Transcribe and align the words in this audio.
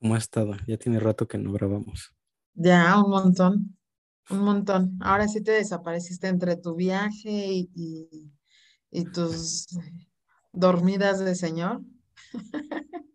¿Cómo 0.00 0.16
ha 0.16 0.18
estado? 0.18 0.56
Ya 0.66 0.76
tiene 0.78 0.98
rato 0.98 1.28
que 1.28 1.38
no 1.38 1.52
grabamos. 1.52 2.12
Ya, 2.54 2.98
un 3.02 3.10
montón, 3.10 3.76
un 4.30 4.40
montón. 4.40 4.98
Ahora 5.00 5.28
sí 5.28 5.42
te 5.42 5.52
desapareciste 5.52 6.28
entre 6.28 6.56
tu 6.56 6.74
viaje 6.74 7.30
y, 7.30 7.70
y- 7.74 8.32
y 8.92 9.04
tus 9.06 9.66
dormidas 10.52 11.20
de 11.20 11.34
señor. 11.34 11.82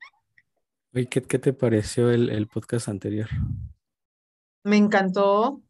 Oye, 0.95 1.07
¿qué, 1.07 1.21
qué 1.21 1.37
te 1.37 1.53
pareció 1.53 2.09
el, 2.09 2.29
el 2.31 2.47
podcast 2.47 2.87
anterior? 2.87 3.29
Me 4.63 4.77
encantó, 4.77 5.61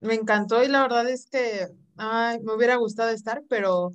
me 0.00 0.14
encantó 0.14 0.62
y 0.62 0.68
la 0.68 0.82
verdad 0.82 1.08
es 1.08 1.26
que 1.26 1.68
ay, 1.96 2.38
me 2.40 2.54
hubiera 2.54 2.76
gustado 2.76 3.10
estar, 3.10 3.42
pero 3.48 3.92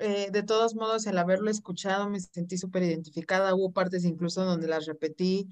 eh, 0.00 0.30
de 0.32 0.42
todos 0.44 0.74
modos 0.74 1.06
el 1.06 1.18
haberlo 1.18 1.50
escuchado 1.50 2.08
me 2.10 2.20
sentí 2.20 2.58
súper 2.58 2.84
identificada. 2.84 3.54
Hubo 3.54 3.72
partes 3.72 4.04
incluso 4.04 4.44
donde 4.44 4.68
las 4.68 4.86
repetí. 4.86 5.48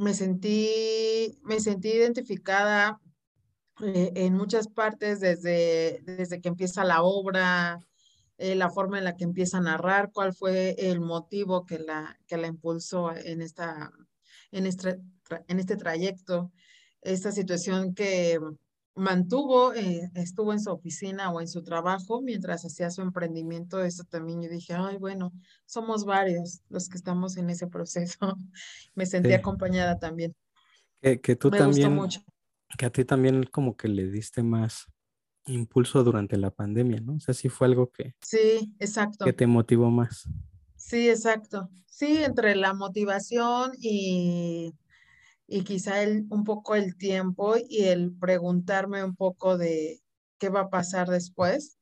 Me 0.00 0.14
sentí, 0.14 1.38
me 1.42 1.60
sentí 1.60 1.90
identificada 1.90 2.98
eh, 3.82 4.12
en 4.14 4.32
muchas 4.32 4.66
partes 4.66 5.20
desde, 5.20 6.00
desde 6.04 6.40
que 6.40 6.48
empieza 6.48 6.84
la 6.84 7.02
obra, 7.02 7.78
eh, 8.38 8.54
la 8.54 8.70
forma 8.70 8.96
en 8.96 9.04
la 9.04 9.14
que 9.14 9.24
empieza 9.24 9.58
a 9.58 9.60
narrar, 9.60 10.10
cuál 10.10 10.32
fue 10.32 10.74
el 10.78 11.00
motivo 11.00 11.66
que 11.66 11.80
la, 11.80 12.18
que 12.26 12.38
la 12.38 12.46
impulsó 12.46 13.14
en 13.14 13.42
esta, 13.42 13.92
en 14.52 14.64
este, 14.64 14.98
en 15.48 15.60
este 15.60 15.76
trayecto, 15.76 16.50
esta 17.02 17.30
situación 17.30 17.92
que 17.92 18.40
mantuvo, 18.94 19.72
eh, 19.74 20.10
estuvo 20.14 20.52
en 20.52 20.60
su 20.60 20.70
oficina 20.70 21.30
o 21.32 21.40
en 21.40 21.48
su 21.48 21.62
trabajo 21.62 22.20
mientras 22.22 22.64
hacía 22.64 22.90
su 22.90 23.02
emprendimiento, 23.02 23.82
eso 23.84 24.04
también 24.04 24.42
yo 24.42 24.48
dije, 24.50 24.74
ay, 24.74 24.96
bueno, 24.98 25.32
somos 25.66 26.04
varios 26.04 26.60
los 26.68 26.88
que 26.88 26.96
estamos 26.96 27.36
en 27.36 27.50
ese 27.50 27.66
proceso. 27.68 28.18
Me 28.94 29.06
sentí 29.06 29.28
Sí, 29.30 29.34
acompañada 29.34 29.98
también. 29.98 30.34
que, 31.00 31.20
que 31.20 31.36
tú 31.36 31.50
Me 31.50 31.58
gustó 31.64 31.88
también, 31.88 31.94
mucho. 32.02 32.20
que 32.78 32.86
a 32.86 32.90
ti 32.90 33.04
también 33.04 33.44
como 33.44 33.76
que 33.76 33.88
le 33.88 34.10
diste 34.10 34.42
más 34.42 34.86
impulso 35.46 36.04
durante 36.04 36.36
la 36.36 36.50
pandemia, 36.50 37.00
¿no? 37.00 37.14
O 37.14 37.20
sea, 37.20 37.34
sí 37.34 37.48
fue 37.48 37.66
algo 37.68 37.90
que, 37.90 38.14
Sí, 38.22 38.72
que 38.78 38.84
exacto. 38.84 39.24
te 39.32 39.46
motivó 39.46 39.90
más. 39.90 40.28
Sí, 40.76 41.08
exacto. 41.08 41.70
Sí, 41.86 42.22
entre 42.24 42.54
la 42.56 42.72
motivación 42.74 43.72
y, 43.78 44.72
y 45.52 45.64
quizá 45.64 46.00
el, 46.04 46.26
un 46.30 46.44
poco 46.44 46.76
el 46.76 46.96
tiempo 46.96 47.56
y 47.56 47.86
el 47.86 48.12
preguntarme 48.16 49.02
un 49.02 49.16
poco 49.16 49.58
de 49.58 50.00
qué 50.38 50.48
va 50.48 50.60
a 50.60 50.70
pasar 50.70 51.08
después. 51.08 51.76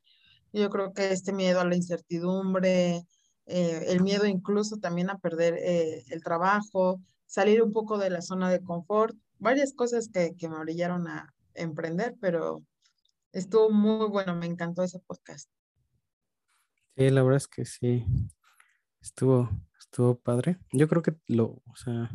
Yo 0.55 0.71
creo 0.71 0.95
que 0.95 1.13
este 1.13 1.35
miedo 1.35 1.61
a 1.61 1.67
la 1.67 1.77
incertidumbre, 1.77 3.05
eh, 3.45 3.85
el 3.89 4.03
miedo 4.03 4.25
incluso 4.25 4.79
también 4.79 5.11
a 5.11 5.19
perder 5.19 5.55
eh, 5.59 6.03
el 6.09 6.23
trabajo, 6.23 7.03
salir 7.27 7.63
un 7.63 7.75
poco 7.75 7.99
de 7.99 8.09
la 8.09 8.23
zona 8.23 8.51
de 8.51 8.63
confort, 8.63 9.15
varias 9.39 9.75
cosas 9.75 10.09
que, 10.09 10.35
que 10.35 10.49
me 10.49 10.57
orillaron 10.57 11.07
a 11.07 11.35
emprender, 11.53 12.17
pero 12.23 12.65
estuvo 13.33 13.69
muy 13.69 14.09
bueno, 14.09 14.35
me 14.35 14.47
encantó 14.47 14.83
ese 14.83 14.99
podcast. 15.01 15.51
Sí, 16.97 17.11
la 17.11 17.23
verdad 17.23 17.37
es 17.37 17.49
que 17.49 17.67
sí, 17.67 18.07
estuvo, 19.03 19.51
estuvo 19.79 20.19
padre. 20.19 20.59
Yo 20.73 20.89
creo 20.89 21.03
que 21.03 21.15
lo, 21.27 21.63
o 21.67 21.77
sea, 21.77 22.11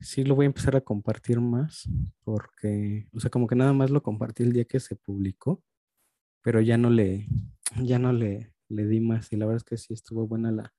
sí 0.00 0.24
lo 0.24 0.34
voy 0.34 0.44
a 0.44 0.48
empezar 0.48 0.76
a 0.76 0.80
compartir 0.82 1.40
más 1.40 1.88
porque, 2.24 3.08
o 3.12 3.20
sea, 3.20 3.30
como 3.30 3.46
que 3.46 3.56
nada 3.56 3.72
más 3.72 3.90
lo 3.90 4.02
compartí 4.02 4.42
el 4.42 4.52
día 4.52 4.64
que 4.64 4.80
se 4.80 4.96
publicó, 4.96 5.62
pero 6.42 6.60
ya 6.60 6.78
no 6.78 6.90
le, 6.90 7.28
ya 7.82 7.98
no 7.98 8.12
le, 8.12 8.54
le 8.68 8.86
di 8.86 9.00
más 9.00 9.32
y 9.32 9.36
la 9.36 9.46
verdad 9.46 9.58
es 9.58 9.64
que 9.64 9.76
sí 9.78 9.94
estuvo 9.94 10.26
buena 10.26 10.52
la, 10.52 10.74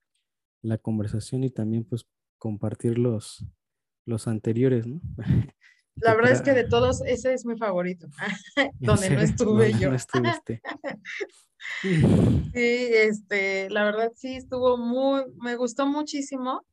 la 0.62 0.78
conversación 0.78 1.44
y 1.44 1.50
también 1.50 1.84
pues 1.84 2.06
compartir 2.38 2.98
los, 2.98 3.46
los 4.06 4.28
anteriores, 4.28 4.86
¿no? 4.86 5.00
La 5.98 6.14
verdad 6.14 6.32
es 6.32 6.42
que 6.42 6.52
de 6.52 6.64
todos, 6.64 7.00
ese 7.06 7.32
es 7.32 7.46
mi 7.46 7.56
favorito, 7.56 8.06
donde 8.80 9.08
no 9.08 9.16
no, 9.16 9.22
estuve 9.22 9.72
no 9.72 9.78
yo. 9.78 9.94
estuviste. 9.94 10.60
Sí, 12.52 12.88
este, 12.92 13.68
la 13.70 13.84
verdad 13.84 14.12
sí 14.14 14.36
estuvo 14.36 14.76
muy, 14.76 15.24
me 15.36 15.56
gustó 15.56 15.86
muchísimo. 15.86 16.64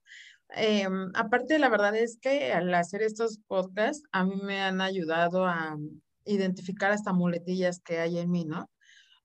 Em, 0.56 1.12
aparte, 1.16 1.58
la 1.58 1.70
verdad 1.70 1.96
es 1.96 2.20
que 2.20 2.54
al 2.54 2.74
hacer 2.74 3.02
estos 3.02 3.40
podcasts, 3.48 4.04
a 4.12 4.24
mí 4.24 4.40
me 4.44 4.62
han 4.62 4.82
ayudado 4.82 5.46
a 5.46 5.78
identificar 6.26 6.92
hasta 6.92 7.12
muletillas 7.12 7.80
que 7.80 8.00
hay 8.00 8.20
en 8.20 8.30
mí, 8.30 8.46
¿no? 8.46 8.70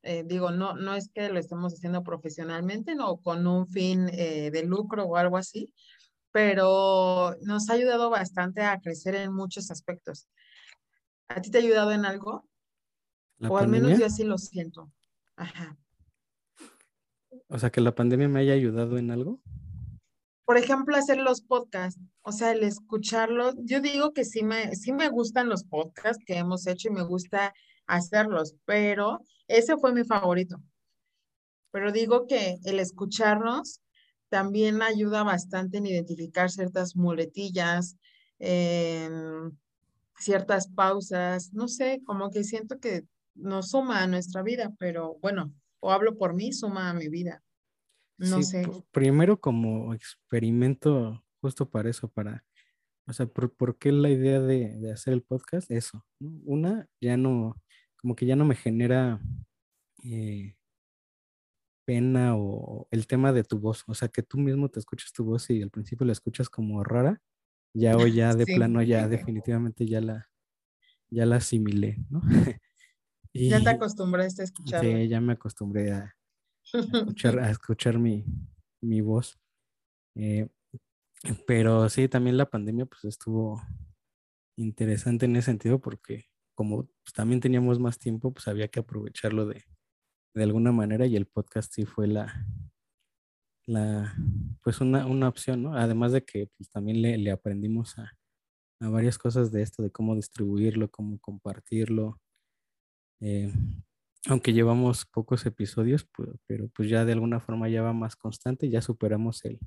Eh, 0.02 0.24
digo, 0.24 0.50
no, 0.50 0.74
no 0.74 0.94
es 0.94 1.10
que 1.12 1.28
lo 1.28 1.38
estemos 1.38 1.74
haciendo 1.74 2.02
profesionalmente, 2.02 2.94
no 2.94 3.18
con 3.18 3.46
un 3.46 3.66
fin 3.68 4.08
eh, 4.12 4.50
de 4.50 4.64
lucro 4.64 5.04
o 5.04 5.16
algo 5.16 5.36
así, 5.36 5.74
pero 6.32 7.36
nos 7.42 7.68
ha 7.68 7.74
ayudado 7.74 8.08
bastante 8.08 8.62
a 8.62 8.80
crecer 8.80 9.14
en 9.16 9.32
muchos 9.32 9.70
aspectos. 9.70 10.28
¿A 11.28 11.42
ti 11.42 11.50
te 11.50 11.58
ha 11.58 11.60
ayudado 11.60 11.92
en 11.92 12.06
algo? 12.06 12.48
O 13.48 13.58
al 13.58 13.68
menos 13.68 13.98
yo 13.98 14.06
así 14.06 14.24
lo 14.24 14.38
siento. 14.38 14.90
Ajá. 15.36 15.76
o 17.48 17.58
sea, 17.58 17.70
que 17.70 17.80
la 17.80 17.94
pandemia 17.94 18.28
me 18.28 18.40
haya 18.40 18.54
ayudado 18.54 18.98
en 18.98 19.10
algo. 19.10 19.40
Por 20.48 20.56
ejemplo, 20.56 20.96
hacer 20.96 21.18
los 21.18 21.42
podcasts, 21.42 22.00
o 22.22 22.32
sea, 22.32 22.52
el 22.52 22.62
escucharlos. 22.62 23.54
Yo 23.64 23.82
digo 23.82 24.14
que 24.14 24.24
sí 24.24 24.42
me, 24.42 24.74
sí 24.76 24.92
me 24.92 25.10
gustan 25.10 25.50
los 25.50 25.62
podcasts 25.64 26.24
que 26.24 26.38
hemos 26.38 26.66
hecho 26.66 26.88
y 26.88 26.92
me 26.92 27.02
gusta 27.02 27.52
hacerlos, 27.86 28.54
pero 28.64 29.18
ese 29.46 29.76
fue 29.76 29.92
mi 29.92 30.04
favorito. 30.04 30.56
Pero 31.70 31.92
digo 31.92 32.26
que 32.26 32.56
el 32.64 32.80
escucharnos 32.80 33.82
también 34.30 34.80
ayuda 34.80 35.22
bastante 35.22 35.76
en 35.76 35.86
identificar 35.86 36.50
ciertas 36.50 36.96
muletillas, 36.96 37.98
ciertas 40.16 40.68
pausas, 40.68 41.52
no 41.52 41.68
sé, 41.68 42.00
como 42.06 42.30
que 42.30 42.42
siento 42.42 42.78
que 42.80 43.02
nos 43.34 43.68
suma 43.68 44.02
a 44.02 44.06
nuestra 44.06 44.42
vida, 44.42 44.72
pero 44.78 45.18
bueno, 45.20 45.52
o 45.80 45.92
hablo 45.92 46.16
por 46.16 46.32
mí, 46.32 46.54
suma 46.54 46.88
a 46.88 46.94
mi 46.94 47.08
vida, 47.10 47.42
no 48.18 48.42
Sí, 48.42 48.44
sé. 48.44 48.62
primero 48.92 49.40
como 49.40 49.94
experimento 49.94 51.24
justo 51.40 51.70
para 51.70 51.90
eso, 51.90 52.08
para, 52.08 52.44
o 53.06 53.12
sea, 53.14 53.26
¿por, 53.26 53.54
por 53.56 53.78
qué 53.78 53.92
la 53.92 54.10
idea 54.10 54.40
de, 54.40 54.78
de 54.78 54.92
hacer 54.92 55.14
el 55.14 55.22
podcast? 55.22 55.70
Eso, 55.70 56.06
¿no? 56.20 56.32
Una, 56.46 56.88
ya 57.00 57.16
no, 57.18 57.60
como 57.96 58.16
que 58.16 58.26
ya 58.26 58.36
no 58.36 58.44
me 58.46 58.56
genera 58.56 59.20
eh, 60.04 60.56
pena 61.84 62.36
o 62.36 62.86
el 62.90 63.06
tema 63.06 63.32
de 63.32 63.44
tu 63.44 63.58
voz, 63.58 63.84
o 63.86 63.94
sea, 63.94 64.08
que 64.08 64.22
tú 64.22 64.38
mismo 64.38 64.68
te 64.68 64.78
escuchas 64.80 65.12
tu 65.12 65.24
voz 65.24 65.48
y 65.50 65.62
al 65.62 65.70
principio 65.70 66.06
la 66.06 66.12
escuchas 66.12 66.50
como 66.50 66.84
rara, 66.84 67.22
ya 67.74 67.98
hoy 67.98 68.14
ya 68.14 68.34
de 68.36 68.46
Sí, 68.46 68.52
plano 68.54 68.82
ya 68.82 69.08
definitivamente 69.08 69.86
ya 69.86 70.00
la, 70.00 70.30
ya 71.10 71.26
la 71.26 71.36
asimilé, 71.36 71.98
¿no? 72.10 72.22
ya 73.34 73.62
te 73.62 73.70
acostumbraste 73.70 74.42
a 74.42 74.44
escucharla. 74.44 74.98
sí, 74.98 75.08
ya 75.08 75.20
me 75.20 75.32
acostumbré 75.34 75.92
a, 75.92 76.16
a 76.74 76.78
escuchar, 76.80 77.38
a 77.38 77.50
escuchar 77.50 77.98
mi, 77.98 78.24
mi 78.82 79.00
voz. 79.00 79.38
Eh, 80.16 80.48
pero 81.46 81.88
sí, 81.88 82.08
también 82.08 82.36
la 82.36 82.50
pandemia 82.50 82.86
pues 82.86 83.04
estuvo 83.04 83.60
interesante 84.56 85.26
en 85.26 85.36
ese 85.36 85.46
sentido 85.46 85.80
porque 85.80 86.26
como 86.54 86.84
pues, 86.86 87.12
también 87.14 87.40
teníamos 87.40 87.78
más 87.80 87.98
tiempo, 87.98 88.32
pues 88.32 88.48
había 88.48 88.68
que 88.68 88.80
aprovecharlo 88.80 89.46
de, 89.46 89.64
de 90.34 90.42
alguna 90.44 90.72
manera 90.72 91.06
y 91.06 91.16
el 91.16 91.26
podcast 91.26 91.72
sí 91.74 91.84
fue 91.86 92.08
la, 92.08 92.46
la 93.66 94.14
pues 94.62 94.80
una, 94.80 95.06
una 95.06 95.28
opción, 95.28 95.62
¿no? 95.62 95.74
Además 95.74 96.12
de 96.12 96.24
que 96.24 96.48
pues 96.56 96.70
también 96.70 97.02
le, 97.02 97.18
le 97.18 97.30
aprendimos 97.30 97.98
a, 97.98 98.12
a 98.80 98.88
varias 98.90 99.18
cosas 99.18 99.52
de 99.52 99.62
esto, 99.62 99.82
de 99.82 99.90
cómo 99.90 100.16
distribuirlo, 100.16 100.90
cómo 100.90 101.18
compartirlo. 101.20 102.20
eh, 103.20 103.52
aunque 104.26 104.52
llevamos 104.52 105.06
pocos 105.06 105.46
episodios, 105.46 106.04
pues, 106.14 106.30
pero 106.46 106.68
pues 106.68 106.88
ya 106.90 107.04
de 107.04 107.12
alguna 107.12 107.40
forma 107.40 107.68
ya 107.68 107.82
va 107.82 107.92
más 107.92 108.16
constante, 108.16 108.68
ya 108.70 108.82
superamos 108.82 109.44
el, 109.44 109.60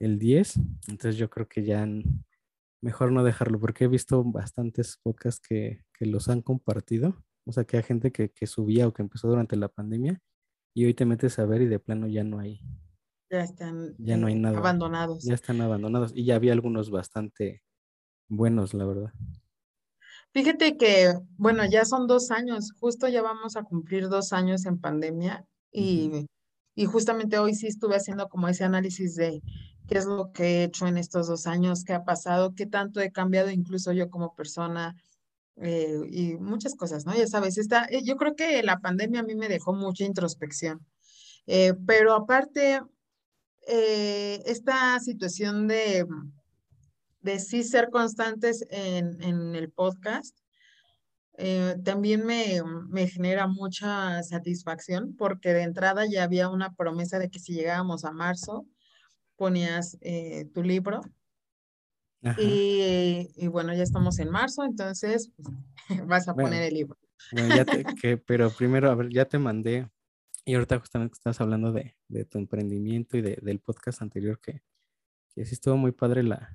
el 0.00 0.18
10, 0.18 0.56
entonces 0.88 1.16
yo 1.16 1.30
creo 1.30 1.48
que 1.48 1.64
ya 1.64 1.86
mejor 2.82 3.12
no 3.12 3.24
dejarlo, 3.24 3.60
porque 3.60 3.84
he 3.84 3.88
visto 3.88 4.24
bastantes 4.24 4.98
podcasts 5.02 5.40
que, 5.46 5.84
que 5.94 6.06
los 6.06 6.28
han 6.28 6.42
compartido, 6.42 7.24
o 7.46 7.52
sea 7.52 7.64
que 7.64 7.76
hay 7.78 7.82
gente 7.84 8.12
que, 8.12 8.30
que 8.30 8.46
subía 8.46 8.88
o 8.88 8.92
que 8.92 9.02
empezó 9.02 9.28
durante 9.28 9.56
la 9.56 9.68
pandemia 9.68 10.20
y 10.74 10.86
hoy 10.86 10.94
te 10.94 11.04
metes 11.06 11.38
a 11.38 11.46
ver 11.46 11.62
y 11.62 11.66
de 11.68 11.78
plano 11.80 12.08
ya 12.08 12.24
no 12.24 12.38
hay, 12.40 12.60
Ya 13.30 13.42
están 13.42 13.96
ya 13.98 14.16
no 14.16 14.26
hay 14.26 14.34
eh, 14.34 14.36
nada, 14.36 14.58
abandonados. 14.58 15.24
ya 15.24 15.34
están 15.34 15.60
abandonados 15.60 16.12
y 16.14 16.24
ya 16.24 16.36
había 16.36 16.52
algunos 16.52 16.90
bastante 16.90 17.62
buenos, 18.28 18.74
la 18.74 18.86
verdad. 18.86 19.12
Fíjate 20.32 20.78
que, 20.78 21.12
bueno, 21.36 21.64
ya 21.66 21.84
son 21.84 22.06
dos 22.06 22.30
años, 22.30 22.72
justo 22.80 23.06
ya 23.06 23.20
vamos 23.20 23.56
a 23.56 23.64
cumplir 23.64 24.08
dos 24.08 24.32
años 24.32 24.64
en 24.64 24.80
pandemia 24.80 25.44
y, 25.70 26.26
y 26.74 26.86
justamente 26.86 27.38
hoy 27.38 27.54
sí 27.54 27.66
estuve 27.66 27.96
haciendo 27.96 28.28
como 28.30 28.48
ese 28.48 28.64
análisis 28.64 29.14
de 29.14 29.42
qué 29.86 29.98
es 29.98 30.06
lo 30.06 30.32
que 30.32 30.44
he 30.44 30.64
hecho 30.64 30.86
en 30.86 30.96
estos 30.96 31.26
dos 31.28 31.46
años, 31.46 31.84
qué 31.84 31.92
ha 31.92 32.04
pasado, 32.04 32.54
qué 32.54 32.64
tanto 32.64 33.00
he 33.00 33.12
cambiado 33.12 33.50
incluso 33.50 33.92
yo 33.92 34.08
como 34.08 34.34
persona 34.34 34.96
eh, 35.56 36.00
y 36.10 36.36
muchas 36.36 36.76
cosas, 36.76 37.04
¿no? 37.04 37.14
Ya 37.14 37.26
sabes, 37.26 37.58
esta, 37.58 37.84
eh, 37.90 38.02
yo 38.02 38.16
creo 38.16 38.34
que 38.34 38.62
la 38.62 38.78
pandemia 38.80 39.20
a 39.20 39.24
mí 39.24 39.34
me 39.34 39.48
dejó 39.48 39.74
mucha 39.74 40.04
introspección, 40.04 40.86
eh, 41.46 41.74
pero 41.86 42.14
aparte, 42.14 42.80
eh, 43.66 44.42
esta 44.46 44.98
situación 45.00 45.68
de 45.68 46.06
de 47.22 47.38
sí 47.38 47.64
ser 47.64 47.90
constantes 47.90 48.66
en, 48.70 49.22
en 49.22 49.54
el 49.54 49.70
podcast, 49.70 50.36
eh, 51.38 51.76
también 51.82 52.26
me, 52.26 52.60
me, 52.88 53.08
genera 53.08 53.46
mucha 53.46 54.22
satisfacción 54.22 55.16
porque 55.16 55.54
de 55.54 55.62
entrada 55.62 56.04
ya 56.06 56.24
había 56.24 56.48
una 56.50 56.74
promesa 56.74 57.18
de 57.18 57.30
que 57.30 57.38
si 57.38 57.54
llegábamos 57.54 58.04
a 58.04 58.12
marzo, 58.12 58.66
ponías 59.36 59.96
eh, 60.00 60.46
tu 60.52 60.62
libro. 60.62 61.00
Y, 62.38 63.32
y, 63.34 63.48
bueno, 63.48 63.74
ya 63.74 63.82
estamos 63.82 64.20
en 64.20 64.30
marzo, 64.30 64.62
entonces 64.62 65.32
pues, 65.34 65.48
vas 66.06 66.28
a 66.28 66.34
poner 66.34 66.62
el 66.62 66.74
libro. 66.74 66.96
Bueno, 67.32 67.56
ya 67.56 67.64
te, 67.64 67.84
que, 68.00 68.16
pero 68.16 68.48
primero, 68.50 68.88
a 68.88 68.94
ver, 68.94 69.08
ya 69.08 69.24
te 69.24 69.40
mandé, 69.40 69.88
y 70.44 70.54
ahorita 70.54 70.78
justamente 70.78 71.14
estás 71.14 71.40
hablando 71.40 71.72
de, 71.72 71.96
de 72.06 72.24
tu 72.24 72.38
emprendimiento 72.38 73.16
y 73.16 73.22
de, 73.22 73.40
del 73.42 73.58
podcast 73.58 74.02
anterior 74.02 74.38
que, 74.40 74.62
que 75.34 75.44
sí 75.44 75.54
estuvo 75.54 75.76
muy 75.76 75.90
padre 75.90 76.22
la, 76.22 76.54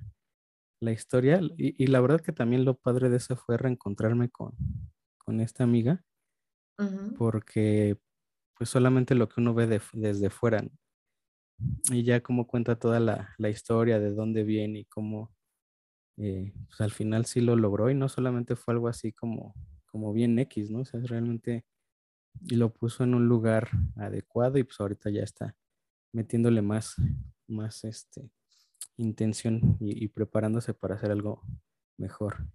la 0.80 0.92
historia. 0.92 1.40
Y, 1.56 1.82
y, 1.82 1.86
la 1.88 2.00
verdad 2.00 2.20
que 2.20 2.32
también 2.32 2.64
lo 2.64 2.74
padre 2.74 3.08
de 3.08 3.16
eso 3.16 3.36
fue 3.36 3.56
reencontrarme 3.56 4.30
con, 4.30 4.54
con 5.18 5.40
esta 5.40 5.64
amiga, 5.64 6.04
porque 7.18 7.98
pues 8.56 8.70
solamente 8.70 9.14
lo 9.14 9.28
que 9.28 9.40
uno 9.40 9.54
ve 9.54 9.66
de, 9.66 9.80
desde 9.92 10.30
fuera. 10.30 10.64
Y 11.90 12.04
ya 12.04 12.22
como 12.22 12.46
cuenta 12.46 12.78
toda 12.78 13.00
la, 13.00 13.34
la, 13.36 13.48
historia 13.48 13.98
de 13.98 14.12
dónde 14.12 14.44
viene 14.44 14.80
y 14.80 14.84
cómo 14.84 15.32
eh, 16.16 16.52
pues 16.66 16.80
al 16.80 16.90
final 16.90 17.26
sí 17.26 17.40
lo 17.40 17.56
logró 17.56 17.90
y 17.90 17.94
no 17.94 18.08
solamente 18.08 18.56
fue 18.56 18.74
algo 18.74 18.88
así 18.88 19.12
como, 19.12 19.54
como 19.86 20.12
bien 20.12 20.38
X, 20.38 20.70
¿no? 20.70 20.80
O 20.80 20.84
sea, 20.84 21.00
realmente 21.00 21.64
lo 22.50 22.72
puso 22.72 23.04
en 23.04 23.14
un 23.14 23.28
lugar 23.28 23.68
adecuado 23.96 24.58
y 24.58 24.64
pues 24.64 24.80
ahorita 24.80 25.10
ya 25.10 25.22
está 25.22 25.56
metiéndole 26.12 26.62
más, 26.62 26.96
más 27.46 27.84
este, 27.84 28.30
intención 28.96 29.76
y, 29.80 30.08
preparándose 30.08 30.74
para 30.74 30.96
hacer 30.96 31.10
algo 31.10 31.42
mejor. 31.96 32.46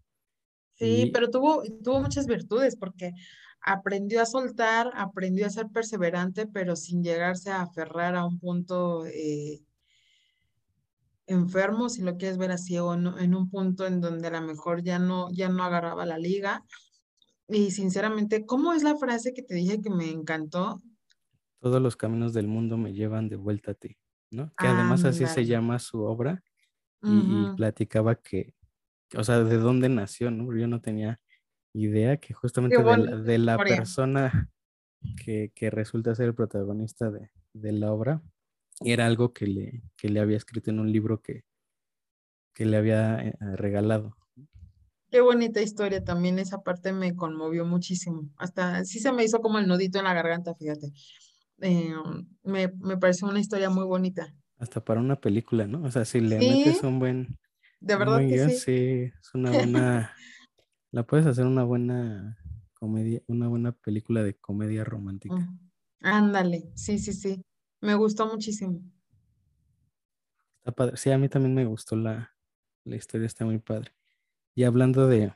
Sí, 0.75 1.11
pero 1.13 1.29
tuvo, 1.29 1.63
tuvo 1.83 2.01
muchas 2.01 2.27
virtudes 2.27 2.75
porque 2.75 3.13
aprendió 3.61 4.21
a 4.21 4.25
soltar, 4.25 4.91
aprendió 4.95 5.45
a 5.45 5.49
ser 5.49 5.67
perseverante, 5.69 6.47
pero 6.47 6.75
sin 6.75 7.03
llegarse 7.03 7.51
a 7.51 7.61
aferrar 7.61 8.15
a 8.15 8.25
un 8.25 8.39
punto 8.39 9.05
eh, 9.05 9.61
enfermo, 11.27 11.89
si 11.89 12.01
lo 12.01 12.17
quieres 12.17 12.37
ver 12.37 12.51
así, 12.51 12.77
o 12.77 12.93
en 12.93 13.35
un 13.35 13.49
punto 13.49 13.85
en 13.85 14.01
donde 14.01 14.27
a 14.27 14.31
lo 14.31 14.41
mejor 14.41 14.83
ya 14.83 14.99
no, 14.99 15.29
ya 15.31 15.49
no 15.49 15.63
agarraba 15.63 16.05
la 16.05 16.17
liga. 16.17 16.65
Y 17.47 17.71
sinceramente, 17.71 18.45
¿cómo 18.45 18.73
es 18.73 18.83
la 18.83 18.97
frase 18.97 19.33
que 19.33 19.43
te 19.43 19.55
dije 19.55 19.81
que 19.81 19.89
me 19.89 20.09
encantó? 20.09 20.81
Todos 21.59 21.81
los 21.81 21.95
caminos 21.95 22.33
del 22.33 22.47
mundo 22.47 22.77
me 22.77 22.93
llevan 22.93 23.29
de 23.29 23.35
vuelta 23.35 23.71
a 23.71 23.75
ti. 23.75 23.97
Que 24.57 24.67
además 24.67 25.03
así 25.05 25.25
se 25.25 25.45
llama 25.45 25.79
su 25.79 26.01
obra 26.01 26.43
y, 27.01 27.47
platicaba 27.55 28.15
que, 28.15 28.55
o 29.15 29.23
sea, 29.23 29.43
de 29.43 29.57
dónde 29.57 29.89
nació, 29.89 30.31
¿no? 30.31 30.55
Yo 30.57 30.67
no 30.67 30.81
tenía 30.81 31.19
idea 31.73 32.17
que 32.17 32.33
justamente 32.33 32.77
de 32.77 33.37
la, 33.37 33.57
persona 33.57 34.49
que, 35.23 35.51
resulta 35.71 36.15
ser 36.15 36.27
el 36.27 36.35
protagonista 36.35 37.11
de, 37.11 37.29
la 37.53 37.91
obra 37.91 38.21
era 38.83 39.05
algo 39.05 39.33
que 39.33 39.47
le, 39.47 39.83
que 39.95 40.09
le 40.09 40.19
había 40.19 40.37
escrito 40.37 40.71
en 40.71 40.79
un 40.79 40.91
libro 40.91 41.21
que, 41.21 41.43
que 42.53 42.65
le 42.65 42.77
había 42.77 43.19
eh, 43.19 43.35
regalado. 43.55 44.15
Qué 45.09 45.21
bonita 45.21 45.61
historia, 45.61 46.03
también 46.03 46.39
esa 46.39 46.63
parte 46.63 46.91
me 46.91 47.15
conmovió 47.15 47.65
muchísimo. 47.65 48.29
Hasta 48.37 48.83
sí 48.83 48.99
se 48.99 49.11
me 49.11 49.23
hizo 49.23 49.41
como 49.41 49.59
el 49.59 49.67
nudito 49.67 49.99
en 49.99 50.05
la 50.05 50.13
garganta, 50.13 50.55
fíjate. 50.55 50.91
Eh, 51.65 51.95
me, 52.43 52.67
me 52.79 52.97
pareció 52.97 53.27
una 53.27 53.39
historia 53.39 53.69
muy 53.69 53.85
bonita. 53.85 54.35
Hasta 54.57 54.83
para 54.83 54.99
una 54.99 55.15
película, 55.15 55.65
¿no? 55.65 55.83
O 55.83 55.91
sea, 55.91 56.03
si 56.03 56.19
le 56.19 56.37
metes 56.37 56.83
un 56.83 56.99
buen... 56.99 57.39
De 57.79 57.95
verdad 57.95 58.19
que 58.19 58.49
sí. 58.49 58.57
sí. 58.57 59.13
es 59.17 59.33
una 59.33 59.49
buena... 59.51 60.13
la 60.91 61.07
puedes 61.07 61.25
hacer 61.25 61.45
una 61.45 61.63
buena 61.63 62.37
comedia, 62.73 63.21
una 63.27 63.47
buena 63.47 63.71
película 63.71 64.23
de 64.23 64.35
comedia 64.35 64.83
romántica. 64.83 65.35
Ándale, 66.01 66.69
sí, 66.75 66.99
sí, 66.99 67.13
sí. 67.13 67.41
Me 67.79 67.95
gustó 67.95 68.27
muchísimo. 68.27 68.81
Está 70.57 70.73
padre. 70.73 70.97
Sí, 70.97 71.11
a 71.11 71.17
mí 71.17 71.29
también 71.29 71.55
me 71.55 71.65
gustó 71.65 71.95
la, 71.95 72.35
la 72.83 72.95
historia, 72.97 73.25
está 73.25 73.45
muy 73.45 73.59
padre. 73.59 73.93
Y 74.53 74.63
hablando 74.63 75.07
de, 75.07 75.33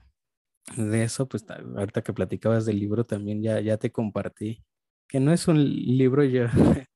de 0.75 1.03
eso, 1.03 1.25
pues 1.29 1.45
ahorita 1.49 2.01
que 2.01 2.11
platicabas 2.11 2.65
del 2.65 2.79
libro 2.79 3.05
también 3.05 3.41
ya, 3.41 3.61
ya 3.61 3.77
te 3.77 3.93
compartí 3.93 4.65
que 5.07 5.19
no 5.19 5.31
es 5.31 5.47
un 5.47 5.63
libro 5.63 6.23
ya, 6.23 6.51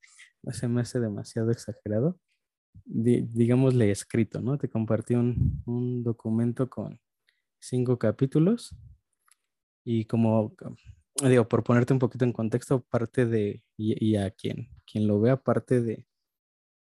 se 0.51 0.67
me 0.67 0.81
hace 0.81 0.99
demasiado 0.99 1.51
exagerado, 1.51 2.19
digámosle 2.85 3.91
escrito, 3.91 4.41
¿no? 4.41 4.57
Te 4.57 4.69
compartí 4.69 5.15
un, 5.15 5.61
un, 5.65 6.03
documento 6.03 6.69
con 6.69 6.99
cinco 7.59 7.97
capítulos 7.97 8.75
y 9.83 10.05
como, 10.05 10.55
digo, 11.21 11.47
por 11.47 11.63
ponerte 11.63 11.93
un 11.93 11.99
poquito 11.99 12.25
en 12.25 12.33
contexto, 12.33 12.81
parte 12.81 13.25
de, 13.25 13.63
y, 13.77 14.15
a 14.15 14.31
quien, 14.31 14.69
quien 14.85 15.07
lo 15.07 15.19
vea, 15.19 15.37
parte 15.37 15.81
de, 15.81 16.05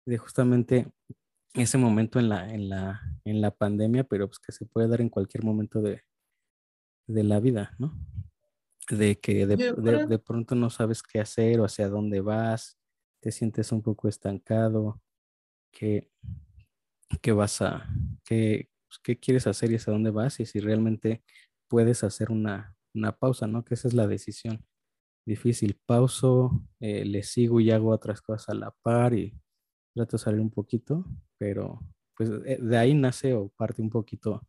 de 0.06 0.18
justamente 0.18 0.90
ese 1.54 1.78
momento 1.78 2.18
en 2.18 2.28
la, 2.28 2.48
en 2.52 2.68
la, 2.68 3.00
en 3.24 3.40
la 3.40 3.50
pandemia, 3.50 4.04
pero 4.04 4.28
pues 4.28 4.38
que 4.38 4.52
se 4.52 4.66
puede 4.66 4.88
dar 4.88 5.00
en 5.00 5.08
cualquier 5.08 5.44
momento 5.44 5.82
de, 5.82 6.02
de 7.06 7.24
la 7.24 7.40
vida, 7.40 7.74
¿no? 7.78 7.94
De 8.90 9.18
que 9.18 9.46
de, 9.46 10.18
pronto 10.18 10.54
no 10.54 10.70
sabes 10.70 11.02
qué 11.02 11.20
hacer 11.20 11.60
o 11.60 11.64
hacia 11.64 11.88
dónde 11.88 12.20
vas, 12.20 12.78
te 13.20 13.32
sientes 13.32 13.72
un 13.72 13.82
poco 13.82 14.08
estancado, 14.08 15.00
qué, 15.70 16.10
qué 17.22 17.32
vas 17.32 17.62
a, 17.62 17.88
qué, 18.24 18.68
pues, 18.86 18.98
qué 19.02 19.18
quieres 19.18 19.46
hacer 19.46 19.70
y 19.70 19.76
hacia 19.76 19.92
dónde 19.92 20.10
vas 20.10 20.40
y 20.40 20.46
si 20.46 20.60
realmente 20.60 21.22
puedes 21.68 22.02
hacer 22.04 22.30
una, 22.30 22.76
una 22.94 23.16
pausa, 23.16 23.46
¿no? 23.46 23.64
Que 23.64 23.74
esa 23.74 23.88
es 23.88 23.94
la 23.94 24.06
decisión 24.06 24.64
difícil. 25.24 25.78
Pauso, 25.86 26.62
eh, 26.80 27.04
le 27.04 27.22
sigo 27.22 27.60
y 27.60 27.70
hago 27.70 27.90
otras 27.90 28.20
cosas 28.20 28.48
a 28.50 28.54
la 28.54 28.70
par 28.82 29.14
y 29.14 29.34
trato 29.94 30.16
de 30.16 30.22
salir 30.22 30.40
un 30.40 30.50
poquito, 30.50 31.04
pero 31.38 31.80
pues 32.16 32.30
eh, 32.44 32.58
de 32.60 32.78
ahí 32.78 32.94
nace 32.94 33.34
o 33.34 33.48
parte 33.48 33.82
un 33.82 33.90
poquito 33.90 34.46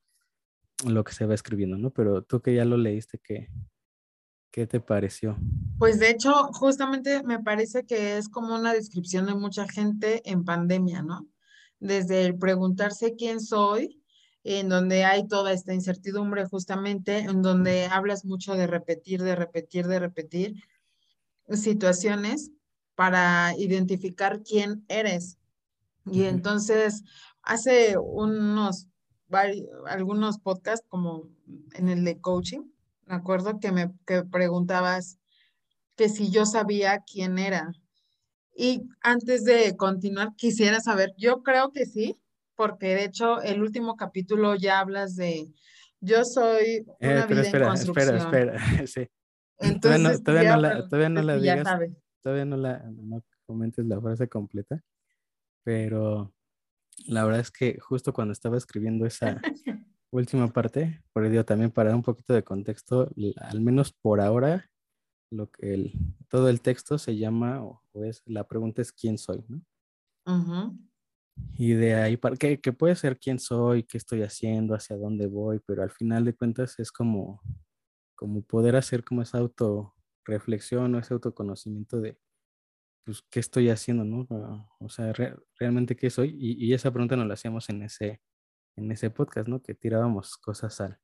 lo 0.88 1.04
que 1.04 1.14
se 1.14 1.26
va 1.26 1.36
escribiendo, 1.36 1.78
¿no? 1.78 1.92
Pero 1.92 2.24
tú 2.24 2.42
que 2.42 2.56
ya 2.56 2.66
lo 2.66 2.78
leíste, 2.78 3.20
¿qué, 3.24 3.50
¿Qué 4.52 4.68
te 4.68 4.82
pareció? 4.82 5.38
Pues 5.80 6.00
de 6.00 6.10
hecho, 6.10 6.34
justamente 6.52 7.24
me 7.24 7.40
parece 7.40 7.86
que 7.86 8.18
es 8.18 8.28
como 8.28 8.54
una 8.54 8.74
descripción 8.74 9.26
de 9.26 9.34
mucha 9.34 9.68
gente 9.68 10.22
en 10.30 10.44
pandemia, 10.44 11.02
¿no? 11.02 11.26
Desde 11.80 12.26
el 12.26 12.38
preguntarse 12.38 13.16
quién 13.16 13.40
soy, 13.40 14.02
en 14.44 14.70
donde 14.70 15.06
hay 15.06 15.28
toda 15.28 15.54
esta 15.54 15.74
incertidumbre 15.74 16.46
justamente, 16.46 17.20
en 17.20 17.42
donde 17.42 17.86
hablas 17.86 18.26
mucho 18.26 18.56
de 18.56 18.68
repetir, 18.68 19.24
de 19.24 19.36
repetir, 19.36 19.88
de 19.88 20.00
repetir 20.00 20.64
situaciones 21.54 22.52
para 22.96 23.56
identificar 23.58 24.42
quién 24.44 24.84
eres. 24.90 25.38
Y 26.06 26.24
entonces, 26.24 27.04
hace 27.42 27.98
unos, 27.98 28.88
algunos 29.88 30.40
podcasts 30.40 30.86
como 30.90 31.30
en 31.74 31.90
el 31.90 32.04
de 32.04 32.20
coaching, 32.20 32.64
me 33.12 33.18
acuerdo 33.18 33.60
que 33.60 33.72
me 33.74 33.92
preguntabas 34.32 35.20
que 35.98 36.08
si 36.08 36.32
yo 36.32 36.46
sabía 36.46 37.04
quién 37.06 37.38
era. 37.38 37.74
Y 38.56 38.84
antes 39.02 39.44
de 39.44 39.76
continuar, 39.76 40.34
quisiera 40.38 40.80
saber, 40.80 41.14
yo 41.18 41.44
creo 41.44 41.72
que 41.72 41.86
sí, 41.86 42.18
porque 42.56 42.96
de 42.96 43.04
hecho 43.04 43.42
el 43.42 43.62
último 43.62 43.98
capítulo 43.98 44.56
ya 44.56 44.80
hablas 44.80 45.18
de, 45.18 45.52
yo 46.00 46.24
soy 46.24 46.86
eh, 47.00 47.12
una 47.12 47.26
vida 47.26 47.50
en 47.50 47.64
construcción. 47.64 48.16
Espera, 48.16 48.56
espera, 48.56 48.88
sí. 48.88 49.10
Entonces, 49.60 50.24
todavía, 50.24 50.56
no, 50.56 50.62
la, 50.62 50.88
todavía 50.88 51.10
no 51.10 51.22
la 51.22 51.38
digas, 51.38 51.68
todavía 52.22 52.46
no 52.46 52.58
la 52.58 52.80
no 52.96 53.24
comentes 53.46 53.86
la 53.86 54.00
frase 54.00 54.28
completa, 54.30 54.82
pero 55.64 56.34
la 57.08 57.26
verdad 57.26 57.42
es 57.42 57.52
que 57.52 57.78
justo 57.80 58.14
cuando 58.14 58.32
estaba 58.32 58.58
escribiendo 58.58 59.06
esa, 59.06 59.42
última 60.12 60.48
parte, 60.50 61.02
por 61.14 61.26
ello 61.26 61.46
también 61.46 61.72
para 61.72 61.90
dar 61.90 61.96
un 61.96 62.04
poquito 62.04 62.34
de 62.34 62.44
contexto, 62.44 63.10
al 63.38 63.62
menos 63.62 63.94
por 63.94 64.22
ahora, 64.22 64.70
lo 65.32 65.50
que 65.50 65.74
el, 65.74 65.94
todo 66.30 66.50
el 66.50 66.62
texto 66.62 66.98
se 66.98 67.18
llama, 67.18 67.64
o, 67.64 67.82
es, 68.04 68.22
la 68.26 68.48
pregunta 68.48 68.82
es 68.82 68.92
quién 68.92 69.18
soy, 69.18 69.44
¿no? 69.48 69.62
Y 71.58 71.74
de 71.74 71.96
ahí, 71.96 72.18
para, 72.18 72.36
que, 72.36 72.60
que, 72.60 72.74
puede 72.74 72.96
ser 72.96 73.18
quién 73.18 73.40
soy, 73.40 73.84
qué 73.84 73.98
estoy 73.98 74.22
haciendo, 74.22 74.76
hacia 74.76 74.98
dónde 74.98 75.28
voy, 75.28 75.60
pero 75.66 75.82
al 75.82 75.92
final 75.92 76.26
de 76.26 76.36
cuentas 76.36 76.78
es 76.80 76.92
como, 76.92 77.42
como 78.16 78.42
poder 78.44 78.76
hacer 78.76 79.04
como 79.04 79.22
esa 79.22 79.40
autorreflexión 79.40 80.94
o 80.94 81.00
ese 81.00 81.14
autoconocimiento 81.14 82.02
de, 82.02 82.20
pues, 83.06 83.24
qué 83.32 83.40
estoy 83.40 83.70
haciendo, 83.70 84.04
¿no? 84.04 84.28
O 84.80 84.90
sea, 84.90 85.14
realmente 85.58 85.96
qué 85.96 86.10
soy. 86.10 86.36
Y, 86.38 86.66
y, 86.66 86.74
esa 86.74 86.92
pregunta 86.92 87.16
nos 87.16 87.28
la 87.28 87.36
hacíamos 87.36 87.70
en 87.70 87.84
ese, 87.84 88.22
en 88.78 88.92
ese 88.92 89.10
podcast, 89.10 89.48
¿no? 89.48 89.62
Que 89.62 89.74
tirábamos 89.74 90.38
cosas 90.38 90.80
al, 90.82 91.00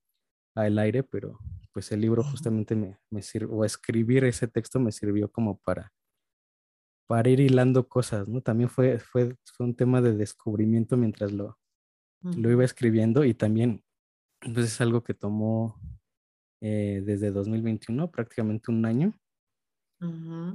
al 0.56 0.80
aire, 0.80 1.04
pero 1.04 1.40
pues 1.72 1.92
el 1.92 2.02
libro 2.02 2.24
justamente 2.24 2.76
me, 2.76 2.98
me 3.12 3.22
sirvió, 3.22 3.56
o 3.56 3.66
escribir 3.66 4.24
ese 4.24 4.48
texto 4.48 4.80
me 4.80 4.92
sirvió 4.92 5.32
como 5.32 5.60
para, 5.60 5.94
para 7.08 7.30
ir 7.30 7.40
hilando 7.40 7.88
cosas, 7.88 8.28
¿no? 8.28 8.42
También 8.42 8.70
fue, 8.70 9.00
fue, 9.00 9.36
fue 9.56 9.66
un 9.66 9.76
tema 9.76 10.02
de 10.02 10.14
descubrimiento 10.14 10.98
mientras 10.98 11.32
lo, 11.32 11.58
lo 12.22 12.52
iba 12.52 12.66
escribiendo 12.66 13.24
y 13.24 13.34
también 13.34 13.84
pues 14.42 14.66
es 14.66 14.82
algo 14.82 15.04
que 15.04 15.14
tomó 15.14 15.80
eh, 16.62 17.02
desde 17.06 17.32
2021, 17.32 18.10
prácticamente 18.12 18.72
un 18.72 18.86
año, 18.86 19.14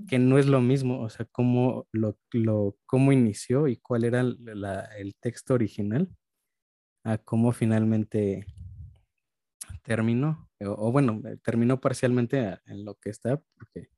que 0.09 0.21
no 0.21 0.39
es 0.39 0.47
lo 0.47 0.61
mismo, 0.61 1.01
o 1.01 1.09
sea, 1.09 1.27
cómo, 1.27 1.89
lo, 1.91 2.17
lo, 2.33 2.77
cómo 2.87 3.11
inició 3.11 3.67
y 3.67 3.77
cuál 3.77 4.05
era 4.05 4.21
el 4.21 5.15
texto 5.21 5.55
original, 5.55 6.09
a 7.05 7.19
cómo 7.19 7.53
finalmente 7.53 8.47
terminó, 9.83 10.49
o, 10.61 10.93
bueno, 10.93 11.21
terminó 11.43 11.81
parcialmente 11.81 12.59
en 12.67 12.85
lo 12.85 12.95
que 12.97 13.11
está, 13.11 13.43
porque 13.55 13.89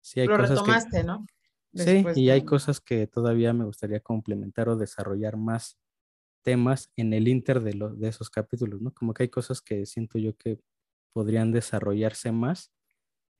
sí 0.00 0.20
hay 0.20 0.26
lo 0.26 0.36
cosas 0.36 0.58
retomaste, 0.58 1.04
¿no? 1.04 1.26
sí, 1.74 2.04
y 2.14 2.30
hay 2.30 2.44
cosas 2.44 2.80
que 2.80 3.06
todavía 3.06 3.52
me 3.52 3.64
gustaría 3.64 4.00
complementar 4.00 4.68
o 4.68 4.76
desarrollar 4.76 5.36
más 5.36 5.78
temas 6.42 6.92
en 6.96 7.12
el 7.14 7.26
inter 7.26 7.60
de, 7.60 7.72
de 7.96 8.08
esos 8.08 8.30
capítulos, 8.30 8.80
¿no? 8.80 8.92
Como 8.92 9.14
que 9.14 9.24
hay 9.24 9.28
cosas 9.28 9.60
que 9.60 9.86
siento 9.86 10.18
yo 10.18 10.36
que 10.36 10.60
podrían 11.12 11.52
desarrollarse 11.52 12.32
más 12.32 12.72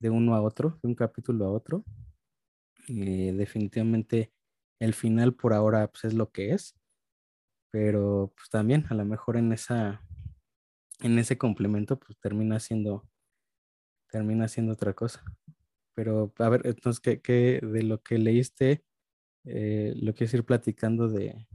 de 0.01 0.11
uno 0.11 0.35
a 0.35 0.43
otro, 0.43 0.79
de 0.83 0.89
un 0.89 0.95
capítulo 0.95 1.45
a 1.45 1.51
otro. 1.51 1.85
Eh, 2.89 3.33
definitivamente 3.37 4.33
el 4.81 4.95
final 4.95 5.35
por 5.35 5.53
ahora 5.53 5.87
pues, 5.89 6.05
es 6.05 6.15
lo 6.15 6.31
que 6.31 6.53
es, 6.53 6.75
pero 7.75 8.33
pues 8.37 8.49
también 8.51 8.87
a 8.89 8.95
lo 8.95 9.05
mejor 9.05 9.37
en 9.37 9.53
esa 9.53 10.01
en 11.01 11.19
ese 11.19 11.37
complemento 11.37 11.99
pues 11.99 12.17
termina 12.21 12.61
siendo 12.61 13.03
termina 14.13 14.47
siendo 14.47 14.75
otra 14.75 14.93
cosa. 14.93 15.25
Pero 15.93 16.33
a 16.39 16.49
ver, 16.51 16.65
entonces 16.67 17.01
¿qué, 17.01 17.61
de 17.61 17.83
lo 17.83 18.01
que 18.01 18.19
leíste 18.19 18.85
eh, 19.43 19.93
lo 19.97 20.15
quieres 20.15 20.35
ir 20.35 20.45
platicando 20.45 21.09
de, 21.09 21.49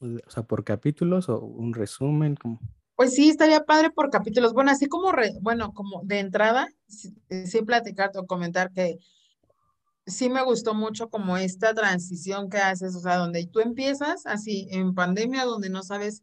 o 0.00 0.30
sea, 0.30 0.44
por 0.44 0.64
capítulos 0.64 1.28
o 1.28 1.40
un 1.40 1.74
resumen 1.74 2.34
como 2.34 2.58
pues 2.96 3.14
sí, 3.14 3.28
estaría 3.28 3.64
padre 3.64 3.90
por 3.90 4.08
capítulos. 4.10 4.54
Bueno, 4.54 4.70
así 4.70 4.86
como, 4.86 5.12
bueno, 5.40 5.74
como 5.74 6.02
de 6.04 6.20
entrada, 6.20 6.68
sí, 6.86 7.14
sí 7.44 7.60
platicar 7.62 8.10
o 8.14 8.26
comentar 8.26 8.72
que 8.72 8.98
sí 10.06 10.28
me 10.28 10.42
gustó 10.42 10.74
mucho 10.74 11.08
como 11.08 11.36
esta 11.36 11.74
transición 11.74 12.48
que 12.50 12.58
haces, 12.58 12.94
o 12.96 13.00
sea, 13.00 13.16
donde 13.18 13.46
tú 13.46 13.60
empiezas 13.60 14.26
así 14.26 14.66
en 14.70 14.94
pandemia, 14.94 15.44
donde 15.44 15.70
no 15.70 15.82
sabes 15.82 16.22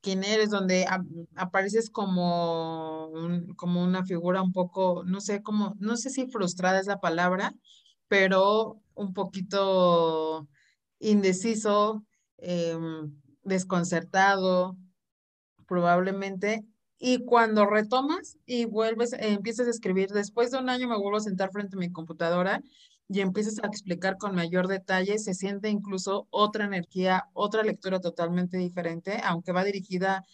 quién 0.00 0.24
eres, 0.24 0.50
donde 0.50 0.86
apareces 1.36 1.90
como, 1.90 3.10
como 3.56 3.82
una 3.82 4.04
figura 4.04 4.42
un 4.42 4.52
poco, 4.52 5.02
no 5.04 5.20
sé 5.20 5.42
cómo, 5.42 5.74
no 5.78 5.96
sé 5.96 6.10
si 6.10 6.26
frustrada 6.28 6.80
es 6.80 6.86
la 6.86 7.00
palabra, 7.00 7.52
pero 8.08 8.80
un 8.94 9.12
poquito 9.12 10.48
indeciso, 11.00 12.04
em, 12.38 13.12
desconcertado, 13.42 14.76
probablemente. 15.66 16.64
Y 16.98 17.24
cuando 17.24 17.66
retomas 17.66 18.38
y 18.46 18.64
vuelves, 18.64 19.12
eh, 19.12 19.18
empiezas 19.32 19.66
a 19.68 19.70
escribir, 19.70 20.10
después 20.10 20.50
de 20.50 20.58
un 20.58 20.68
año 20.70 20.88
me 20.88 20.98
vuelvo 20.98 21.18
a 21.18 21.20
sentar 21.20 21.50
frente 21.52 21.76
a 21.76 21.78
mi 21.78 21.92
computadora 21.92 22.62
y 23.08 23.20
empiezas 23.20 23.58
a 23.62 23.66
explicar 23.66 24.18
con 24.18 24.34
mayor 24.34 24.68
detalle, 24.68 25.18
se 25.18 25.34
siente 25.34 25.70
incluso 25.70 26.26
otra 26.30 26.66
energía, 26.66 27.24
otra 27.32 27.62
lectura 27.62 28.00
totalmente 28.00 28.58
diferente, 28.58 29.20
aunque 29.24 29.52
va 29.52 29.64
dirigida 29.64 30.24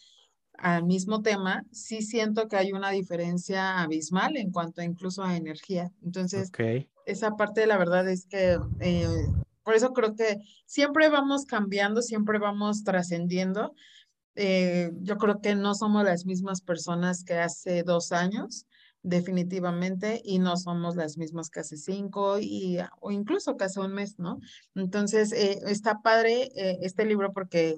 al 0.59 0.85
mismo 0.85 1.23
tema, 1.23 1.65
sí 1.71 2.03
siento 2.03 2.49
que 2.49 2.57
hay 2.57 2.73
una 2.73 2.91
diferencia 2.91 3.81
abismal 3.81 4.37
en 4.37 4.51
cuanto 4.51 4.83
incluso 4.83 5.23
a 5.23 5.37
energía. 5.37 5.91
Entonces, 6.03 6.51
esa 7.07 7.37
parte 7.37 7.61
de 7.63 7.67
la 7.67 7.79
verdad 7.79 8.09
es 8.09 8.27
que 8.27 8.59
eh, 8.81 9.27
por 9.63 9.75
eso 9.75 9.93
creo 9.93 10.15
que 10.15 10.39
siempre 10.67 11.09
vamos 11.09 11.45
cambiando, 11.45 12.03
siempre 12.03 12.39
vamos 12.39 12.85
trascendiendo, 12.85 13.75
eh, 14.37 14.91
yo 15.01 15.17
creo 15.17 15.41
que 15.41 15.55
no 15.55 15.75
somos 15.75 16.05
las 16.05 16.27
mismas 16.27 16.61
personas 16.61 17.25
que 17.25 17.35
hace 17.35 17.83
dos 17.85 18.11
años, 18.13 18.67
definitivamente, 19.05 20.23
y 20.25 20.39
no 20.39 20.57
somos 20.57 20.97
las 20.97 21.19
mismas 21.19 21.51
que 21.51 21.61
hace 21.61 21.77
cinco 21.77 22.39
y, 22.41 22.79
o 23.01 23.11
incluso 23.11 23.57
que 23.57 23.65
hace 23.65 23.79
un 23.79 23.93
mes, 23.93 24.19
¿no? 24.19 24.41
Entonces, 24.75 25.31
eh, 25.33 25.61
está 25.67 26.01
padre 26.01 26.51
eh, 26.57 26.79
este 26.81 27.05
libro 27.05 27.33
porque 27.33 27.77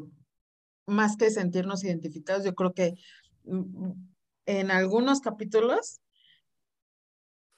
más 0.87 1.16
que 1.16 1.30
sentirnos 1.30 1.83
identificados, 1.83 2.45
yo 2.45 2.54
creo 2.54 2.73
que 2.73 2.95
mm, 3.42 3.90
en 4.47 4.71
algunos 4.71 5.21
capítulos 5.21 6.00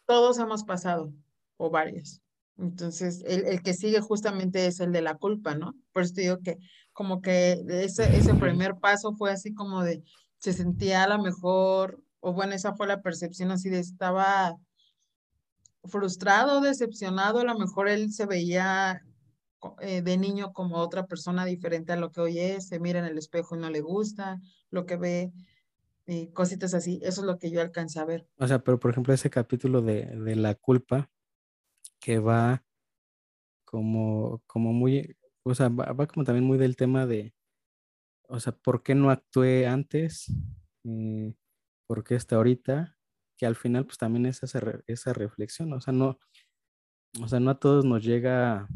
todos 0.06 0.38
hemos 0.38 0.64
pasado, 0.64 1.12
o 1.58 1.68
varios. 1.68 2.22
Entonces, 2.56 3.22
el, 3.26 3.44
el, 3.44 3.62
que 3.62 3.74
sigue 3.74 4.00
justamente 4.00 4.66
es 4.66 4.80
el 4.80 4.92
de 4.92 5.02
la 5.02 5.16
culpa, 5.16 5.54
¿no? 5.54 5.74
Por 5.92 6.04
eso 6.04 6.14
te 6.14 6.22
digo 6.22 6.38
que 6.42 6.56
como 6.94 7.20
que 7.20 7.62
ese, 7.68 8.16
ese 8.16 8.34
primer 8.34 8.76
paso 8.76 9.12
fue 9.12 9.30
así 9.30 9.52
como 9.52 9.82
de, 9.82 10.02
se 10.38 10.54
sentía 10.54 11.04
a 11.04 11.08
lo 11.08 11.22
mejor, 11.22 12.02
o 12.20 12.32
bueno, 12.32 12.54
esa 12.54 12.74
fue 12.74 12.86
la 12.86 13.02
percepción 13.02 13.50
así 13.50 13.68
de 13.68 13.78
estaba 13.78 14.56
frustrado, 15.84 16.60
decepcionado, 16.60 17.40
a 17.40 17.44
lo 17.44 17.58
mejor 17.58 17.88
él 17.88 18.12
se 18.12 18.26
veía 18.26 19.02
eh, 19.80 20.02
de 20.02 20.16
niño 20.16 20.52
como 20.52 20.76
otra 20.76 21.06
persona 21.06 21.44
diferente 21.44 21.92
a 21.92 21.96
lo 21.96 22.12
que 22.12 22.20
hoy 22.20 22.38
es, 22.38 22.68
se 22.68 22.80
mira 22.80 22.98
en 22.98 23.04
el 23.04 23.18
espejo 23.18 23.56
y 23.56 23.60
no 23.60 23.70
le 23.70 23.80
gusta, 23.80 24.40
lo 24.70 24.86
que 24.86 24.96
ve, 24.96 25.32
y 26.06 26.28
cositas 26.28 26.74
así, 26.74 27.00
eso 27.02 27.20
es 27.20 27.26
lo 27.26 27.38
que 27.38 27.50
yo 27.50 27.60
alcancé 27.60 28.00
a 28.00 28.04
ver. 28.04 28.26
O 28.38 28.46
sea, 28.48 28.58
pero 28.60 28.78
por 28.78 28.90
ejemplo 28.90 29.12
ese 29.12 29.30
capítulo 29.30 29.82
de, 29.82 30.06
de 30.06 30.36
la 30.36 30.54
culpa 30.54 31.10
que 32.00 32.18
va 32.18 32.64
como, 33.64 34.42
como 34.46 34.72
muy, 34.72 35.16
o 35.42 35.54
sea, 35.54 35.68
va, 35.68 36.06
como 36.06 36.24
también 36.24 36.44
muy 36.44 36.56
del 36.56 36.76
tema 36.76 37.06
de, 37.06 37.34
o 38.28 38.40
sea, 38.40 38.52
¿por 38.52 38.82
qué 38.82 38.94
no 38.94 39.10
actué 39.10 39.66
antes? 39.66 40.32
Eh, 40.84 41.34
¿Por 41.88 42.04
qué 42.04 42.16
hasta 42.16 42.36
ahorita? 42.36 42.96
Que 43.38 43.46
al 43.46 43.56
final 43.56 43.86
pues 43.86 43.98
también 43.98 44.26
es 44.26 44.42
esa, 44.42 44.60
esa 44.86 45.12
reflexión, 45.14 45.72
o 45.72 45.80
sea, 45.80 45.92
no, 45.94 46.18
o 47.22 47.28
sea, 47.28 47.40
no 47.40 47.50
a 47.50 47.58
todos 47.58 47.84
nos 47.84 48.04
llega 48.04 48.68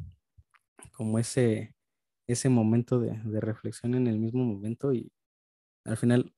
como 0.92 1.19
ese, 1.19 1.76
ese 2.28 2.49
momento 2.49 3.00
de, 3.00 3.21
de 3.25 3.40
reflexión 3.40 3.95
en 3.95 4.07
el 4.07 4.19
mismo 4.19 4.45
momento 4.45 4.92
y 4.95 5.12
al 5.85 5.97
final 5.97 6.35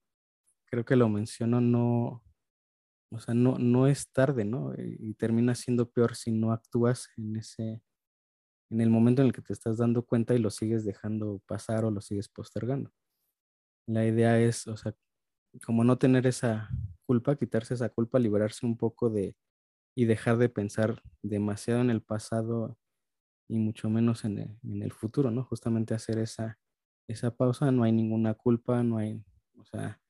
creo 0.67 0.85
que 0.85 0.97
lo 0.97 1.09
menciono, 1.09 1.61
no, 1.61 2.25
o 3.13 3.21
sea, 3.21 3.35
no, 3.35 3.59
no 3.59 3.87
es 3.87 4.11
tarde, 4.13 4.45
¿no? 4.45 4.73
Y 4.77 5.15
termina 5.15 5.55
siendo 5.55 5.91
peor 5.91 6.17
si 6.17 6.33
no 6.33 6.53
actúas 6.53 7.09
en 7.17 7.37
ese, 7.37 7.83
en 8.71 8.81
el 8.81 8.91
momento 8.91 9.23
en 9.23 9.29
el 9.29 9.35
que 9.35 9.43
te 9.43 9.53
estás 9.53 9.79
dando 9.79 10.05
cuenta 10.05 10.35
y 10.35 10.39
lo 10.39 10.51
sigues 10.51 10.85
dejando 10.85 11.41
pasar 11.47 11.85
o 11.85 11.91
lo 11.91 12.01
sigues 12.01 12.29
postergando. 12.29 12.93
La 13.87 14.07
idea 14.07 14.41
es, 14.41 14.67
o 14.67 14.77
sea, 14.77 14.95
como 15.65 15.85
no 15.85 15.99
tener 15.99 16.27
esa 16.27 16.71
culpa, 17.07 17.37
quitarse 17.37 17.75
esa 17.75 17.89
culpa, 17.89 18.19
liberarse 18.19 18.67
un 18.67 18.77
poco 18.77 19.11
de 19.11 19.37
y 19.97 20.07
dejar 20.07 20.39
de 20.39 20.49
pensar 20.49 21.03
demasiado 21.23 21.81
en 21.81 21.91
el 21.91 22.03
pasado 22.03 22.77
y 23.49 23.59
mucho 23.59 23.91
menos 23.91 24.25
en 24.25 24.39
el, 24.39 24.59
en 24.65 24.83
el 24.83 24.93
futuro, 24.93 25.31
¿no? 25.31 25.45
Justamente 25.45 25.95
hacer 25.95 26.19
esa, 26.19 26.59
esa 27.09 27.37
pausa, 27.37 27.71
no 27.71 27.85
hay 27.85 27.93
ninguna 27.93 28.35
culpa, 28.35 28.83
no 28.83 28.99
hay, 28.99 29.23
o 29.59 29.65
sea, 29.65 30.01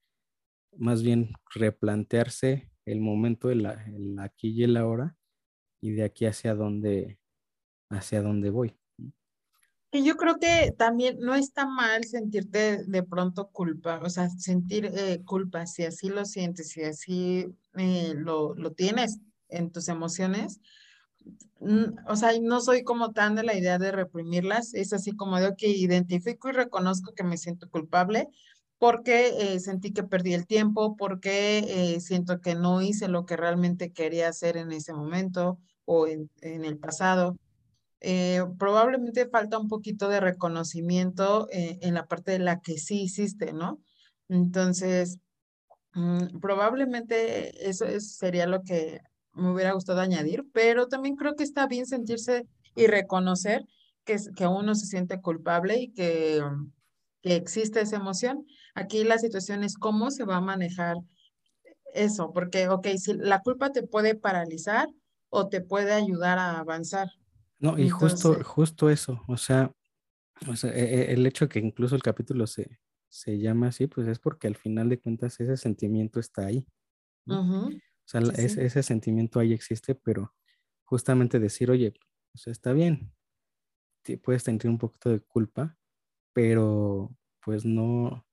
más 0.77 1.03
bien 1.03 1.33
replantearse 1.55 2.71
el 2.87 3.01
momento, 3.01 3.51
el, 3.51 3.67
el 3.67 4.19
aquí 4.19 4.51
y 4.51 4.65
el 4.65 4.77
ahora, 4.77 5.17
y 5.83 5.93
de 5.93 6.05
aquí 6.05 6.27
hacia 6.27 6.55
dónde, 6.55 7.21
hacia 7.91 8.23
dónde 8.23 8.51
voy. 8.51 8.77
Y 9.95 10.03
yo 10.03 10.17
creo 10.17 10.41
que 10.41 10.75
también 10.77 11.21
no 11.21 11.37
está 11.37 11.67
mal 11.67 12.03
sentirte 12.03 12.83
de 12.85 13.03
pronto 13.05 13.51
culpa, 13.51 14.01
o 14.03 14.11
sea, 14.11 14.29
sentir 14.29 14.87
eh, 14.87 15.23
culpa, 15.25 15.67
si 15.69 15.85
así 15.85 16.09
lo 16.09 16.25
sientes, 16.25 16.71
si 16.71 16.83
así 16.83 17.47
eh, 17.77 18.13
lo, 18.17 18.57
lo 18.57 18.73
tienes 18.73 19.21
en 19.49 19.71
tus 19.71 19.87
emociones, 19.87 20.59
mm, 21.61 22.09
o 22.09 22.17
sea, 22.17 22.33
no 22.43 22.61
soy 22.61 22.83
como 22.83 23.13
tan 23.13 23.37
de 23.37 23.45
la 23.45 23.55
idea 23.57 23.79
de 23.79 23.93
reprimirlas, 23.93 24.75
es 24.75 24.93
así 24.93 25.13
como 25.13 25.39
de, 25.39 25.55
que 25.55 25.69
identifico 25.69 26.49
y 26.49 26.53
reconozco 26.55 27.15
que 27.15 27.23
me 27.23 27.39
siento 27.39 27.71
culpable 27.71 28.27
porque 28.79 29.55
eh, 29.55 29.61
sentí 29.61 29.93
que 29.93 30.03
perdí 30.03 30.35
el 30.35 30.49
tiempo, 30.49 30.97
porque 30.97 31.99
siento 32.01 32.41
que 32.41 32.57
no 32.57 32.83
hice 32.83 33.07
lo 33.07 33.27
que 33.27 33.37
realmente 33.37 33.93
quería 33.93 34.29
hacer 34.29 34.57
en 34.57 34.73
ese 34.73 34.93
momento 34.93 35.61
o 35.85 36.09
en, 36.09 36.29
en 36.41 36.65
el 36.65 36.79
pasado. 36.79 37.37
Eh, 38.07 38.43
probablemente 38.59 39.27
falta 39.31 39.59
un 39.59 39.67
poquito 39.67 40.11
de 40.11 40.21
reconocimiento 40.21 41.49
eh, 41.51 41.79
en 41.81 41.95
la 41.95 42.05
parte 42.07 42.33
de 42.33 42.39
la 42.39 42.61
que 42.61 42.77
sí 42.77 43.05
hiciste, 43.05 43.55
¿no? 43.55 43.81
Entonces, 44.29 45.21
mm, 45.95 46.39
probablemente 46.39 47.67
eso, 47.67 47.87
sería 48.01 48.47
lo 48.47 48.63
que 48.63 49.01
me 49.33 49.51
hubiera 49.53 49.73
gustado 49.73 50.03
añadir, 50.03 50.45
pero 50.53 50.87
también 50.87 51.17
creo 51.17 51.35
que 51.35 51.45
está 51.45 51.67
bien 51.67 51.87
sentirse 51.87 52.47
y 52.77 52.89
reconocer 52.89 53.65
que, 54.05 54.19
que 54.37 54.47
uno 54.47 54.75
se 54.75 54.85
siente 54.85 55.23
culpable 55.23 55.79
y 55.79 55.93
que, 55.93 56.43
que 57.23 57.37
existe 57.37 57.81
esa 57.81 57.97
emoción. 57.97 58.45
Aquí 58.75 59.05
la 59.05 59.17
situación 59.17 59.65
es 59.65 59.79
cómo 59.79 60.11
se 60.11 60.25
va 60.25 60.37
a 60.37 60.41
manejar 60.43 60.97
eso, 61.95 62.33
porque, 62.35 62.69
ok, 62.69 62.87
si 62.99 63.15
la 63.15 63.41
culpa 63.41 63.73
te 63.73 63.83
puede 63.83 64.15
paralizar 64.15 64.89
o 65.31 65.49
te 65.49 65.63
puede 65.63 65.95
ayudar 65.95 66.39
a 66.39 66.59
avanzar. 66.59 67.09
No, 67.65 67.79
y 67.79 67.89
justo, 67.89 68.45
justo 68.45 68.91
eso, 68.91 69.23
o 69.27 69.39
sea, 69.39 69.73
o 70.47 70.55
sea, 70.55 70.71
e, 70.71 70.83
e, 70.85 71.13
el 71.15 71.25
hecho 71.27 71.49
que 71.49 71.61
incluso 71.61 71.97
el 71.97 72.03
capítulo 72.03 72.47
se, 72.47 72.79
se 73.09 73.39
llama 73.39 73.69
así, 73.69 73.87
pues 73.87 74.07
es 74.07 74.19
porque 74.19 74.49
al 74.49 74.57
final 74.57 74.91
de 74.91 75.01
cuentas 75.01 75.41
ese 75.41 75.57
sentimiento 75.57 76.21
está 76.21 76.45
ahí. 76.45 76.67
O 77.27 77.71
sea, 78.05 78.21
ese, 78.21 78.83
sentimiento 78.83 79.41
ahí 79.41 79.55
existe, 79.55 79.95
pero 79.95 80.35
justamente 80.85 81.39
decir, 81.39 81.71
oye, 81.71 81.95
está 82.45 82.75
bien, 82.75 83.15
puedes 84.23 84.45
tener 84.45 84.69
un 84.69 84.77
poquito 84.77 85.09
de 85.09 85.21
culpa, 85.21 85.79
pero 86.35 87.17
pues 87.41 87.65
no, 87.65 88.27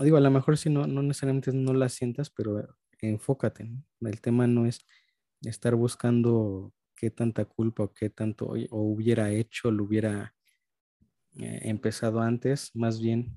digo, 0.00 0.16
a 0.16 0.20
lo 0.20 0.30
mejor 0.30 0.56
si 0.56 0.70
no, 0.70 0.86
no 0.86 1.02
necesariamente 1.02 1.52
no 1.52 1.74
la 1.74 1.90
sientas, 1.90 2.30
pero 2.30 2.74
enfócate. 3.02 3.70
El 4.00 4.20
tema 4.22 4.46
no 4.46 4.64
es 4.64 4.86
estar 5.42 5.74
buscando 5.74 6.72
qué 6.94 7.10
tanta 7.10 7.44
culpa 7.44 7.84
o 7.84 7.92
qué 7.92 8.10
tanto 8.10 8.46
o 8.46 8.78
hubiera 8.82 9.30
hecho, 9.30 9.70
lo 9.70 9.84
hubiera 9.84 10.34
eh, 11.36 11.60
empezado 11.64 12.20
antes, 12.20 12.70
más 12.74 13.00
bien 13.00 13.36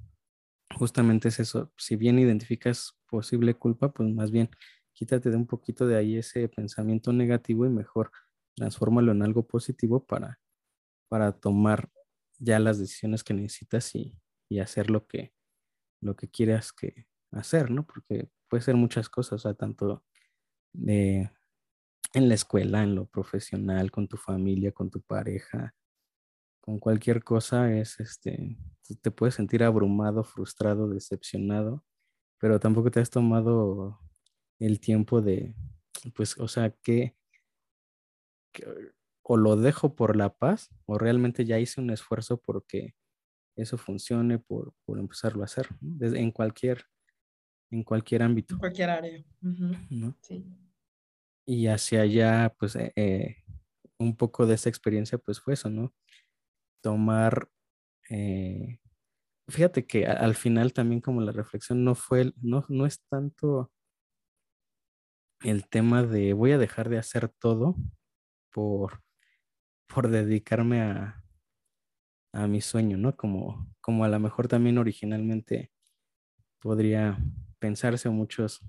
justamente 0.75 1.29
es 1.29 1.39
eso. 1.39 1.71
Si 1.77 1.95
bien 1.95 2.19
identificas 2.19 2.97
posible 3.07 3.55
culpa, 3.55 3.91
pues 3.91 4.09
más 4.09 4.31
bien 4.31 4.49
quítate 4.93 5.29
de 5.29 5.37
un 5.37 5.47
poquito 5.47 5.87
de 5.87 5.95
ahí 5.97 6.17
ese 6.17 6.47
pensamiento 6.49 7.13
negativo 7.13 7.65
y 7.65 7.69
mejor 7.69 8.11
transfórmalo 8.55 9.11
en 9.11 9.23
algo 9.23 9.47
positivo 9.47 10.05
para, 10.05 10.39
para 11.09 11.31
tomar 11.31 11.89
ya 12.39 12.59
las 12.59 12.79
decisiones 12.79 13.23
que 13.23 13.33
necesitas 13.33 13.95
y, 13.95 14.17
y 14.49 14.59
hacer 14.59 14.89
lo 14.89 15.07
que, 15.07 15.33
lo 16.01 16.15
que 16.15 16.29
quieras 16.29 16.73
que 16.73 17.07
hacer, 17.31 17.71
¿no? 17.71 17.85
Porque 17.85 18.29
puede 18.47 18.63
ser 18.63 18.75
muchas 18.75 19.09
cosas, 19.09 19.33
o 19.33 19.39
sea, 19.39 19.53
tanto 19.53 20.03
de, 20.73 21.31
en 22.13 22.29
la 22.29 22.35
escuela, 22.35 22.83
en 22.83 22.95
lo 22.95 23.05
profesional, 23.05 23.91
con 23.91 24.07
tu 24.07 24.17
familia, 24.17 24.71
con 24.71 24.89
tu 24.89 25.01
pareja, 25.01 25.75
con 26.61 26.79
cualquier 26.79 27.23
cosa, 27.23 27.73
es 27.73 27.99
este, 27.99 28.57
te 29.01 29.11
puedes 29.11 29.35
sentir 29.35 29.63
abrumado, 29.63 30.23
frustrado, 30.23 30.89
decepcionado, 30.89 31.83
pero 32.39 32.59
tampoco 32.59 32.91
te 32.91 32.99
has 32.99 33.09
tomado 33.09 33.99
el 34.59 34.79
tiempo 34.79 35.21
de, 35.21 35.55
pues, 36.15 36.37
o 36.37 36.47
sea, 36.47 36.71
que, 36.83 37.15
o 39.21 39.37
lo 39.37 39.55
dejo 39.55 39.95
por 39.95 40.15
la 40.15 40.37
paz, 40.37 40.69
o 40.85 40.97
realmente 40.97 41.45
ya 41.45 41.59
hice 41.59 41.81
un 41.81 41.89
esfuerzo 41.89 42.41
porque 42.41 42.95
eso 43.55 43.77
funcione, 43.77 44.39
por, 44.39 44.73
por 44.85 44.99
empezarlo 44.99 45.41
a 45.41 45.45
hacer, 45.45 45.67
Desde, 45.79 46.19
en 46.19 46.31
cualquier 46.31 46.85
en 47.71 47.83
cualquier 47.83 48.23
ámbito. 48.23 48.55
En 48.55 48.59
cualquier 48.59 48.89
área. 48.89 49.23
Sí. 50.21 50.45
Y 51.47 51.67
hacia 51.67 52.01
allá, 52.01 52.53
pues, 52.59 52.75
eh, 52.75 52.91
eh, 52.97 53.37
un 53.99 54.17
poco 54.17 54.45
de 54.45 54.55
esa 54.55 54.69
experiencia, 54.69 55.17
pues 55.17 55.39
fue 55.39 55.53
eso, 55.53 55.69
¿no? 55.69 55.93
Tomar, 56.83 57.49
eh, 58.09 58.79
fíjate 59.49 59.87
que 59.87 60.07
al 60.07 60.35
final 60.35 60.73
también 60.73 61.01
como 61.01 61.21
la 61.21 61.31
reflexión 61.33 61.83
no 61.85 61.95
fue, 61.95 62.33
no, 62.41 62.65
no 62.69 62.85
es 62.87 63.01
tanto 63.09 63.71
el 65.41 65.67
tema 65.67 66.03
de 66.03 66.33
voy 66.33 66.51
a 66.51 66.57
dejar 66.57 66.89
de 66.89 66.97
hacer 66.99 67.29
todo 67.29 67.75
por, 68.51 69.03
por 69.87 70.09
dedicarme 70.09 70.81
a, 70.81 71.23
a 72.33 72.47
mi 72.47 72.61
sueño, 72.61 72.97
¿no? 72.97 73.15
Como, 73.15 73.67
como 73.81 74.03
a 74.05 74.09
lo 74.09 74.19
mejor 74.19 74.47
también 74.47 74.77
originalmente 74.77 75.71
podría 76.59 77.19
pensarse 77.59 78.09
o 78.09 78.11
muchos 78.11 78.61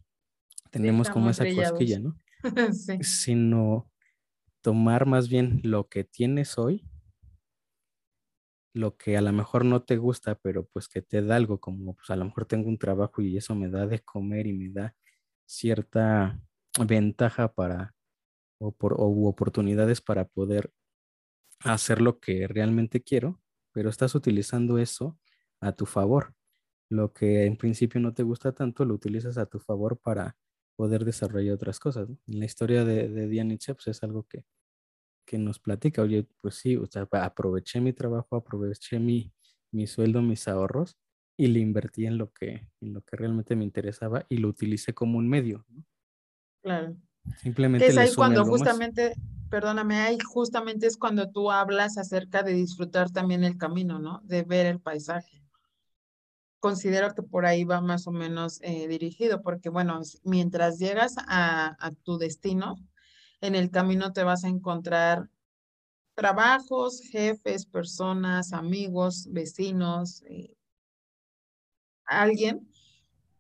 tenemos 0.71 1.11
como 1.11 1.31
esa 1.31 1.49
cosquilla, 1.49 2.01
¿no? 2.01 2.19
Sino 3.03 3.91
tomar 4.63 5.07
más 5.07 5.29
bien 5.29 5.61
lo 5.65 5.89
que 5.89 6.05
tienes 6.05 6.59
hoy, 6.59 6.85
lo 8.75 8.97
que 8.97 9.17
a 9.17 9.21
lo 9.23 9.33
mejor 9.33 9.65
no 9.65 9.83
te 9.83 9.97
gusta, 9.97 10.37
pero 10.37 10.67
pues 10.67 10.89
que 10.89 11.03
te 11.03 11.23
da 11.23 11.37
algo, 11.37 11.59
como 11.61 11.95
pues 11.95 12.11
a 12.11 12.17
lo 12.17 12.25
mejor 12.25 12.45
tengo 12.47 12.69
un 12.69 12.79
trabajo 12.79 13.23
y 13.23 13.37
eso 13.37 13.55
me 13.55 13.69
da 13.69 13.87
de 13.87 14.01
comer 14.01 14.47
y 14.47 14.53
me 14.53 14.71
da 14.71 14.95
cierta 15.47 16.41
ventaja 16.87 17.53
para 17.55 17.95
o, 18.59 18.73
por, 18.73 18.95
o 18.95 19.29
oportunidades 19.29 20.01
para 20.01 20.27
poder 20.27 20.73
hacer 21.61 22.01
lo 22.01 22.21
que 22.21 22.47
realmente 22.49 23.03
quiero, 23.03 23.41
pero 23.73 23.91
estás 23.91 24.15
utilizando 24.15 24.79
eso 24.79 25.19
a 25.61 25.73
tu 25.73 25.87
favor. 25.87 26.35
Lo 26.91 27.13
que 27.13 27.47
en 27.47 27.57
principio 27.57 28.01
no 28.01 28.15
te 28.15 28.23
gusta 28.23 28.53
tanto, 28.53 28.85
lo 28.85 28.95
utilizas 28.95 29.39
a 29.39 29.47
tu 29.47 29.59
favor 29.61 29.99
para 29.99 30.37
poder 30.79 31.05
desarrollar 31.05 31.55
otras 31.55 31.81
cosas. 31.81 32.09
En 32.09 32.39
la 32.39 32.45
historia 32.45 32.85
de, 32.85 33.09
de 33.09 33.27
Diane 33.27 33.59
pues, 33.67 33.89
es 33.89 34.03
algo 34.05 34.29
que, 34.29 34.45
que 35.27 35.37
nos 35.37 35.59
platica, 35.59 36.03
oye, 36.03 36.29
pues 36.41 36.55
sí, 36.55 36.77
o 36.77 36.87
sea, 36.87 37.09
aproveché 37.11 37.81
mi 37.81 37.93
trabajo, 37.93 38.37
aproveché 38.37 39.01
mi, 39.01 39.35
mi 39.73 39.89
sueldo, 39.89 40.23
mis 40.23 40.47
ahorros 40.47 40.97
y 41.37 41.49
le 41.49 41.59
invertí 41.59 42.07
en 42.07 42.17
lo 42.17 42.33
que, 42.33 42.69
en 42.81 42.95
lo 42.95 43.03
que 43.03 43.17
realmente 43.17 43.57
me 43.57 43.65
interesaba 43.65 44.25
y 44.29 44.37
lo 44.37 44.47
utilicé 44.47 44.95
como 44.95 45.19
un 45.19 45.29
medio. 45.29 45.67
Claro. 46.63 46.97
Simplemente. 47.39 47.89
es 47.89 47.99
ahí 47.99 48.15
cuando 48.15 48.45
justamente, 48.45 49.15
perdóname, 49.51 49.97
ahí 49.97 50.19
justamente 50.21 50.87
es 50.87 50.97
cuando 50.97 51.29
tú 51.29 51.51
hablas 51.51 51.99
acerca 51.99 52.45
de 52.45 52.53
disfrutar 52.53 53.11
también 53.11 53.43
el 53.43 53.59
camino, 53.59 53.99
¿no? 53.99 54.21
De 54.23 54.45
ver 54.45 54.67
el 54.67 54.81
paisaje 54.81 55.43
considero 56.61 57.15
que 57.15 57.23
por 57.23 57.47
ahí 57.47 57.65
va 57.65 57.81
más 57.81 58.07
o 58.07 58.13
menos 58.13 58.61
eh, 58.63 58.89
dirigido, 58.89 59.43
porque 59.43 59.69
bueno, 59.69 60.01
mientras 60.25 60.79
llegas 60.79 61.15
a, 61.27 61.77
tu 62.03 62.19
destino, 62.19 62.77
en 63.41 63.55
el 63.55 63.71
camino 63.71 64.13
te 64.13 64.25
vas 64.25 64.45
a 64.45 64.49
encontrar 64.49 65.29
trabajos, 66.15 67.01
jefes, 67.03 67.67
personas, 67.67 68.53
amigos, 68.53 69.29
vecinos, 69.31 70.23
eh, 70.27 70.53
alguien 72.05 72.69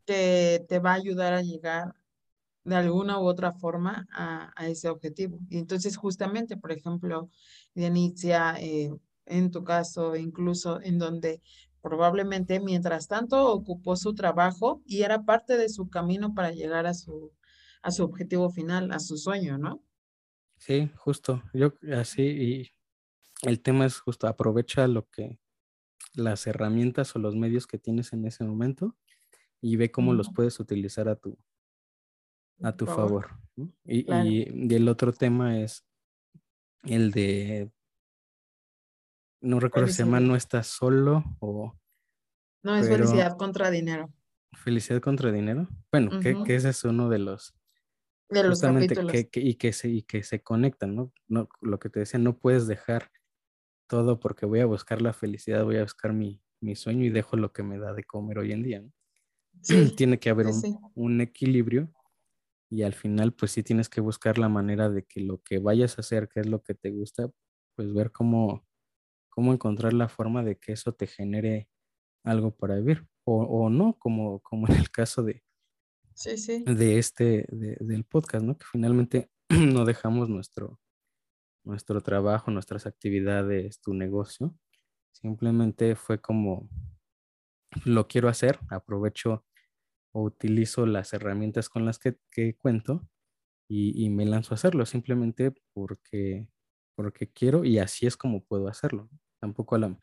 que 0.06 0.64
te 0.68 0.78
va 0.78 0.92
a 0.92 0.94
ayudar 0.94 1.34
a 1.34 1.42
llegar 1.42 1.94
de 2.64 2.76
alguna 2.76 3.18
u 3.18 3.26
otra 3.26 3.52
forma 3.52 4.06
a, 4.12 4.52
ese 4.66 4.88
objetivo. 4.88 5.40
Y 5.48 5.58
entonces 5.58 5.96
justamente, 5.96 6.56
por 6.56 6.70
ejemplo, 6.70 7.30
Dianicia, 7.74 8.56
eh, 8.60 8.92
en 9.26 9.50
tu 9.50 9.64
caso, 9.64 10.16
incluso 10.16 10.80
en 10.82 10.98
donde 10.98 11.42
probablemente 11.82 12.60
mientras 12.60 13.08
tanto 13.08 13.52
ocupó 13.52 13.96
su 13.96 14.14
trabajo 14.14 14.82
y 14.84 15.02
era 15.02 15.24
parte 15.24 15.56
de 15.56 15.68
su 15.68 15.88
camino 15.88 16.34
para 16.34 16.50
llegar 16.52 16.86
a 16.86 16.94
su, 16.94 17.32
a 17.82 17.90
su 17.90 18.04
objetivo 18.04 18.50
final, 18.50 18.92
a 18.92 19.00
su 19.00 19.16
sueño, 19.16 19.58
¿no? 19.58 19.82
Sí, 20.56 20.90
justo. 20.96 21.42
Yo 21.52 21.74
así, 21.96 22.22
y 22.22 22.72
el 23.42 23.60
tema 23.60 23.86
es 23.86 23.98
justo, 23.98 24.26
aprovecha 24.26 24.86
lo 24.88 25.08
que, 25.08 25.38
las 26.14 26.46
herramientas 26.46 27.14
o 27.14 27.18
los 27.18 27.36
medios 27.36 27.66
que 27.66 27.78
tienes 27.78 28.12
en 28.12 28.26
ese 28.26 28.44
momento 28.44 28.96
y 29.60 29.76
ve 29.76 29.90
cómo 29.90 30.14
los 30.14 30.30
puedes 30.32 30.58
utilizar 30.60 31.08
a 31.08 31.16
tu, 31.16 31.38
a 32.62 32.76
tu 32.76 32.86
favor. 32.86 33.30
Y, 33.84 34.06
y, 34.12 34.74
el 34.74 34.88
otro 34.88 35.12
tema 35.12 35.60
es 35.60 35.84
el 36.84 37.10
de 37.10 37.70
no 39.40 39.60
recuerdo 39.60 39.88
si 39.88 39.94
se 39.94 40.04
llama 40.04 40.20
No 40.20 40.36
estás 40.36 40.66
solo 40.66 41.24
o... 41.40 41.78
No, 42.62 42.76
es 42.76 42.88
felicidad 42.88 43.36
contra 43.36 43.70
dinero. 43.70 44.12
Felicidad 44.52 45.00
contra 45.00 45.30
dinero. 45.30 45.68
Bueno, 45.92 46.20
que, 46.20 46.54
ese 46.54 46.70
es 46.70 46.84
uno 46.84 47.08
de 47.08 47.18
los... 47.18 47.54
De 48.28 48.42
los 48.42 48.60
capítulos. 48.60 49.12
Que, 49.12 49.40
y, 49.40 49.54
que 49.54 49.72
se, 49.72 49.88
y 49.88 50.02
que 50.02 50.22
se 50.22 50.42
conectan, 50.42 50.94
¿no? 50.94 51.12
¿no? 51.28 51.48
Lo 51.60 51.78
que 51.78 51.88
te 51.88 52.00
decía, 52.00 52.18
no 52.18 52.36
puedes 52.38 52.66
dejar 52.66 53.10
todo 53.86 54.20
porque 54.20 54.44
voy 54.44 54.60
a 54.60 54.66
buscar 54.66 55.00
la 55.00 55.14
felicidad, 55.14 55.64
voy 55.64 55.78
a 55.78 55.82
buscar 55.82 56.12
mi, 56.12 56.42
mi 56.60 56.76
sueño 56.76 57.04
y 57.04 57.10
dejo 57.10 57.36
lo 57.36 57.52
que 57.52 57.62
me 57.62 57.78
da 57.78 57.94
de 57.94 58.04
comer 58.04 58.38
hoy 58.38 58.52
en 58.52 58.62
día. 58.62 58.82
¿no? 58.82 58.92
Tiene 59.96 60.18
que 60.18 60.30
haber 60.30 60.46
un, 60.48 60.90
un, 60.94 61.20
equilibrio 61.20 61.90
y 62.70 62.82
al 62.82 62.92
final 62.92 63.32
pues 63.32 63.52
sí 63.52 63.62
tienes 63.62 63.88
que 63.88 64.00
buscar 64.00 64.38
la 64.38 64.48
manera 64.48 64.90
de 64.90 65.04
que 65.04 65.20
lo 65.20 65.42
que 65.42 65.58
vayas 65.58 65.96
a 65.96 66.02
hacer, 66.02 66.28
que 66.28 66.40
es 66.40 66.46
lo 66.46 66.62
que 66.62 66.74
te 66.74 66.90
gusta, 66.90 67.30
pues 67.74 67.92
ver 67.94 68.12
cómo, 68.12 68.67
cómo 69.38 69.52
encontrar 69.52 69.92
la 69.92 70.08
forma 70.08 70.42
de 70.42 70.58
que 70.58 70.72
eso 70.72 70.92
te 70.94 71.06
genere 71.06 71.68
algo 72.24 72.50
para 72.56 72.74
vivir 72.74 73.06
o, 73.24 73.70
no, 73.70 73.96
como, 73.96 74.40
como 74.40 74.66
en 74.66 74.74
el 74.74 74.90
caso 74.90 75.22
de, 75.22 75.44
de 76.66 76.98
este, 76.98 77.46
del 77.48 78.02
podcast, 78.02 78.44
¿no? 78.44 78.58
Que 78.58 78.66
finalmente 78.68 79.30
no 79.48 79.84
dejamos 79.84 80.28
nuestro, 80.28 80.80
nuestro 81.64 82.00
trabajo, 82.00 82.50
nuestras 82.50 82.84
actividades, 82.84 83.80
tu 83.80 83.94
negocio. 83.94 84.56
Simplemente 85.12 85.94
fue 85.94 86.20
como, 86.20 86.68
lo 87.84 88.08
quiero 88.08 88.28
hacer, 88.28 88.58
aprovecho 88.70 89.46
o 90.10 90.24
utilizo 90.24 90.84
las 90.84 91.12
herramientas 91.12 91.68
con 91.68 91.84
las 91.84 92.00
que, 92.00 92.56
cuento 92.56 93.08
y, 93.68 94.04
y, 94.04 94.10
me 94.10 94.26
lanzo 94.26 94.54
a 94.54 94.56
hacerlo, 94.56 94.84
simplemente 94.84 95.54
porque, 95.72 96.48
porque 96.96 97.30
quiero 97.30 97.64
y 97.64 97.78
así 97.78 98.04
es 98.04 98.16
como 98.16 98.42
puedo 98.42 98.66
hacerlo 98.66 99.08
tampoco 99.40 99.78
la, 99.78 99.96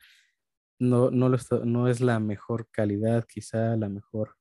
no, 0.79 1.11
no, 1.11 1.29
lo 1.29 1.37
no 1.65 1.87
es 1.87 2.01
la 2.01 2.19
mejor 2.19 2.69
calidad, 2.69 3.25
quizá 3.27 3.75
la 3.75 3.89
mejor 3.89 4.35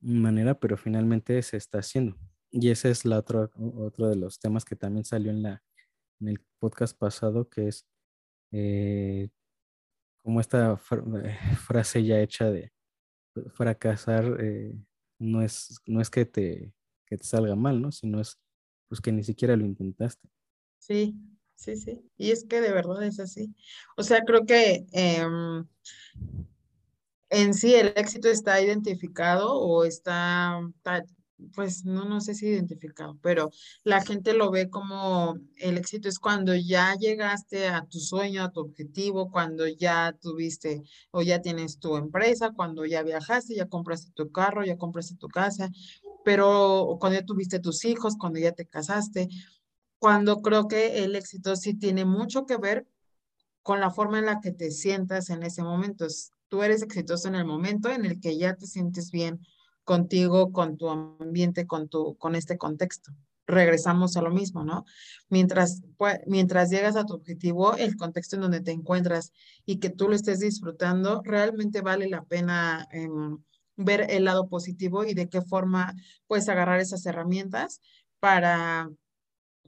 manera, 0.00 0.58
pero 0.58 0.76
finalmente 0.76 1.40
se 1.42 1.56
está 1.56 1.78
haciendo. 1.78 2.16
Y 2.50 2.70
ese 2.70 2.90
es 2.90 3.04
la 3.04 3.18
otra, 3.18 3.50
otro 3.76 4.08
de 4.08 4.16
los 4.16 4.40
temas 4.40 4.64
que 4.64 4.76
también 4.76 5.04
salió 5.04 5.30
en, 5.30 5.42
la, 5.42 5.62
en 6.20 6.28
el 6.28 6.40
podcast 6.58 6.96
pasado, 6.98 7.48
que 7.48 7.68
es 7.68 7.86
eh, 8.52 9.28
como 10.18 10.40
esta 10.40 10.72
eh, 10.74 11.38
frase 11.56 12.04
ya 12.04 12.20
hecha 12.20 12.50
de 12.50 12.72
fracasar 13.54 14.36
eh, 14.40 14.76
no, 15.18 15.42
es, 15.42 15.80
no 15.86 16.00
es 16.00 16.10
que 16.10 16.24
te, 16.24 16.74
que 17.06 17.16
te 17.16 17.24
salga 17.24 17.54
mal, 17.54 17.80
¿no? 17.80 17.92
Sino 17.92 18.20
es 18.20 18.38
pues 18.88 19.00
que 19.00 19.12
ni 19.12 19.22
siquiera 19.22 19.56
lo 19.56 19.64
intentaste. 19.64 20.28
Sí, 20.78 21.16
sí, 21.60 21.76
sí. 21.76 22.00
Y 22.16 22.30
es 22.30 22.44
que 22.44 22.60
de 22.60 22.72
verdad 22.72 23.02
es 23.02 23.20
así. 23.20 23.54
O 23.96 24.02
sea, 24.02 24.22
creo 24.24 24.46
que 24.46 24.86
em, 24.92 25.66
en 27.28 27.54
sí 27.54 27.74
el 27.74 27.92
éxito 27.96 28.28
está 28.28 28.60
identificado 28.62 29.54
o 29.54 29.84
está, 29.84 30.58
pues 31.54 31.84
no, 31.84 32.06
no 32.06 32.20
sé 32.22 32.34
si 32.34 32.46
identificado, 32.46 33.18
pero 33.22 33.50
la 33.84 34.02
gente 34.02 34.32
lo 34.32 34.50
ve 34.50 34.70
como 34.70 35.36
el 35.56 35.76
éxito 35.76 36.08
es 36.08 36.18
cuando 36.18 36.54
ya 36.54 36.94
llegaste 36.94 37.68
a 37.68 37.84
tu 37.84 37.98
sueño, 37.98 38.42
a 38.42 38.52
tu 38.52 38.60
objetivo, 38.60 39.30
cuando 39.30 39.68
ya 39.68 40.16
tuviste 40.18 40.82
o 41.10 41.20
ya 41.20 41.42
tienes 41.42 41.78
tu 41.78 41.96
empresa, 41.96 42.52
cuando 42.56 42.86
ya 42.86 43.02
viajaste, 43.02 43.54
ya 43.54 43.66
compraste 43.66 44.12
tu 44.14 44.32
carro, 44.32 44.64
ya 44.64 44.78
compraste 44.78 45.16
tu 45.16 45.28
casa, 45.28 45.70
pero 46.24 46.96
cuando 47.00 47.18
ya 47.20 47.26
tuviste 47.26 47.60
tus 47.60 47.84
hijos, 47.84 48.16
cuando 48.18 48.38
ya 48.38 48.52
te 48.52 48.66
casaste, 48.66 49.28
cuando 50.00 50.40
creo 50.40 50.66
que 50.66 51.04
el 51.04 51.14
éxito 51.14 51.54
sí 51.56 51.74
tiene 51.74 52.04
mucho 52.04 52.46
que 52.46 52.56
ver 52.56 52.88
con 53.62 53.80
la 53.80 53.90
forma 53.90 54.18
en 54.18 54.26
la 54.26 54.40
que 54.40 54.50
te 54.50 54.70
sientas 54.70 55.28
en 55.28 55.42
ese 55.42 55.62
momento. 55.62 56.06
Tú 56.48 56.62
eres 56.62 56.82
exitoso 56.82 57.28
en 57.28 57.34
el 57.34 57.44
momento 57.44 57.90
en 57.90 58.06
el 58.06 58.18
que 58.18 58.36
ya 58.38 58.56
te 58.56 58.66
sientes 58.66 59.10
bien 59.10 59.46
contigo, 59.84 60.52
con 60.52 60.78
tu 60.78 60.88
ambiente, 60.88 61.66
con, 61.66 61.88
tu, 61.88 62.16
con 62.16 62.34
este 62.34 62.56
contexto. 62.56 63.12
Regresamos 63.46 64.16
a 64.16 64.22
lo 64.22 64.30
mismo, 64.30 64.64
¿no? 64.64 64.86
Mientras, 65.28 65.82
pues, 65.98 66.20
mientras 66.26 66.70
llegas 66.70 66.96
a 66.96 67.04
tu 67.04 67.12
objetivo, 67.12 67.76
el 67.76 67.96
contexto 67.96 68.36
en 68.36 68.42
donde 68.42 68.62
te 68.62 68.70
encuentras 68.70 69.32
y 69.66 69.80
que 69.80 69.90
tú 69.90 70.08
lo 70.08 70.14
estés 70.14 70.40
disfrutando, 70.40 71.20
realmente 71.24 71.82
vale 71.82 72.08
la 72.08 72.22
pena 72.22 72.88
em, 72.90 73.36
ver 73.76 74.06
el 74.08 74.24
lado 74.24 74.48
positivo 74.48 75.04
y 75.04 75.12
de 75.12 75.28
qué 75.28 75.42
forma 75.42 75.94
puedes 76.26 76.48
agarrar 76.48 76.80
esas 76.80 77.04
herramientas 77.04 77.82
para, 78.18 78.88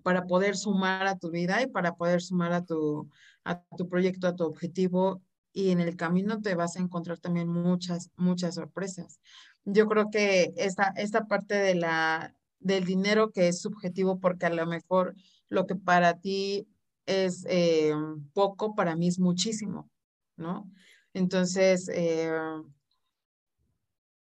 para 0.03 0.27
poder 0.27 0.57
sumar 0.57 1.07
a 1.07 1.19
tu 1.19 1.31
vida 1.31 1.63
y 1.63 1.67
para 1.67 1.95
poder 1.95 2.21
sumar 2.21 2.53
a 2.53 2.65
tu, 2.65 3.09
a 3.45 3.63
tu 3.77 3.89
proyecto, 3.89 4.27
a 4.27 4.37
tu 4.37 4.45
objetivo 4.45 5.23
y 5.53 5.71
en 5.71 5.81
el 5.81 5.97
camino 5.97 6.41
te 6.41 6.55
vas 6.55 6.77
a 6.77 6.81
encontrar 6.81 7.19
también 7.19 7.49
muchas, 7.49 8.11
muchas 8.17 8.55
sorpresas. 8.55 9.21
Yo 9.65 9.87
creo 9.87 10.11
que 10.11 10.53
esta, 10.57 10.93
esta 10.97 11.27
parte 11.27 11.55
de 11.55 11.75
la, 11.75 12.35
del 12.59 12.85
dinero 12.85 13.31
que 13.31 13.49
es 13.49 13.61
subjetivo, 13.61 14.19
porque 14.19 14.47
a 14.47 14.51
lo 14.51 14.67
mejor 14.67 15.15
lo 15.49 15.67
que 15.67 15.77
para 15.77 16.19
ti 16.19 16.67
es 17.07 17.45
eh, 17.49 17.93
poco, 18.33 18.75
para 18.75 18.97
mí 18.97 19.09
es 19.09 19.19
muchísimo, 19.19 19.91
¿no? 20.37 20.71
Entonces, 21.15 21.89
eh, 21.93 22.33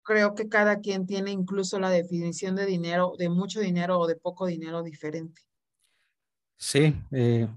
creo 0.03 0.35
que 0.35 0.47
cada 0.47 0.79
quien 0.79 1.05
tiene 1.05 1.31
incluso 1.31 1.79
la 1.79 1.89
definición 1.89 2.55
de 2.55 2.65
dinero, 2.65 3.13
de 3.17 3.29
mucho 3.29 3.59
dinero 3.59 3.99
o 3.99 4.07
de 4.07 4.15
poco 4.15 4.45
dinero 4.45 4.81
diferente. 4.81 5.41
Sí, 6.57 6.95
eh, 7.11 7.47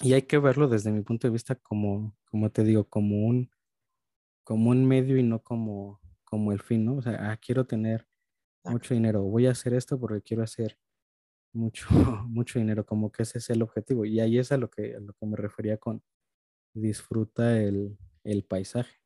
y 0.00 0.12
hay 0.12 0.22
que 0.22 0.38
verlo 0.38 0.68
desde 0.68 0.92
mi 0.92 1.02
punto 1.02 1.26
de 1.26 1.32
vista 1.32 1.56
como, 1.56 2.16
como 2.30 2.50
te 2.50 2.64
digo, 2.64 2.84
como 2.88 3.26
un, 3.26 3.50
como 4.44 4.70
un 4.70 4.86
medio 4.86 5.16
y 5.16 5.22
no 5.22 5.42
como, 5.42 6.00
como 6.24 6.52
el 6.52 6.60
fin, 6.62 6.84
¿no? 6.84 6.96
O 6.96 7.02
sea, 7.02 7.32
ah, 7.32 7.36
quiero 7.38 7.66
tener 7.66 8.06
mucho 8.64 8.94
dinero, 8.94 9.22
voy 9.22 9.46
a 9.46 9.52
hacer 9.52 9.74
esto 9.74 9.98
porque 9.98 10.22
quiero 10.22 10.42
hacer 10.44 10.78
mucho, 11.52 11.86
mucho 12.28 12.58
dinero, 12.58 12.86
como 12.86 13.10
que 13.12 13.24
ese 13.24 13.38
es 13.38 13.50
el 13.50 13.62
objetivo. 13.62 14.04
Y 14.04 14.20
ahí 14.20 14.38
es 14.38 14.52
a 14.52 14.58
lo 14.58 14.70
que, 14.70 14.96
a 14.96 15.00
lo 15.00 15.14
que 15.14 15.26
me 15.26 15.36
refería 15.36 15.78
con 15.78 16.02
disfruta 16.74 17.60
el, 17.60 17.98
el 18.24 18.44
paisaje. 18.44 18.96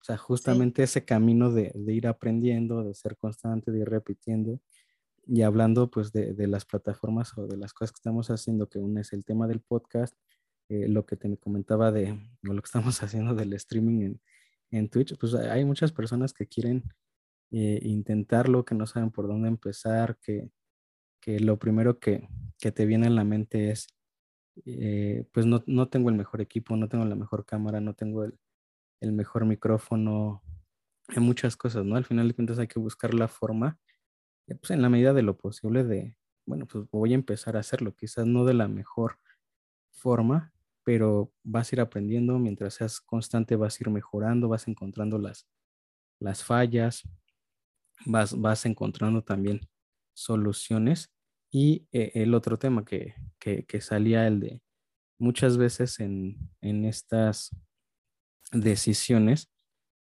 O 0.00 0.04
sea, 0.04 0.16
justamente 0.18 0.82
ese 0.82 1.04
camino 1.04 1.52
de, 1.52 1.72
de, 1.74 1.94
ir 1.94 2.06
aprendiendo, 2.06 2.84
de 2.84 2.94
ser 2.94 3.16
constante, 3.16 3.72
de 3.72 3.80
ir 3.80 3.88
repitiendo, 3.88 4.60
y 5.26 5.42
hablando 5.42 5.90
pues 5.90 6.12
de, 6.12 6.34
de, 6.34 6.46
las 6.46 6.64
plataformas 6.64 7.36
o 7.36 7.46
de 7.46 7.56
las 7.56 7.72
cosas 7.72 7.92
que 7.92 7.98
estamos 7.98 8.30
haciendo, 8.30 8.68
que 8.68 8.78
uno 8.78 9.00
es 9.00 9.12
el 9.12 9.24
tema 9.24 9.48
del 9.48 9.60
podcast, 9.60 10.16
eh, 10.68 10.88
lo 10.88 11.04
que 11.06 11.16
te 11.16 11.36
comentaba 11.36 11.92
de 11.92 12.18
lo 12.42 12.54
que 12.54 12.66
estamos 12.66 13.02
haciendo 13.02 13.34
del 13.34 13.52
streaming 13.54 14.02
en, 14.02 14.20
en 14.70 14.88
Twitch, 14.88 15.16
pues 15.18 15.34
hay 15.34 15.64
muchas 15.64 15.92
personas 15.92 16.32
que 16.32 16.46
quieren 16.46 16.84
eh, 17.50 17.80
intentarlo, 17.82 18.64
que 18.64 18.74
no 18.74 18.86
saben 18.86 19.10
por 19.10 19.28
dónde 19.28 19.48
empezar, 19.48 20.18
que, 20.20 20.50
que 21.20 21.40
lo 21.40 21.58
primero 21.58 21.98
que, 21.98 22.28
que, 22.58 22.72
te 22.72 22.86
viene 22.86 23.06
en 23.06 23.16
la 23.16 23.24
mente 23.24 23.70
es, 23.70 23.88
eh, 24.64 25.26
pues 25.32 25.46
no, 25.46 25.62
no, 25.66 25.88
tengo 25.88 26.10
el 26.10 26.16
mejor 26.16 26.40
equipo, 26.40 26.76
no 26.76 26.88
tengo 26.88 27.04
la 27.04 27.16
mejor 27.16 27.44
cámara, 27.44 27.80
no 27.80 27.94
tengo 27.94 28.24
el, 28.24 28.38
el 29.00 29.12
mejor 29.12 29.44
micrófono, 29.44 30.42
hay 31.08 31.22
muchas 31.22 31.56
cosas, 31.56 31.84
¿no? 31.84 31.96
Al 31.96 32.04
final 32.04 32.28
de 32.28 32.34
cuentas 32.34 32.58
hay 32.58 32.68
que 32.68 32.80
buscar 32.80 33.14
la 33.14 33.28
forma 33.28 33.78
pues 34.54 34.70
en 34.70 34.82
la 34.82 34.88
medida 34.88 35.12
de 35.12 35.22
lo 35.22 35.36
posible 35.36 35.84
de, 35.84 36.16
bueno, 36.46 36.66
pues 36.66 36.88
voy 36.90 37.12
a 37.12 37.16
empezar 37.16 37.56
a 37.56 37.60
hacerlo, 37.60 37.94
quizás 37.96 38.26
no 38.26 38.44
de 38.44 38.54
la 38.54 38.68
mejor 38.68 39.18
forma, 39.90 40.52
pero 40.84 41.32
vas 41.42 41.72
a 41.72 41.76
ir 41.76 41.80
aprendiendo, 41.80 42.38
mientras 42.38 42.74
seas 42.74 43.00
constante 43.00 43.56
vas 43.56 43.74
a 43.74 43.82
ir 43.82 43.90
mejorando, 43.90 44.48
vas 44.48 44.68
encontrando 44.68 45.18
las, 45.18 45.48
las 46.20 46.44
fallas, 46.44 47.02
vas, 48.04 48.38
vas 48.40 48.66
encontrando 48.66 49.22
también 49.22 49.68
soluciones. 50.14 51.12
Y 51.50 51.88
eh, 51.92 52.12
el 52.14 52.34
otro 52.34 52.58
tema 52.58 52.84
que, 52.84 53.14
que, 53.38 53.64
que, 53.64 53.80
salía, 53.80 54.26
el 54.26 54.40
de 54.40 54.62
muchas 55.18 55.56
veces 55.56 55.98
en, 55.98 56.36
en 56.60 56.84
estas 56.84 57.50
decisiones, 58.52 59.50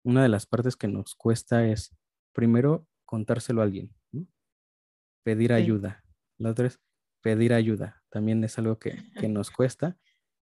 una 0.03 0.23
de 0.23 0.29
las 0.29 0.47
partes 0.47 0.77
que 0.77 0.89
nos 0.89 1.15
cuesta 1.15 1.67
es, 1.67 1.97
primero, 2.33 2.87
contárselo 3.07 3.63
a 3.63 3.65
alguien 3.65 3.95
pedir 5.25 5.53
ayuda. 5.53 6.05
La 6.39 6.51
otra 6.51 6.69
es 6.69 6.81
pedir 7.21 7.53
ayuda. 7.53 8.03
También 8.11 8.45
es 8.45 8.59
algo 8.59 8.79
que, 8.79 8.97
que 9.19 9.29
nos 9.29 9.51
cuesta. 9.51 9.99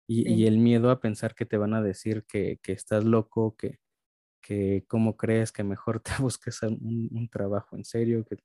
Y, 0.07 0.25
sí. 0.25 0.35
y, 0.35 0.47
el 0.47 0.59
miedo 0.59 0.91
a 0.91 1.01
pensar 1.01 1.35
que 1.35 1.47
te 1.47 1.57
van 1.57 1.75
a 1.75 1.81
decir 1.81 2.25
que, 2.27 2.59
que 2.63 2.73
estás 2.73 3.05
loco, 3.05 3.57
que, 3.57 3.79
que 4.43 4.85
cómo 4.89 5.17
crees 5.17 5.53
que 5.53 5.65
mejor 5.65 6.01
te 6.03 6.13
busques 6.19 6.61
un, 6.63 7.09
un 7.11 7.29
trabajo 7.29 7.77
en 7.77 7.85
serio. 7.85 8.25
Que, 8.25 8.37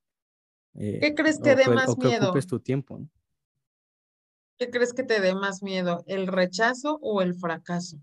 eh, 0.76 1.00
¿Qué 1.02 1.16
crees 1.16 1.40
que 1.40 1.56
dé 1.56 1.68
más 1.68 1.90
o 1.90 1.98
que 1.98 2.08
miedo? 2.08 2.28
ocupes 2.28 2.48
tu 2.48 2.60
tiempo. 2.60 3.00
¿no? 3.00 3.10
¿Qué 4.58 4.70
crees 4.70 4.94
que 4.94 5.04
te 5.04 5.20
dé 5.20 5.34
más 5.36 5.62
miedo? 5.62 6.04
¿El 6.08 6.28
rechazo 6.28 7.00
o 7.02 7.22
el 7.22 7.36
fracaso? 7.36 8.00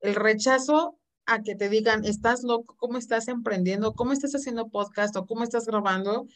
El 0.00 0.14
rechazo 0.14 0.98
a 1.26 1.42
que 1.42 1.56
te 1.56 1.68
digan, 1.68 2.04
estás 2.04 2.44
loco, 2.44 2.76
¿cómo 2.78 2.98
estás 2.98 3.28
emprendiendo? 3.28 3.94
¿Cómo 3.94 4.12
estás 4.12 4.34
haciendo 4.34 4.68
podcast 4.68 5.16
o 5.16 5.26
cómo 5.26 5.42
estás 5.42 5.66
grabando? 5.66 6.26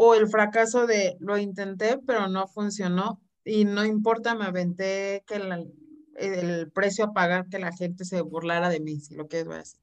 O 0.00 0.14
el 0.14 0.28
fracaso 0.28 0.86
de 0.86 1.16
lo 1.18 1.38
intenté, 1.38 1.98
pero 2.06 2.28
no 2.28 2.46
funcionó 2.46 3.20
y 3.44 3.64
no 3.64 3.84
importa, 3.84 4.36
me 4.36 4.44
aventé 4.44 5.24
que 5.26 5.40
la, 5.40 5.60
el 6.14 6.70
precio 6.70 7.04
a 7.04 7.12
pagar 7.12 7.48
que 7.48 7.58
la 7.58 7.72
gente 7.72 8.04
se 8.04 8.20
burlara 8.20 8.68
de 8.68 8.78
mí, 8.78 9.00
si 9.00 9.16
lo 9.16 9.26
que 9.26 9.40
es 9.40 9.48
así. 9.48 9.78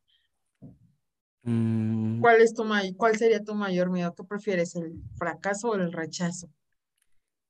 Mm. 1.43 2.21
¿Cuál, 2.21 2.41
es 2.41 2.54
tu 2.54 2.63
¿Cuál 2.95 3.17
sería 3.17 3.43
tu 3.43 3.56
mayor 3.56 3.89
miedo? 3.91 4.15
¿Qué 4.15 4.23
prefieres, 4.23 4.78
el 4.78 5.04
fracaso 5.17 5.71
o 5.71 5.75
el 5.75 5.91
rechazo? 5.91 6.49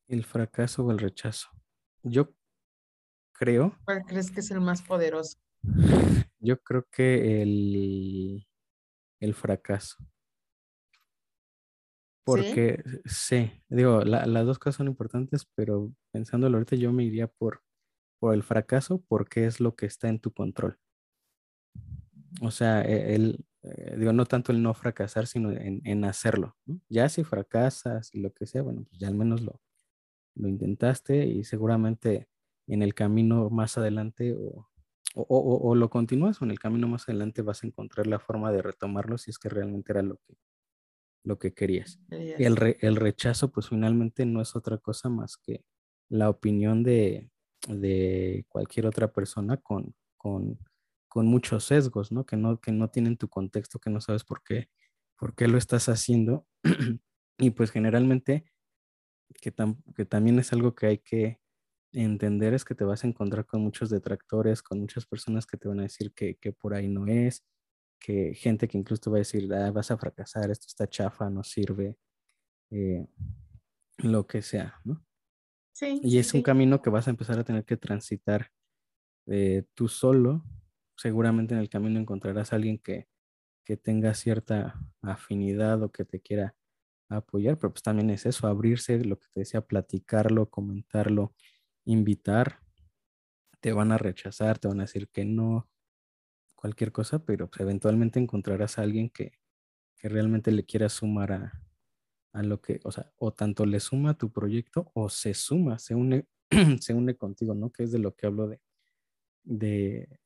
El 0.07 0.25
fracaso 0.25 0.85
o 0.85 0.91
el 0.91 0.97
rechazo. 0.97 1.49
Yo 2.01 2.33
creo. 3.31 3.77
¿Cuál 3.85 4.05
crees 4.05 4.31
que 4.31 4.39
es 4.39 4.49
el 4.49 4.59
más 4.59 4.81
poderoso? 4.81 5.37
Yo 6.39 6.59
creo 6.63 6.87
que 6.91 7.43
el, 7.43 8.47
el 9.19 9.35
fracaso. 9.35 9.97
Porque 12.25 12.83
¿Sí? 13.05 13.51
sí, 13.51 13.51
digo, 13.69 14.01
la, 14.01 14.25
las 14.25 14.45
dos 14.45 14.59
cosas 14.59 14.77
son 14.77 14.87
importantes, 14.87 15.47
pero 15.55 15.93
pensándolo 16.11 16.57
ahorita 16.57 16.75
yo 16.75 16.91
me 16.91 17.03
iría 17.03 17.27
por, 17.27 17.61
por 18.19 18.33
el 18.33 18.43
fracaso 18.43 19.03
porque 19.07 19.45
es 19.45 19.59
lo 19.59 19.75
que 19.75 19.85
está 19.85 20.09
en 20.09 20.19
tu 20.19 20.31
control. 20.33 20.79
O 22.41 22.51
sea, 22.51 22.81
e, 22.81 23.15
el, 23.15 23.45
eh, 23.63 23.95
digo, 23.97 24.13
no 24.13 24.25
tanto 24.25 24.51
el 24.51 24.61
no 24.61 24.73
fracasar, 24.73 25.27
sino 25.27 25.51
en, 25.51 25.81
en 25.85 26.03
hacerlo. 26.05 26.57
Ya 26.89 27.09
si 27.09 27.23
fracasas 27.23 28.13
y 28.13 28.19
lo 28.19 28.33
que 28.33 28.45
sea, 28.47 28.61
bueno, 28.63 28.85
pues 28.89 28.99
ya 28.99 29.07
al 29.07 29.15
menos 29.15 29.41
lo, 29.41 29.61
lo 30.35 30.47
intentaste 30.47 31.25
y 31.25 31.43
seguramente 31.43 32.27
en 32.67 32.81
el 32.81 32.93
camino 32.93 33.49
más 33.49 33.77
adelante 33.77 34.33
o, 34.33 34.69
o, 35.15 35.23
o, 35.27 35.69
o, 35.69 35.75
lo 35.75 35.89
continúas 35.89 36.41
o 36.41 36.45
en 36.45 36.51
el 36.51 36.59
camino 36.59 36.87
más 36.87 37.07
adelante 37.07 37.41
vas 37.41 37.63
a 37.63 37.67
encontrar 37.67 38.07
la 38.07 38.19
forma 38.19 38.51
de 38.51 38.61
retomarlo 38.61 39.17
si 39.17 39.31
es 39.31 39.39
que 39.39 39.49
realmente 39.49 39.91
era 39.93 40.01
lo 40.01 40.17
que, 40.17 40.35
lo 41.25 41.39
que 41.39 41.53
querías. 41.53 41.99
El, 42.09 42.55
re, 42.55 42.77
el, 42.81 42.95
rechazo, 42.95 43.51
pues 43.51 43.69
finalmente 43.69 44.25
no 44.25 44.41
es 44.41 44.55
otra 44.55 44.77
cosa 44.77 45.09
más 45.09 45.37
que 45.37 45.65
la 46.07 46.29
opinión 46.29 46.83
de, 46.83 47.29
de 47.67 48.45
cualquier 48.47 48.85
otra 48.85 49.11
persona 49.11 49.57
con, 49.57 49.95
con, 50.17 50.59
con, 51.07 51.25
muchos 51.25 51.65
sesgos, 51.65 52.11
¿no? 52.11 52.25
Que, 52.25 52.37
¿no? 52.37 52.61
que 52.61 52.71
no 52.71 52.89
tienen 52.89 53.17
tu 53.17 53.27
contexto, 53.27 53.79
que 53.79 53.89
no 53.89 54.01
sabes 54.01 54.23
por 54.23 54.43
qué, 54.43 54.69
por 55.17 55.35
qué 55.35 55.47
lo 55.47 55.57
estás 55.57 55.89
haciendo. 55.89 56.45
y 57.39 57.49
pues 57.49 57.71
generalmente, 57.71 58.45
que, 59.41 59.51
tam, 59.51 59.81
que 59.95 60.05
también 60.05 60.37
es 60.37 60.53
algo 60.53 60.75
que 60.75 60.85
hay 60.85 60.97
que 60.99 61.39
entender, 61.91 62.53
es 62.53 62.65
que 62.65 62.75
te 62.75 62.83
vas 62.83 63.03
a 63.03 63.07
encontrar 63.07 63.45
con 63.45 63.61
muchos 63.61 63.89
detractores, 63.89 64.61
con 64.61 64.79
muchas 64.79 65.07
personas 65.07 65.47
que 65.47 65.57
te 65.57 65.67
van 65.67 65.79
a 65.79 65.83
decir 65.83 66.13
que, 66.13 66.35
que 66.35 66.53
por 66.53 66.75
ahí 66.75 66.87
no 66.87 67.07
es, 67.07 67.43
que 67.99 68.33
gente 68.35 68.67
que 68.67 68.77
incluso 68.77 69.03
te 69.03 69.09
va 69.09 69.17
a 69.17 69.19
decir, 69.19 69.51
ah, 69.53 69.71
vas 69.71 69.91
a 69.91 69.97
fracasar, 69.97 70.51
esto 70.51 70.67
está 70.67 70.87
chafa, 70.87 71.29
no 71.29 71.43
sirve, 71.43 71.97
eh, 72.71 73.07
lo 73.97 74.27
que 74.27 74.41
sea, 74.41 74.79
¿no? 74.83 75.03
Sí. 75.73 75.99
Y 76.03 76.19
es 76.19 76.33
un 76.33 76.41
camino 76.41 76.81
que 76.81 76.89
vas 76.89 77.07
a 77.07 77.09
empezar 77.09 77.37
a 77.39 77.43
tener 77.43 77.65
que 77.65 77.77
transitar 77.77 78.51
eh, 79.27 79.63
tú 79.73 79.87
solo. 79.87 80.43
Seguramente 80.95 81.53
en 81.53 81.59
el 81.59 81.69
camino 81.69 81.99
encontrarás 81.99 82.53
a 82.53 82.55
alguien 82.55 82.79
que, 82.79 83.07
que 83.65 83.75
tenga 83.75 84.13
cierta 84.13 84.79
afinidad 85.01 85.81
o 85.83 85.91
que 85.91 86.05
te 86.05 86.21
quiera 86.21 86.55
apoyar, 87.09 87.57
pero 87.57 87.73
pues 87.73 87.83
también 87.83 88.09
es 88.09 88.25
eso, 88.25 88.47
abrirse, 88.47 89.03
lo 89.03 89.19
que 89.19 89.27
te 89.33 89.41
decía, 89.41 89.61
platicarlo, 89.61 90.49
comentarlo, 90.49 91.35
invitar. 91.83 92.59
Te 93.59 93.73
van 93.73 93.91
a 93.91 93.97
rechazar, 93.97 94.59
te 94.59 94.67
van 94.67 94.79
a 94.79 94.83
decir 94.83 95.09
que 95.09 95.25
no, 95.25 95.67
cualquier 96.55 96.91
cosa, 96.91 97.25
pero 97.25 97.49
pues, 97.49 97.61
eventualmente 97.61 98.19
encontrarás 98.19 98.79
a 98.79 98.83
alguien 98.83 99.09
que, 99.09 99.33
que 99.97 100.09
realmente 100.09 100.51
le 100.51 100.65
quiera 100.65 100.89
sumar 100.89 101.31
a, 101.33 101.63
a, 102.33 102.43
lo 102.43 102.61
que, 102.61 102.79
o 102.83 102.91
sea, 102.91 103.11
o 103.17 103.33
tanto 103.33 103.65
le 103.65 103.79
suma 103.79 104.11
a 104.11 104.17
tu 104.17 104.31
proyecto 104.31 104.91
o 104.93 105.09
se 105.09 105.33
suma, 105.33 105.79
se 105.79 105.95
une, 105.95 106.27
se 106.81 106.93
une 106.93 107.15
contigo, 107.17 107.55
¿no? 107.55 107.71
Que 107.71 107.83
es 107.83 107.91
de 107.91 107.99
lo 107.99 108.15
que 108.15 108.27
hablo 108.27 108.47
de, 108.47 108.61
de, 109.43 110.19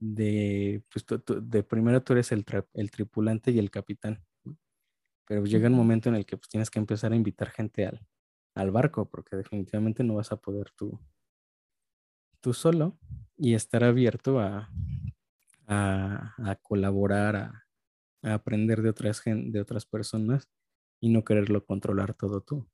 de, 0.00 0.82
pues, 0.90 1.06
de 1.42 1.62
primero 1.62 2.02
tú 2.02 2.14
eres 2.14 2.32
el, 2.32 2.44
el 2.74 2.90
tripulante 2.90 3.50
y 3.50 3.58
el 3.58 3.70
capitán, 3.70 4.24
pero 5.26 5.44
llega 5.44 5.68
un 5.68 5.74
momento 5.74 6.08
en 6.08 6.16
el 6.16 6.26
que 6.26 6.36
pues, 6.36 6.48
tienes 6.48 6.70
que 6.70 6.78
empezar 6.80 7.12
a 7.12 7.16
invitar 7.16 7.50
gente 7.50 7.86
al, 7.86 8.06
al 8.54 8.70
barco, 8.70 9.08
porque 9.08 9.36
definitivamente 9.36 10.02
no 10.04 10.14
vas 10.14 10.32
a 10.32 10.36
poder 10.36 10.70
tú, 10.76 10.98
tú 12.40 12.54
solo 12.54 12.98
y 13.36 13.54
estar 13.54 13.84
abierto 13.84 14.40
a, 14.40 14.70
a, 15.66 16.56
colaborar, 16.62 17.36
a, 17.36 18.34
aprender 18.34 18.82
de 18.82 18.90
otras, 18.90 19.22
de 19.24 19.60
otras 19.60 19.86
personas 19.86 20.48
y 21.00 21.08
no 21.10 21.24
quererlo 21.24 21.64
controlar 21.64 22.14
todo 22.14 22.40
tú. 22.40 22.68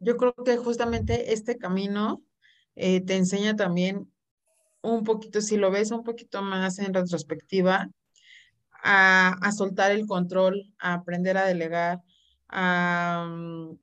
Yo 0.00 0.16
creo 0.16 0.34
que 0.34 0.56
justamente 0.56 1.32
este 1.32 1.58
camino 1.58 2.22
eh, 2.74 3.00
te 3.02 3.16
enseña 3.16 3.54
también 3.54 4.10
un 4.82 5.04
poquito, 5.04 5.42
si 5.42 5.58
lo 5.58 5.70
ves 5.70 5.90
un 5.90 6.02
poquito 6.04 6.42
más 6.42 6.78
en 6.78 6.94
retrospectiva, 6.94 7.90
a, 8.82 9.52
soltar 9.52 9.92
el 9.92 10.06
control, 10.06 10.72
a 10.78 10.94
aprender 10.94 11.36
a 11.36 11.44
delegar, 11.44 12.00
a, 12.48 13.26
mm, 13.28 13.78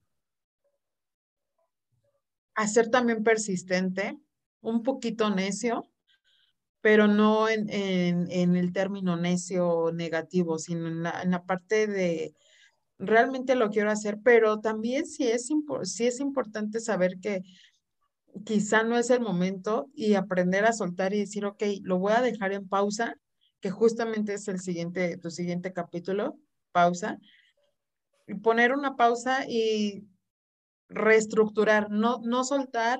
a 2.57 2.67
ser 2.67 2.89
también 2.89 3.23
persistente, 3.23 4.17
un 4.61 4.81
poquito 4.81 5.29
necio, 5.29 5.83
pero 6.81 7.07
no 7.07 7.47
en, 7.47 7.69
en, 7.69 8.55
el 8.55 8.73
término 8.73 9.15
necio 9.15 9.91
negativo, 9.93 10.57
sino 10.57 10.87
en 10.87 11.03
la, 11.03 11.21
en 11.21 11.31
la, 11.31 11.45
parte 11.45 11.85
de 11.85 12.33
realmente 12.97 13.53
lo 13.53 13.69
quiero 13.69 13.91
hacer, 13.91 14.17
pero 14.23 14.59
también 14.59 15.05
sí 15.05 15.27
es, 15.27 15.49
sí 15.83 16.07
es 16.07 16.19
importante 16.19 16.79
saber 16.79 17.19
que 17.21 17.43
quizá 18.43 18.81
no 18.81 18.97
es 18.97 19.11
el 19.11 19.21
momento 19.21 19.91
y 19.93 20.15
aprender 20.15 20.65
a 20.65 20.73
soltar 20.73 21.13
y 21.13 21.19
decir, 21.19 21.45
ok, 21.45 21.61
lo 21.83 21.99
voy 21.99 22.13
a 22.13 22.21
dejar 22.21 22.53
en 22.53 22.67
pausa, 22.67 23.13
que 23.59 23.69
justamente 23.69 24.33
es 24.33 24.47
el 24.47 24.59
siguiente, 24.59 25.17
tu 25.17 25.29
siguiente 25.29 25.73
capítulo, 25.73 26.39
pausa, 26.71 27.19
y 28.25 28.33
poner 28.33 28.71
una 28.73 28.95
pausa 28.95 29.45
y 29.47 30.07
reestructurar, 30.89 31.89
no, 31.89 32.19
no 32.23 32.43
soltar, 32.43 32.99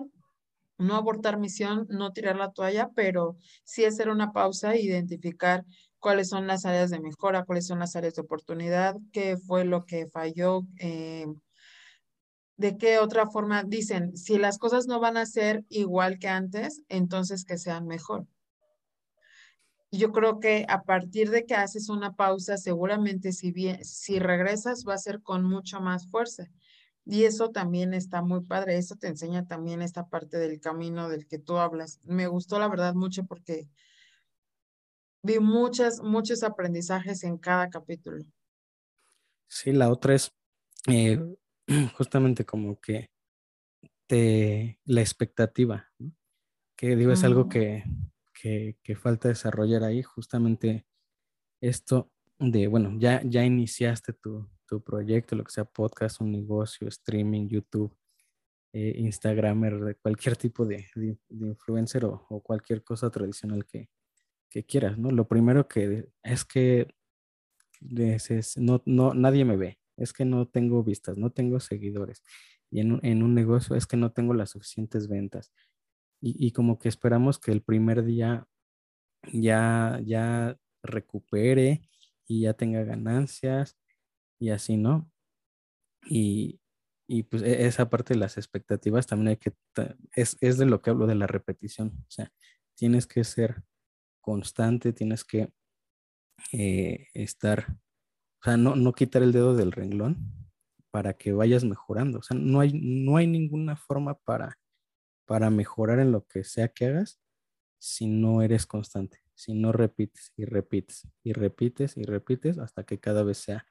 no 0.78 0.96
abortar 0.96 1.40
misión, 1.40 1.88
no 1.90 2.12
tirar 2.14 2.36
la 2.36 2.52
toalla, 2.52 2.90
pero 2.96 3.38
sí 3.64 3.86
hacer 3.86 4.10
una 4.10 4.32
pausa 4.32 4.74
e 4.74 4.82
identificar 4.82 5.66
cuáles 6.00 6.30
son 6.30 6.48
las 6.48 6.66
áreas 6.66 6.90
de 6.92 7.00
mejora, 7.00 7.46
cuáles 7.46 7.68
son 7.68 7.80
las 7.80 7.96
áreas 7.96 8.16
de 8.16 8.22
oportunidad, 8.22 8.96
qué 9.12 9.38
fue 9.38 9.66
lo 9.66 9.86
que 9.86 10.08
falló, 10.08 10.62
eh, 10.80 11.26
de 12.58 12.78
qué 12.78 13.00
otra 13.00 13.28
forma 13.28 13.64
dicen, 13.64 14.18
si 14.18 14.38
las 14.38 14.58
cosas 14.58 14.88
no 14.88 15.00
van 15.00 15.18
a 15.18 15.26
ser 15.26 15.64
igual 15.70 16.18
que 16.20 16.28
antes, 16.28 16.82
entonces 16.90 17.46
que 17.46 17.58
sean 17.58 17.86
mejor. 17.86 18.28
Yo 19.92 20.12
creo 20.12 20.40
que 20.40 20.66
a 20.68 20.82
partir 20.84 21.30
de 21.30 21.46
que 21.46 21.56
haces 21.56 21.88
una 21.88 22.14
pausa, 22.16 22.58
seguramente 22.58 23.32
si 23.32 23.52
bien, 23.52 23.84
si 23.86 24.20
regresas 24.20 24.84
va 24.88 24.96
a 24.96 25.00
ser 25.00 25.22
con 25.22 25.44
mucho 25.44 25.80
más 25.80 26.10
fuerza. 26.10 26.48
Y 27.10 27.24
eso 27.24 27.52
también 27.52 27.94
está 27.94 28.22
muy 28.22 28.42
padre. 28.42 28.78
Eso 28.78 28.98
te 28.98 29.08
enseña 29.08 29.48
también 29.48 29.82
esta 29.82 30.08
parte 30.08 30.38
del 30.38 30.60
camino 30.60 31.08
del 31.08 31.26
que 31.26 31.40
tú 31.40 31.58
hablas. 31.58 32.02
Me 32.04 32.28
gustó 32.28 32.60
la 32.60 32.68
verdad 32.68 32.96
mucho 32.96 33.26
porque 33.26 33.70
vi 35.24 35.40
muchas, 35.40 36.02
muchos 36.02 36.44
aprendizajes 36.44 37.24
en 37.24 37.38
cada 37.38 37.70
capítulo. 37.70 38.26
Sí, 39.48 39.72
la 39.72 39.90
otra 39.90 40.16
es 40.16 40.34
eh, 40.88 41.18
justamente 41.98 42.46
como 42.46 42.78
que 42.82 43.10
te, 44.06 44.78
la 44.84 45.00
expectativa, 45.00 45.90
que 46.76 46.98
digo, 46.98 47.14
es 47.14 47.24
algo 47.24 47.48
que, 47.48 47.86
que, 48.34 48.78
que, 48.84 48.96
falta 48.96 49.30
desarrollar 49.30 49.84
ahí, 49.84 50.04
justamente 50.04 50.86
esto 51.62 52.12
de, 52.38 52.68
bueno, 52.68 52.96
ya, 53.00 53.22
ya 53.24 53.44
iniciaste 53.44 54.14
tu, 54.14 54.50
tu 54.68 54.82
proyecto, 54.82 55.36
lo 55.36 55.44
que 55.44 55.52
sea 55.52 55.66
podcast, 55.66 56.22
un 56.22 56.32
negocio, 56.32 56.88
streaming, 56.88 57.48
YouTube, 57.48 57.96
eh, 58.74 58.94
Instagramer, 58.98 59.98
cualquier 60.02 60.36
tipo 60.36 60.66
de, 60.66 60.86
de, 60.96 61.18
influencer 61.30 62.06
o, 62.06 62.26
o, 62.30 62.42
cualquier 62.42 62.84
cosa 62.84 63.10
tradicional 63.10 63.66
que, 63.66 63.90
que, 64.50 64.66
quieras, 64.66 64.98
¿no? 64.98 65.10
Lo 65.10 65.28
primero 65.28 65.68
que 65.68 66.10
es 66.24 66.46
que 66.46 66.88
no, 68.58 68.82
no, 68.86 69.14
nadie 69.14 69.46
me 69.46 69.56
ve, 69.56 69.80
es 69.96 70.14
que 70.14 70.26
no 70.26 70.48
tengo 70.48 70.84
vistas, 70.84 71.18
no 71.18 71.32
tengo 71.32 71.60
seguidores. 71.60 72.24
Y 72.70 72.82
en, 72.82 73.00
en 73.04 73.24
un 73.24 73.34
negocio 73.34 73.76
es 73.76 73.88
que 73.88 73.98
no 73.98 74.12
tengo 74.12 74.34
las 74.34 74.52
suficientes 74.52 75.08
ventas. 75.08 75.52
Y, 76.22 76.48
y, 76.48 76.52
como 76.52 76.80
que 76.80 76.90
esperamos 76.90 77.40
que 77.40 77.52
el 77.52 77.62
primer 77.62 78.04
día 78.04 78.48
ya, 79.32 80.00
ya 80.04 80.58
recupere 80.84 81.82
y 82.28 82.42
ya 82.42 82.54
tenga 82.54 82.84
ganancias 82.84 83.78
y 84.40 84.50
así, 84.50 84.78
¿no? 84.78 85.10
Y, 86.06 86.60
y 87.08 87.24
pues 87.24 87.44
e, 87.44 87.66
esa 87.68 87.90
parte 87.90 88.14
de 88.14 88.20
las 88.20 88.38
expectativas 88.38 89.08
también 89.08 89.30
hay 89.30 89.38
que, 89.38 89.54
es, 90.16 90.38
es 90.42 90.58
de 90.58 90.66
lo 90.66 90.82
que 90.82 90.92
hablo 90.92 91.08
de 91.08 91.16
la 91.16 91.28
repetición. 91.28 91.94
O 92.00 92.12
sea, 92.12 92.32
tienes 92.76 93.08
que 93.08 93.24
ser 93.24 93.64
constante, 94.22 94.94
tienes 94.94 95.24
que 95.24 95.52
eh, 96.52 97.08
estar 97.14 97.78
o 98.42 98.44
sea, 98.44 98.58
no, 98.58 98.76
no 98.76 98.94
quitar 98.94 99.24
el 99.24 99.32
dedo 99.32 99.56
del 99.56 99.72
renglón 99.72 100.18
para 100.92 101.14
que 101.14 101.34
vayas 101.34 101.64
mejorando. 101.64 102.20
O 102.20 102.22
sea, 102.22 102.38
no 102.38 102.60
hay, 102.60 102.72
no 102.74 103.18
hay 103.18 103.28
ninguna 103.28 103.76
forma 103.76 104.16
para, 104.20 104.58
para 105.26 105.50
mejorar 105.50 106.00
en 106.00 106.12
lo 106.12 106.26
que 106.26 106.44
sea 106.44 106.68
que 106.70 106.86
hagas 106.86 107.20
si 107.80 108.08
no 108.08 108.42
eres 108.42 108.66
constante, 108.66 109.20
si 109.36 109.54
no 109.54 109.72
repites 109.72 110.34
y 110.36 110.46
repites 110.46 111.08
y 111.24 111.34
repites 111.34 111.98
y 111.98 112.04
repites 112.04 112.58
hasta 112.58 112.84
que 112.84 113.00
cada 113.00 113.24
vez 113.24 113.38
sea, 113.40 113.66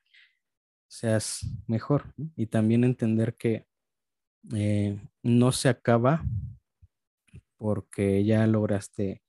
seas 0.88 1.46
mejor. 1.66 2.14
Y 2.36 2.46
también 2.46 2.84
entender 2.84 3.36
que 3.36 3.66
eh, 4.54 5.00
no 5.22 5.52
se 5.52 5.68
acaba 5.68 6.24
porque 7.56 8.24
ya 8.24 8.46
lograste 8.46 9.22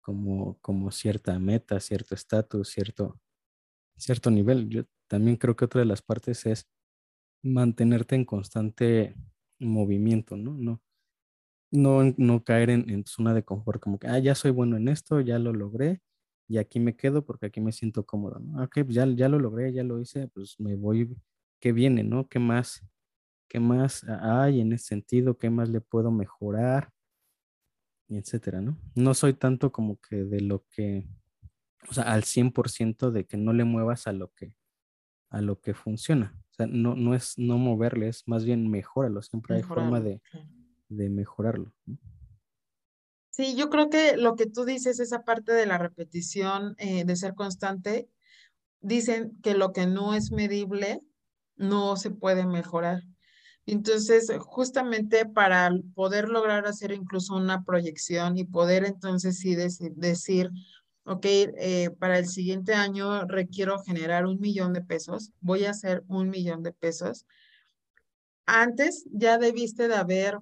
como, 0.00 0.58
como 0.60 0.90
cierta 0.92 1.38
meta, 1.38 1.80
cierto 1.80 2.14
estatus, 2.14 2.68
cierto, 2.68 3.20
cierto 3.96 4.30
nivel. 4.30 4.68
Yo 4.68 4.84
también 5.08 5.36
creo 5.36 5.56
que 5.56 5.64
otra 5.64 5.80
de 5.80 5.86
las 5.86 6.02
partes 6.02 6.46
es 6.46 6.68
mantenerte 7.42 8.14
en 8.14 8.24
constante 8.24 9.16
movimiento, 9.58 10.36
¿no? 10.36 10.54
No, 10.54 10.82
no, 11.72 12.14
no 12.16 12.44
caer 12.44 12.70
en, 12.70 12.88
en 12.90 13.06
zona 13.06 13.34
de 13.34 13.44
confort, 13.44 13.82
como 13.82 13.98
que, 13.98 14.08
ah, 14.08 14.18
ya 14.18 14.34
soy 14.34 14.52
bueno 14.52 14.76
en 14.76 14.88
esto, 14.88 15.20
ya 15.20 15.38
lo 15.38 15.52
logré 15.52 16.00
y 16.48 16.58
aquí 16.58 16.80
me 16.80 16.96
quedo 16.96 17.24
porque 17.24 17.46
aquí 17.46 17.60
me 17.60 17.72
siento 17.72 18.04
cómodo, 18.04 18.38
¿no? 18.38 18.64
Ok, 18.64 18.74
pues 18.84 18.94
ya, 18.94 19.06
ya 19.06 19.28
lo 19.28 19.38
logré, 19.38 19.72
ya 19.72 19.82
lo 19.84 20.00
hice, 20.00 20.28
pues 20.28 20.58
me 20.58 20.76
voy, 20.76 21.16
¿qué 21.60 21.72
viene, 21.72 22.02
no? 22.02 22.28
¿Qué 22.28 22.38
más, 22.38 22.86
qué 23.48 23.60
más 23.60 24.04
hay 24.04 24.60
en 24.60 24.72
ese 24.72 24.86
sentido? 24.86 25.36
¿Qué 25.38 25.50
más 25.50 25.68
le 25.68 25.80
puedo 25.80 26.10
mejorar? 26.10 26.90
Y 28.08 28.16
etcétera, 28.18 28.60
¿no? 28.60 28.78
No 28.94 29.14
soy 29.14 29.34
tanto 29.34 29.72
como 29.72 29.98
que 30.00 30.24
de 30.24 30.40
lo 30.40 30.64
que 30.70 31.08
o 31.88 31.92
sea, 31.92 32.04
al 32.04 32.24
100% 32.24 33.10
de 33.10 33.26
que 33.26 33.36
no 33.36 33.52
le 33.52 33.64
muevas 33.64 34.06
a 34.06 34.12
lo 34.12 34.32
que, 34.32 34.54
a 35.30 35.40
lo 35.40 35.60
que 35.60 35.74
funciona. 35.74 36.36
O 36.50 36.54
sea, 36.54 36.66
no, 36.66 36.94
no 36.94 37.14
es 37.14 37.38
no 37.38 37.58
moverle, 37.58 38.08
es 38.08 38.26
más 38.26 38.44
bien 38.44 38.70
mejorarlo. 38.70 39.22
Siempre 39.22 39.56
hay 39.56 39.62
forma 39.62 40.00
de, 40.00 40.20
de 40.88 41.08
mejorarlo. 41.10 41.72
Sí, 43.36 43.54
yo 43.54 43.68
creo 43.68 43.90
que 43.90 44.16
lo 44.16 44.34
que 44.34 44.46
tú 44.46 44.64
dices, 44.64 44.98
esa 44.98 45.22
parte 45.22 45.52
de 45.52 45.66
la 45.66 45.76
repetición, 45.76 46.74
eh, 46.78 47.04
de 47.04 47.16
ser 47.16 47.34
constante, 47.34 48.08
dicen 48.80 49.38
que 49.42 49.52
lo 49.52 49.74
que 49.74 49.86
no 49.86 50.14
es 50.14 50.32
medible 50.32 51.02
no 51.54 51.96
se 51.96 52.10
puede 52.10 52.46
mejorar. 52.46 53.02
Entonces, 53.66 54.32
justamente 54.40 55.26
para 55.26 55.70
poder 55.94 56.30
lograr 56.30 56.66
hacer 56.66 56.92
incluso 56.92 57.36
una 57.36 57.62
proyección 57.62 58.38
y 58.38 58.44
poder 58.44 58.86
entonces 58.86 59.38
sí 59.38 59.54
decir, 59.54 60.50
ok, 61.04 61.26
eh, 61.26 61.90
para 61.98 62.18
el 62.18 62.28
siguiente 62.28 62.72
año 62.72 63.26
requiero 63.26 63.82
generar 63.82 64.24
un 64.24 64.40
millón 64.40 64.72
de 64.72 64.80
pesos, 64.80 65.32
voy 65.40 65.66
a 65.66 65.72
hacer 65.72 66.04
un 66.08 66.30
millón 66.30 66.62
de 66.62 66.72
pesos. 66.72 67.26
Antes 68.46 69.04
ya 69.12 69.36
debiste 69.36 69.88
de 69.88 69.96
haber 69.96 70.38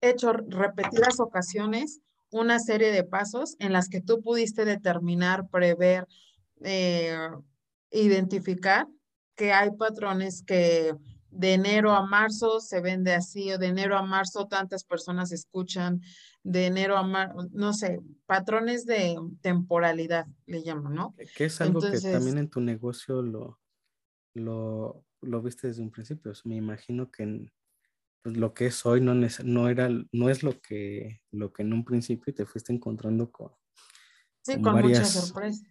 hecho 0.00 0.32
repetidas 0.32 1.20
ocasiones 1.20 2.00
una 2.30 2.58
serie 2.58 2.90
de 2.90 3.04
pasos 3.04 3.56
en 3.58 3.72
las 3.72 3.88
que 3.88 4.00
tú 4.00 4.20
pudiste 4.20 4.64
determinar, 4.64 5.48
prever, 5.48 6.06
eh, 6.62 7.16
identificar 7.90 8.86
que 9.34 9.52
hay 9.52 9.70
patrones 9.72 10.42
que 10.42 10.94
de 11.30 11.52
enero 11.52 11.92
a 11.92 12.06
marzo 12.06 12.60
se 12.60 12.80
vende 12.80 13.14
así, 13.14 13.52
o 13.52 13.58
de 13.58 13.66
enero 13.66 13.96
a 13.96 14.02
marzo 14.02 14.46
tantas 14.46 14.84
personas 14.84 15.32
escuchan, 15.32 16.00
de 16.42 16.66
enero 16.66 16.96
a 16.96 17.02
marzo, 17.02 17.48
no 17.52 17.74
sé, 17.74 18.00
patrones 18.24 18.86
de 18.86 19.16
temporalidad 19.42 20.26
le 20.46 20.62
llaman, 20.62 20.94
¿no? 20.94 21.14
Que 21.36 21.44
es 21.44 21.60
algo 21.60 21.80
que 21.80 22.00
también 22.00 22.38
en 22.38 22.48
tu 22.48 22.60
negocio 22.60 23.20
lo, 23.20 23.60
lo, 24.32 25.04
lo 25.20 25.42
viste 25.42 25.68
desde 25.68 25.82
un 25.82 25.90
principio. 25.90 26.32
me 26.44 26.56
imagino 26.56 27.10
que 27.10 27.24
pues, 27.26 27.52
lo 28.26 28.54
que 28.54 28.66
es 28.66 28.84
hoy 28.86 29.00
no, 29.00 29.14
no, 29.14 29.68
era, 29.68 29.88
no 30.12 30.30
es 30.30 30.42
lo 30.42 30.60
que, 30.60 31.22
lo 31.30 31.52
que 31.52 31.62
en 31.62 31.72
un 31.72 31.84
principio 31.84 32.34
te 32.34 32.46
fuiste 32.46 32.72
encontrando 32.72 33.30
con, 33.30 33.52
sí, 34.42 34.60
con, 34.60 34.80
muchas 34.80 35.12
sorpresas. 35.12 35.64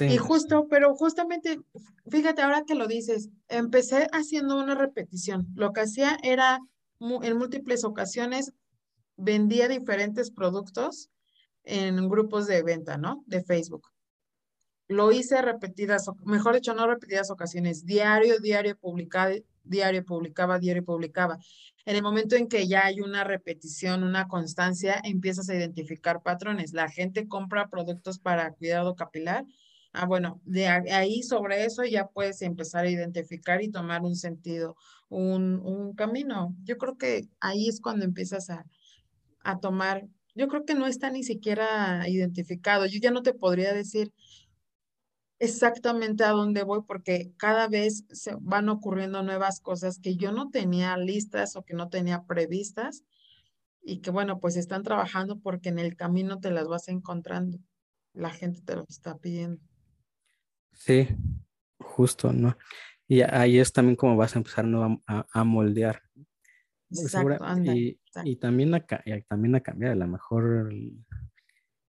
Y 0.00 0.16
justo, 0.16 0.66
pero 0.68 0.94
justamente, 0.96 1.60
fíjate 2.08 2.42
ahora 2.42 2.64
que 2.66 2.74
lo 2.74 2.88
dices, 2.88 3.30
empecé 3.48 4.08
haciendo 4.12 4.60
una 4.60 4.74
repetición. 4.74 5.46
Lo 5.54 5.72
que 5.72 5.82
hacía 5.82 6.18
era, 6.24 6.58
en 7.00 7.38
múltiples 7.38 7.84
ocasiones, 7.84 8.52
vendía 9.16 9.68
diferentes 9.68 10.32
productos 10.32 11.10
en 11.62 12.08
grupos 12.08 12.46
de 12.46 12.62
venta, 12.62 12.96
¿no? 12.96 13.22
De 13.26 13.44
Facebook. 13.44 13.86
Lo 14.88 15.12
hice 15.12 15.40
repetidas, 15.42 16.10
mejor 16.24 16.54
dicho, 16.54 16.74
no 16.74 16.86
repetidas 16.86 17.30
ocasiones, 17.30 17.84
diario, 17.84 18.38
diario 18.40 18.76
publicaba, 18.76 19.34
diario 19.62 20.04
publicaba, 20.04 20.58
diario 20.58 20.84
publicaba. 20.84 21.38
En 21.84 21.96
el 21.96 22.02
momento 22.02 22.36
en 22.36 22.48
que 22.48 22.66
ya 22.66 22.86
hay 22.86 23.00
una 23.00 23.22
repetición, 23.22 24.02
una 24.02 24.28
constancia, 24.28 25.00
empiezas 25.04 25.48
a 25.48 25.54
identificar 25.54 26.22
patrones. 26.22 26.72
La 26.72 26.88
gente 26.88 27.28
compra 27.28 27.68
productos 27.68 28.18
para 28.18 28.50
cuidado 28.52 28.96
capilar 28.96 29.44
Ah, 29.92 30.06
bueno, 30.06 30.40
ahí 30.92 31.22
sobre 31.22 31.64
eso 31.64 31.82
ya 31.84 32.06
puedes 32.06 32.42
empezar 32.42 32.84
a 32.84 32.90
identificar 32.90 33.62
y 33.62 33.70
tomar 33.70 34.02
un 34.02 34.16
sentido, 34.16 34.76
un, 35.08 35.60
un 35.60 35.94
camino. 35.94 36.54
Yo 36.62 36.76
creo 36.76 36.96
que 36.98 37.28
ahí 37.40 37.68
es 37.68 37.80
cuando 37.80 38.04
empiezas 38.04 38.50
a, 38.50 38.66
a 39.42 39.58
tomar, 39.58 40.06
yo 40.34 40.46
creo 40.48 40.64
que 40.64 40.74
no 40.74 40.86
está 40.86 41.10
ni 41.10 41.24
siquiera 41.24 42.06
identificado. 42.06 42.86
Yo 42.86 43.00
ya 43.00 43.10
no 43.10 43.22
te 43.22 43.32
podría 43.32 43.72
decir 43.72 44.12
exactamente 45.38 46.24
a 46.24 46.30
dónde 46.30 46.64
voy 46.64 46.82
porque 46.86 47.32
cada 47.36 47.68
vez 47.68 48.04
se 48.10 48.36
van 48.40 48.68
ocurriendo 48.68 49.22
nuevas 49.22 49.60
cosas 49.60 49.98
que 49.98 50.16
yo 50.16 50.32
no 50.32 50.50
tenía 50.50 50.96
listas 50.96 51.56
o 51.56 51.64
que 51.64 51.74
no 51.74 51.88
tenía 51.88 52.24
previstas 52.24 53.04
y 53.82 54.00
que 54.00 54.10
bueno, 54.10 54.40
pues 54.40 54.56
están 54.56 54.82
trabajando 54.82 55.38
porque 55.40 55.68
en 55.68 55.78
el 55.78 55.96
camino 55.96 56.40
te 56.40 56.50
las 56.50 56.68
vas 56.68 56.88
encontrando. 56.88 57.58
La 58.12 58.30
gente 58.30 58.60
te 58.62 58.74
lo 58.74 58.84
está 58.88 59.16
pidiendo. 59.16 59.60
Sí, 60.72 61.08
justo, 61.78 62.32
¿no? 62.32 62.56
Y 63.06 63.22
ahí 63.22 63.58
es 63.58 63.72
también 63.72 63.96
como 63.96 64.16
vas 64.16 64.34
a 64.34 64.40
empezar 64.40 64.66
a, 65.06 65.44
moldear. 65.44 66.02
Exacto, 66.90 67.34
y, 68.24 68.36
también 68.36 68.74
a, 68.74 68.84
también 69.26 69.54
a 69.54 69.60
cambiar. 69.60 69.92
A 69.92 69.96
lo 69.96 70.06
mejor 70.06 70.70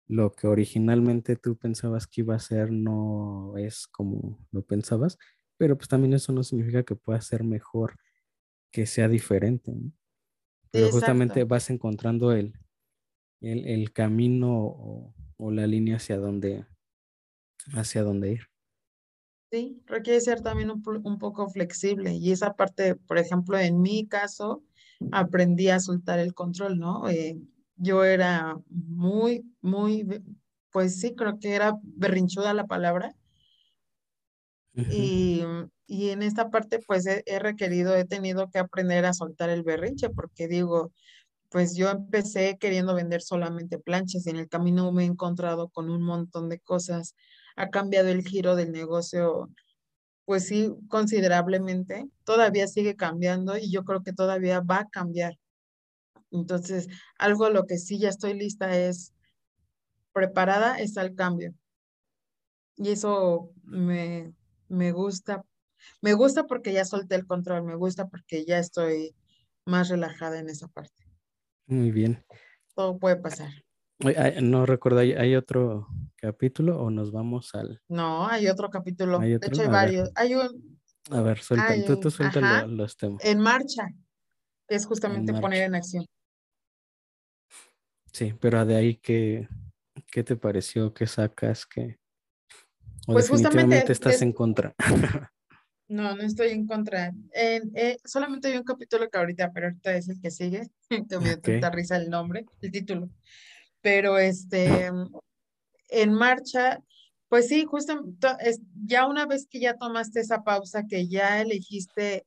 lo 0.07 0.33
que 0.33 0.47
originalmente 0.47 1.37
tú 1.37 1.57
pensabas 1.57 2.07
que 2.07 2.21
iba 2.21 2.35
a 2.35 2.41
ser 2.41 2.71
no 2.71 3.55
es 3.57 3.87
como 3.87 4.39
lo 4.51 4.63
pensabas, 4.63 5.19
pero 5.57 5.77
pues 5.77 5.89
también 5.89 6.15
eso 6.15 6.33
no 6.33 6.43
significa 6.43 6.83
que 6.83 6.97
pueda 6.97 7.21
ser 7.21 7.45
mejor, 7.45 7.97
que 8.71 8.87
sea 8.87 9.09
diferente. 9.09 9.73
¿no? 9.73 9.93
Pero 10.71 10.91
justamente 10.91 11.45
vas 11.45 11.71
encontrando 11.71 12.33
el, 12.33 12.59
el, 13.41 13.93
camino 13.93 14.53
o, 14.57 15.15
o, 15.37 15.51
la 15.53 15.67
línea 15.67 15.97
hacia 15.97 16.19
dónde, 16.19 16.67
hacia 17.73 18.03
dónde 18.03 18.33
ir. 18.33 18.49
Sí, 19.55 19.81
requiere 19.87 20.21
ser 20.21 20.41
también 20.41 20.71
un, 20.73 20.83
poco 20.83 21.49
flexible 21.49 22.13
y 22.13 22.33
esa 22.33 22.55
parte, 22.55 22.97
por 22.97 23.19
ejemplo, 23.19 23.57
en 23.57 23.81
mi 23.81 24.09
caso, 24.09 24.65
aprendí 25.13 25.69
a 25.69 25.79
soltar 25.79 26.19
el 26.19 26.35
control, 26.35 26.77
¿no? 26.81 27.09
Eh, 27.09 27.39
yo 27.77 28.05
era 28.05 28.57
muy, 28.69 29.45
muy, 29.61 30.07
pues 30.71 31.01
sí, 31.01 31.15
creo 31.15 31.39
que 31.39 31.55
era 31.55 31.79
berrinchuda 31.83 32.55
la 32.55 32.67
palabra. 32.67 33.15
Y, 34.91 35.45
y, 35.87 36.11
en 36.11 36.23
esta 36.23 36.51
parte, 36.51 36.81
pues 36.85 37.07
he, 37.07 37.23
he, 37.27 37.39
requerido, 37.39 37.95
he 37.95 38.05
tenido 38.05 38.51
que 38.51 38.59
aprender 38.59 39.07
a 39.07 39.13
soltar 39.13 39.49
el 39.49 39.63
berrinche, 39.63 40.11
porque 40.11 40.49
digo, 40.49 40.93
pues 41.49 41.77
yo 41.77 41.91
empecé 41.91 42.59
queriendo 42.59 42.95
vender 42.95 43.23
solamente 43.23 43.79
planchas 43.79 44.27
y 44.27 44.31
en 44.31 44.37
el 44.37 44.49
camino 44.49 44.91
me 44.91 45.05
he 45.05 45.07
encontrado 45.07 45.69
con 45.69 45.91
un 45.91 46.03
montón 46.03 46.49
de 46.49 46.59
cosas 46.59 47.15
ha 47.57 47.71
cambiado 47.71 48.09
el 48.09 48.27
giro 48.27 48.57
del 48.57 48.73
negocio, 48.73 49.51
pues 50.25 50.47
sí, 50.49 50.75
considerablemente. 50.89 52.07
Todavía 52.25 52.67
sigue 52.67 52.97
cambiando 52.97 53.57
y 53.59 53.71
yo 53.71 53.85
creo 53.85 54.03
que 54.03 54.13
todavía 54.13 54.61
va 54.61 54.81
a 54.81 54.89
cambiar. 54.89 55.35
Entonces, 56.35 56.89
algo 57.17 57.45
a 57.45 57.51
lo 57.51 57.65
que 57.65 57.79
sí 57.79 57.99
ya 57.99 58.09
estoy 58.09 58.35
lista 58.35 58.77
es 58.77 59.15
preparada 60.13 60.81
está 60.81 61.03
el 61.03 61.15
cambio. 61.15 61.55
Y 62.77 62.91
eso 62.91 63.53
me, 63.63 64.35
me 64.69 64.93
gusta. 64.93 65.45
Me 66.01 66.15
gusta 66.15 66.45
porque 66.45 66.73
ya 66.73 66.85
solté 66.85 67.15
el 67.15 67.27
control, 67.27 67.63
me 67.63 67.77
gusta 67.77 68.09
porque 68.09 68.45
ya 68.45 68.59
estoy 68.59 69.15
más 69.65 69.89
relajada 69.89 70.39
en 70.39 70.49
esa 70.49 70.69
parte. 70.69 71.05
Muy 71.67 71.91
bien. 71.91 72.25
Todo 72.75 72.99
puede 72.99 73.17
pasar. 73.17 73.51
No 74.43 74.67
recuerdo, 74.67 74.99
¿hay 74.99 75.37
otro 75.37 75.87
capítulo 76.17 76.81
o 76.81 76.91
nos 76.91 77.13
vamos 77.13 77.55
al...? 77.55 77.81
No, 77.89 78.27
hay 78.27 78.49
otro 78.49 78.69
capítulo. 78.71 79.21
De 79.21 79.35
hecho, 79.35 79.63
hay 79.63 79.69
varios. 79.69 80.11
Hay 80.17 80.35
un... 80.35 80.81
A 81.11 81.21
ver, 81.21 81.39
suelta, 81.39 81.75
tú, 81.87 82.01
tú 82.01 82.11
suelta 82.11 82.67
los 82.67 82.97
temas. 82.97 83.25
En 83.25 83.39
marcha, 83.39 83.89
es 84.69 84.85
justamente 84.87 85.33
poner 85.35 85.63
en 85.63 85.77
acción. 85.77 86.07
Sí, 88.15 88.33
pero 88.41 88.65
de 88.65 88.77
ahí, 88.77 88.97
¿qué, 88.97 89.47
qué 90.11 90.25
te 90.25 90.37
pareció? 90.37 90.95
¿Qué 90.95 91.07
sacas? 91.07 91.67
¿Qué... 91.67 91.99
¿O 93.07 93.13
pues 93.13 93.29
definitivamente 93.29 93.93
estás 93.93 94.23
en 94.23 94.33
contra? 94.33 94.75
No, 95.87 96.17
no 96.17 96.23
estoy 96.23 96.49
en 96.49 96.67
contra. 96.67 97.13
Eh, 97.35 97.99
solamente 98.03 98.49
hay 98.49 98.57
un 98.57 98.65
capítulo 98.65 99.07
que 99.11 99.19
ahorita, 99.19 99.53
pero 99.53 99.67
ahorita 99.67 99.95
es 99.95 100.09
el 100.09 100.19
que 100.19 100.31
sigue, 100.31 100.71
que 100.89 101.19
me 101.19 101.61
da 101.61 101.69
risa 101.69 101.99
el 101.99 102.09
nombre, 102.09 102.47
el 102.63 102.73
título 102.73 103.11
pero 103.85 104.17
este, 104.17 104.91
en 105.91 106.15
marcha, 106.15 106.83
pues 107.29 107.49
sí, 107.49 107.67
justo 107.67 108.03
ya 108.87 109.07
una 109.07 109.27
vez 109.27 109.47
que 109.47 109.61
ya 109.61 109.77
tomaste 109.77 110.21
esa 110.21 110.43
pausa, 110.43 110.85
que 110.89 111.07
ya 111.07 111.43
elegiste 111.43 112.25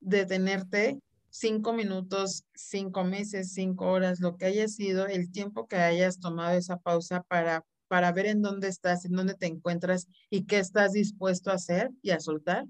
detenerte 0.00 0.98
cinco 1.30 1.72
minutos, 1.72 2.44
cinco 2.54 3.04
meses, 3.04 3.52
cinco 3.52 3.86
horas, 3.86 4.20
lo 4.20 4.36
que 4.36 4.46
haya 4.46 4.68
sido, 4.68 5.06
el 5.06 5.30
tiempo 5.30 5.66
que 5.66 5.76
hayas 5.76 6.18
tomado 6.20 6.56
esa 6.56 6.78
pausa 6.78 7.22
para, 7.22 7.64
para 7.88 8.12
ver 8.12 8.26
en 8.26 8.42
dónde 8.42 8.68
estás, 8.68 9.04
en 9.04 9.12
dónde 9.12 9.34
te 9.34 9.46
encuentras 9.46 10.08
y 10.30 10.44
qué 10.44 10.58
estás 10.58 10.92
dispuesto 10.92 11.50
a 11.50 11.54
hacer 11.54 11.90
y 12.02 12.10
a 12.10 12.20
soltar. 12.20 12.66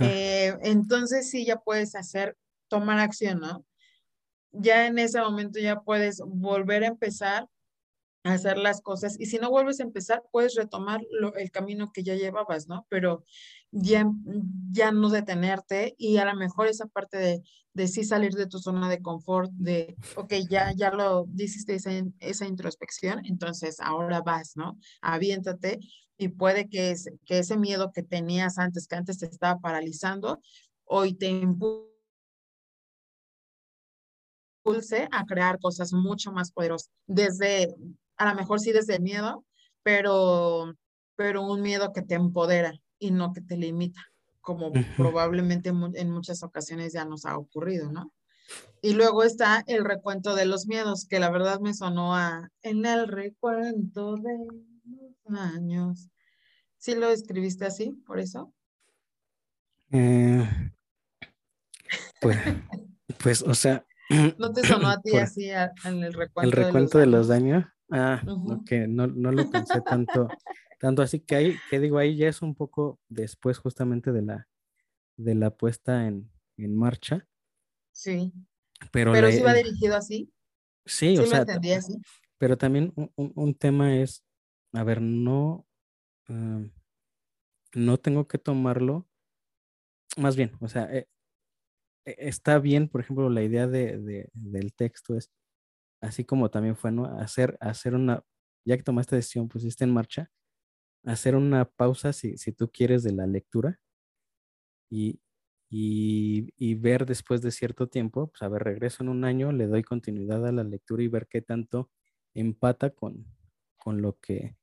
Eh, 0.00 0.54
entonces 0.62 1.30
sí, 1.30 1.46
ya 1.46 1.56
puedes 1.56 1.94
hacer, 1.94 2.36
tomar 2.68 2.98
acción, 2.98 3.40
¿no? 3.40 3.64
ya 4.52 4.86
en 4.86 4.98
ese 4.98 5.20
momento 5.20 5.58
ya 5.58 5.80
puedes 5.80 6.20
volver 6.24 6.84
a 6.84 6.88
empezar 6.88 7.46
hacer 8.22 8.58
las 8.58 8.82
cosas 8.82 9.18
y 9.18 9.26
si 9.26 9.38
no 9.38 9.50
vuelves 9.50 9.80
a 9.80 9.84
empezar, 9.84 10.22
puedes 10.30 10.54
retomar 10.54 11.00
el 11.36 11.50
camino 11.50 11.90
que 11.92 12.02
ya 12.02 12.14
llevabas, 12.14 12.68
¿no? 12.68 12.86
Pero 12.90 13.24
ya, 13.70 14.06
ya 14.70 14.92
no 14.92 15.08
detenerte 15.08 15.94
y 15.96 16.18
a 16.18 16.24
lo 16.24 16.34
mejor 16.34 16.68
esa 16.68 16.86
parte 16.86 17.16
de, 17.16 17.42
de 17.72 17.88
sí 17.88 18.04
salir 18.04 18.32
de 18.34 18.46
tu 18.46 18.58
zona 18.58 18.88
de 18.88 19.00
confort, 19.00 19.50
de, 19.52 19.96
ok, 20.16 20.34
ya, 20.48 20.72
ya 20.72 20.90
lo 20.90 21.26
hiciste 21.36 21.74
esa, 21.74 21.90
esa 22.18 22.46
introspección, 22.46 23.24
entonces 23.24 23.78
ahora 23.80 24.20
vas, 24.20 24.56
¿no? 24.56 24.78
Aviéntate 25.00 25.80
y 26.18 26.28
puede 26.28 26.68
que, 26.68 26.94
que 27.24 27.38
ese 27.38 27.56
miedo 27.56 27.92
que 27.92 28.02
tenías 28.02 28.58
antes, 28.58 28.86
que 28.86 28.96
antes 28.96 29.18
te 29.18 29.26
estaba 29.26 29.60
paralizando, 29.60 30.40
hoy 30.84 31.14
te 31.14 31.28
impulsa 31.28 31.90
a 35.12 35.24
crear 35.24 35.58
cosas 35.58 35.92
mucho 35.92 36.32
más 36.32 36.52
poderosas. 36.52 36.90
Desde, 37.06 37.74
a 38.20 38.28
lo 38.28 38.34
mejor 38.34 38.60
sí 38.60 38.70
desde 38.70 39.00
miedo, 39.00 39.46
pero, 39.82 40.74
pero 41.16 41.42
un 41.42 41.62
miedo 41.62 41.92
que 41.94 42.02
te 42.02 42.16
empodera 42.16 42.74
y 42.98 43.12
no 43.12 43.32
que 43.32 43.40
te 43.40 43.56
limita, 43.56 44.02
como 44.42 44.70
probablemente 44.94 45.70
en 45.70 46.10
muchas 46.10 46.42
ocasiones 46.42 46.92
ya 46.92 47.06
nos 47.06 47.24
ha 47.24 47.38
ocurrido, 47.38 47.90
¿no? 47.90 48.12
Y 48.82 48.92
luego 48.92 49.22
está 49.22 49.64
el 49.66 49.86
recuento 49.86 50.34
de 50.34 50.44
los 50.44 50.66
miedos, 50.66 51.06
que 51.06 51.18
la 51.18 51.30
verdad 51.30 51.60
me 51.60 51.72
sonó 51.72 52.14
a 52.14 52.50
en 52.60 52.84
el 52.84 53.08
recuento 53.08 54.16
de 54.16 54.36
los 54.84 55.38
años. 55.40 56.10
¿Sí 56.76 56.94
lo 56.94 57.08
escribiste 57.08 57.64
así, 57.64 57.92
por 58.06 58.20
eso? 58.20 58.52
Eh, 59.92 60.46
pues, 62.20 62.38
pues, 63.22 63.42
o 63.42 63.54
sea. 63.54 63.86
¿No 64.36 64.52
te 64.52 64.66
sonó 64.66 64.90
a 64.90 65.00
ti 65.02 65.16
así 65.16 65.48
en 65.48 66.04
el 66.04 66.12
recuento? 66.12 66.42
El 66.42 66.52
recuento 66.52 66.98
de 66.98 67.06
los, 67.06 67.28
daños. 67.28 67.64
Ah, 67.90 68.22
ok, 68.26 68.72
no, 68.88 69.06
no 69.06 69.32
lo 69.32 69.50
pensé 69.50 69.80
tanto, 69.80 70.28
tanto 70.78 71.02
así 71.02 71.20
que 71.20 71.34
ahí, 71.34 71.56
que 71.68 71.80
digo, 71.80 71.98
ahí 71.98 72.16
ya 72.16 72.28
es 72.28 72.42
un 72.42 72.54
poco 72.54 73.00
después 73.08 73.58
justamente 73.58 74.12
de 74.12 74.22
la, 74.22 74.48
de 75.16 75.34
la 75.34 75.50
puesta 75.50 76.06
en, 76.06 76.30
en 76.56 76.76
marcha. 76.76 77.26
Sí. 77.92 78.32
Pero, 78.92 79.12
pero 79.12 79.30
sí 79.30 79.42
va 79.42 79.54
dirigido 79.54 79.96
así. 79.96 80.32
Sí, 80.86 81.18
o 81.18 81.26
sea, 81.26 81.44
pero 82.38 82.56
también 82.56 82.92
un, 82.96 83.12
un, 83.16 83.54
tema 83.54 83.96
es, 83.96 84.24
a 84.72 84.82
ver, 84.82 85.02
no, 85.02 85.66
no 87.74 87.98
tengo 87.98 88.26
que 88.26 88.38
tomarlo, 88.38 89.06
más 90.16 90.36
bien, 90.36 90.52
o 90.60 90.68
sea, 90.68 90.84
eh, 90.92 91.06
e, 92.06 92.16
está 92.18 92.58
bien, 92.58 92.88
por 92.88 93.02
ejemplo, 93.02 93.28
la 93.28 93.42
idea 93.42 93.66
de, 93.66 93.98
de, 93.98 94.30
del 94.32 94.72
texto 94.72 95.16
es, 95.16 95.30
así 96.00 96.24
como 96.24 96.50
también 96.50 96.76
fue, 96.76 96.92
¿no? 96.92 97.06
Hacer, 97.18 97.56
hacer 97.60 97.94
una, 97.94 98.22
ya 98.64 98.76
que 98.76 98.82
tomaste 98.82 99.16
decisión, 99.16 99.48
pusiste 99.48 99.84
en 99.84 99.92
marcha, 99.92 100.30
hacer 101.04 101.36
una 101.36 101.64
pausa 101.64 102.12
si, 102.12 102.36
si 102.38 102.52
tú 102.52 102.70
quieres 102.70 103.02
de 103.02 103.12
la 103.12 103.26
lectura 103.26 103.80
y, 104.90 105.20
y, 105.70 106.74
ver 106.74 107.06
después 107.06 107.42
de 107.42 107.52
cierto 107.52 107.88
tiempo, 107.88 108.28
pues 108.28 108.42
a 108.42 108.48
ver, 108.48 108.64
regreso 108.64 109.02
en 109.04 109.08
un 109.08 109.24
año, 109.24 109.52
le 109.52 109.66
doy 109.68 109.82
continuidad 109.84 110.46
a 110.46 110.52
la 110.52 110.64
lectura 110.64 111.02
y 111.02 111.08
ver 111.08 111.28
qué 111.28 111.42
tanto 111.42 111.90
empata 112.34 112.90
con, 112.90 113.26
con, 113.76 114.02
lo, 114.02 114.18
que, 114.18 114.56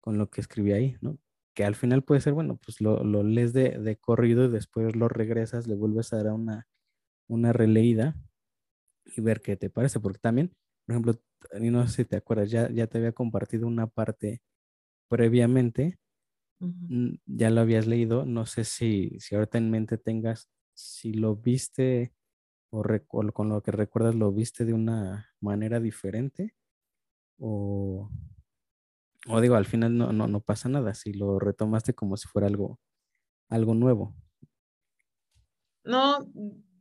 con 0.00 0.18
lo 0.18 0.30
que 0.30 0.40
escribí 0.40 0.72
ahí, 0.72 0.96
¿no? 1.02 1.18
Que 1.54 1.64
al 1.64 1.74
final 1.74 2.02
puede 2.04 2.22
ser, 2.22 2.32
bueno, 2.32 2.58
pues 2.64 2.80
lo, 2.80 3.04
lo 3.04 3.22
lees 3.22 3.52
de, 3.52 3.78
de, 3.78 3.96
corrido 3.96 4.46
y 4.46 4.48
después 4.48 4.96
lo 4.96 5.08
regresas, 5.08 5.66
le 5.66 5.74
vuelves 5.74 6.12
a 6.12 6.22
dar 6.22 6.32
una, 6.32 6.66
una 7.28 7.52
releída 7.52 8.16
y 9.04 9.20
ver 9.20 9.42
qué 9.42 9.56
te 9.56 9.70
parece, 9.70 10.00
porque 10.00 10.18
también, 10.18 10.54
por 10.88 10.94
ejemplo, 10.94 11.14
no 11.60 11.86
sé 11.86 11.96
si 11.96 12.04
te 12.06 12.16
acuerdas, 12.16 12.50
ya, 12.50 12.70
ya 12.70 12.86
te 12.86 12.96
había 12.96 13.12
compartido 13.12 13.66
una 13.66 13.86
parte 13.88 14.40
previamente 15.08 15.98
ya 17.26 17.50
lo 17.50 17.60
habías 17.60 17.86
leído, 17.86 18.24
no 18.24 18.46
sé 18.46 18.64
si, 18.64 19.18
si 19.20 19.34
ahorita 19.34 19.58
en 19.58 19.70
mente 19.70 19.98
tengas, 19.98 20.48
si 20.74 21.12
lo 21.12 21.36
viste 21.36 22.14
o, 22.70 22.82
con 23.06 23.48
lo 23.48 23.62
que 23.62 23.70
recuerdas 23.70 24.14
lo 24.14 24.32
viste 24.32 24.64
de 24.64 24.72
una 24.72 25.28
manera 25.40 25.78
diferente 25.78 26.54
o, 27.38 28.10
o 29.28 29.40
digo, 29.40 29.56
al 29.56 29.66
final 29.66 29.96
no, 29.96 30.12
no, 30.12 30.26
no 30.26 30.40
pasa 30.40 30.68
nada, 30.68 30.94
si 30.94 31.12
lo 31.12 31.38
retomaste 31.38 31.94
como 31.94 32.16
si 32.16 32.26
fuera 32.26 32.48
algo, 32.48 32.80
algo 33.48 33.74
nuevo. 33.74 34.16
No, 35.84 36.26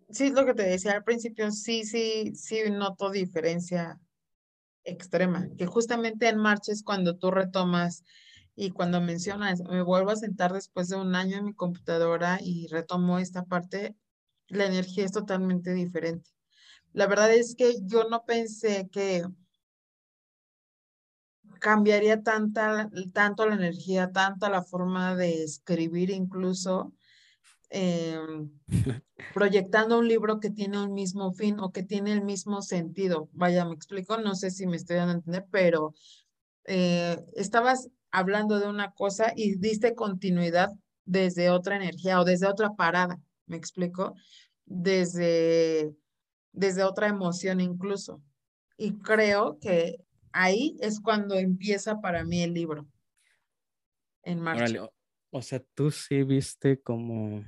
sí, 0.09 0.31
lo 0.31 0.45
que 0.45 0.53
te 0.53 0.63
decía 0.63 0.93
al 0.93 1.03
principio, 1.03 1.51
sí, 1.51 1.83
sí, 1.83 2.33
sí 2.35 2.59
noto 2.71 3.09
diferencia 3.11 3.99
extrema, 4.83 5.49
que 5.57 5.65
justamente 5.65 6.29
en 6.29 6.37
marcha 6.37 6.71
es 6.71 6.83
cuando 6.83 7.17
tú 7.17 7.31
retomas 7.31 8.03
y 8.55 8.71
cuando 8.71 9.01
mencionas, 9.01 9.61
me 9.61 9.83
vuelvo 9.83 10.11
a 10.11 10.15
sentar 10.15 10.53
después 10.53 10.89
de 10.89 10.95
un 10.95 11.13
año 11.15 11.37
en 11.37 11.45
mi 11.45 11.53
computadora 11.53 12.39
y 12.41 12.67
retomo 12.67 13.19
esta 13.19 13.43
parte, 13.45 13.95
la 14.47 14.65
energía 14.65 15.05
es 15.05 15.11
totalmente 15.11 15.73
diferente. 15.73 16.31
La 16.93 17.05
verdad 17.05 17.31
es 17.31 17.55
que 17.55 17.75
yo 17.83 18.09
no 18.09 18.25
pensé 18.25 18.89
que 18.91 19.23
cambiaría 21.59 22.23
tanta, 22.23 22.89
tanto 23.13 23.45
la 23.45 23.55
energía, 23.55 24.11
tanta 24.11 24.49
la 24.49 24.63
forma 24.63 25.15
de 25.15 25.43
escribir 25.43 26.09
incluso, 26.09 26.93
em, 27.69 28.49
proyectando 29.33 29.99
un 29.99 30.07
libro 30.07 30.39
que 30.39 30.49
tiene 30.49 30.81
un 30.81 30.93
mismo 30.93 31.33
fin 31.33 31.59
o 31.59 31.71
que 31.71 31.83
tiene 31.83 32.13
el 32.13 32.23
mismo 32.23 32.61
sentido. 32.61 33.29
Vaya, 33.33 33.65
me 33.65 33.73
explico, 33.73 34.17
no 34.17 34.35
sé 34.35 34.51
si 34.51 34.67
me 34.67 34.77
estoy 34.77 34.97
dando 34.97 35.13
a 35.13 35.15
entender, 35.15 35.45
pero 35.51 35.93
eh, 36.65 37.17
estabas 37.35 37.89
hablando 38.11 38.59
de 38.59 38.67
una 38.67 38.91
cosa 38.91 39.33
y 39.35 39.55
diste 39.57 39.95
continuidad 39.95 40.69
desde 41.05 41.49
otra 41.49 41.77
energía 41.77 42.19
o 42.19 42.25
desde 42.25 42.47
otra 42.47 42.75
parada, 42.75 43.19
¿me 43.45 43.57
explico? 43.57 44.15
Desde, 44.65 45.95
desde 46.51 46.83
otra 46.83 47.07
emoción 47.07 47.61
incluso. 47.61 48.21
Y 48.77 48.93
creo 48.99 49.57
que 49.59 49.97
ahí 50.31 50.77
es 50.81 50.99
cuando 50.99 51.35
empieza 51.35 51.99
para 52.01 52.23
mí 52.23 52.43
el 52.43 52.53
libro 52.53 52.87
en 54.23 54.41
marcha. 54.41 54.89
o, 55.31 55.41
sea, 55.41 55.63
tú 55.73 55.89
sí 55.89 56.23
viste 56.23 56.81
como, 56.81 57.45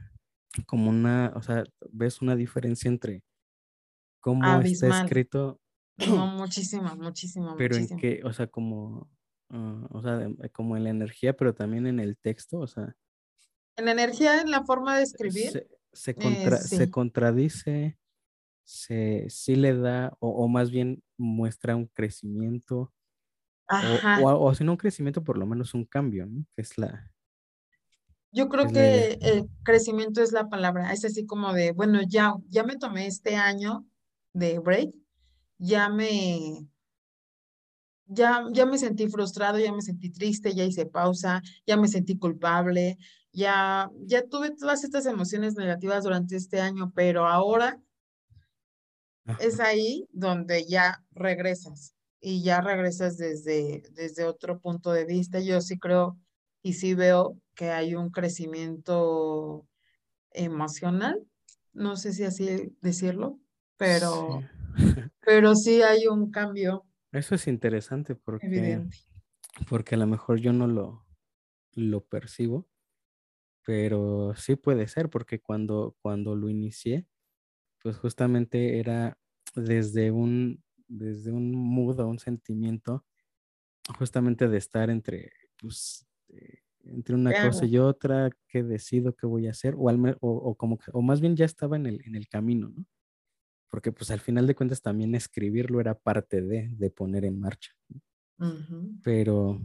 como 0.66 0.90
una, 0.90 1.34
o 1.36 1.42
sea, 1.42 1.64
ves 1.92 2.22
una 2.22 2.36
diferencia 2.36 2.90
entre 2.90 3.24
cómo 4.20 4.62
está 4.62 5.02
escrito. 5.02 5.60
No, 5.98 6.28
muchísimo, 6.38 6.96
muchísimo. 6.96 7.56
Pero 7.58 7.76
en 7.76 7.98
qué, 7.98 8.22
o 8.24 8.34
sea, 8.34 8.48
como 8.48 9.10
Ah, 9.52 9.88
o 9.90 10.02
sea, 10.02 10.28
como 10.52 10.78
en 10.78 10.84
la 10.84 10.92
energía, 10.92 11.36
pero 11.36 11.54
también 11.54 11.88
en 11.88 12.00
el 12.00 12.18
texto, 12.18 12.60
o 12.60 12.68
sea. 12.68 12.96
En 13.76 13.86
la 13.86 13.92
energía, 13.92 14.42
en 14.42 14.52
la 14.52 14.64
forma 14.64 14.98
de 14.98 15.04
escribir. 15.04 15.52
Se, 15.52 15.68
se, 15.92 16.12
eh, 16.12 16.58
se 16.58 16.92
contradice, 16.92 17.98
se, 18.64 19.26
sí 19.30 19.56
le 19.56 19.76
da, 19.76 20.16
o, 20.20 20.48
más 20.48 20.70
bien 20.70 21.02
muestra 21.18 21.76
un 21.76 21.88
crecimiento, 21.88 22.94
Ajá. 23.68 24.20
O, 24.22 24.46
o, 24.46 24.56
si 24.56 24.64
no 24.64 24.74
un 24.74 24.78
crecimiento, 24.78 25.24
por 25.24 25.38
lo 25.38 25.46
menos 25.46 25.74
un 25.74 25.86
cambio, 25.86 26.26
¿no? 26.26 26.46
Que 26.56 26.62
es 26.62 26.78
la... 26.78 27.12
Yo 28.32 28.48
creo 28.48 28.68
que 28.68 29.18
el 29.22 29.50
crecimiento 29.64 30.22
es 30.22 30.32
la 30.32 30.50
palabra, 30.50 30.94
es 30.94 31.04
así 31.04 31.26
como 31.26 31.54
de, 31.54 31.72
bueno, 31.72 32.00
ya, 32.08 32.36
ya 32.48 32.64
me 32.64 32.78
tomé 32.78 33.08
este 33.08 33.36
año 33.36 33.88
de 34.34 34.60
break, 34.60 34.94
ya 35.58 35.90
me, 35.90 36.68
ya, 38.06 38.46
ya 38.52 38.66
me 38.68 38.78
sentí 38.78 39.08
frustrado, 39.08 39.58
ya 39.58 39.74
me 39.74 39.82
sentí 39.82 40.12
triste, 40.12 40.54
ya 40.54 40.64
hice 40.64 40.86
pausa, 40.86 41.42
ya 41.66 41.76
me 41.76 41.88
sentí 41.88 42.20
culpable, 42.20 43.00
ya, 43.32 43.90
ya 44.06 44.28
tuve 44.28 44.52
todas 44.52 44.84
estas 44.84 45.08
emociones 45.08 45.56
negativas 45.56 46.04
durante 46.04 46.36
este 46.36 46.62
año, 46.62 46.92
pero 46.96 47.28
ahora 47.28 47.82
es 49.40 49.60
ahí 49.60 50.08
donde 50.12 50.66
ya 50.68 51.04
regresas 51.12 51.96
y 52.22 52.44
ya 52.44 52.62
regresas 52.62 53.18
desde, 53.18 53.84
desde 53.92 54.26
otro 54.26 54.60
punto 54.60 54.92
de 54.92 55.06
vista. 55.06 55.40
Yo 55.40 55.62
sí 55.62 55.78
creo 55.78 56.18
y 56.62 56.74
sí 56.74 56.94
veo 56.94 57.38
que 57.56 57.72
hay 57.72 57.96
un 57.96 58.10
crecimiento 58.10 59.68
emocional, 60.32 61.24
no 61.74 61.96
sé 61.96 62.14
si 62.14 62.24
así 62.24 62.74
decirlo, 62.82 63.40
pero, 63.78 64.42
pero 65.22 65.56
sí 65.56 65.82
hay 65.82 66.08
un 66.08 66.32
cambio 66.32 66.86
eso 67.12 67.36
es 67.36 67.48
interesante 67.48 68.16
porque, 68.16 68.84
porque 69.68 69.96
a 69.96 69.98
lo 69.98 70.06
mejor 70.06 70.40
yo 70.40 70.54
no 70.54 70.68
lo, 70.68 71.06
lo 71.74 72.06
percibo, 72.06 72.68
pero 73.66 74.34
sí 74.36 74.56
puede 74.56 74.88
ser 74.88 75.10
porque 75.10 75.40
cuando, 75.40 75.96
cuando 76.02 76.36
lo 76.36 76.50
inicié, 76.50 77.08
pues 77.82 77.98
justamente 77.98 78.80
era 78.80 79.18
desde 79.56 80.12
un, 80.12 80.64
desde 80.88 81.32
un 81.32 81.52
mood 81.52 82.00
o 82.00 82.08
un 82.08 82.20
sentimiento, 82.20 83.06
justamente 83.98 84.48
de 84.48 84.58
estar 84.58 84.92
entre, 84.92 85.32
pues, 85.58 86.08
eh, 86.30 86.60
entre 86.86 87.16
una 87.16 87.32
cosa 87.48 87.66
y 87.66 87.78
otra, 87.78 88.30
qué 88.48 88.64
decido, 88.64 89.16
qué 89.16 89.28
voy 89.28 89.48
a 89.48 89.52
hacer, 89.52 89.76
o, 89.78 89.90
al, 89.90 90.18
o, 90.22 90.30
o, 90.30 90.56
como, 90.56 90.80
o 90.94 91.02
más 91.02 91.22
bien 91.22 91.36
ya 91.36 91.46
estaba 91.46 91.76
en 91.76 91.86
el, 91.86 92.02
en 92.06 92.16
el 92.16 92.28
camino, 92.28 92.70
¿no? 92.70 92.86
porque 93.70 93.92
pues 93.92 94.12
al 94.12 94.20
final 94.20 94.48
de 94.48 94.56
cuentas 94.56 94.82
también 94.82 95.16
escribirlo 95.16 95.80
era 95.80 95.98
parte 95.98 96.42
de, 96.42 96.70
de 96.70 96.90
poner 96.90 97.26
en 97.26 97.40
marcha. 97.40 97.72
Pero, 99.04 99.62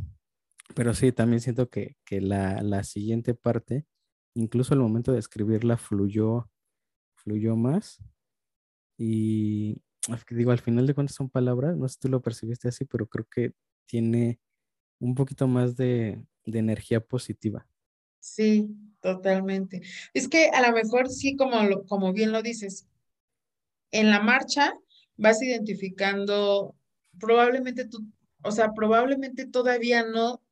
pero 0.75 0.95
sí, 0.95 1.13
también 1.13 1.41
siento 1.41 1.69
que, 1.71 1.97
que 2.05 2.21
la, 2.21 2.61
la, 2.63 2.83
siguiente 2.83 3.35
parte, 3.35 3.87
incluso 4.35 4.75
el 4.75 4.81
momento 4.81 5.13
de 5.13 5.21
escribirla 5.21 5.77
fluyó, 5.77 6.51
fluyó 7.15 7.57
más. 7.57 8.03
Y 8.99 9.81
digo, 10.31 10.51
al 10.51 10.59
final 10.59 10.87
de 10.87 10.95
cuentas 10.95 11.17
son 11.17 11.31
palabras, 11.31 11.77
no 11.77 11.89
sé 11.89 11.95
si 11.95 12.01
tú 12.01 12.09
lo 12.09 12.21
percibiste 12.21 12.69
así, 12.69 12.85
pero 12.85 13.07
creo 13.07 13.27
que 13.31 13.53
tiene 13.87 14.41
un 15.01 15.15
poquito 15.15 15.47
más 15.47 15.77
de, 15.77 16.23
de 16.45 16.59
energía 16.59 17.01
positiva. 17.01 17.67
Sí, 18.21 18.69
totalmente. 19.01 19.83
Es 20.15 20.29
que 20.29 20.49
a 20.49 20.67
lo 20.67 20.75
mejor 20.75 21.11
sí, 21.11 21.37
como, 21.37 21.85
como 21.87 22.13
bien 22.13 22.33
lo 22.33 22.43
dices, 22.43 22.87
en 23.91 24.11
la 24.11 24.21
marcha 24.21 24.75
vas 25.17 25.43
identificando, 25.43 26.75
probablemente 27.21 27.85
tú, 27.85 28.07
o 28.43 28.51
sea, 28.51 28.73
probablemente 28.73 29.47
todavía 29.47 30.05
no, 30.05 30.43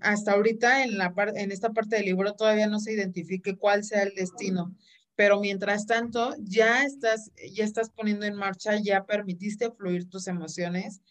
hasta 0.00 0.32
ahorita 0.32 0.84
en, 0.84 0.98
la 0.98 1.14
en 1.34 1.52
esta 1.52 1.70
parte 1.70 1.96
del 1.96 2.06
libro 2.06 2.34
todavía 2.34 2.66
no 2.66 2.80
se 2.80 2.92
identifique 2.92 3.56
cuál 3.56 3.84
sea 3.84 4.02
el 4.02 4.14
destino, 4.14 4.74
pero 5.14 5.40
mientras 5.40 5.86
tanto 5.86 6.34
ya 6.38 6.84
estás, 6.84 7.30
ya 7.52 7.64
estás 7.64 7.90
poniendo 7.90 8.26
en 8.26 8.34
marcha, 8.34 8.80
ya 8.80 9.04
permitiste 9.04 9.70
fluir 9.70 10.08
tus 10.08 10.26
emociones 10.26 11.02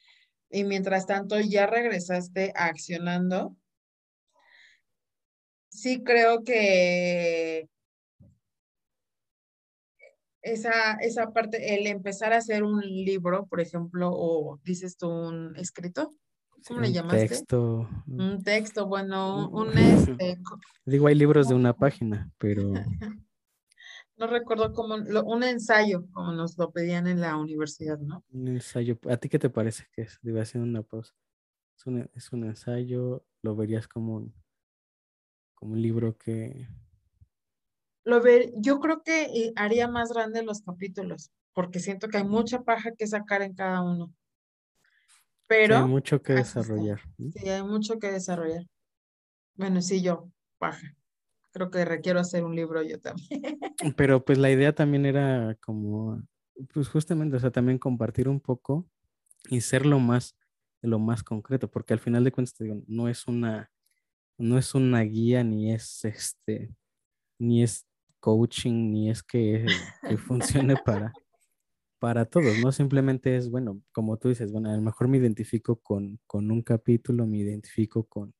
y 0.50 0.64
mientras 0.64 1.06
tanto 1.06 1.40
ya 1.40 1.68
regresaste 1.68 2.52
accionando. 2.56 3.56
Sí 5.80 6.04
creo 6.04 6.44
que 6.44 7.70
esa, 10.42 10.96
esa 10.96 11.32
parte, 11.32 11.74
el 11.74 11.88
empezar 11.88 12.34
a 12.34 12.38
hacer 12.38 12.64
un 12.64 12.82
libro, 12.82 13.46
por 13.46 13.62
ejemplo, 13.62 14.10
o 14.12 14.60
dices 14.66 14.98
tú 14.98 15.08
un 15.10 15.56
escrito, 15.56 16.14
¿cómo 16.68 16.82
le 16.82 16.92
llamaste? 16.92 17.30
Texto. 17.30 17.88
Un 18.08 18.44
texto, 18.44 18.88
bueno, 18.88 19.48
un 19.52 19.70
este. 19.78 20.38
Digo, 20.84 21.08
hay 21.08 21.16
libros 21.16 21.48
de 21.48 21.56
una 21.56 21.72
página, 21.72 22.30
pero. 22.38 22.74
no 24.18 24.28
recuerdo 24.28 24.74
cómo, 24.74 24.96
un 24.96 25.44
ensayo, 25.44 26.06
como 26.12 26.34
nos 26.34 26.58
lo 26.58 26.72
pedían 26.72 27.08
en 27.08 27.22
la 27.22 27.38
universidad, 27.38 28.00
¿no? 28.00 28.26
Un 28.34 28.50
ensayo. 28.50 29.00
¿A 29.10 29.16
ti 29.16 29.30
qué 29.30 29.40
te 29.40 29.50
parece 29.50 29.86
que 29.94 30.02
es? 30.02 30.20
Debe 30.22 30.42
hacer 30.42 30.60
una 30.60 30.84
pausa. 30.84 31.14
Es 31.78 31.86
un, 31.86 32.10
es 32.14 32.34
un 32.34 32.44
ensayo, 32.44 33.24
lo 33.42 33.56
verías 33.56 33.88
como 33.88 34.18
un, 34.18 34.34
como 35.60 35.74
un 35.74 35.82
libro 35.82 36.18
que 36.18 36.68
lo 38.10 38.22
ver, 38.22 38.52
yo 38.56 38.80
creo 38.80 39.04
que 39.04 39.24
eh, 39.26 39.54
haría 39.56 39.88
más 39.88 40.12
grande 40.12 40.42
los 40.42 40.62
capítulos, 40.62 41.32
porque 41.54 41.80
siento 41.80 42.08
que 42.08 42.18
hay 42.18 42.24
mucha 42.24 42.64
paja 42.64 42.92
que 42.98 43.06
sacar 43.06 43.44
en 43.44 43.54
cada 43.54 43.84
uno. 43.84 44.12
Pero 45.48 45.78
hay 45.78 45.86
mucho 45.86 46.22
que 46.22 46.34
desarrollar. 46.34 47.02
Sí, 47.18 47.50
hay 47.50 47.62
mucho 47.62 48.00
que 48.00 48.12
desarrollar. 48.12 48.66
Bueno, 49.56 49.82
sí, 49.82 50.02
yo, 50.02 50.28
paja. 50.58 50.96
Creo 51.52 51.70
que 51.70 51.86
requiero 51.86 52.20
hacer 52.20 52.44
un 52.44 52.56
libro 52.56 52.82
yo 52.82 53.00
también. 53.00 53.42
Pero 53.98 54.26
pues 54.26 54.40
la 54.40 54.50
idea 54.50 54.74
también 54.74 55.06
era 55.06 55.56
como, 55.60 56.22
pues 56.74 56.88
justamente, 56.88 57.38
o 57.38 57.40
sea, 57.40 57.52
también 57.52 57.78
compartir 57.78 58.28
un 58.28 58.40
poco 58.40 58.88
y 59.50 59.62
ser 59.62 59.86
lo 59.86 60.00
más, 60.00 60.36
lo 60.82 60.98
más 60.98 61.24
concreto, 61.24 61.70
porque 61.70 61.94
al 61.94 62.00
final 62.00 62.24
de 62.24 62.32
cuentas, 62.32 62.56
te 62.56 62.64
digo, 62.64 62.82
no 62.88 63.08
es 63.08 63.28
una, 63.28 63.70
no 64.40 64.58
es 64.58 64.74
una 64.74 65.02
guía 65.02 65.44
ni 65.44 65.72
es 65.72 66.04
este, 66.06 66.74
ni 67.38 67.62
es 67.62 67.86
coaching 68.20 68.92
ni 68.92 69.10
es 69.10 69.22
que, 69.22 69.66
funcione 70.26 70.76
para, 70.86 71.14
para 72.00 72.26
todos, 72.26 72.58
¿no? 72.64 72.72
Simplemente 72.72 73.36
es, 73.36 73.50
bueno, 73.52 73.82
como 73.92 74.18
tú 74.18 74.30
dices, 74.30 74.52
bueno, 74.52 74.72
a 74.72 74.76
lo 74.76 74.82
mejor 74.82 75.08
me 75.10 75.18
identifico 75.18 75.76
con, 75.82 76.20
con 76.26 76.52
un 76.52 76.62
capítulo, 76.62 77.28
me 77.28 77.38
identifico 77.38 78.06
con, 78.06 78.34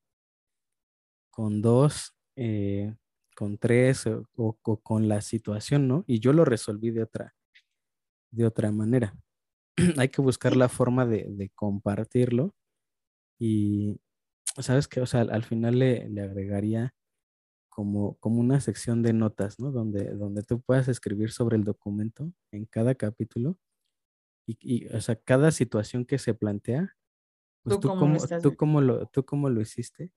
con 1.30 1.62
dos, 1.62 2.16
eh, 2.36 2.96
con 3.36 3.58
tres 3.58 4.08
o, 4.08 4.58
con 4.84 5.10
la 5.10 5.22
situación, 5.22 5.88
¿no? 5.88 6.06
Y 6.08 6.20
yo 6.20 6.34
lo 6.34 6.46
resolví 6.46 6.92
de 6.92 7.04
otra, 7.04 7.36
de 8.32 8.46
otra 8.46 8.72
manera. 8.72 9.14
Hay 9.98 10.10
que 10.10 10.22
buscar 10.22 10.56
la 10.56 10.70
forma 10.70 11.06
de, 11.06 11.26
de 11.30 11.50
compartirlo 11.50 12.56
y, 13.38 14.00
¿sabes 14.58 14.88
qué? 14.88 15.02
O 15.02 15.06
sea, 15.06 15.22
al, 15.22 15.44
final 15.44 15.80
le, 15.80 16.10
le 16.10 16.22
agregaría 16.22 16.94
como, 17.70 18.18
como 18.20 18.40
una 18.40 18.60
sección 18.60 19.02
de 19.02 19.14
notas, 19.14 19.60
¿no? 19.60 19.72
Donde, 19.72 20.14
donde 20.16 20.44
tú 20.44 20.62
puedas 20.62 20.88
escribir 20.88 21.32
sobre 21.32 21.56
el 21.56 21.64
documento 21.64 22.34
en 22.52 22.66
cada 22.66 22.96
capítulo 22.96 23.58
y, 24.46 24.58
y 24.60 24.88
o 24.88 25.00
sea, 25.00 25.16
cada 25.16 25.52
situación 25.52 26.06
que 26.06 26.18
se 26.18 26.34
plantea, 26.34 26.98
pues 27.64 27.80
tú, 27.80 27.88
cómo, 27.90 28.18
tú, 28.42 28.56
cómo 28.56 28.82
lo, 28.82 29.06
tú 29.08 29.26
cómo 29.26 29.50
lo 29.50 29.62
hiciste. 29.62 30.12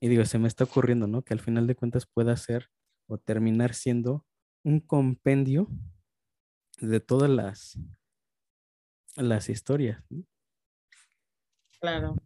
Y 0.00 0.08
digo, 0.08 0.24
se 0.24 0.38
me 0.38 0.48
está 0.48 0.64
ocurriendo, 0.64 1.06
¿no? 1.06 1.22
Que 1.22 1.34
al 1.34 1.40
final 1.40 1.66
de 1.66 1.74
cuentas 1.74 2.06
pueda 2.06 2.36
ser 2.36 2.70
o 3.06 3.18
terminar 3.18 3.74
siendo 3.74 4.26
un 4.64 4.80
compendio 4.80 5.68
de 6.80 7.00
todas 7.00 7.30
las, 7.30 7.78
las 9.16 9.48
historias. 9.48 10.02
Claro. 11.80 12.16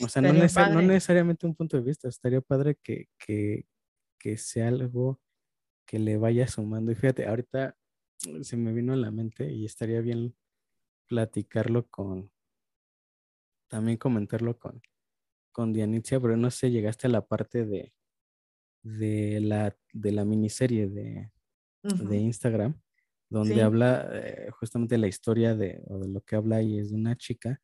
O 0.00 0.08
sea, 0.08 0.20
no, 0.20 0.32
necesariamente 0.82 1.46
un 1.46 1.54
punto 1.54 1.76
de 1.76 1.82
vista, 1.82 2.08
estaría 2.08 2.40
padre 2.40 2.76
que, 2.76 3.08
sea 4.36 4.68
algo 4.68 5.20
que 5.86 5.98
le 5.98 6.16
vaya 6.16 6.48
sumando. 6.48 6.92
Y 6.92 6.96
fíjate, 6.96 7.26
ahorita 7.26 7.76
se 8.42 8.56
me 8.56 8.72
vino 8.72 8.92
a 8.92 8.96
la 8.96 9.10
mente 9.10 9.50
y 9.52 9.64
estaría 9.64 10.00
bien 10.00 10.34
platicarlo 11.06 11.86
con, 11.88 12.30
también 13.68 13.96
comentarlo 13.96 14.58
con, 14.58 14.82
con 15.52 15.72
Dianitzia, 15.72 16.20
pero 16.20 16.36
no 16.36 16.50
sé, 16.50 16.70
llegaste 16.70 17.06
a 17.06 17.10
la 17.10 17.26
parte 17.26 17.64
de, 17.64 17.94
de, 18.82 19.40
la, 19.40 19.76
de 19.92 20.12
la 20.12 20.24
miniserie 20.24 20.88
de, 20.88 21.32
de 21.82 22.16
Instagram, 22.18 22.80
donde 23.30 23.62
habla 23.62 24.08
eh, 24.12 24.50
justamente 24.50 24.98
la 24.98 25.06
historia 25.06 25.54
de, 25.54 25.82
o 25.86 25.98
de 25.98 26.08
lo 26.08 26.20
que 26.22 26.36
habla 26.36 26.62
y 26.62 26.78
es 26.78 26.90
de 26.90 26.96
una 26.96 27.16
chica 27.16 27.62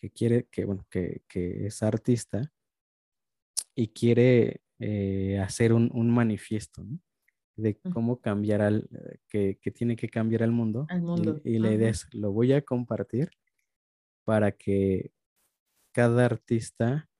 que 0.00 0.10
quiere, 0.10 0.46
que, 0.50 0.64
bueno, 0.64 0.86
que, 0.90 1.22
es 1.30 1.82
artista 1.82 2.50
y 3.74 3.88
quiere 3.88 4.62
eh, 4.78 5.38
hacer 5.38 5.74
un, 5.74 6.10
manifiesto 6.10 6.84
de 7.56 7.78
cómo 7.92 8.20
cambiar 8.20 8.62
al, 8.62 8.88
que, 9.28 9.58
tiene 9.74 9.96
que 9.96 10.08
cambiar 10.08 10.42
el 10.42 10.52
mundo. 10.52 10.86
Y, 11.44 11.58
la 11.58 11.72
idea 11.72 11.90
es, 11.90 12.08
lo 12.12 12.32
voy 12.32 12.54
a 12.54 12.62
compartir 12.62 13.30
para 14.24 14.52
que 14.52 15.12
cada 15.92 16.24
artista 16.24 17.10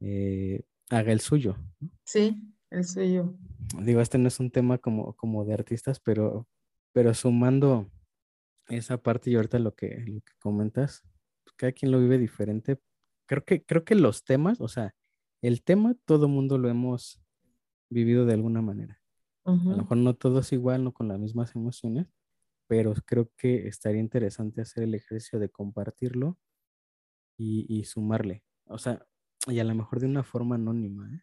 eh, 0.00 0.62
haga 0.88 1.12
el 1.12 1.20
suyo. 1.20 1.56
Sí, 2.04 2.40
el 2.70 2.84
suyo. 2.84 3.34
Digo, 3.82 4.00
este 4.00 4.16
no 4.16 4.28
es 4.28 4.40
un 4.40 4.50
tema 4.50 4.78
como, 4.78 5.12
como 5.16 5.44
de 5.44 5.52
artistas, 5.52 6.00
pero, 6.00 6.48
pero 6.92 7.12
sumando 7.12 7.90
esa 8.68 9.02
parte 9.02 9.30
y 9.30 9.34
ahorita 9.34 9.58
lo 9.58 9.74
que, 9.74 10.02
lo 10.06 10.20
que 10.22 10.32
comentas, 10.38 11.04
cada 11.60 11.72
quien 11.72 11.92
lo 11.92 12.00
vive 12.00 12.16
diferente. 12.16 12.80
Creo 13.26 13.44
que, 13.44 13.62
creo 13.62 13.84
que 13.84 13.94
los 13.94 14.24
temas, 14.24 14.60
o 14.62 14.68
sea, 14.68 14.94
el 15.42 15.62
tema 15.62 15.94
todo 16.06 16.26
mundo 16.26 16.56
lo 16.56 16.70
hemos 16.70 17.20
vivido 17.90 18.24
de 18.24 18.32
alguna 18.32 18.62
manera. 18.62 18.98
A 19.44 19.52
lo 19.52 19.76
mejor 19.76 19.96
no 19.96 20.14
todos 20.14 20.52
igual, 20.52 20.84
no 20.84 20.92
con 20.92 21.08
las 21.08 21.18
mismas 21.18 21.54
emociones, 21.56 22.06
pero 22.66 22.94
creo 23.04 23.30
que 23.36 23.66
estaría 23.66 24.00
interesante 24.00 24.60
hacer 24.60 24.84
el 24.84 24.94
ejercicio 24.94 25.38
de 25.38 25.48
compartirlo 25.48 26.38
y, 27.36 27.84
sumarle. 27.84 28.44
O 28.66 28.78
sea, 28.78 29.04
y 29.46 29.58
a 29.58 29.64
lo 29.64 29.74
mejor 29.74 30.00
de 30.00 30.06
una 30.06 30.22
forma 30.22 30.54
anónima. 30.54 31.10
¿eh? 31.12 31.22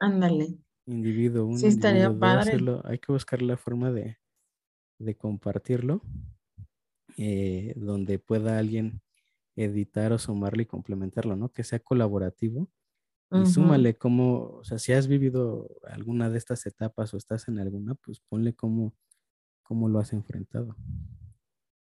Ándale. 0.00 0.58
Individuo, 0.86 1.46
un 1.46 1.58
sí, 1.58 1.66
estaría 1.66 2.12
padre. 2.18 2.58
hay 2.84 2.98
que 2.98 3.12
buscar 3.12 3.40
la 3.40 3.56
forma 3.56 3.92
de, 3.92 4.18
de 4.98 5.14
compartirlo 5.16 6.02
eh, 7.16 7.74
donde 7.76 8.18
pueda 8.18 8.58
alguien 8.58 9.00
editar 9.56 10.12
o 10.12 10.18
sumarle 10.18 10.64
y 10.64 10.66
complementarlo, 10.66 11.36
¿no? 11.36 11.50
Que 11.50 11.64
sea 11.64 11.78
colaborativo. 11.78 12.68
Y 13.32 13.46
súmale 13.46 13.96
cómo, 13.96 14.56
o 14.58 14.64
sea, 14.64 14.80
si 14.80 14.92
has 14.92 15.06
vivido 15.06 15.68
alguna 15.84 16.28
de 16.30 16.36
estas 16.36 16.66
etapas 16.66 17.14
o 17.14 17.16
estás 17.16 17.46
en 17.46 17.60
alguna, 17.60 17.94
pues 17.94 18.18
ponle 18.18 18.54
cómo, 18.54 18.92
cómo 19.62 19.88
lo 19.88 20.00
has 20.00 20.12
enfrentado. 20.12 20.74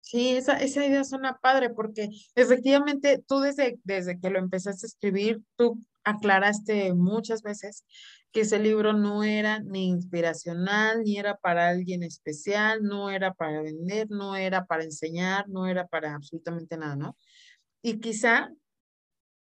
Sí, 0.02 0.36
esa, 0.36 0.58
esa 0.58 0.84
idea 0.84 1.04
suena 1.04 1.38
padre 1.38 1.70
porque 1.70 2.10
efectivamente 2.34 3.24
tú 3.26 3.40
desde, 3.40 3.80
desde 3.82 4.20
que 4.20 4.28
lo 4.28 4.40
empezaste 4.40 4.84
a 4.84 4.88
escribir, 4.88 5.42
tú 5.56 5.82
aclaraste 6.05 6.94
muchas 6.94 7.42
veces 7.42 7.84
que 8.32 8.40
ese 8.42 8.59
libro 8.59 8.94
no 8.94 9.24
era 9.24 9.61
ni 9.61 9.88
inspiracional, 9.88 11.03
ni 11.05 11.18
era 11.18 11.36
para 11.36 11.68
alguien 11.68 12.03
especial, 12.03 12.82
no 12.82 13.11
era 13.11 13.34
para 13.34 13.61
vender, 13.62 14.09
no 14.11 14.36
era 14.36 14.64
para 14.64 14.84
enseñar, 14.84 15.48
no 15.48 15.66
era 15.66 15.86
para 15.86 16.14
absolutamente 16.14 16.78
nada, 16.78 16.96
¿no? 16.96 17.16
Y 17.82 18.00
quizá 18.00 18.50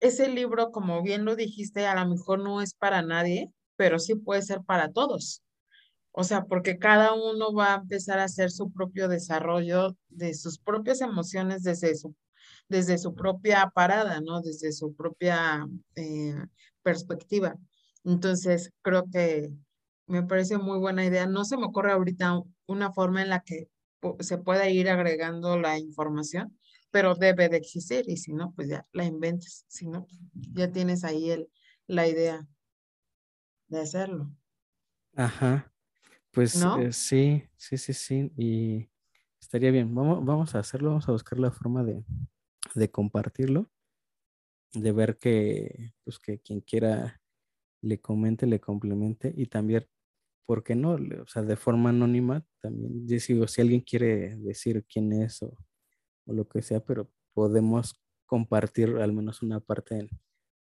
ese 0.01 0.29
libro, 0.29 0.73
como 0.73 1.01
bien 1.03 1.25
lo 1.25 1.37
dijiste, 1.37 1.87
a 1.87 1.95
lo 1.95 2.11
mejor 2.11 2.41
no 2.41 2.61
es 2.61 2.75
para 2.75 3.03
nadie, 3.03 3.53
pero 3.77 4.01
sí 4.01 4.17
puede 4.17 4.43
ser 4.43 4.63
para 4.63 4.91
todos. 4.93 5.43
O 6.11 6.25
sea, 6.25 6.45
porque 6.45 6.79
cada 6.79 7.15
uno 7.15 7.55
va 7.55 7.75
a 7.75 7.77
empezar 7.79 8.19
a 8.19 8.25
hacer 8.25 8.51
su 8.51 8.71
propio 8.73 9.09
desarrollo 9.09 9.97
de 10.09 10.35
sus 10.35 10.59
propias 10.59 11.01
emociones 11.01 11.63
desde 11.63 11.95
su, 11.95 12.15
desde 12.73 12.99
su 12.99 13.15
propia 13.15 13.71
parada, 13.73 14.21
¿no? 14.21 14.41
Desde 14.41 14.73
su 14.73 14.95
propia 14.95 15.69
eh, 15.95 16.35
perspectiva. 16.83 17.57
Entonces, 18.03 18.73
creo 18.81 19.05
que 19.13 19.53
me 20.07 20.23
parece 20.23 20.59
muy 20.59 20.79
buena 20.79 21.05
idea. 21.05 21.27
No 21.27 21.45
se 21.45 21.57
me 21.57 21.67
ocurre 21.67 21.93
ahorita 21.93 22.41
una 22.67 22.93
forma 22.93 23.23
en 23.23 23.29
la 23.29 23.41
que 23.41 23.69
se 24.21 24.39
pueda 24.39 24.69
ir 24.69 24.89
agregando 24.89 25.59
la 25.59 25.79
información, 25.79 26.59
pero 26.91 27.15
debe 27.15 27.49
de 27.49 27.59
existir 27.59 28.05
y 28.09 28.17
si 28.17 28.33
no, 28.33 28.53
pues 28.57 28.69
ya 28.69 28.87
la 28.93 29.05
inventes. 29.05 29.65
Si 29.69 29.87
no, 29.87 30.07
ya 30.33 30.73
tienes 30.73 31.05
ahí 31.05 31.31
el, 31.31 31.49
la 31.87 32.09
idea 32.09 32.47
de 33.69 33.81
hacerlo. 33.81 34.35
Ajá. 35.15 35.71
Pues 36.31 36.57
eh, 36.57 36.93
sí, 36.93 37.45
sí, 37.57 37.77
sí, 37.77 37.93
sí. 37.93 38.33
Y 38.37 38.89
estaría 39.39 39.71
bien. 39.71 39.95
Vamos, 39.95 40.25
vamos 40.25 40.55
a 40.55 40.61
hacerlo, 40.61 40.89
vamos 40.89 41.09
a 41.09 41.13
buscar 41.13 41.39
la 41.39 41.51
forma 41.51 41.85
de, 41.85 42.03
de 42.75 42.91
compartirlo, 42.91 43.71
de 44.75 44.93
ver 44.93 45.19
que, 45.19 45.95
pues 46.05 46.19
que 46.19 46.41
quien 46.41 46.61
quiera 46.61 47.21
le 47.83 48.01
comente, 48.01 48.47
le 48.47 48.61
complemente 48.61 49.33
y 49.37 49.47
también, 49.47 49.87
¿por 50.47 50.63
qué 50.65 50.75
no? 50.75 50.93
O 50.95 51.27
sea, 51.27 51.43
de 51.43 51.57
forma 51.57 51.91
anónima 51.91 52.47
también. 52.61 53.07
Digo, 53.07 53.47
si 53.49 53.61
alguien 53.61 53.81
quiere 53.81 54.37
decir 54.37 54.85
quién 54.87 55.13
es 55.13 55.43
o, 55.43 55.57
o 56.27 56.33
lo 56.33 56.49
que 56.49 56.63
sea, 56.63 56.81
pero 56.85 57.11
podemos 57.35 58.01
compartir 58.27 58.97
al 58.97 59.13
menos 59.13 59.43
una 59.43 59.61
parte 59.61 59.99
en, 59.99 60.09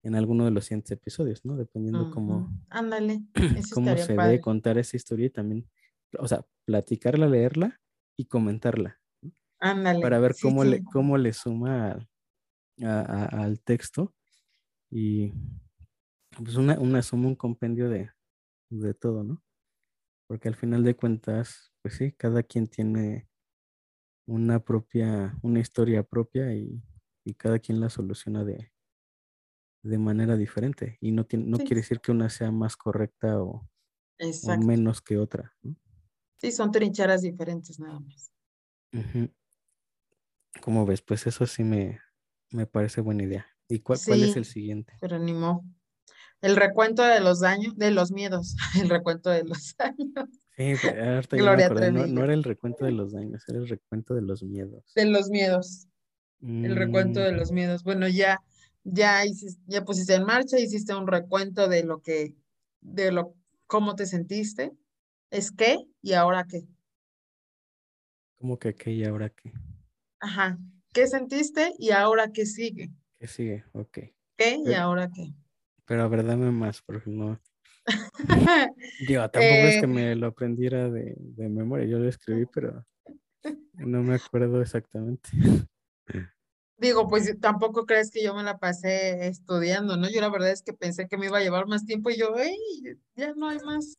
en 0.03 0.15
alguno 0.15 0.45
de 0.45 0.51
los 0.53 0.67
siguientes 0.67 0.93
episodios, 0.93 1.45
¿no? 1.45 1.57
Dependiendo 1.57 2.11
cómo, 2.11 2.49
Ándale, 2.71 3.25
cómo 3.75 3.97
se 3.97 4.15
debe 4.15 4.41
contar 4.41 4.79
esa 4.79 4.97
historia 4.97 5.27
y 5.27 5.31
también, 5.31 5.69
o 6.19 6.29
sea, 6.29 6.47
platicarla, 6.65 7.27
leerla 7.29 7.81
y 8.17 8.27
comentarla. 8.27 9.01
Ándale. 9.61 10.01
Para 10.01 10.19
ver 10.19 10.35
cómo, 10.41 10.65
Le, 10.65 10.83
cómo 10.85 11.19
le 11.19 11.33
suma 11.33 12.07
al 12.79 13.61
texto 13.61 14.15
y 14.91 15.33
pues 16.37 16.57
una, 16.57 16.79
una 16.79 17.03
suma, 17.03 17.29
un 17.29 17.37
compendio 17.37 17.89
de, 17.89 18.11
de 18.71 18.95
todo, 18.95 19.25
¿no? 19.25 19.43
Porque 20.29 20.49
al 20.49 20.57
final 20.57 20.85
de 20.85 20.95
cuentas, 20.95 21.73
pues 21.83 21.95
sí, 21.95 22.13
cada 22.13 22.43
quien 22.43 22.67
tiene 22.67 23.29
una 24.27 24.61
propia, 24.61 25.39
una 25.43 25.61
historia 25.61 26.03
propia 26.03 26.53
y, 26.53 26.83
y 27.25 27.35
cada 27.35 27.59
quien 27.59 27.81
la 27.81 27.89
soluciona 27.89 28.45
de, 28.45 28.73
de 29.87 29.99
manera 29.99 30.37
diferente 30.37 30.99
y 31.01 31.13
no, 31.13 31.25
tiene, 31.25 31.47
no 31.47 31.59
quiere 31.59 31.77
decir 31.77 32.01
que 32.01 32.13
una 32.13 32.29
sea 32.29 32.51
más 32.51 32.77
correcta 32.77 33.41
o, 33.41 33.69
menos 34.65 35.01
que 35.01 35.17
otra. 35.17 35.55
Sí, 36.39 36.53
son 36.53 36.71
trincheras 36.71 37.23
diferentes 37.23 37.79
nada 37.79 38.01
más. 38.01 38.33
Como 40.61 40.87
ves, 40.87 41.03
pues 41.03 41.27
eso 41.27 41.47
sí 41.47 41.65
me, 41.65 42.01
me 42.51 42.67
parece 42.67 43.01
buena 43.01 43.25
idea. 43.25 43.47
¿Y 43.69 43.81
cuál, 43.81 43.99
cuál 44.05 44.23
es 44.23 44.37
el 44.37 44.45
siguiente? 44.45 44.95
Pero 45.01 45.19
ni 45.19 45.35
El 46.41 46.57
recuento 46.57 47.03
de 47.03 47.21
los 47.21 47.41
daños, 47.41 47.77
de 47.77 47.91
los 47.91 48.13
miedos, 48.13 48.57
el 48.81 48.89
recuento 48.89 49.31
de 49.31 49.45
los 49.45 49.75
daños. 49.79 50.29
Sí, 50.57 50.73
ahorita 50.89 51.37
Gloria 51.37 51.69
no, 51.69 52.07
no, 52.07 52.25
era 52.25 52.33
el 52.33 52.45
recuento 52.45 52.87
de 52.87 52.93
los 52.93 53.13
daños, 53.13 53.45
era 53.49 53.59
el 53.59 53.69
recuento 53.69 54.15
de 54.15 54.23
los 54.23 54.43
miedos. 54.43 54.93
De 54.95 55.05
los 55.05 55.29
miedos. 55.29 55.87
El 56.41 56.77
recuento 56.77 57.21
de 57.21 57.33
mm. 57.33 57.37
los 57.37 57.53
miedos. 57.53 57.83
Bueno, 57.83 58.09
ya 58.09 58.41
ya, 58.87 59.25
hiciste, 59.25 59.63
ya 59.67 59.85
pusiste 59.85 60.15
en 60.15 60.25
marcha, 60.25 60.59
hiciste 60.59 60.95
un 60.95 61.07
recuento 61.07 61.69
de 61.69 61.85
lo 61.85 62.03
que, 62.03 62.35
de 62.81 63.11
lo, 63.11 63.35
cómo 63.67 63.97
te 63.97 64.07
sentiste, 64.07 64.73
es 65.31 65.51
qué 65.51 65.79
y 66.03 66.13
ahora 66.13 66.47
qué. 66.49 66.67
¿Cómo 68.39 68.59
que 68.59 68.75
qué 68.75 68.93
y 68.93 69.05
ahora 69.05 69.31
qué? 69.31 69.53
Ajá, 70.27 70.59
¿qué 70.93 71.07
sentiste 71.07 71.73
y 71.79 71.93
ahora 71.93 72.33
qué 72.33 72.47
sigue? 72.47 72.91
¿Qué 73.21 73.29
sigue? 73.29 73.65
Ok. 73.71 73.99
¿Qué 74.37 74.57
y 74.57 74.75
ahora 74.75 75.09
qué? 75.09 75.33
Pero 75.85 76.03
a 76.03 76.09
ver, 76.09 76.27
dame 76.27 76.51
más, 76.51 76.83
porque 76.83 77.09
no. 77.11 77.41
Digo, 79.07 79.31
tampoco 79.31 79.45
es 79.45 79.77
que 79.77 79.85
eh. 79.85 79.87
me 79.87 80.17
lo 80.17 80.27
aprendiera 80.27 80.91
de, 80.91 81.15
de 81.17 81.49
memoria, 81.49 81.87
yo 81.87 82.01
lo 82.01 82.09
escribí, 82.09 82.45
pero 82.53 82.85
no 83.75 84.03
me 84.03 84.17
acuerdo 84.17 84.61
exactamente. 84.61 85.29
Digo, 86.77 87.07
pues 87.07 87.33
tampoco 87.39 87.87
crees 87.87 88.11
que 88.11 88.25
yo 88.25 88.35
me 88.35 88.43
la 88.43 88.59
pasé 88.59 89.29
estudiando, 89.29 89.97
¿no? 89.97 90.11
Yo 90.11 90.21
la 90.21 90.29
verdad 90.29 90.51
es 90.51 90.63
que 90.63 90.73
pensé 90.73 91.07
que 91.07 91.17
me 91.17 91.27
iba 91.27 91.39
a 91.39 91.43
llevar 91.43 91.69
más 91.69 91.87
tiempo 91.87 92.11
y 92.11 92.19
yo, 92.19 92.35
¡ay! 92.35 92.99
Ya 93.15 93.33
no 93.37 93.49
hay 93.49 93.61
más. 93.61 93.97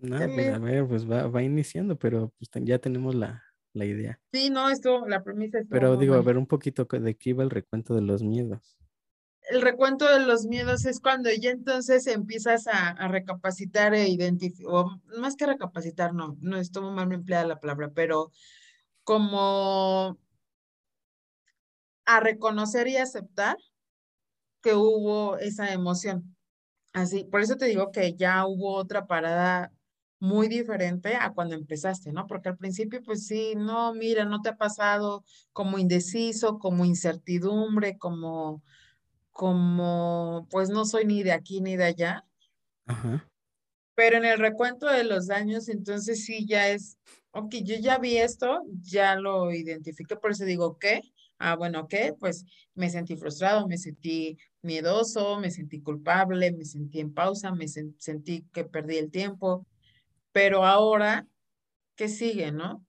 No, 0.00 0.18
pues 0.18 0.52
a 0.52 0.58
ver, 0.58 0.86
pues 0.86 1.10
va, 1.10 1.28
va 1.28 1.42
iniciando, 1.42 1.98
pero 1.98 2.30
pues 2.38 2.50
ya 2.62 2.78
tenemos 2.78 3.14
la, 3.14 3.45
la 3.76 3.84
idea. 3.84 4.18
Sí, 4.32 4.50
no, 4.50 4.68
esto, 4.68 5.06
la 5.06 5.22
premisa 5.22 5.58
es. 5.58 5.66
Pero 5.68 5.96
digo, 5.96 6.14
a 6.14 6.22
ver 6.22 6.38
un 6.38 6.46
poquito 6.46 6.84
de 6.84 7.16
qué 7.16 7.30
iba 7.30 7.44
el 7.44 7.50
recuento 7.50 7.94
de 7.94 8.02
los 8.02 8.22
miedos. 8.22 8.78
El 9.48 9.62
recuento 9.62 10.12
de 10.12 10.26
los 10.26 10.46
miedos 10.46 10.86
es 10.86 10.98
cuando 10.98 11.30
ya 11.30 11.50
entonces 11.50 12.06
empiezas 12.08 12.66
a, 12.66 12.88
a 12.88 13.08
recapacitar 13.08 13.94
e 13.94 14.08
identificar, 14.08 14.66
o 14.68 15.00
más 15.18 15.36
que 15.36 15.46
recapacitar, 15.46 16.14
no, 16.14 16.36
no 16.40 16.56
estuvo 16.56 16.90
mal 16.90 17.12
empleada 17.12 17.46
la 17.46 17.60
palabra, 17.60 17.92
pero 17.94 18.32
como 19.04 20.18
a 22.06 22.20
reconocer 22.20 22.88
y 22.88 22.96
aceptar 22.96 23.56
que 24.62 24.74
hubo 24.74 25.38
esa 25.38 25.72
emoción. 25.72 26.36
Así, 26.92 27.24
por 27.24 27.40
eso 27.40 27.56
te 27.56 27.66
digo 27.66 27.92
que 27.92 28.14
ya 28.14 28.46
hubo 28.46 28.74
otra 28.74 29.06
parada 29.06 29.70
muy 30.18 30.48
diferente 30.48 31.14
a 31.14 31.30
cuando 31.30 31.54
empezaste, 31.54 32.12
¿no? 32.12 32.26
Porque 32.26 32.48
al 32.48 32.56
principio, 32.56 33.02
pues 33.02 33.26
sí, 33.26 33.54
no, 33.56 33.92
mira, 33.94 34.24
no 34.24 34.40
te 34.40 34.50
ha 34.50 34.56
pasado 34.56 35.24
como 35.52 35.78
indeciso, 35.78 36.58
como 36.58 36.84
incertidumbre, 36.84 37.98
como, 37.98 38.62
como, 39.30 40.46
pues 40.50 40.70
no 40.70 40.84
soy 40.84 41.04
ni 41.04 41.22
de 41.22 41.32
aquí 41.32 41.60
ni 41.60 41.76
de 41.76 41.84
allá. 41.84 42.24
Ajá. 42.86 43.28
Pero 43.94 44.18
en 44.18 44.26
el 44.26 44.38
recuento 44.38 44.86
de 44.86 45.04
los 45.04 45.26
daños, 45.26 45.68
entonces 45.68 46.24
sí 46.24 46.46
ya 46.46 46.68
es, 46.68 46.98
ok, 47.30 47.54
yo 47.62 47.76
ya 47.76 47.98
vi 47.98 48.18
esto, 48.18 48.62
ya 48.82 49.16
lo 49.16 49.52
identifiqué, 49.52 50.16
por 50.16 50.32
eso 50.32 50.44
digo, 50.44 50.78
¿qué? 50.78 51.00
Ah, 51.38 51.56
bueno, 51.56 51.86
¿qué? 51.88 52.14
Pues 52.18 52.44
me 52.74 52.90
sentí 52.90 53.16
frustrado, 53.16 53.66
me 53.66 53.78
sentí 53.78 54.38
miedoso, 54.62 55.38
me 55.38 55.50
sentí 55.50 55.80
culpable, 55.80 56.52
me 56.52 56.64
sentí 56.64 57.00
en 57.00 57.12
pausa, 57.12 57.52
me 57.52 57.68
sentí 57.68 58.44
que 58.52 58.64
perdí 58.64 58.96
el 58.96 59.10
tiempo, 59.10 59.66
pero 60.36 60.66
ahora, 60.66 61.26
¿qué 61.96 62.08
sigue, 62.08 62.52
no? 62.52 62.84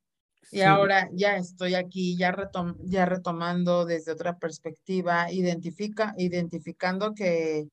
Y 0.52 0.64
ahora 0.64 1.08
ya 1.14 1.38
estoy 1.38 1.76
aquí, 1.76 2.18
ya, 2.18 2.36
ya 2.84 3.06
retomando 3.06 3.86
desde 3.86 4.12
otra 4.12 4.38
perspectiva, 4.38 5.32
identifica, 5.32 6.14
identificando 6.18 7.14
que, 7.14 7.70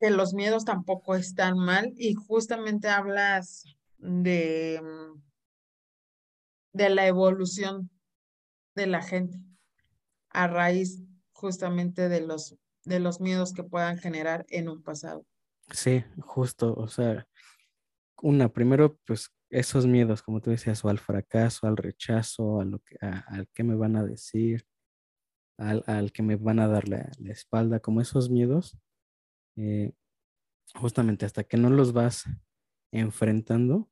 que 0.00 0.10
los 0.10 0.34
miedos 0.34 0.64
tampoco 0.64 1.14
están 1.14 1.56
mal 1.56 1.92
y 1.96 2.14
justamente 2.14 2.88
hablas 2.88 3.64
de 3.98 4.80
de 6.72 6.90
la 6.90 7.06
evolución 7.06 7.90
de 8.74 8.88
la 8.88 9.02
gente 9.02 9.38
a 10.30 10.48
raíz 10.48 11.00
justamente 11.30 12.08
de 12.08 12.22
los, 12.22 12.56
de 12.82 12.98
los 12.98 13.20
miedos 13.20 13.52
que 13.52 13.62
puedan 13.62 13.98
generar 13.98 14.44
en 14.48 14.68
un 14.68 14.82
pasado. 14.82 15.24
Sí, 15.72 16.04
justo, 16.20 16.74
o 16.74 16.86
sea, 16.86 17.26
una, 18.22 18.52
primero, 18.52 18.98
pues 19.06 19.30
esos 19.50 19.86
miedos, 19.86 20.22
como 20.22 20.40
tú 20.40 20.50
decías, 20.50 20.84
o 20.84 20.88
al 20.88 20.98
fracaso, 20.98 21.66
al 21.66 21.76
rechazo, 21.76 22.60
a 22.60 22.64
lo 22.64 22.78
que, 22.80 22.96
al 23.00 23.48
que 23.48 23.64
me 23.64 23.74
van 23.74 23.96
a 23.96 24.04
decir, 24.04 24.66
al, 25.58 25.82
al 25.86 26.12
que 26.12 26.22
me 26.22 26.36
van 26.36 26.58
a 26.58 26.68
dar 26.68 26.88
la, 26.88 27.10
espalda, 27.26 27.80
como 27.80 28.00
esos 28.00 28.30
miedos, 28.30 28.78
eh, 29.56 29.92
justamente 30.74 31.26
hasta 31.26 31.44
que 31.44 31.56
no 31.56 31.70
los 31.70 31.92
vas 31.92 32.24
enfrentando, 32.92 33.90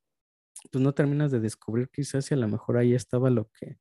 pues 0.71 0.83
no 0.83 0.93
terminas 0.93 1.31
de 1.31 1.39
descubrir 1.39 1.89
quizás 1.89 2.25
si 2.25 2.33
a 2.33 2.37
lo 2.37 2.47
mejor 2.47 2.77
ahí 2.77 2.93
estaba 2.93 3.29
lo 3.29 3.49
que, 3.49 3.79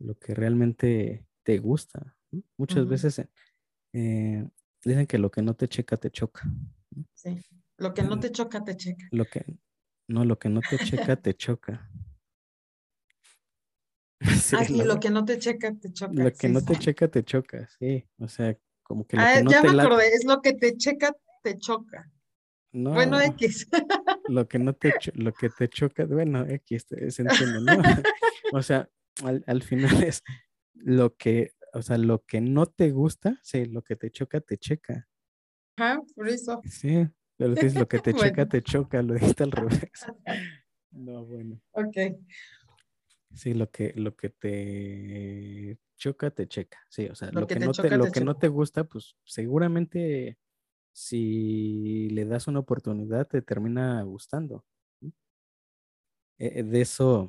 lo 0.00 0.18
que 0.18 0.34
realmente 0.34 1.26
te 1.44 1.58
gusta. 1.58 2.16
Muchas 2.56 2.88
veces 2.88 3.24
eh, 3.92 4.48
dicen 4.84 5.06
que 5.06 5.18
lo 5.18 5.30
que 5.30 5.42
no 5.42 5.54
te 5.54 5.68
checa, 5.68 5.96
te 5.96 6.10
choca. 6.10 6.42
Sí, 7.14 7.40
lo 7.78 7.94
que 7.94 8.02
no 8.02 8.18
te 8.18 8.30
choca, 8.30 8.64
te 8.64 8.76
checa. 8.76 9.08
Lo 9.10 9.24
que, 9.24 9.44
no, 10.08 10.24
lo 10.24 10.38
que 10.38 10.48
no 10.48 10.60
te 10.60 10.78
checa, 10.78 11.16
te 11.16 11.34
choca. 11.34 11.90
Sí, 14.20 14.54
ah, 14.54 14.84
lo, 14.84 15.00
que 15.00 15.08
no 15.08 15.24
te 15.24 15.38
checa, 15.38 15.74
te 15.74 15.90
choca. 15.92 16.12
Lo 16.12 16.30
que 16.30 16.48
no 16.50 16.62
te 16.62 16.76
checa, 16.76 17.08
te 17.08 17.24
choca, 17.24 17.66
sí. 17.78 18.06
O 18.18 18.28
sea, 18.28 18.54
como 18.82 19.06
que 19.06 19.16
lo 19.16 19.22
ah, 19.22 19.32
que 19.36 19.42
no 19.44 19.50
ya 19.50 19.62
me 19.62 19.80
acordé, 19.80 20.08
es 20.08 20.24
lo 20.26 20.42
que 20.42 20.52
te 20.52 20.76
checa, 20.76 21.16
te 21.42 21.56
choca. 21.58 22.12
No, 22.72 22.92
bueno, 22.92 23.20
X. 23.20 23.68
Lo 24.28 24.46
que 24.46 24.60
no 24.60 24.74
te, 24.74 24.94
lo 25.14 25.32
que 25.32 25.48
te 25.48 25.68
choca, 25.68 26.04
bueno, 26.04 26.46
X, 26.46 26.86
se 26.88 27.22
entiende, 27.22 27.60
¿no? 27.62 27.82
o 28.52 28.62
sea, 28.62 28.88
al, 29.24 29.62
final 29.62 30.04
es 30.04 30.22
lo 30.74 31.16
que, 31.16 31.54
o 31.72 31.82
sea, 31.82 31.98
lo 31.98 32.24
que 32.24 32.40
no 32.40 32.66
te 32.66 32.92
gusta, 32.92 33.40
sí, 33.42 33.64
lo 33.64 33.82
que 33.82 33.96
te 33.96 34.12
choca, 34.12 34.40
te 34.40 34.56
checa. 34.56 35.08
Ajá, 35.76 36.00
por 36.14 36.28
eso. 36.28 36.60
Sí, 36.64 37.06
pero 37.36 37.50
lo 37.50 37.88
que 37.88 37.98
te 38.02 38.14
choca, 38.14 38.46
te 38.46 38.62
choca, 38.62 39.02
lo 39.02 39.14
dijiste 39.14 39.42
al 39.44 39.52
revés. 39.52 39.80
No, 40.92 41.24
bueno. 41.24 41.60
Ok. 41.70 41.96
Sí, 43.32 43.54
lo 43.54 43.70
que, 43.70 43.92
lo 43.94 44.16
que 44.16 44.28
te 44.28 45.78
choca, 45.96 46.32
te 46.32 46.48
checa. 46.48 46.78
Sí, 46.88 47.06
o 47.06 47.14
sea, 47.14 47.30
lo, 47.30 47.46
que, 47.46 47.60
no, 47.60 47.70
te, 47.72 47.96
lo 47.96 48.10
que 48.10 48.20
no 48.22 48.36
te 48.36 48.48
gusta, 48.48 48.82
pues 48.82 49.14
seguramente 49.24 50.36
si 50.92 52.08
le 52.10 52.24
das 52.24 52.48
una 52.48 52.58
oportunidad, 52.58 53.28
te 53.28 53.40
termina 53.40 54.02
gustando. 54.02 54.64
E, 56.38 56.60
e, 56.60 56.62
de 56.64 56.80
eso, 56.80 57.28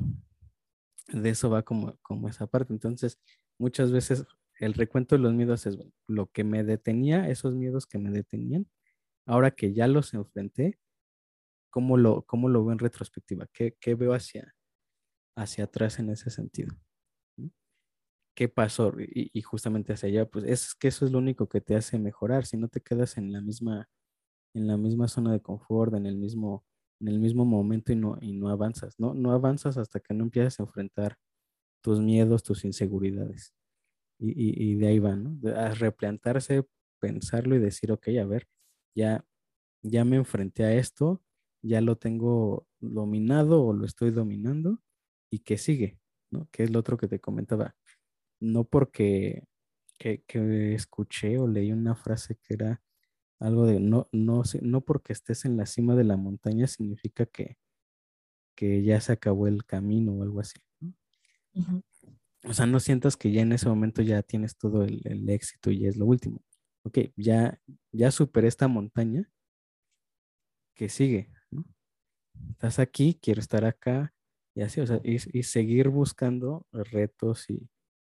de 1.10 1.30
eso 1.30 1.50
va 1.50 1.62
como, 1.64 1.98
como 2.02 2.28
esa 2.30 2.48
parte. 2.48 2.74
Entonces, 2.74 3.20
muchas 3.60 3.92
veces 3.92 4.26
el 4.62 4.74
recuento 4.74 5.16
de 5.16 5.22
los 5.22 5.34
miedos 5.34 5.66
es 5.66 5.78
lo 6.08 6.28
que 6.28 6.44
me 6.44 6.64
detenía, 6.64 7.28
esos 7.30 7.56
miedos 7.56 7.86
que 7.86 7.98
me 7.98 8.12
detenían, 8.12 8.68
ahora 9.26 9.52
que 9.52 9.74
ya 9.74 9.88
los 9.88 10.14
enfrenté, 10.14 10.80
¿cómo 11.72 11.98
lo, 11.98 12.24
cómo 12.24 12.50
lo 12.50 12.64
veo 12.64 12.74
en 12.74 12.80
retrospectiva? 12.80 13.48
¿Qué, 13.54 13.76
qué 13.80 13.96
veo 13.96 14.14
hacia, 14.14 14.56
hacia 15.36 15.66
atrás 15.66 16.00
en 16.00 16.10
ese 16.10 16.30
sentido? 16.30 16.76
qué 18.36 18.50
pasó 18.50 18.94
y, 18.98 19.42
justamente 19.42 19.94
hacia 19.94 20.10
allá, 20.10 20.26
pues 20.26 20.46
es 20.46 20.74
que 20.76 20.88
eso 20.88 21.06
es 21.06 21.12
lo 21.12 21.20
único 21.20 21.50
que 21.50 21.62
te 21.62 21.76
hace 21.76 22.00
mejorar, 22.00 22.46
si 22.46 22.58
no 22.58 22.70
te 22.70 22.82
quedas 22.82 23.18
en 23.18 23.32
la 23.32 23.42
misma 23.42 23.90
en 24.54 24.68
la 24.68 24.78
misma 24.78 25.08
zona 25.08 25.32
de 25.32 25.42
confort, 25.42 25.94
en 25.96 26.06
el 26.06 26.18
mismo, 26.18 26.66
en 27.00 27.10
el 27.10 27.20
mismo 27.20 27.46
momento 27.46 27.94
y 27.94 27.96
no, 27.96 28.18
y 28.22 28.34
no 28.34 28.50
avanzas, 28.50 29.00
¿no? 29.00 29.14
No 29.14 29.32
avanzas 29.32 29.78
hasta 29.78 30.00
que 30.00 30.14
no 30.14 30.26
empiezas 30.26 30.60
a 30.60 30.64
enfrentar 30.64 31.18
tus 31.82 32.02
miedos, 32.02 32.44
tus 32.44 32.66
inseguridades. 32.66 33.54
Y, 34.24 34.76
de 34.76 34.88
ahí 34.88 35.00
va, 35.00 35.16
¿no? 35.16 35.36
A 35.56 35.74
replantarse, 35.74 36.68
pensarlo 37.00 37.56
y 37.56 37.60
decir, 37.60 37.92
ok, 37.92 38.10
a 38.22 38.26
ver, 38.26 38.48
ya, 38.96 39.26
ya 39.82 40.06
me 40.06 40.18
enfrenté 40.18 40.64
a 40.64 40.76
esto, 40.76 41.24
ya 41.64 41.82
lo 41.82 41.98
tengo 41.98 42.68
dominado 42.80 43.64
o 43.64 43.74
lo 43.74 43.86
estoy 43.86 44.12
dominando 44.12 44.80
y 45.32 45.40
que 45.40 45.58
sigue, 45.58 46.00
¿no? 46.30 46.48
Que 46.52 46.64
es 46.64 46.70
lo 46.70 46.80
otro 46.80 46.98
que 46.98 47.08
te 47.08 47.20
comentaba. 47.20 47.76
No 48.40 48.64
porque 48.64 49.48
que, 49.98 50.74
escuché 50.74 51.38
o 51.40 51.48
leí 51.48 51.72
una 51.72 51.96
frase 51.96 52.36
que 52.36 52.56
era 52.56 52.82
algo 53.40 53.66
de 53.66 53.80
no, 53.80 54.08
no, 54.12 54.44
no 54.62 54.82
porque 54.82 55.14
estés 55.14 55.46
en 55.46 55.58
la 55.58 55.66
cima 55.66 55.96
de 55.96 56.04
la 56.04 56.18
montaña 56.18 56.68
significa 56.68 57.26
que, 57.26 57.58
que 58.56 58.84
ya 58.84 59.02
se 59.02 59.14
acabó 59.14 59.48
el 59.48 59.66
camino 59.66 60.14
o 60.14 60.24
algo 60.24 60.40
así. 60.40 60.60
O 62.44 62.54
sea, 62.54 62.66
no 62.66 62.80
sientas 62.80 63.18
que 63.18 63.32
ya 63.32 63.42
en 63.42 63.52
ese 63.52 63.70
momento 63.70 64.02
ya 64.02 64.24
tienes 64.24 64.58
todo 64.58 64.84
el, 64.84 65.30
éxito 65.30 65.70
y 65.72 65.86
es 65.86 65.98
lo 65.98 66.06
último. 66.06 66.42
Ok, 66.84 67.00
ya, 67.16 67.60
ya 67.92 68.12
superé 68.12 68.48
esta 68.48 68.68
montaña, 68.68 69.30
que 70.76 70.90
sigue, 70.90 71.32
¿no? 71.52 71.66
Estás 72.50 72.80
aquí, 72.80 73.20
quiero 73.22 73.40
estar 73.40 73.66
acá, 73.66 74.14
y 74.56 74.62
así, 74.62 74.82
o 74.82 74.88
sea, 74.88 75.00
y, 75.04 75.18
y 75.38 75.44
seguir 75.44 75.90
buscando 75.90 76.66
retos 76.72 77.50
y, 77.50 77.70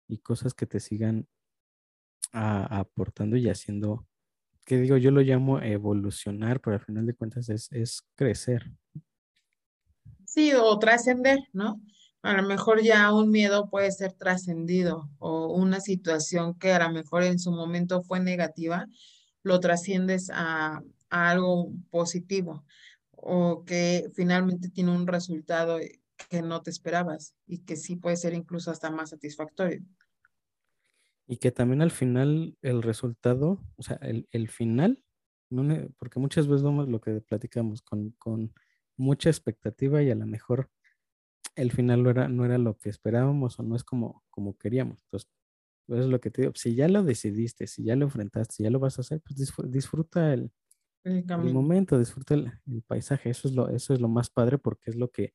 y, 0.07 0.17
cosas 0.19 0.53
que 0.53 0.65
te 0.65 0.79
sigan 0.79 1.27
a, 2.33 2.79
aportando 2.79 3.37
y 3.37 3.49
haciendo 3.49 4.07
que 4.65 4.79
digo, 4.79 4.97
yo 4.97 5.11
lo 5.11 5.21
llamo 5.21 5.61
evolucionar, 5.61 6.59
pero 6.59 6.75
al 6.75 6.81
final 6.83 7.05
de 7.05 7.13
cuentas 7.13 7.49
es, 7.49 7.71
es 7.71 8.01
crecer. 8.15 8.71
Sí, 10.25 10.51
o 10.53 10.77
trascender, 10.79 11.39
¿no? 11.53 11.79
A 12.25 12.33
lo 12.33 12.41
mejor 12.41 12.81
ya 12.81 13.13
un 13.13 13.29
miedo 13.29 13.69
puede 13.69 13.91
ser 13.91 14.13
trascendido 14.13 15.11
o 15.19 15.53
una 15.53 15.79
situación 15.79 16.57
que 16.57 16.71
a 16.71 16.87
lo 16.87 16.91
mejor 16.91 17.21
en 17.21 17.37
su 17.37 17.51
momento 17.51 18.01
fue 18.01 18.19
negativa, 18.19 18.87
lo 19.43 19.59
trasciendes 19.59 20.31
a, 20.33 20.81
algo 21.11 21.71
positivo 21.91 22.65
o 23.11 23.63
que 23.63 24.09
finalmente 24.15 24.69
tiene 24.69 24.91
un 24.91 25.05
resultado 25.05 25.77
que 26.29 26.41
no 26.41 26.63
te 26.63 26.71
esperabas 26.71 27.35
y 27.45 27.59
que 27.59 27.75
sí 27.75 27.95
puede 27.95 28.17
ser 28.17 28.33
incluso 28.33 28.71
hasta 28.71 28.89
más 28.89 29.11
satisfactorio. 29.11 29.83
Y 31.27 31.37
que 31.37 31.51
también 31.51 31.83
al 31.83 31.91
final 31.91 32.57
el 32.63 32.81
resultado, 32.81 33.61
o 33.75 33.83
sea, 33.83 33.97
el, 33.97 34.27
el 34.31 34.49
final, 34.49 35.03
porque 35.99 36.19
muchas 36.19 36.47
veces 36.47 36.63
vemos 36.63 36.89
lo 36.89 36.99
que 36.99 37.21
platicamos 37.21 37.83
con, 37.83 38.09
con, 38.17 38.51
mucha 38.97 39.29
expectativa 39.29 40.01
y 40.01 40.09
a 40.09 40.15
lo 40.15 40.25
mejor 40.25 40.71
el 41.55 41.71
final 41.71 42.03
no 42.03 42.09
era, 42.09 42.27
no 42.27 42.45
era 42.45 42.57
lo 42.57 42.77
que 42.77 42.89
esperábamos 42.89 43.59
o 43.59 43.63
no 43.63 43.75
es 43.75 43.83
como, 43.83 44.23
como 44.29 44.57
queríamos. 44.57 45.01
Entonces, 45.03 45.29
eso 45.87 45.99
es 45.99 46.07
lo 46.07 46.19
que 46.19 46.31
te 46.31 46.41
digo. 46.41 46.53
Si 46.55 46.75
ya 46.75 46.87
lo 46.87 47.03
decidiste, 47.03 47.67
si 47.67 47.83
ya 47.83 47.95
lo 47.95 48.05
enfrentaste, 48.05 48.55
si 48.55 48.63
ya 48.63 48.69
lo 48.69 48.79
vas 48.79 48.97
a 48.97 49.01
hacer, 49.01 49.21
pues 49.21 49.53
disfruta 49.71 50.33
el, 50.33 50.51
el, 51.03 51.23
el 51.29 51.53
momento, 51.53 51.99
disfruta 51.99 52.33
el, 52.33 52.51
el, 52.67 52.81
paisaje. 52.81 53.29
Eso 53.29 53.47
es, 53.47 53.53
lo, 53.53 53.69
eso 53.69 53.93
es 53.93 54.01
lo 54.01 54.07
más 54.07 54.29
padre 54.29 54.57
porque 54.57 54.89
es 54.89 54.95
lo 54.95 55.11
que 55.11 55.33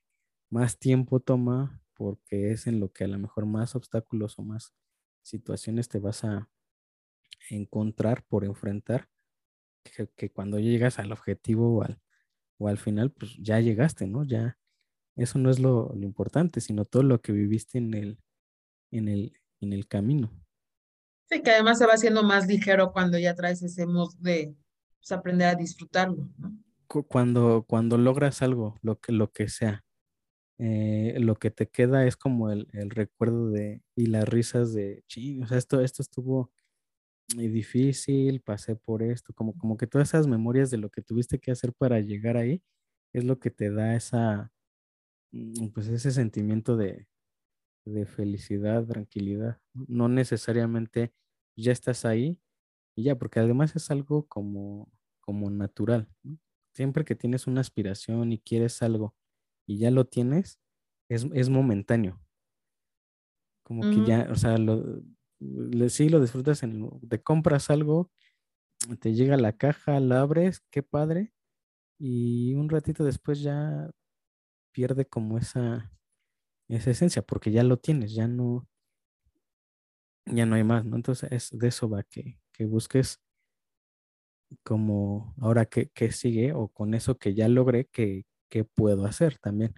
más 0.50 0.78
tiempo 0.78 1.20
toma, 1.20 1.82
porque 1.94 2.50
es 2.50 2.66
en 2.66 2.80
lo 2.80 2.92
que 2.92 3.04
a 3.04 3.08
lo 3.08 3.18
mejor 3.18 3.46
más 3.46 3.76
obstáculos 3.76 4.38
o 4.38 4.42
más 4.42 4.74
situaciones 5.22 5.88
te 5.88 6.00
vas 6.00 6.24
a 6.24 6.50
encontrar 7.48 8.24
por 8.26 8.44
enfrentar 8.44 9.08
que, 10.16 10.30
cuando 10.30 10.58
llegas 10.58 10.98
al 10.98 11.12
objetivo 11.12 11.78
o 11.78 11.82
al, 11.82 12.00
o 12.58 12.68
al 12.68 12.78
final, 12.78 13.12
pues 13.12 13.36
ya 13.38 13.60
llegaste, 13.60 14.06
¿no? 14.06 14.24
Ya 14.24 14.58
eso 15.22 15.38
no 15.38 15.50
es 15.50 15.58
lo, 15.58 15.92
importante, 16.00 16.60
sino 16.60 16.84
todo 16.84 17.02
lo 17.02 17.20
que 17.20 17.32
viviste 17.32 17.78
en 17.78 17.94
el, 17.94 18.18
en 18.90 19.08
el, 19.08 19.32
en 19.60 19.72
el 19.72 19.86
camino. 19.86 20.32
Sí, 21.30 21.42
que 21.42 21.50
además 21.50 21.78
se 21.78 21.86
va 21.86 21.94
haciendo 21.94 22.22
más 22.22 22.46
ligero 22.46 22.92
cuando 22.92 23.18
ya 23.18 23.34
traes 23.34 23.62
ese 23.62 23.86
mod 23.86 24.14
de 24.18 24.54
pues, 24.98 25.12
aprender 25.12 25.48
a 25.48 25.54
disfrutarlo, 25.54 26.28
¿no? 26.38 26.56
Cuando, 27.06 27.64
cuando 27.68 27.98
logras 27.98 28.42
algo, 28.42 28.76
lo 28.82 28.98
que, 28.98 29.12
lo 29.12 29.30
que 29.30 29.48
sea, 29.48 29.84
eh, 30.58 31.14
lo 31.20 31.36
que 31.36 31.52
te 31.52 31.68
queda 31.68 32.04
es 32.04 32.16
como 32.16 32.50
el, 32.50 32.66
el, 32.72 32.90
recuerdo 32.90 33.50
de 33.50 33.80
y 33.94 34.06
las 34.06 34.28
risas 34.28 34.74
de, 34.74 35.04
ching, 35.06 35.44
o 35.44 35.46
sea, 35.46 35.56
esto, 35.56 35.80
esto 35.80 36.02
estuvo 36.02 36.50
difícil, 37.36 38.40
pasé 38.40 38.76
por 38.76 39.02
esto, 39.02 39.32
como, 39.34 39.56
como 39.56 39.76
que 39.76 39.86
todas 39.86 40.08
esas 40.08 40.26
memorias 40.26 40.70
de 40.70 40.78
lo 40.78 40.90
que 40.90 41.02
tuviste 41.02 41.38
que 41.38 41.52
hacer 41.52 41.72
para 41.72 42.00
llegar 42.00 42.36
ahí 42.36 42.60
es 43.12 43.24
lo 43.24 43.38
que 43.38 43.50
te 43.50 43.70
da 43.70 43.94
esa, 43.94 44.52
pues 45.74 45.88
ese 45.88 46.10
sentimiento 46.10 46.76
de, 46.76 47.08
de 47.84 48.06
felicidad, 48.06 48.86
tranquilidad. 48.86 49.60
No 49.74 50.08
necesariamente 50.08 51.12
ya 51.56 51.72
estás 51.72 52.04
ahí 52.04 52.40
y 52.96 53.04
ya, 53.04 53.16
porque 53.18 53.40
además 53.40 53.76
es 53.76 53.90
algo 53.90 54.26
como, 54.26 54.92
como 55.20 55.50
natural. 55.50 56.08
Siempre 56.74 57.04
que 57.04 57.14
tienes 57.14 57.46
una 57.46 57.60
aspiración 57.60 58.32
y 58.32 58.38
quieres 58.40 58.82
algo 58.82 59.16
y 59.66 59.78
ya 59.78 59.90
lo 59.90 60.06
tienes, 60.06 60.60
es, 61.08 61.26
es 61.34 61.48
momentáneo. 61.50 62.20
Como 63.64 63.82
que 63.82 64.04
ya, 64.04 64.28
o 64.30 64.34
sea, 64.34 64.58
lo, 64.58 65.00
sí 65.88 66.08
lo 66.08 66.20
disfrutas, 66.20 66.62
en, 66.64 66.90
te 67.08 67.22
compras 67.22 67.70
algo, 67.70 68.10
te 69.00 69.14
llega 69.14 69.36
la 69.36 69.56
caja, 69.56 70.00
la 70.00 70.20
abres, 70.22 70.60
qué 70.70 70.82
padre, 70.82 71.32
y 71.98 72.54
un 72.54 72.68
ratito 72.68 73.04
después 73.04 73.42
ya 73.42 73.90
pierde 74.72 75.06
como 75.06 75.38
esa, 75.38 75.92
esa 76.68 76.90
esencia, 76.90 77.22
porque 77.22 77.50
ya 77.50 77.64
lo 77.64 77.78
tienes, 77.78 78.14
ya 78.14 78.28
no, 78.28 78.68
ya 80.26 80.46
no 80.46 80.56
hay 80.56 80.64
más, 80.64 80.84
¿no? 80.84 80.96
Entonces 80.96 81.30
es 81.32 81.58
de 81.58 81.68
eso 81.68 81.88
va 81.88 82.02
que, 82.02 82.38
que 82.52 82.64
busques 82.64 83.20
como 84.62 85.34
ahora 85.40 85.64
que, 85.66 85.88
que, 85.90 86.12
sigue 86.12 86.52
o 86.52 86.68
con 86.68 86.94
eso 86.94 87.16
que 87.16 87.34
ya 87.34 87.48
logré, 87.48 87.86
que, 87.86 88.24
qué 88.48 88.64
puedo 88.64 89.06
hacer 89.06 89.38
también, 89.38 89.74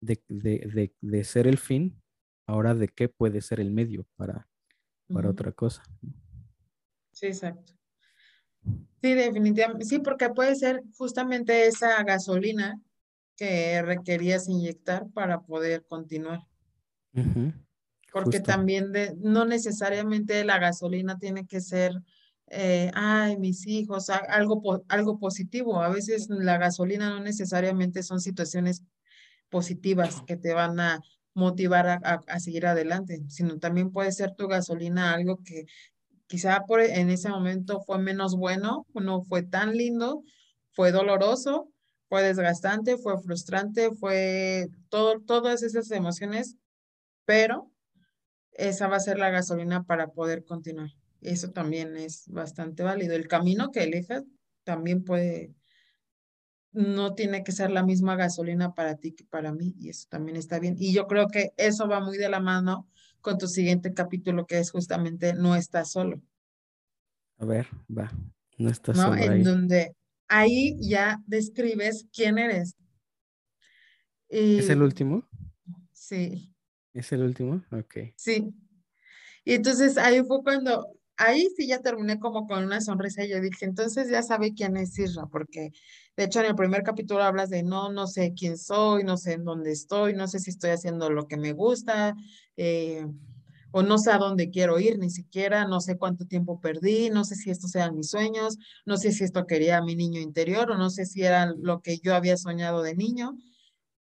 de, 0.00 0.20
de, 0.28 0.92
de, 1.00 1.24
ser 1.24 1.46
el 1.46 1.58
fin, 1.58 2.02
ahora 2.46 2.74
de 2.74 2.88
qué 2.88 3.08
puede 3.08 3.40
ser 3.40 3.60
el 3.60 3.70
medio 3.70 4.04
para, 4.16 4.48
para 5.12 5.30
otra 5.30 5.52
cosa. 5.52 5.82
Sí, 7.12 7.26
exacto. 7.26 7.72
Sí, 9.00 9.14
definitivamente. 9.14 9.84
Sí, 9.84 10.00
porque 10.00 10.28
puede 10.30 10.54
ser 10.56 10.82
justamente 10.96 11.66
esa 11.66 12.02
gasolina 12.02 12.80
que 13.36 13.82
requerías 13.82 14.48
inyectar 14.48 15.08
para 15.10 15.42
poder 15.42 15.84
continuar. 15.86 16.40
Porque 18.12 18.40
también 18.40 18.92
de, 18.92 19.14
no 19.18 19.44
necesariamente 19.44 20.44
la 20.44 20.58
gasolina 20.58 21.18
tiene 21.18 21.46
que 21.46 21.60
ser 21.60 21.92
eh, 22.48 22.90
ay, 22.94 23.36
mis 23.38 23.66
hijos, 23.66 24.08
algo, 24.10 24.84
algo 24.88 25.18
positivo. 25.18 25.80
A 25.80 25.88
veces 25.88 26.28
la 26.30 26.58
gasolina 26.58 27.10
no 27.10 27.20
necesariamente 27.20 28.02
son 28.02 28.20
situaciones 28.20 28.84
positivas 29.48 30.22
que 30.26 30.36
te 30.36 30.54
van 30.54 30.78
a 30.80 31.00
motivar 31.34 32.00
a, 32.02 32.40
seguir 32.40 32.66
adelante, 32.66 33.22
sino 33.28 33.58
también 33.58 33.90
puede 33.90 34.10
ser 34.10 34.34
tu 34.34 34.48
gasolina 34.48 35.12
algo 35.12 35.42
que 35.44 35.66
quizá 36.26 36.64
por, 36.66 36.80
en 36.80 37.10
ese 37.10 37.28
momento 37.28 37.82
fue 37.82 37.98
menos 37.98 38.36
bueno, 38.36 38.86
no 38.94 39.22
fue 39.22 39.42
tan 39.42 39.76
lindo, 39.76 40.22
fue 40.72 40.92
doloroso, 40.92 41.68
fue 42.08 42.22
desgastante, 42.22 42.96
fue 42.96 43.20
frustrante, 43.20 43.90
fue 43.94 44.68
todo, 44.88 45.20
todas 45.20 45.62
esas 45.62 45.90
emociones, 45.90 46.56
pero 47.24 47.70
esa 48.52 48.88
va 48.88 48.96
a 48.96 49.00
ser 49.00 49.18
la 49.18 49.30
gasolina 49.30 49.84
para 49.84 50.08
poder 50.08 50.44
continuar. 50.44 50.90
Eso 51.20 51.50
también 51.50 51.96
es 51.96 52.28
bastante 52.28 52.82
válido. 52.82 53.14
El 53.14 53.28
camino 53.28 53.70
que 53.70 53.82
elijas 53.82 54.24
también 54.64 55.04
puede, 55.04 55.54
no 56.72 57.14
tiene 57.14 57.42
que 57.42 57.52
ser 57.52 57.70
la 57.70 57.82
misma 57.82 58.16
gasolina 58.16 58.74
para 58.74 58.96
ti 58.96 59.12
que 59.12 59.24
para 59.24 59.52
mí, 59.52 59.74
y 59.78 59.88
eso 59.88 60.06
también 60.08 60.36
está 60.36 60.58
bien. 60.58 60.76
Y 60.78 60.92
yo 60.92 61.06
creo 61.06 61.28
que 61.28 61.52
eso 61.56 61.88
va 61.88 62.00
muy 62.00 62.18
de 62.18 62.28
la 62.28 62.40
mano 62.40 62.88
con 63.20 63.38
tu 63.38 63.48
siguiente 63.48 63.92
capítulo, 63.92 64.46
que 64.46 64.58
es 64.58 64.70
justamente 64.70 65.34
No 65.34 65.56
estás 65.56 65.90
solo. 65.90 66.20
A 67.38 67.44
ver, 67.44 67.66
va, 67.90 68.12
no 68.56 68.70
estás 68.70 68.96
solo. 68.96 69.16
En 69.16 69.42
donde 69.42 69.94
ahí 70.28 70.76
ya 70.80 71.22
describes 71.26 72.06
quién 72.12 72.38
eres. 72.38 72.76
¿Es 74.28 74.70
el 74.70 74.82
último? 74.82 75.26
Sí. 75.92 76.52
¿Es 76.92 77.12
el 77.12 77.22
último? 77.22 77.62
Ok. 77.70 78.12
Sí. 78.16 78.52
Y 79.44 79.54
entonces 79.54 79.96
ahí 79.98 80.22
fue 80.24 80.42
cuando 80.42 80.86
ahí 81.16 81.48
sí 81.56 81.66
ya 81.66 81.80
terminé 81.80 82.18
como 82.18 82.46
con 82.46 82.64
una 82.64 82.80
sonrisa 82.80 83.24
y 83.24 83.30
yo 83.30 83.40
dije, 83.40 83.64
entonces 83.64 84.10
ya 84.10 84.22
sabe 84.22 84.54
quién 84.54 84.76
es 84.76 84.98
Isra, 84.98 85.26
porque 85.26 85.70
de 86.16 86.24
hecho 86.24 86.40
en 86.40 86.46
el 86.46 86.54
primer 86.54 86.82
capítulo 86.82 87.22
hablas 87.22 87.50
de 87.50 87.62
no, 87.62 87.90
no 87.90 88.06
sé 88.06 88.34
quién 88.36 88.58
soy, 88.58 89.04
no 89.04 89.16
sé 89.16 89.34
en 89.34 89.44
dónde 89.44 89.72
estoy, 89.72 90.14
no 90.14 90.28
sé 90.28 90.38
si 90.38 90.50
estoy 90.50 90.70
haciendo 90.70 91.10
lo 91.10 91.26
que 91.26 91.36
me 91.36 91.52
gusta, 91.52 92.14
eh, 92.56 93.06
o 93.76 93.82
no 93.82 93.98
sé 93.98 94.10
a 94.10 94.16
dónde 94.16 94.48
quiero 94.48 94.78
ir, 94.78 94.98
ni 94.98 95.10
siquiera, 95.10 95.66
no 95.66 95.82
sé 95.82 95.98
cuánto 95.98 96.24
tiempo 96.24 96.62
perdí, 96.62 97.10
no 97.10 97.24
sé 97.24 97.34
si 97.34 97.50
estos 97.50 97.74
eran 97.74 97.94
mis 97.94 98.08
sueños, 98.08 98.56
no 98.86 98.96
sé 98.96 99.12
si 99.12 99.22
esto 99.22 99.46
quería 99.46 99.82
mi 99.82 99.94
niño 99.94 100.18
interior 100.18 100.70
o 100.70 100.78
no 100.78 100.88
sé 100.88 101.04
si 101.04 101.24
era 101.24 101.52
lo 101.54 101.82
que 101.82 101.98
yo 101.98 102.14
había 102.14 102.38
soñado 102.38 102.80
de 102.80 102.94
niño. 102.94 103.36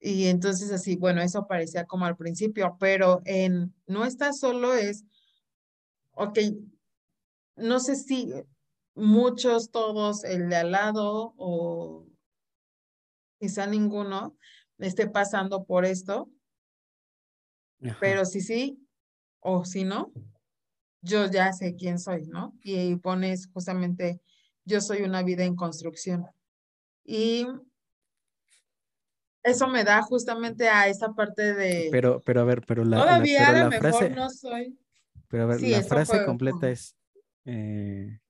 Y 0.00 0.26
entonces 0.26 0.72
así, 0.72 0.96
bueno, 0.96 1.22
eso 1.22 1.46
parecía 1.46 1.84
como 1.84 2.06
al 2.06 2.16
principio, 2.16 2.76
pero 2.80 3.22
en 3.24 3.72
no 3.86 4.04
estás 4.04 4.40
solo 4.40 4.74
es, 4.74 5.04
ok, 6.10 6.40
no 7.54 7.78
sé 7.78 7.94
si 7.94 8.32
muchos, 8.96 9.70
todos, 9.70 10.24
el 10.24 10.48
de 10.48 10.56
al 10.56 10.72
lado 10.72 11.34
o 11.36 12.04
quizá 13.38 13.68
ninguno 13.68 14.36
esté 14.78 15.06
pasando 15.08 15.62
por 15.66 15.84
esto, 15.84 16.28
pero 18.00 18.24
si 18.24 18.40
sí 18.40 18.81
o 19.42 19.64
si 19.64 19.84
no, 19.84 20.12
yo 21.02 21.30
ya 21.30 21.52
sé 21.52 21.74
quién 21.76 21.98
soy, 21.98 22.26
¿no? 22.26 22.54
Y 22.62 22.96
pones 22.96 23.48
justamente, 23.52 24.20
yo 24.64 24.80
soy 24.80 25.02
una 25.02 25.22
vida 25.22 25.44
en 25.44 25.56
construcción. 25.56 26.26
Y 27.04 27.46
eso 29.42 29.66
me 29.68 29.84
da 29.84 30.02
justamente 30.02 30.68
a 30.68 30.88
esa 30.88 31.12
parte 31.12 31.54
de... 31.54 31.88
Pero, 31.90 32.22
pero 32.24 32.40
a 32.42 32.44
ver, 32.44 32.62
pero 32.66 32.84
la, 32.84 32.98
todavía 32.98 33.40
la, 33.40 33.48
a 33.48 33.64
lo 33.64 33.70
mejor 33.70 33.80
frase, 33.80 34.10
no 34.10 34.30
soy. 34.30 34.78
pero 35.28 35.42
a 35.44 35.46
ver, 35.46 35.58
Sí, 35.60 35.70
la 35.70 35.82
frase 35.82 36.16
fue 36.18 36.24
completa 36.24 36.70
es, 36.70 36.96
eh, 37.44 38.20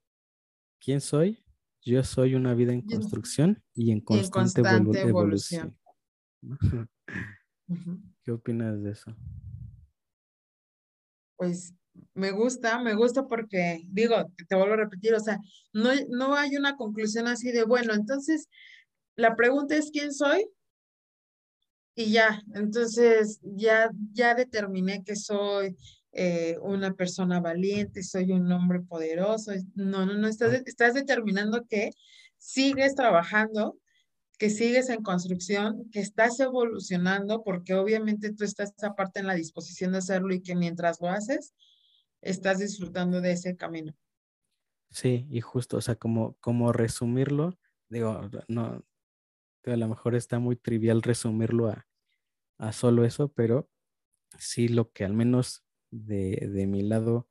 ¿quién 0.81 1.01
soy? 1.01 1.45
Yo 1.83 2.03
soy 2.05 2.35
una 2.35 2.55
vida 2.55 2.73
en 2.73 2.81
construcción 2.83 3.63
y 3.75 3.91
en 3.91 3.99
en 3.99 4.05
constante, 4.05 4.63
evolu- 4.63 4.85
constante 4.87 5.09
evolución. 5.09 5.79
¿Qué 8.25 8.31
opinas 8.31 8.83
de 8.83 8.93
eso? 8.93 9.15
Pues 11.43 11.75
me 12.15 12.31
gusta, 12.31 12.79
me 12.81 12.95
gusta 12.95 13.27
porque, 13.27 13.83
digo, 13.89 14.15
te, 14.37 14.45
te 14.45 14.55
vuelvo 14.55 14.75
a 14.75 14.77
repetir, 14.77 15.13
o 15.13 15.19
sea, 15.19 15.39
no, 15.73 15.91
no 16.09 16.37
hay 16.37 16.55
una 16.57 16.77
conclusión 16.77 17.27
así 17.27 17.51
de, 17.51 17.65
bueno, 17.65 17.95
entonces 17.95 18.47
la 19.17 19.35
pregunta 19.35 19.75
es 19.77 19.91
quién 19.91 20.13
soy 20.13 20.47
y 21.97 22.13
ya, 22.13 22.41
entonces 22.55 23.41
ya, 23.43 23.91
ya 24.13 24.37
determiné 24.37 25.03
que 25.03 25.17
soy 25.17 25.77
eh, 26.13 26.59
una 26.63 26.95
persona 26.95 27.41
valiente, 27.41 28.05
soy 28.05 28.31
un 28.31 28.51
hombre 28.53 28.81
poderoso. 28.81 29.51
No, 29.75 30.07
no, 30.07 30.15
no, 30.15 30.29
estás, 30.29 30.53
de- 30.53 30.63
estás 30.65 30.95
determinando 30.95 31.65
que 31.69 31.91
sigues 32.39 32.95
trabajando, 32.95 33.77
que 34.43 34.51
sigues 34.51 34.89
en 34.89 35.05
construcción, 35.05 35.89
que 35.93 36.01
estás 36.01 36.41
evolucionando, 36.41 37.45
porque 37.45 37.75
obviamente 37.75 38.35
tú 38.35 38.43
estás 38.43 38.75
aparte 38.83 39.21
en 39.21 39.29
la 39.29 39.37
disposición 39.37 39.93
de 39.93 39.99
hacerlo 39.99 40.35
y 40.35 40.43
que 40.43 40.57
mientras 40.57 41.01
lo 41.01 41.11
haces, 41.11 41.55
estás 42.21 42.59
disfrutando 42.59 43.21
de 43.21 43.31
ese 43.31 43.55
camino. 43.55 43.95
Sí, 44.91 45.29
y 45.31 45.41
justo, 45.43 45.77
o 45.77 45.81
sea, 45.81 45.95
como, 45.95 46.37
como 46.41 46.73
resumirlo, 46.73 47.57
digo, 47.89 48.29
no, 48.49 48.85
a 49.65 49.77
lo 49.77 49.89
mejor 49.89 50.17
está 50.17 50.41
muy 50.41 50.57
trivial 50.57 51.03
resumirlo 51.03 51.69
a, 51.69 51.87
a 52.59 52.73
solo 52.73 53.05
eso, 53.05 53.29
pero 53.29 53.71
sí 54.39 54.67
lo 54.67 54.91
que 54.91 55.05
al 55.05 55.13
menos 55.13 55.63
de, 55.93 56.49
de 56.53 56.67
mi 56.67 56.83
lado 56.83 57.29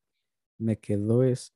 me 0.57 0.79
quedó 0.79 1.25
es, 1.25 1.53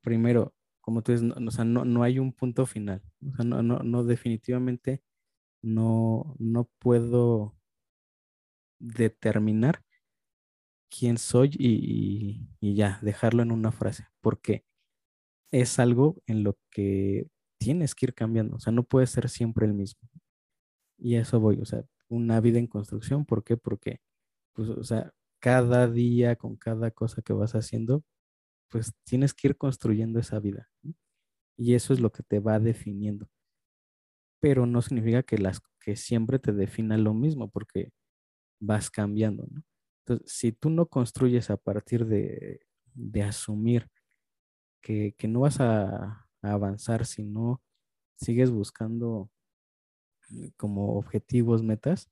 primero, 0.00 0.54
como 0.82 1.02
tú 1.02 1.12
dices, 1.12 1.24
no, 1.28 1.36
o 1.48 1.52
sea, 1.52 1.66
no, 1.66 1.86
no 1.86 2.04
hay 2.04 2.20
un 2.20 2.34
punto 2.34 2.66
final, 2.66 3.02
no, 3.20 3.62
no, 3.64 3.80
no 3.80 4.04
definitivamente 4.04 5.02
no, 5.62 6.36
no 6.40 6.66
puedo 6.80 7.56
determinar 8.98 9.82
quién 10.90 11.18
soy 11.18 11.50
y, 11.58 12.48
y- 12.60 12.70
y 12.70 12.74
ya, 12.74 12.98
dejarlo 13.02 13.42
en 13.42 13.52
una 13.52 13.72
frase, 13.72 14.06
porque 14.20 14.64
es 15.52 15.78
algo 15.78 16.16
en 16.26 16.44
lo 16.44 16.58
que 16.70 17.28
tienes 17.58 17.94
que 17.94 18.06
ir 18.08 18.14
cambiando, 18.14 18.56
o 18.56 18.60
sea, 18.60 18.72
no 18.74 18.84
puedes 18.84 19.10
ser 19.10 19.28
siempre 19.28 19.66
el 19.66 19.74
mismo. 19.74 20.08
Y 20.98 21.16
eso 21.16 21.40
voy, 21.40 21.58
o 21.60 21.64
sea, 21.66 21.84
una 22.08 22.40
vida 22.40 22.58
en 22.58 22.66
construcción, 22.68 23.24
¿por 23.26 23.44
qué? 23.44 23.56
Porque, 23.56 24.00
pues, 24.54 24.68
o 24.70 24.84
sea, 24.84 25.12
cada 25.40 25.88
día 25.88 26.36
con 26.36 26.56
cada 26.56 26.90
cosa 26.92 27.22
que 27.22 27.32
vas 27.34 27.54
haciendo, 27.54 28.04
pues 28.72 28.94
tienes 29.04 29.34
que 29.34 29.48
ir 29.48 29.56
construyendo 29.58 30.18
esa 30.18 30.40
vida. 30.40 30.70
Y 31.58 31.74
eso 31.74 31.92
es 31.92 32.00
lo 32.00 32.10
que 32.10 32.22
te 32.22 32.40
va 32.40 32.58
definiendo. 32.58 33.28
Pero 34.40 34.64
no 34.64 34.80
significa 34.80 35.22
que 35.22 35.36
las 35.36 35.60
que 35.78 35.94
siempre 35.94 36.38
te 36.38 36.52
defina 36.52 36.96
lo 36.96 37.12
mismo, 37.12 37.50
porque 37.50 37.92
vas 38.60 38.90
cambiando. 38.90 39.46
Entonces, 40.00 40.32
si 40.32 40.52
tú 40.52 40.70
no 40.70 40.86
construyes 40.86 41.50
a 41.50 41.58
partir 41.58 42.06
de, 42.06 42.62
de 42.94 43.22
asumir 43.22 43.88
que, 44.80 45.14
que 45.18 45.28
no 45.28 45.40
vas 45.40 45.60
a, 45.60 46.26
avanzar 46.42 47.06
si 47.06 47.22
no 47.22 47.62
sigues 48.16 48.50
buscando 48.50 49.30
eh, 50.32 50.50
como 50.56 50.96
objetivos, 50.96 51.62
metas 51.62 52.10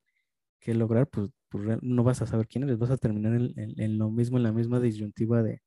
que 0.60 0.74
lograr, 0.74 1.08
pues, 1.08 1.30
pues, 1.48 1.82
no 1.82 2.04
vas 2.04 2.22
a 2.22 2.26
saber 2.26 2.46
quién 2.46 2.64
eres, 2.64 2.78
vas 2.78 2.90
a 2.90 2.98
terminar 2.98 3.34
en 3.34 3.98
lo 3.98 4.10
mismo, 4.10 4.36
en 4.36 4.44
la 4.44 4.52
misma 4.52 4.78
disyuntiva 4.78 5.42
de, 5.42 5.62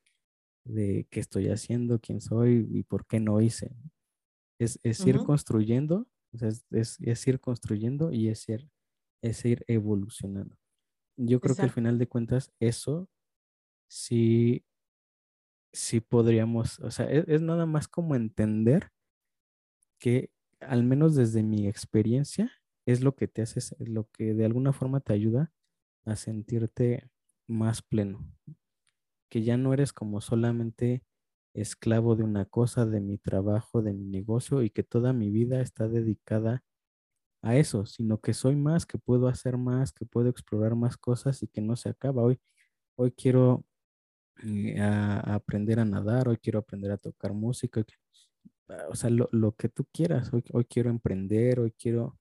de 0.65 1.07
qué 1.11 1.19
estoy 1.19 1.49
haciendo, 1.49 1.99
quién 1.99 2.21
soy 2.21 2.67
y 2.71 2.83
por 2.83 3.05
qué 3.07 3.19
no 3.19 3.41
hice. 3.41 3.75
Es, 4.59 4.79
es 4.83 5.05
ir 5.07 5.21
construyendo, 5.21 6.07
es, 6.33 6.65
es- 6.71 6.99
es 7.01 7.27
ir 7.27 7.39
construyendo 7.39 8.11
y 8.11 8.29
es 8.29 8.47
ir, 8.49 8.69
es 9.23 9.45
ir 9.45 9.65
evolucionando. 9.67 10.57
Yo 11.17 11.41
creo 11.41 11.57
que 11.57 11.65
al 11.67 11.71
final 11.71 11.99
de 11.99 12.07
cuentas 12.07 12.53
eso 12.59 13.09
sí, 13.89 14.65
sí 15.71 15.99
podríamos, 16.01 16.79
o 16.79 16.91
sea, 16.91 17.09
es, 17.11 17.25
es 17.27 17.41
nada 17.41 17.65
más 17.65 17.87
como 17.87 18.15
entender 18.15 18.91
que 19.99 20.31
al 20.59 20.83
menos 20.83 21.15
desde 21.15 21.43
mi 21.43 21.67
experiencia 21.67 22.51
es 22.85 23.01
lo 23.01 23.15
que 23.15 23.27
te 23.27 23.41
hace, 23.41 23.59
es 23.59 23.75
lo 23.79 24.09
que 24.11 24.33
de 24.33 24.45
alguna 24.45 24.73
forma 24.73 24.99
te 24.99 25.13
ayuda 25.13 25.51
a 26.05 26.15
sentirte 26.15 27.09
más 27.47 27.81
pleno, 27.81 28.19
que 29.33 29.41
ya 29.41 29.57
no 29.57 29.73
eres 29.73 29.93
como 29.93 30.21
solamente 30.21 31.03
esclavo 31.55 32.15
de 32.15 32.23
una 32.23 32.45
cosa, 32.45 32.85
de 32.85 33.01
mi 33.01 33.17
trabajo, 33.17 33.81
de 33.81 33.91
mi 33.91 34.05
negocio 34.05 34.61
y 34.61 34.69
que 34.69 34.83
toda 34.83 35.11
mi 35.11 35.31
vida 35.31 35.59
está 35.61 35.87
dedicada 35.87 36.63
a 37.41 37.55
eso, 37.57 37.87
sino 37.87 38.21
que 38.21 38.35
soy 38.35 38.55
más, 38.55 38.85
que 38.85 38.99
puedo 38.99 39.27
hacer 39.27 39.57
más, 39.57 39.91
que 39.91 40.05
puedo 40.05 40.29
explorar 40.29 40.75
más 40.75 40.97
cosas 40.97 41.41
y 41.41 41.47
que 41.47 41.61
no 41.61 41.75
se 41.75 41.89
acaba. 41.89 42.21
Hoy, 42.21 42.39
hoy 42.95 43.11
quiero 43.11 43.65
eh, 44.43 44.79
aprender 44.79 45.79
a 45.79 45.85
nadar, 45.85 46.27
hoy 46.29 46.37
quiero 46.37 46.59
aprender 46.59 46.91
a 46.91 46.97
tocar 46.97 47.33
música, 47.33 47.83
o 48.87 48.95
sea, 48.95 49.09
lo, 49.09 49.29
lo 49.31 49.53
que 49.55 49.67
tú 49.67 49.87
quieras, 49.91 50.31
hoy 50.31 50.65
quiero 50.65 50.91
emprender, 50.91 51.59
hoy 51.59 51.71
quiero 51.71 52.19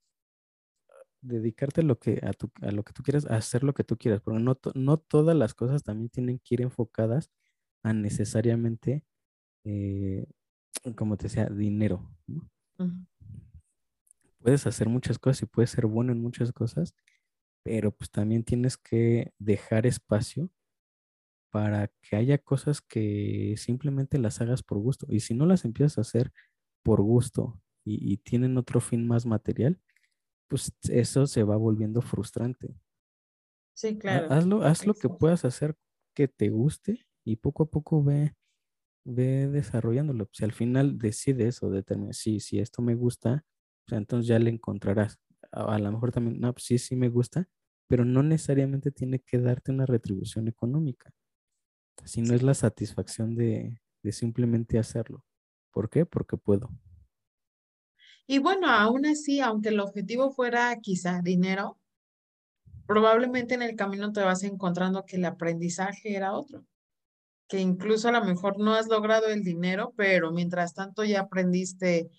dedicarte 1.23 1.83
a 1.83 1.85
lo 1.85 1.99
que, 1.99 2.20
a, 2.25 2.33
tu- 2.35 2.53
a 2.62 2.73
lo 2.73 2.85
que 2.85 2.93
tú 2.95 3.03
quieras, 3.05 3.27
a 3.27 3.37
hacer 3.37 3.64
lo 3.64 3.75
que 3.75 3.85
tú 3.85 3.97
quieras, 3.99 4.20
porque 4.23 4.41
no, 4.43 4.55
to- 4.57 4.73
no 4.77 4.99
todas 4.99 5.37
las 5.37 5.55
cosas 5.55 5.83
también 5.85 6.11
tienen 6.11 6.41
que 6.41 6.57
ir 6.57 6.62
enfocadas 6.62 7.31
a 7.85 7.93
necesariamente, 7.95 9.05
eh, 9.64 10.27
como 10.97 11.16
te 11.18 11.25
decía, 11.25 11.47
dinero. 11.49 12.11
Puedes 14.41 14.66
hacer 14.66 14.91
muchas 14.91 15.18
cosas 15.18 15.43
y 15.43 15.47
puedes 15.47 15.70
ser 15.70 15.87
bueno 15.87 16.12
en 16.12 16.20
muchas 16.20 16.53
cosas, 16.53 16.95
pero 17.62 17.93
pues 17.93 18.11
también 18.11 18.45
tienes 18.45 18.77
que 18.77 19.33
dejar 19.39 19.87
espacio 19.87 20.51
para 21.51 21.89
que 22.03 22.16
haya 22.16 22.39
cosas 22.39 22.81
que 22.81 23.55
simplemente 23.59 24.18
las 24.18 24.41
hagas 24.41 24.62
por 24.62 24.79
gusto. 24.79 25.07
Y 25.11 25.20
si 25.20 25.35
no 25.35 25.47
las 25.47 25.64
empiezas 25.64 25.99
a 25.99 26.03
hacer 26.03 26.33
por 26.83 27.03
gusto 27.03 27.61
y, 27.85 28.12
y 28.12 28.16
tienen 28.18 28.57
otro 28.59 28.81
fin 28.81 29.07
más 29.07 29.27
material, 29.27 29.79
pues 30.53 30.70
eso 30.90 31.26
se 31.26 31.44
va 31.44 31.57
volviendo 31.57 32.03
frustrante. 32.03 32.74
Sí, 33.72 33.98
claro. 33.98 34.30
Hazlo, 34.30 34.62
haz 34.64 34.86
lo 34.86 34.92
que 34.92 35.09
puedas 35.09 35.46
hacer 35.46 35.76
que 36.14 36.28
te 36.28 36.50
guste 36.50 37.07
y 37.24 37.36
poco 37.36 37.62
a 37.62 37.70
poco 37.70 38.05
ve, 38.05 38.34
ve 39.05 39.48
desarrollándolo. 39.48 40.28
Si 40.32 40.44
al 40.44 40.53
final 40.53 40.98
decides 40.98 41.62
o 41.62 41.70
determinas, 41.70 42.18
sí, 42.18 42.40
si 42.40 42.59
esto 42.61 42.82
me 42.82 42.94
gusta, 42.94 43.44
pues 43.86 43.98
entonces 43.98 44.28
ya 44.28 44.38
le 44.38 44.50
encontrarás. 44.50 45.18
A, 45.53 45.74
a 45.76 45.78
lo 45.78 45.90
mejor 45.92 46.12
también, 46.12 46.40
no, 46.40 46.53
pues 46.53 46.64
sí, 46.66 46.78
sí 46.78 46.96
me 46.96 47.09
gusta, 47.09 47.48
pero 47.88 48.05
no 48.05 48.22
necesariamente 48.22 48.90
tiene 48.92 49.20
que 49.20 49.38
darte 49.38 49.72
una 49.72 49.86
retribución 49.86 50.48
económica, 50.48 51.12
sino 52.05 52.34
es 52.34 52.42
la 52.42 52.55
satisfacción 52.55 53.34
de, 53.34 53.80
de 54.03 54.12
simplemente 54.12 54.78
hacerlo. 54.78 55.24
¿Por 55.72 55.90
qué? 55.90 56.07
Porque 56.07 56.36
puedo. 56.36 56.70
Y 58.27 58.39
bueno, 58.39 58.68
aún 58.68 59.07
así, 59.07 59.41
aunque 59.41 59.70
el 59.70 59.81
objetivo 59.81 60.31
fuera 60.31 60.77
quizá 60.81 61.20
dinero, 61.23 61.79
probablemente 62.87 63.55
en 63.55 63.62
el 63.62 63.77
camino 63.77 64.12
te 64.12 64.20
vas 64.20 64.43
encontrando 64.43 65.05
que 65.05 65.16
el 65.16 65.25
aprendizaje 65.25 66.16
era 66.16 66.33
otro, 66.33 66.64
que 67.49 67.59
incluso 67.59 68.09
a 68.09 68.12
lo 68.12 68.25
mejor 68.25 68.59
no 68.59 68.75
has 68.75 68.89
logrado 68.89 69.27
el 69.27 69.43
dinero, 69.43 69.93
pero 69.97 70.31
mientras 70.31 70.75
tanto 70.75 71.05
ya 71.05 71.20
aprendiste 71.20 72.11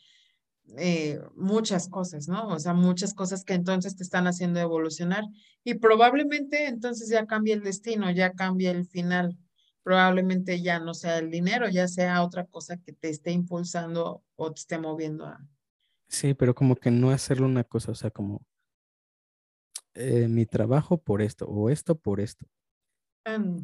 eh, 0.78 1.20
muchas 1.36 1.90
cosas, 1.90 2.28
¿no? 2.28 2.48
O 2.48 2.60
sea, 2.60 2.74
muchas 2.74 3.14
cosas 3.14 3.44
que 3.44 3.54
entonces 3.54 3.96
te 3.96 4.04
están 4.04 4.28
haciendo 4.28 4.60
evolucionar 4.60 5.24
y 5.64 5.76
probablemente 5.76 6.68
entonces 6.68 7.10
ya 7.10 7.26
cambie 7.26 7.54
el 7.54 7.64
destino, 7.64 8.10
ya 8.12 8.34
cambie 8.34 8.70
el 8.70 8.86
final. 8.86 9.38
Probablemente 9.84 10.62
ya 10.62 10.80
no 10.80 10.94
sea 10.94 11.18
el 11.18 11.30
dinero, 11.30 11.68
ya 11.70 11.88
sea 11.88 12.24
otra 12.24 12.46
cosa 12.46 12.78
que 12.78 12.94
te 12.94 13.10
esté 13.10 13.32
impulsando 13.32 14.24
o 14.36 14.52
te 14.52 14.60
esté 14.60 14.78
moviendo 14.78 15.26
a... 15.26 15.46
Sí, 16.14 16.36
pero 16.36 16.54
como 16.54 16.76
que 16.76 16.92
no 16.92 17.10
hacerlo 17.10 17.48
una 17.48 17.64
cosa, 17.64 17.92
o 17.92 17.96
sea, 17.96 18.12
como 18.12 18.46
eh, 19.96 20.28
mi 20.28 20.46
trabajo 20.46 21.02
por 21.02 21.24
esto 21.24 21.48
o 21.48 21.72
esto 21.72 21.98
por 21.98 22.20
esto. 22.20 22.46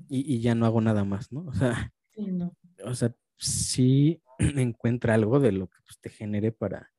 y, 0.10 0.36
y, 0.36 0.42
ya 0.42 0.56
no 0.56 0.66
hago 0.66 0.82
nada 0.82 1.04
más, 1.04 1.32
¿no? 1.32 1.46
O 1.54 1.54
sea, 1.54 1.94
sí, 2.16 2.32
no. 2.32 2.58
o 2.84 2.96
sea, 2.96 3.16
sí 3.38 4.24
encuentra 4.40 5.14
algo 5.14 5.40
de 5.40 5.52
lo 5.52 5.68
que 5.68 5.78
pues, 5.86 6.00
te 6.00 6.10
genere 6.10 6.52
para, 6.52 6.92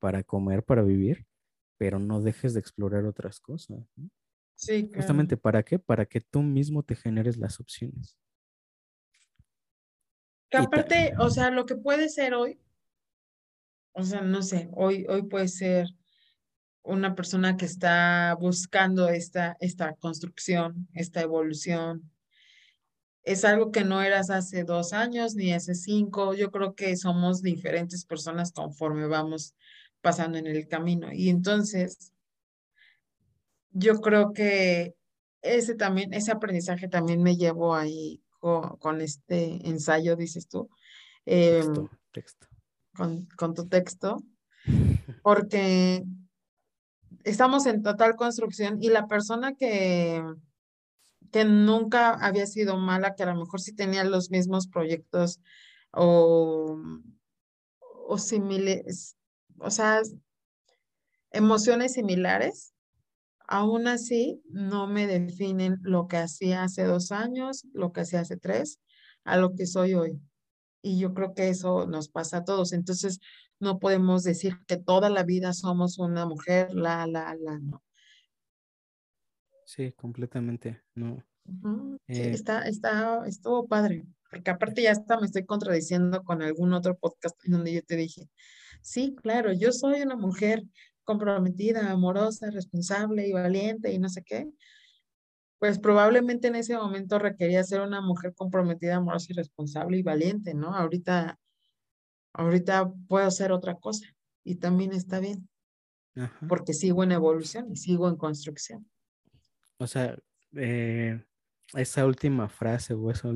para 0.00 0.24
comer, 0.24 0.64
para 0.64 0.82
vivir, 0.82 1.24
pero 1.78 2.00
no 2.00 2.20
dejes 2.20 2.52
de 2.54 2.60
explorar 2.60 3.04
otras 3.04 3.38
cosas. 3.38 3.78
Sí, 4.56 4.90
Justamente, 4.92 5.36
¿para 5.36 5.62
qué? 5.62 5.78
Para 5.78 6.04
que 6.04 6.20
tú 6.20 6.42
mismo 6.42 6.82
te 6.82 6.96
generes 6.96 7.36
las 7.36 7.60
opciones. 7.60 8.18
Que 10.50 10.58
aparte, 10.58 11.12
o 11.20 11.30
sea, 11.30 11.50
lo 11.50 11.64
que 11.64 11.76
puede 11.76 12.08
ser 12.08 12.34
hoy, 12.34 12.58
o 13.92 14.02
sea, 14.02 14.22
no 14.22 14.42
sé, 14.42 14.68
hoy, 14.72 15.06
hoy 15.08 15.22
puede 15.22 15.48
ser 15.48 15.88
una 16.82 17.14
persona 17.14 17.56
que 17.56 17.66
está 17.66 18.36
buscando 18.40 19.08
esta, 19.08 19.56
esta 19.60 19.94
construcción, 19.94 20.88
esta 20.94 21.20
evolución, 21.20 22.10
es 23.22 23.44
algo 23.44 23.70
que 23.70 23.84
no 23.84 24.02
eras 24.02 24.30
hace 24.30 24.64
dos 24.64 24.92
años 24.92 25.34
ni 25.34 25.52
hace 25.52 25.74
cinco. 25.74 26.34
Yo 26.34 26.50
creo 26.50 26.74
que 26.74 26.96
somos 26.96 27.42
diferentes 27.42 28.04
personas 28.04 28.52
conforme 28.52 29.06
vamos 29.06 29.54
pasando 30.00 30.38
en 30.38 30.46
el 30.46 30.66
camino. 30.68 31.12
Y 31.12 31.28
entonces, 31.28 32.12
yo 33.70 34.00
creo 34.00 34.32
que 34.32 34.94
ese 35.42 35.74
también, 35.74 36.14
ese 36.14 36.32
aprendizaje 36.32 36.88
también 36.88 37.22
me 37.22 37.36
llevó 37.36 37.74
ahí 37.74 38.22
con, 38.38 39.00
este 39.02 39.68
ensayo, 39.68 40.16
dices 40.16 40.48
tú. 40.48 40.70
texto, 41.24 41.82
em, 41.82 41.88
texto. 42.12 42.46
Con, 43.36 43.54
tu 43.54 43.66
texto, 43.66 44.22
porque 45.22 46.04
estamos 47.24 47.64
en 47.64 47.82
total 47.82 48.14
construcción 48.14 48.76
y 48.82 48.90
la 48.90 49.06
persona 49.06 49.54
que 49.54 50.22
que 51.32 51.44
nunca 51.44 52.14
había 52.14 52.46
sido 52.46 52.76
mala, 52.76 53.14
que 53.14 53.22
a 53.22 53.26
lo 53.26 53.36
mejor 53.36 53.60
sí 53.60 53.74
tenía 53.74 54.04
los 54.04 54.30
mismos 54.30 54.66
proyectos 54.66 55.40
o, 55.92 56.76
o 58.06 58.18
similares, 58.18 59.16
o 59.58 59.70
sea, 59.70 60.02
emociones 61.30 61.94
similares, 61.94 62.74
aún 63.46 63.86
así 63.86 64.42
no 64.50 64.86
me 64.86 65.06
definen 65.06 65.78
lo 65.82 66.08
que 66.08 66.16
hacía 66.16 66.64
hace 66.64 66.84
dos 66.84 67.12
años, 67.12 67.64
lo 67.72 67.92
que 67.92 68.02
hacía 68.02 68.20
hace 68.20 68.36
tres, 68.36 68.80
a 69.24 69.36
lo 69.36 69.54
que 69.54 69.66
soy 69.66 69.94
hoy. 69.94 70.20
Y 70.82 70.98
yo 70.98 71.12
creo 71.14 71.34
que 71.34 71.48
eso 71.48 71.86
nos 71.86 72.08
pasa 72.08 72.38
a 72.38 72.44
todos. 72.44 72.72
Entonces, 72.72 73.20
no 73.60 73.78
podemos 73.78 74.24
decir 74.24 74.54
que 74.66 74.76
toda 74.76 75.10
la 75.10 75.22
vida 75.22 75.52
somos 75.52 75.98
una 75.98 76.26
mujer, 76.26 76.74
la, 76.74 77.06
la, 77.06 77.34
la, 77.38 77.58
no. 77.58 77.82
Sí, 79.66 79.92
completamente, 79.92 80.82
no. 80.94 81.22
sí, 82.08 82.20
eh, 82.20 82.30
está, 82.32 82.62
está, 82.62 83.24
estuvo 83.26 83.68
padre, 83.68 84.04
porque 84.28 84.50
aparte 84.50 84.82
ya 84.82 84.90
hasta 84.90 85.20
me 85.20 85.26
estoy 85.26 85.44
contradiciendo 85.44 86.24
con 86.24 86.42
algún 86.42 86.72
otro 86.72 86.98
podcast 86.98 87.36
en 87.44 87.52
donde 87.52 87.74
yo 87.74 87.82
te 87.84 87.94
dije, 87.94 88.28
sí, 88.82 89.14
claro, 89.22 89.52
yo 89.52 89.70
soy 89.70 90.00
una 90.00 90.16
mujer 90.16 90.64
comprometida, 91.04 91.90
amorosa, 91.90 92.50
responsable 92.50 93.28
y 93.28 93.32
valiente 93.32 93.92
y 93.92 93.98
no 94.00 94.08
sé 94.08 94.22
qué, 94.24 94.50
pues 95.60 95.78
probablemente 95.78 96.48
en 96.48 96.56
ese 96.56 96.74
momento 96.74 97.18
requería 97.18 97.62
ser 97.62 97.82
una 97.82 98.00
mujer 98.00 98.34
comprometida, 98.34 98.96
amorosa 98.96 99.26
y 99.28 99.34
responsable 99.34 99.98
y 99.98 100.02
valiente, 100.02 100.54
¿no? 100.54 100.74
Ahorita, 100.74 101.38
ahorita 102.32 102.90
puedo 103.06 103.30
ser 103.30 103.52
otra 103.52 103.74
cosa 103.74 104.06
y 104.42 104.54
también 104.54 104.92
está 104.92 105.20
bien, 105.20 105.50
porque 106.48 106.72
sigo 106.72 107.04
en 107.04 107.12
evolución 107.12 107.70
y 107.70 107.76
sigo 107.76 108.08
en 108.08 108.16
construcción. 108.16 108.90
O 109.78 109.86
sea, 109.86 110.18
eh, 110.56 111.22
esa 111.74 112.06
última 112.06 112.48
frase 112.48 112.94
o 112.94 113.10
eso, 113.10 113.34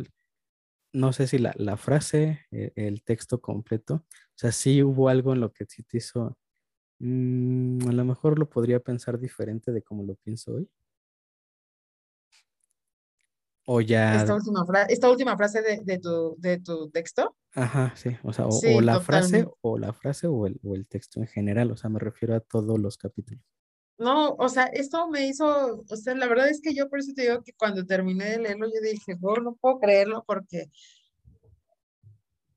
no 0.94 1.12
sé 1.12 1.26
si 1.26 1.36
la, 1.36 1.52
la 1.58 1.76
frase, 1.76 2.46
eh, 2.50 2.72
el 2.76 3.02
texto 3.02 3.42
completo, 3.42 3.96
o 3.96 4.34
sea, 4.34 4.50
sí 4.50 4.82
hubo 4.82 5.10
algo 5.10 5.34
en 5.34 5.40
lo 5.40 5.52
que 5.52 5.66
sí 5.68 5.82
te 5.82 5.98
hizo, 5.98 6.38
mm, 7.00 7.86
a 7.86 7.92
lo 7.92 8.04
mejor 8.06 8.38
lo 8.38 8.48
podría 8.48 8.80
pensar 8.80 9.18
diferente 9.18 9.72
de 9.72 9.82
como 9.82 10.04
lo 10.04 10.14
pienso 10.14 10.54
hoy. 10.54 10.70
O 13.66 13.80
ya. 13.80 14.16
Esta 14.16 14.34
última, 14.34 14.66
frase, 14.66 14.92
esta 14.92 15.10
última 15.10 15.36
frase 15.36 15.62
de, 15.62 15.80
de, 15.84 15.98
tu, 15.98 16.36
de 16.38 16.58
tu 16.58 16.90
texto. 16.90 17.36
Ajá, 17.54 17.94
sí. 17.96 18.10
O 18.22 18.32
sea, 18.32 18.46
o, 18.46 18.80
la 18.80 19.00
frase, 19.00 19.46
o 19.62 19.78
la 19.78 19.92
frase, 19.92 20.26
o 20.26 20.46
el, 20.46 20.60
o 20.62 20.74
el 20.74 20.86
texto 20.86 21.20
en 21.20 21.26
general. 21.26 21.70
O 21.70 21.76
sea, 21.76 21.88
me 21.88 21.98
refiero 21.98 22.34
a 22.34 22.40
todos 22.40 22.78
los 22.78 22.98
capítulos. 22.98 23.42
No, 23.96 24.30
o 24.34 24.48
sea, 24.48 24.64
esto 24.64 25.08
me 25.08 25.26
hizo, 25.26 25.84
o 25.88 25.96
sea, 25.96 26.14
la 26.16 26.26
verdad 26.26 26.48
es 26.48 26.60
que 26.60 26.74
yo 26.74 26.88
por 26.88 26.98
eso 26.98 27.12
te 27.14 27.22
digo 27.22 27.42
que 27.42 27.52
cuando 27.52 27.86
terminé 27.86 28.24
de 28.24 28.38
leerlo, 28.38 28.66
yo 28.66 28.80
dije, 28.82 29.16
oh, 29.22 29.36
no 29.36 29.54
puedo 29.54 29.78
creerlo 29.78 30.24
porque 30.26 30.66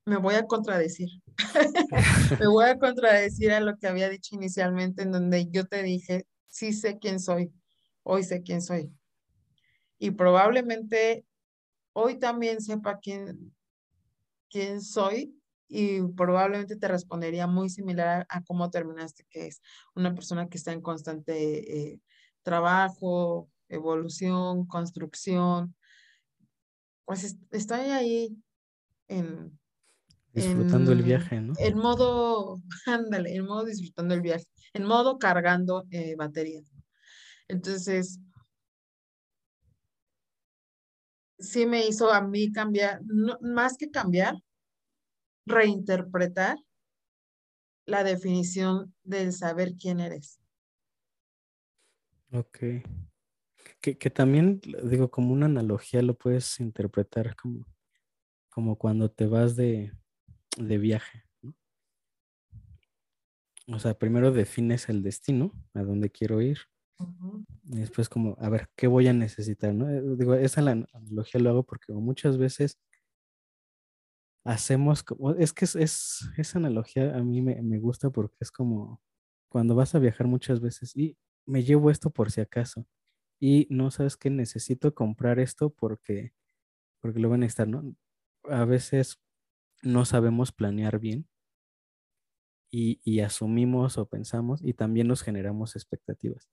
me 0.03 0.17
voy 0.17 0.33
a 0.33 0.47
contradecir. 0.47 1.09
me 2.39 2.47
voy 2.47 2.65
a 2.65 2.79
contradecir 2.79 3.51
a 3.51 3.59
lo 3.59 3.77
que 3.77 3.87
había 3.87 4.09
dicho 4.09 4.35
inicialmente, 4.35 5.03
en 5.03 5.11
donde 5.11 5.47
yo 5.51 5.65
te 5.65 5.83
dije, 5.83 6.25
sí 6.47 6.73
sé 6.73 6.97
quién 6.97 7.19
soy, 7.19 7.53
hoy 8.01 8.23
sé 8.23 8.41
quién 8.41 8.63
soy. 8.63 8.89
Y 9.99 10.11
probablemente 10.11 11.25
hoy 11.93 12.19
también 12.19 12.61
sepa 12.61 12.99
quién, 12.99 13.55
quién 14.49 14.81
soy, 14.81 15.37
y 15.69 16.01
probablemente 16.01 16.77
te 16.77 16.87
respondería 16.87 17.47
muy 17.47 17.69
similar 17.69 18.25
a, 18.29 18.43
cómo 18.43 18.69
terminaste, 18.69 19.25
que 19.29 19.47
es 19.47 19.61
una 19.95 20.13
persona 20.13 20.47
que 20.47 20.57
está 20.57 20.71
en 20.71 20.81
constante 20.81 21.91
eh, 21.93 22.01
trabajo, 22.41 23.49
evolución, 23.67 24.65
construcción. 24.65 25.75
Pues 27.05 27.37
estoy 27.51 27.79
ahí 27.79 28.37
en... 29.07 29.59
Disfrutando 30.33 30.91
el 30.91 31.01
viaje, 31.01 31.41
¿no? 31.41 31.53
En 31.57 31.77
modo, 31.77 32.61
ándale, 32.85 33.35
en 33.35 33.45
modo 33.45 33.65
disfrutando 33.65 34.13
el 34.13 34.21
viaje, 34.21 34.45
en 34.73 34.83
modo 34.85 35.17
cargando 35.17 35.85
eh, 35.89 36.15
baterías. 36.15 36.71
Entonces, 37.47 38.19
sí 41.39 41.65
me 41.65 41.87
hizo 41.87 42.11
a 42.11 42.21
mí 42.21 42.51
cambiar, 42.51 43.01
más 43.41 43.77
que 43.77 43.89
cambiar, 43.89 44.35
reinterpretar 45.45 46.57
la 47.85 48.03
definición 48.03 48.93
del 49.03 49.33
saber 49.33 49.73
quién 49.79 49.99
eres. 49.99 50.39
Ok. 52.31 52.59
Que, 53.79 54.09
también, 54.09 54.59
digo, 54.83 55.09
como 55.09 55.31
una 55.31 55.45
analogía 55.45 56.01
lo 56.01 56.13
puedes 56.13 56.59
interpretar 56.59 57.35
como, 57.37 57.65
como 58.49 58.77
cuando 58.77 59.09
te 59.09 59.27
vas 59.27 59.55
de, 59.55 59.93
viaje. 60.57 61.23
O 63.67 63.79
sea, 63.79 63.97
primero 63.97 64.31
defines 64.31 64.89
el 64.89 65.03
destino, 65.03 65.51
a 65.73 65.83
dónde 65.83 66.09
quiero 66.09 66.41
ir. 66.41 66.59
Y 67.63 67.79
después 67.79 68.09
como, 68.09 68.35
a 68.39 68.49
ver, 68.49 68.69
¿qué 68.75 68.87
voy 68.87 69.07
a 69.07 69.13
necesitar? 69.13 69.73
¿no? 69.73 69.89
Eh, 69.89 70.01
digo, 70.17 70.33
esa 70.35 70.61
analogía 70.61 71.41
lo 71.41 71.49
hago 71.49 71.63
porque 71.63 71.93
muchas 71.93 72.37
veces 72.37 72.79
hacemos, 74.45 75.03
como, 75.03 75.31
es 75.31 75.53
que 75.53 75.65
es, 75.65 76.21
esa 76.37 76.57
analogía 76.57 77.15
a 77.15 77.21
mí 77.23 77.41
me, 77.41 77.79
gusta 77.79 78.09
porque 78.09 78.37
es 78.39 78.51
como 78.51 79.01
cuando 79.49 79.75
vas 79.75 79.93
a 79.93 79.99
viajar 79.99 80.27
muchas 80.27 80.61
veces 80.61 80.95
y 80.95 81.17
me 81.45 81.63
llevo 81.63 81.91
esto 81.91 82.09
por 82.09 82.31
si 82.31 82.41
acaso 82.41 82.85
y 83.39 83.67
no 83.69 83.91
sabes 83.91 84.17
que 84.17 84.29
necesito 84.29 84.93
comprar 84.95 85.39
esto 85.39 85.69
porque, 85.69 86.33
porque 87.01 87.19
lo 87.19 87.29
van 87.29 87.41
a 87.41 87.45
necesitar, 87.45 87.67
¿no? 87.67 87.95
A 88.43 88.65
veces 88.65 89.19
no 89.83 90.05
sabemos 90.05 90.51
planear 90.51 90.99
bien 90.99 91.27
y, 92.71 92.99
y, 93.03 93.19
asumimos 93.21 93.97
o 93.97 94.07
pensamos 94.07 94.61
y 94.63 94.73
también 94.73 95.07
nos 95.07 95.23
generamos 95.23 95.75
expectativas. 95.75 96.49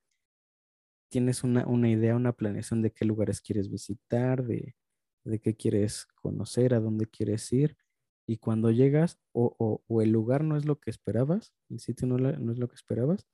Tienes 1.15 1.45
una, 1.45 1.65
una 1.65 1.89
idea, 1.89 2.17
una 2.17 2.33
planeación 2.33 2.83
de 2.83 2.91
qué 2.91 3.05
lugares 3.05 3.41
quieres 3.41 3.71
visitar, 3.71 4.45
de, 4.45 4.75
de 5.23 5.39
qué 5.39 5.55
quieres 5.55 6.09
conocer, 6.17 6.75
a 6.75 6.81
dónde 6.81 7.07
quieres 7.07 7.53
ir 7.53 7.77
y 8.27 8.39
cuando 8.39 8.73
llegas 8.73 9.21
o, 9.33 9.81
el 10.03 10.11
lugar 10.11 10.43
no 10.43 10.57
es 10.57 10.65
lo 10.65 10.81
que 10.81 10.91
esperabas, 10.91 11.55
el 11.69 11.79
sitio 11.79 12.09
no, 12.09 12.19
no, 12.19 12.51
es 12.53 12.59
lo 12.59 12.69
que 12.69 12.75
esperabas, 12.75 13.29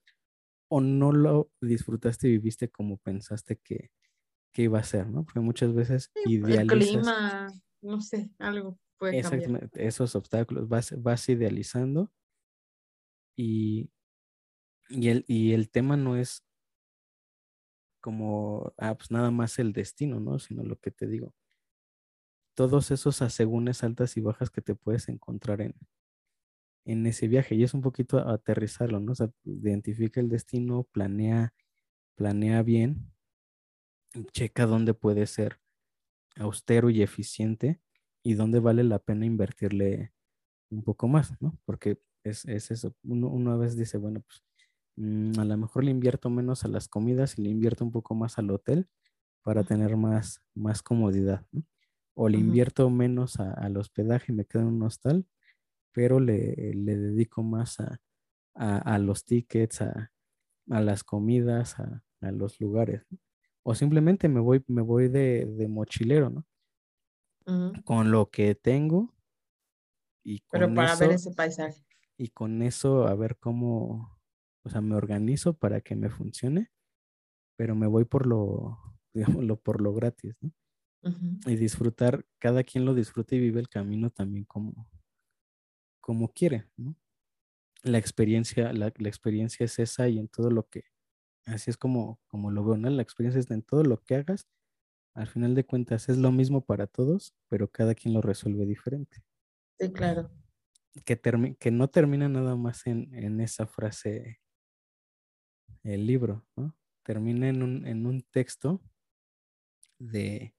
o 0.69 0.83
no 0.83 1.11
lo 1.11 1.51
disfrutaste 1.63 2.29
y 2.29 2.33
viviste 2.33 2.69
como 2.69 2.99
pensaste 2.99 3.57
que, 3.57 3.91
iba 4.57 4.79
a 4.79 4.85
ser, 4.85 5.09
¿no? 5.09 5.25
Porque 5.25 5.41
muchas 5.41 5.73
veces 5.73 6.13
idealizas... 6.27 6.61
El 6.61 6.69
clima, 6.69 7.49
no 7.81 8.03
sé, 8.03 8.31
algo 8.39 8.79
puede 8.99 9.19
Exactamente, 9.19 9.87
esos 9.87 10.15
obstáculos, 10.15 10.69
vas, 10.69 10.95
vas 11.01 11.27
idealizando 11.31 12.13
Y, 13.39 13.91
y, 14.91 15.09
el, 15.09 15.25
y 15.27 15.55
el 15.55 15.71
tema 15.71 15.97
no 15.97 16.19
es 16.19 16.45
como, 18.01 18.73
ah, 18.79 18.95
pues 18.97 19.11
nada 19.11 19.31
más 19.31 19.59
el 19.59 19.73
destino, 19.73 20.21
¿no? 20.21 20.39
Sino 20.39 20.63
lo 20.65 20.77
que 20.79 20.91
te 20.91 21.07
digo. 21.07 21.35
Todos 22.55 22.91
esos 22.91 23.23
asegúnes 23.23 23.83
altas 23.83 24.17
y 24.17 24.21
bajas 24.21 24.51
que 24.51 24.61
te 24.61 24.75
puedes 24.75 25.09
encontrar 25.09 25.61
en, 25.61 25.75
en 26.85 27.07
ese 27.07 27.29
viaje. 27.29 27.55
Y 27.55 27.63
es 27.65 27.75
un 27.75 27.81
poquito 27.83 28.19
aterrizarlo, 28.19 29.01
¿no? 29.01 29.13
O 29.13 29.15
sea, 29.15 29.31
identifica 29.45 30.21
el 30.21 30.29
destino, 30.29 30.85
planea, 30.85 31.55
planea 32.17 32.63
bien, 32.63 33.13
checa 34.33 34.67
dónde 34.67 34.95
puede 34.95 35.27
ser 35.27 35.61
austero 36.37 36.91
y 36.91 37.03
eficiente 37.03 37.81
y 38.23 38.35
dónde 38.35 38.61
vale 38.61 38.85
la 38.85 38.99
pena 38.99 39.27
invertirle 39.27 40.13
un 40.71 40.83
poco 40.83 41.09
más, 41.09 41.41
¿no? 41.41 41.59
Porque 41.65 42.01
es, 42.25 42.45
eso. 42.47 42.95
Uno, 43.03 43.29
uno, 43.29 43.59
dice, 43.61 43.99
bueno, 43.99 44.21
pues 44.21 44.43
a 44.97 45.45
lo 45.45 45.57
mejor 45.57 45.85
le 45.85 45.91
invierto 45.91 46.31
menos 46.31 46.65
a 46.65 46.69
las 46.69 46.89
comidas 46.89 47.39
y 47.39 47.43
le 47.43 47.51
invierto 47.51 47.85
un 47.85 47.93
poco 47.93 48.15
más 48.15 48.39
al 48.39 48.51
hotel 48.51 48.89
para 49.43 49.65
tener 49.65 49.97
más, 49.97 50.43
más 50.55 50.83
comodidad, 50.83 51.47
¿no? 51.53 51.63
O 52.15 52.29
le 52.29 52.39
invierto 52.39 52.91
menos 52.91 53.41
al 53.41 53.77
hospedaje 53.79 54.33
y 54.33 54.35
me 54.35 54.45
quedo 54.45 54.63
en 54.63 54.69
un 54.69 54.83
hostal, 54.83 55.27
pero 55.93 56.21
le, 56.21 56.55
dedico 56.75 57.43
más 57.43 57.79
a, 58.55 58.99
los 58.99 59.25
tickets, 59.25 59.81
a, 59.81 60.13
las 60.67 61.03
comidas, 61.03 61.79
a, 61.79 62.03
los 62.21 62.61
lugares. 62.61 63.07
O 63.63 63.75
simplemente 63.75 64.29
me 64.29 64.41
voy, 64.41 64.63
me 64.67 64.83
voy 64.83 65.09
de, 65.09 65.47
de 65.47 65.69
mochilero, 65.69 66.29
¿no? 66.31 66.47
Con 67.85 68.11
lo 68.11 68.29
que 68.29 68.55
tengo 68.55 69.15
y 70.23 70.41
con 70.41 70.61
Pero 70.61 70.75
para 70.75 70.97
ver 70.97 71.13
ese 71.13 71.33
paisaje. 71.33 71.83
Y 72.19 72.29
con 72.29 72.63
eso 72.63 73.07
a 73.07 73.15
ver 73.15 73.39
cómo, 73.39 74.20
o 74.65 74.71
sea, 74.71 74.81
me 74.81 74.95
organizo 74.95 75.55
para 75.55 75.81
que 75.81 75.97
me 75.97 76.11
funcione, 76.11 76.71
pero 77.57 77.75
me 77.75 77.87
voy 77.87 78.05
por 78.05 78.27
lo, 78.27 78.79
digámoslo, 79.15 79.61
por 79.61 79.81
lo 79.81 79.95
gratis, 79.95 80.37
¿no? 80.41 80.53
Y 81.47 81.57
disfrutar, 81.57 82.27
cada 82.39 82.63
quien 82.63 82.85
lo 82.85 82.95
disfruta 82.95 83.35
y 83.35 83.41
vive 83.41 83.59
el 83.59 83.71
camino 83.71 84.11
también 84.11 84.45
como, 84.45 84.87
como 86.01 86.29
quiere, 86.33 86.69
¿no? 86.77 86.95
La 87.83 87.97
experiencia, 87.97 88.75
la, 88.75 88.93
la, 88.95 89.09
experiencia 89.09 89.65
es 89.65 89.79
esa 89.79 90.09
y 90.09 90.19
en 90.19 90.29
todo 90.29 90.51
lo 90.51 90.69
que, 90.69 90.85
así 91.47 91.71
es 91.71 91.79
como, 91.79 92.21
como 92.27 92.51
lo 92.51 92.63
veo, 92.65 92.77
¿no? 92.77 92.91
La 92.91 93.01
experiencia 93.01 93.41
es 93.41 93.51
en 93.51 93.63
todo 93.63 93.83
lo 93.83 94.03
que 94.03 94.17
hagas, 94.17 94.47
al 95.15 95.27
final 95.27 95.55
de 95.55 95.65
cuentas 95.65 96.09
es 96.09 96.19
lo 96.19 96.31
mismo 96.31 96.65
para 96.65 96.87
todos, 96.87 97.35
pero 97.49 97.69
cada 97.69 97.95
quien 97.95 98.15
lo 98.15 98.21
resuelve 98.21 98.65
diferente. 98.65 99.23
Sí, 99.79 99.93
claro. 99.93 100.31
Que, 101.05 101.21
que 101.59 101.71
no 101.71 101.89
termina 101.89 102.29
nada 102.29 102.57
más 102.57 102.87
en, 102.87 103.41
esa 103.41 103.67
frase 103.67 104.41
el 105.83 106.07
libro, 106.07 106.45
¿no? 106.57 106.77
Termina 107.03 107.49
en 107.49 107.63
un, 107.63 107.87
en 107.87 108.07
un 108.07 108.23
texto 108.23 108.81
de, 109.99 110.55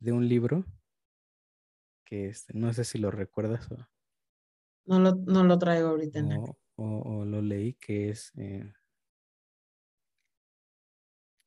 un 0.00 0.28
libro 0.28 0.64
que 2.04 2.28
este, 2.28 2.54
no 2.54 2.72
sé 2.72 2.84
si 2.84 2.98
lo 2.98 3.10
recuerdas 3.10 3.70
o... 3.70 3.76
No 4.86 4.98
lo, 4.98 5.14
no 5.14 5.44
lo 5.44 5.58
traigo 5.58 5.88
ahorita. 5.88 6.24
O, 6.76 7.24
lo 7.24 7.42
leí 7.42 7.74
que 7.74 8.10
es... 8.10 8.32
Eh, 8.36 8.72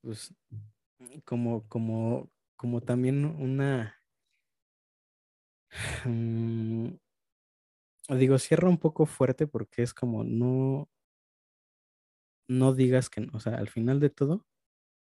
pues 0.02 0.34
como, 1.26 1.68
como, 1.68 2.30
como 2.56 2.82
también 2.82 3.26
una 3.26 4.02
Mm, 6.06 6.98
digo, 8.10 8.38
cierra 8.40 8.70
un 8.70 8.78
poco 8.78 9.06
fuerte 9.06 9.48
porque 9.48 9.84
es 9.84 9.94
como 9.94 10.24
no, 10.24 10.90
no 12.52 12.74
digas 12.74 13.10
que, 13.10 13.28
o 13.32 13.40
sea, 13.40 13.56
al 13.56 13.70
final 13.70 14.00
de 14.02 14.10
todo, 14.10 14.46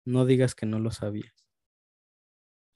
no 0.05 0.25
digas 0.25 0.53
que 0.53 0.67
no 0.67 0.79
lo 0.79 0.91
sabías. 0.91 1.33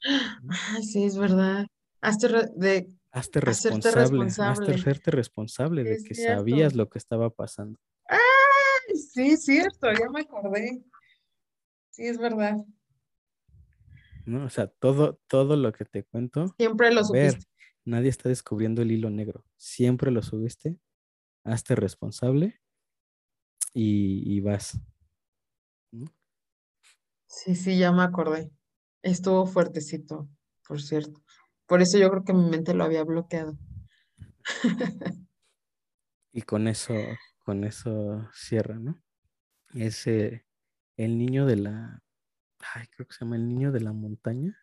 Ah, 0.04 0.80
sí, 0.82 1.04
es 1.04 1.18
verdad. 1.18 1.68
Hazte, 2.02 2.28
de, 2.56 2.90
hazte 3.12 3.42
responsable, 3.42 4.00
responsable. 4.02 4.76
Hazte 4.76 5.12
responsable 5.12 5.84
de 5.84 6.04
que 6.04 6.16
sabías 6.16 6.76
lo 6.76 6.90
que 6.90 6.98
estaba 6.98 7.30
pasando. 7.30 7.80
¡Ay! 8.08 8.96
Sí, 8.98 9.38
cierto, 9.38 9.88
ya 9.92 10.10
me 10.10 10.22
acordé. 10.22 10.84
Sí, 11.92 12.08
es 12.08 12.18
verdad. 12.18 12.58
¿no? 14.26 14.46
O 14.46 14.50
sea, 14.50 14.68
todo, 14.68 15.20
todo 15.28 15.56
lo 15.56 15.72
que 15.74 15.86
te 15.86 16.04
cuento. 16.04 16.48
Siempre 16.58 16.92
lo 16.92 17.04
supiste. 17.04 17.46
Nadie 17.84 18.10
está 18.10 18.30
descubriendo 18.30 18.82
el 18.82 18.92
hilo 18.92 19.12
negro. 19.12 19.46
Siempre 19.58 20.10
lo 20.10 20.24
subiste, 20.24 20.80
hazte 21.44 21.76
responsable 21.76 22.60
y, 23.78 24.40
vas. 24.40 24.80
Sí, 27.28 27.56
sí, 27.56 27.78
ya 27.78 27.92
me 27.92 28.04
acordé. 28.04 28.50
Estuvo 29.02 29.46
fuertecito, 29.46 30.30
por 30.66 30.82
cierto. 30.82 31.22
Por 31.68 31.82
eso 31.82 31.98
yo 31.98 32.10
creo 32.10 32.24
que 32.24 32.34
mi 32.34 32.50
mente 32.50 32.74
lo 32.74 32.86
había 32.86 33.04
bloqueado. 33.04 33.58
y 36.32 36.42
con 36.44 36.68
eso, 36.68 36.94
con 37.40 37.66
eso 37.66 38.30
cierra, 38.34 38.80
¿no? 38.80 39.02
Ese, 39.74 40.46
el 40.96 41.18
niño 41.18 41.46
de 41.46 41.58
la, 41.58 42.04
ay, 42.74 42.88
creo 42.88 43.08
que 43.08 43.14
se 43.14 43.26
llama 43.26 43.36
el 43.36 43.48
niño 43.48 43.74
de 43.74 43.82
la 43.82 43.92
montaña. 43.92 44.58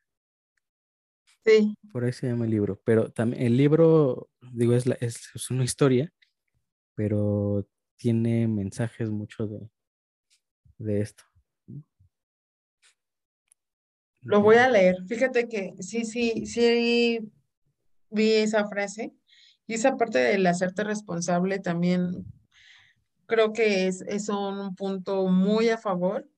Sí. 1.45 1.77
Por 1.93 2.05
ahí 2.05 2.13
se 2.13 2.29
llama 2.29 2.47
el 2.47 2.51
libro. 2.53 2.81
Pero 2.85 3.11
también 3.11 3.43
el 3.43 3.57
libro, 3.59 4.31
digo, 4.53 4.75
es, 4.75 4.87
es, 5.01 5.51
una 5.51 5.65
historia, 5.65 6.13
pero 6.95 7.69
tiene 8.03 8.49
mensajes 8.49 9.11
mucho 9.11 9.47
de, 9.47 9.71
de 10.79 11.01
esto. 11.01 11.23
Lo 14.23 14.43
voy 14.43 14.57
a 14.57 14.69
leer. 14.69 14.97
Fíjate 15.07 15.49
que 15.49 15.75
sí, 15.79 16.05
sí, 16.05 16.45
sí 16.47 17.31
vi 18.11 18.33
esa 18.33 18.67
frase. 18.67 19.15
Y 19.69 19.75
esa 19.75 19.97
parte 19.97 20.19
del 20.19 20.45
hacerte 20.49 20.83
responsable 20.83 21.61
también 21.61 22.27
creo 23.27 23.53
que 23.53 23.87
es, 23.87 24.01
es 24.03 24.29
un 24.29 24.75
punto 24.75 25.29
muy 25.29 25.69
a 25.69 25.79
favor 25.79 26.29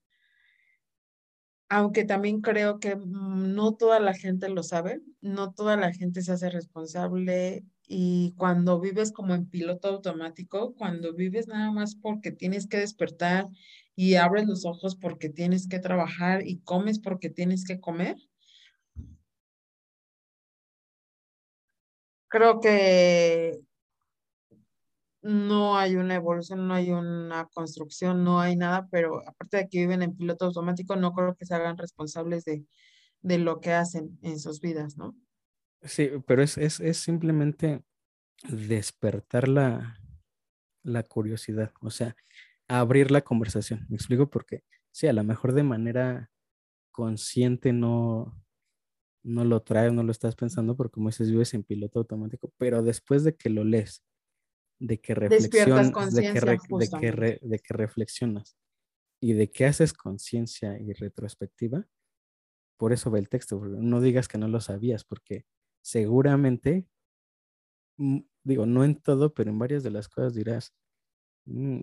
aunque 1.71 2.05
también 2.05 2.41
creo 2.41 2.79
que 2.79 2.95
mm, 2.95 3.55
no 3.55 3.75
toda 3.75 3.99
la 3.99 4.15
gente 4.15 4.49
lo 4.49 4.63
sabe, 4.63 5.01
no 5.23 5.53
toda 5.53 5.77
la 5.77 5.93
gente 5.93 6.23
se 6.23 6.33
hace 6.33 6.51
responsable 6.51 7.65
y 7.87 8.35
cuando 8.37 8.81
vives 8.81 9.13
como 9.13 9.35
en 9.35 9.49
piloto 9.49 9.89
automático, 9.89 10.75
cuando 10.75 11.15
vives 11.15 11.49
nada 11.49 11.71
más 11.73 11.97
porque 11.97 12.33
tienes 12.33 12.67
que 12.67 12.79
despertar 12.79 13.49
y 13.97 14.15
abres 14.17 14.47
los 14.47 14.65
ojos 14.65 14.97
porque 14.97 15.29
tienes 15.29 15.69
que 15.69 15.79
trabajar 15.79 16.47
y 16.47 16.61
comes 16.61 16.99
porque 16.99 17.31
tienes 17.31 17.65
que 17.65 17.81
comer, 17.81 18.17
creo 22.29 22.61
que 22.61 23.61
no 25.25 25.77
hay 25.79 25.97
una 25.97 26.17
evolución, 26.17 26.69
no 26.69 26.75
hay 26.75 26.91
una 26.91 27.49
construcción, 27.55 28.25
no 28.25 28.41
hay 28.41 28.57
nada, 28.57 28.89
pero 28.91 29.27
aparte 29.27 29.57
de 29.57 29.69
que 29.69 29.79
viven 29.79 30.03
en 30.03 30.17
piloto 30.17 30.45
automático, 30.47 30.97
no 30.97 31.13
creo 31.15 31.35
que 31.35 31.47
se 31.47 31.55
hagan 31.55 31.79
responsables 31.79 32.45
de, 32.45 32.67
lo 33.39 33.61
que 33.61 33.73
hacen 33.73 34.19
en 34.23 34.39
sus 34.39 34.61
vidas, 34.61 34.99
¿no? 34.99 35.17
Sí, 35.85 36.11
pero 36.27 36.43
es, 36.43 36.73
simplemente 36.97 37.85
despertar 38.49 39.49
la, 39.49 40.01
la 40.83 41.03
curiosidad, 41.03 41.73
o 41.81 41.91
sea, 41.91 42.17
abrir 42.69 43.11
la 43.11 43.21
conversación. 43.21 43.87
Me 43.89 43.97
explico 43.97 44.31
porque, 44.31 44.65
sí, 44.91 45.07
a 45.07 45.13
lo 45.13 45.23
mejor 45.25 45.53
de 45.53 45.63
manera 45.63 46.31
consciente 46.91 47.73
no, 47.73 48.35
no 49.25 49.45
lo 49.45 49.63
traes, 49.63 49.93
no 49.93 50.03
lo 50.03 50.13
estás 50.13 50.37
pensando, 50.37 50.77
porque 50.77 50.95
como 50.95 51.09
dices, 51.09 51.31
vives 51.31 51.53
en 51.55 51.65
piloto 51.65 51.99
automático, 51.99 52.53
pero 52.57 52.83
después 52.83 53.25
de 53.25 53.37
que 53.37 53.51
lo 53.51 53.65
lees, 53.65 54.05
de 54.79 55.01
que 55.01 55.15
reflexionas, 55.15 56.15
de 56.15 56.33
que, 56.33 57.41
de, 57.43 57.59
que 57.59 57.75
reflexionas 57.75 58.57
y 59.21 59.33
de 59.33 59.51
que 59.51 59.67
haces 59.67 59.93
conciencia 59.93 60.79
y 60.79 60.93
retrospectiva, 60.93 61.87
por 62.79 62.93
eso 62.93 63.11
ve 63.11 63.19
el 63.19 63.29
texto, 63.29 63.59
no 63.65 64.01
digas 64.01 64.29
que 64.29 64.39
no 64.39 64.49
lo 64.49 64.61
sabías, 64.61 65.05
porque 65.05 65.47
seguramente, 65.85 66.89
mm, 67.99 68.19
digo, 68.45 68.67
no 68.67 68.85
en 68.85 68.97
todo, 68.97 69.35
pero 69.35 69.51
en 69.51 69.59
varias 69.59 69.83
de 69.83 69.91
las 69.91 70.09
cosas 70.09 70.35
dirás, 70.35 70.75
mm, 71.47 71.81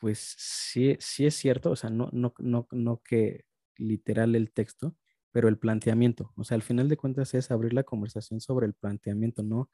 pues 0.00 0.18
sí, 0.38 0.96
sí 1.00 1.26
es 1.26 1.36
cierto, 1.36 1.70
o 1.72 1.76
sea, 1.76 1.90
no, 1.90 2.10
no, 2.12 2.34
no, 2.40 2.68
no 2.72 3.02
que 3.04 3.46
literal 3.78 4.36
el 4.36 4.52
texto, 4.52 4.96
pero 5.32 5.48
el 5.48 5.58
planteamiento, 5.58 6.32
o 6.36 6.44
sea, 6.44 6.56
al 6.56 6.62
final 6.62 6.88
de 6.90 6.96
cuentas 6.98 7.34
es 7.34 7.50
abrir 7.52 7.74
la 7.74 7.84
conversación 7.84 8.40
sobre 8.40 8.66
el 8.66 8.74
planteamiento, 8.74 9.42
no 9.44 9.70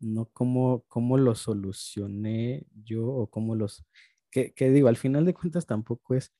no 0.00 0.26
cómo, 0.32 0.84
cómo 0.88 1.18
lo 1.18 1.34
solucioné 1.34 2.66
yo 2.84 3.06
o 3.06 3.28
cómo 3.30 3.54
los, 3.56 3.84
que, 4.30 4.52
digo, 4.70 4.88
al 4.88 4.96
final 4.96 5.24
de 5.26 5.34
cuentas 5.34 5.66
tampoco 5.66 6.14
es 6.14 6.32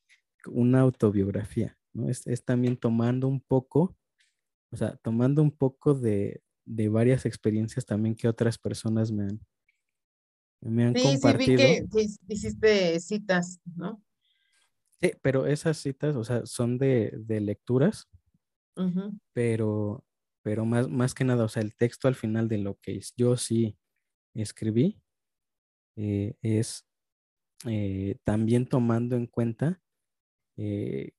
una 0.47 0.81
autobiografía, 0.81 1.77
¿no? 1.93 2.09
Es, 2.09 2.23
también 2.45 2.77
tomando 2.77 3.27
un 3.27 3.41
poco, 3.41 3.95
o 4.73 4.75
sea, 4.75 4.97
tomando 4.97 5.43
un 5.43 5.51
poco 5.51 5.93
de, 5.93 6.41
varias 6.65 7.25
experiencias 7.25 7.85
también 7.85 8.15
que 8.15 8.27
otras 8.27 8.57
personas 8.57 9.11
me 9.11 9.23
han, 9.23 9.39
Me 10.61 10.85
han 10.85 10.95
Sí, 10.95 11.01
sí, 11.01 11.07
vi 11.07 11.13
compartido. 11.13 11.57
que, 11.57 11.85
hiciste 12.27 12.99
citas, 12.99 13.59
¿no? 13.75 14.03
Sí, 14.99 15.11
pero 15.21 15.45
esas 15.45 15.77
citas, 15.77 16.15
o 16.15 16.23
sea, 16.23 16.45
son 16.45 16.77
de, 16.77 17.13
de 17.17 17.39
lecturas, 17.41 18.09
pero, 19.33 20.03
pero 20.41 20.65
más, 20.65 20.89
más 20.89 21.13
que 21.13 21.23
nada, 21.23 21.43
o 21.43 21.49
sea, 21.49 21.61
el 21.61 21.75
texto 21.75 22.07
al 22.07 22.15
final 22.15 22.47
de 22.47 22.57
lo 22.57 22.79
que 22.79 22.99
yo 23.15 23.37
sí 23.37 23.77
escribí 24.33 24.99
eh, 25.95 26.35
es 26.41 26.87
eh, 27.67 28.17
también 28.23 28.65
tomando 28.65 29.15
en 29.15 29.27
cuenta 29.27 29.79
eh, 30.57 31.11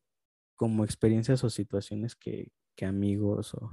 como 0.56 0.84
experiencias 0.84 1.44
o 1.44 1.50
situaciones 1.50 2.16
que, 2.16 2.50
que 2.76 2.84
amigos 2.86 3.54
o, 3.54 3.72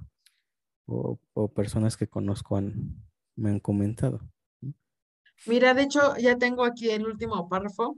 o- 0.88 1.20
o 1.34 1.48
personas 1.54 1.98
que 1.98 2.08
conozco 2.08 2.58
han, 2.58 3.04
me 3.36 3.50
han 3.50 3.60
comentado. 3.60 4.22
Mira, 5.48 5.74
de 5.74 5.84
hecho, 5.84 6.16
ya 6.18 6.38
tengo 6.38 6.64
aquí 6.64 6.90
el 6.92 7.06
último 7.08 7.50
párrafo, 7.50 7.98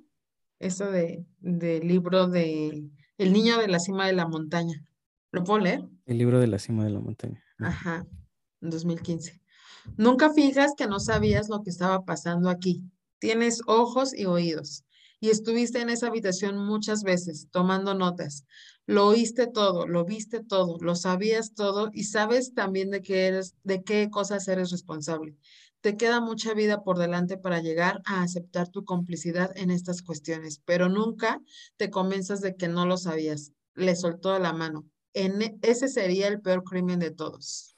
eso 0.59 0.89
de, 0.89 1.25
del 1.39 1.87
libro 1.87 2.27
de 2.27 2.89
El 3.17 3.33
niño 3.33 3.57
de 3.57 3.67
la 3.67 3.79
cima 3.79 4.07
de 4.07 4.13
la 4.13 4.27
montaña. 4.27 4.85
¿Lo 5.31 5.43
puedo 5.43 5.59
leer? 5.59 5.83
El 6.05 6.17
libro 6.19 6.39
de 6.39 6.47
la 6.47 6.59
cima 6.59 6.83
de 6.85 6.91
la 6.91 6.99
montaña. 6.99 7.43
Ajá. 7.59 7.67
Ajá, 7.95 8.07
en 8.61 8.69
2015. 8.69 9.41
Nunca 9.97 10.31
fijas 10.31 10.73
que 10.77 10.87
no 10.87 10.99
sabías 10.99 11.49
lo 11.49 11.63
que 11.63 11.69
estaba 11.69 12.05
pasando 12.05 12.49
aquí. 12.49 12.83
Tienes 13.19 13.61
ojos 13.67 14.13
y 14.17 14.25
oídos. 14.25 14.85
Y 15.23 15.29
estuviste 15.29 15.79
en 15.79 15.89
esa 15.89 16.07
habitación 16.07 16.57
muchas 16.57 17.03
veces, 17.03 17.47
tomando 17.49 17.93
notas. 17.93 18.45
Lo 18.85 19.07
oíste 19.07 19.47
todo, 19.47 19.87
lo 19.87 20.03
viste 20.03 20.43
todo, 20.43 20.77
lo 20.81 20.95
sabías 20.95 21.53
todo 21.53 21.89
y 21.93 22.03
sabes 22.03 22.53
también 22.53 22.89
de 22.89 23.01
qué 23.01 23.27
eres, 23.27 23.55
de 23.63 23.83
qué 23.83 24.09
cosas 24.09 24.45
eres 24.49 24.69
responsable. 24.69 25.37
Te 25.79 25.95
queda 25.95 26.19
mucha 26.19 26.53
vida 26.53 26.83
por 26.83 26.97
delante 26.97 27.37
para 27.37 27.61
llegar 27.61 28.01
a 28.03 28.21
aceptar 28.21 28.67
tu 28.67 28.83
complicidad 28.83 29.55
en 29.55 29.71
estas 29.71 30.01
cuestiones, 30.01 30.61
pero 30.65 30.89
nunca 30.89 31.39
te 31.77 31.89
convenzas 31.89 32.41
de 32.41 32.57
que 32.57 32.67
no 32.67 32.85
lo 32.85 32.97
sabías. 32.97 33.53
Le 33.75 33.95
soltó 33.95 34.37
la 34.39 34.51
mano. 34.51 34.83
En 35.13 35.41
e- 35.41 35.57
ese 35.61 35.87
sería 35.87 36.27
el 36.27 36.41
peor 36.41 36.65
crimen 36.65 36.99
de 36.99 37.11
todos. 37.11 37.77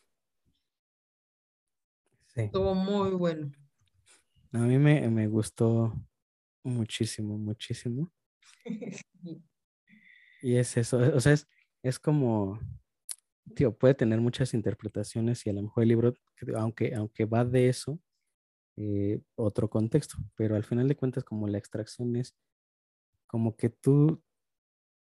Sí. 2.26 2.42
Estuvo 2.42 2.74
muy 2.74 3.12
bueno. 3.12 3.52
A 4.52 4.58
mí 4.62 4.80
me, 4.80 5.08
me 5.12 5.28
gustó 5.28 5.94
muchísimo, 6.66 7.38
muchísimo. 7.38 8.12
Y 10.42 10.56
es 10.58 10.78
eso, 10.78 10.98
o 11.00 11.20
sea, 11.20 11.34
es, 11.34 11.48
es 11.84 12.00
como, 12.00 12.60
tío, 13.56 13.78
puede 13.78 13.96
tener 13.96 14.22
muchas 14.22 14.54
interpretaciones 14.54 15.46
y 15.46 15.50
a 15.50 15.54
lo 15.54 15.64
mejor 15.64 15.84
el 15.84 15.90
libro, 15.90 16.14
aunque, 16.58 16.96
aunque 16.96 17.26
va 17.26 17.46
de 17.46 17.70
eso, 17.70 18.00
eh, 18.78 19.22
otro 19.36 19.70
contexto, 19.70 20.18
pero 20.36 20.56
al 20.56 20.64
final 20.66 20.88
de 20.88 20.98
cuentas 20.98 21.24
como 21.24 21.48
la 21.48 21.58
extracción 21.60 22.16
es 22.18 22.36
como 23.28 23.56
que 23.58 23.70
tú, 23.70 24.22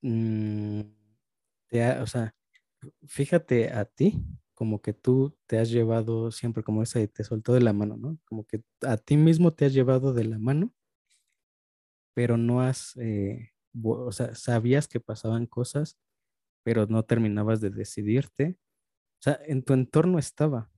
mm, 0.02 0.82
te 1.68 1.84
ha- 1.84 2.02
o 2.02 2.06
sea, 2.06 2.34
fíjate 3.06 3.70
a 3.72 3.84
ti, 3.86 4.22
como 4.54 4.82
que 4.82 4.92
tú 4.94 5.36
te 5.46 5.58
has 5.58 5.70
llevado 5.70 6.30
siempre 6.32 6.62
como 6.64 6.82
ese, 6.82 7.08
te 7.08 7.24
soltó 7.24 7.54
de 7.54 7.60
la 7.62 7.72
mano, 7.74 7.96
¿no? 7.98 8.18
Como 8.26 8.44
que 8.46 8.62
a 8.82 8.96
ti 8.98 9.16
mismo 9.16 9.52
te 9.54 9.66
has 9.66 9.74
llevado 9.74 10.12
de 10.14 10.24
la 10.24 10.38
mano, 10.38 10.72
pero 12.14 12.36
no 12.36 12.62
has, 12.62 12.96
eh, 12.98 13.50
o 13.82 14.12
sea, 14.12 14.34
sabías 14.34 14.88
que 14.88 15.00
pasaban 15.00 15.46
cosas, 15.46 15.98
pero 16.64 16.86
no 16.86 17.04
terminabas 17.04 17.60
de 17.60 17.70
decidirte. 17.70 18.58
O 19.20 19.22
sea, 19.22 19.40
en 19.46 19.62
tu 19.64 19.74
entorno 19.74 20.18
estaba 20.18 20.70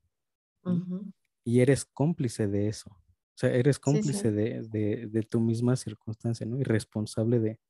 y 1.44 1.60
eres 1.60 1.84
cómplice 1.84 2.48
de 2.48 2.68
eso. 2.68 2.90
O 2.90 3.38
sea, 3.38 3.52
eres 3.54 3.78
cómplice 3.78 4.30
sí. 4.30 4.34
de, 4.36 4.62
de- 4.68 5.06
de 5.08 5.22
tu 5.22 5.40
misma 5.40 5.76
circunstancia, 5.76 6.46
¿no? 6.46 6.58
Y 6.60 6.64
responsable 6.64 7.40
de, 7.40 7.60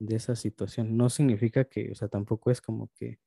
de 0.00 0.16
esa 0.16 0.36
situación. 0.36 0.96
No 0.96 1.10
significa 1.10 1.64
que, 1.64 1.92
o 1.92 1.94
sea, 1.94 2.08
tampoco 2.08 2.50
es 2.50 2.60
como 2.60 2.90
que 2.94 3.20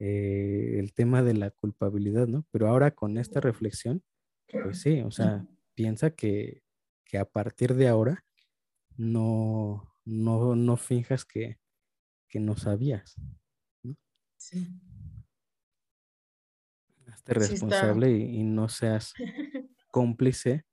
eh, 0.00 0.76
el 0.78 0.94
tema 0.94 1.22
de 1.22 1.34
la 1.34 1.50
culpabilidad, 1.50 2.28
¿no? 2.28 2.46
Pero 2.52 2.68
ahora 2.68 2.92
con 2.92 3.18
esta 3.18 3.40
reflexión, 3.40 4.02
pues 4.62 4.80
sí, 4.80 5.02
o 5.02 5.10
sea, 5.10 5.46
piensa 5.74 6.10
que, 6.12 6.62
que 7.04 7.18
a 7.18 7.26
partir 7.26 7.74
de 7.74 7.88
ahora 7.88 8.24
no, 8.98 9.94
no, 10.04 10.54
no 10.56 10.76
finjas 10.76 11.24
que, 11.24 11.58
que 12.28 12.40
no 12.40 12.56
sabías. 12.56 13.16
Sí. 14.36 14.68
Hazte 17.08 17.34
Sí 17.34 17.40
está. 17.40 17.48
responsable 17.48 18.10
y, 18.12 18.40
y 18.40 18.44
no 18.44 18.68
seas 18.68 19.14
cómplice 19.90 20.64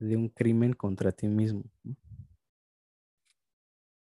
de 0.00 0.16
un 0.16 0.28
crimen 0.28 0.74
contra 0.74 1.12
ti 1.12 1.28
mismo. 1.28 1.64
¿no? 1.84 1.96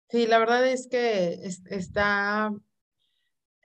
Sí, 0.09 0.27
la 0.27 0.39
verdad 0.39 0.67
es 0.67 0.87
que 0.89 1.35
es- 1.35 1.63
está 1.67 2.51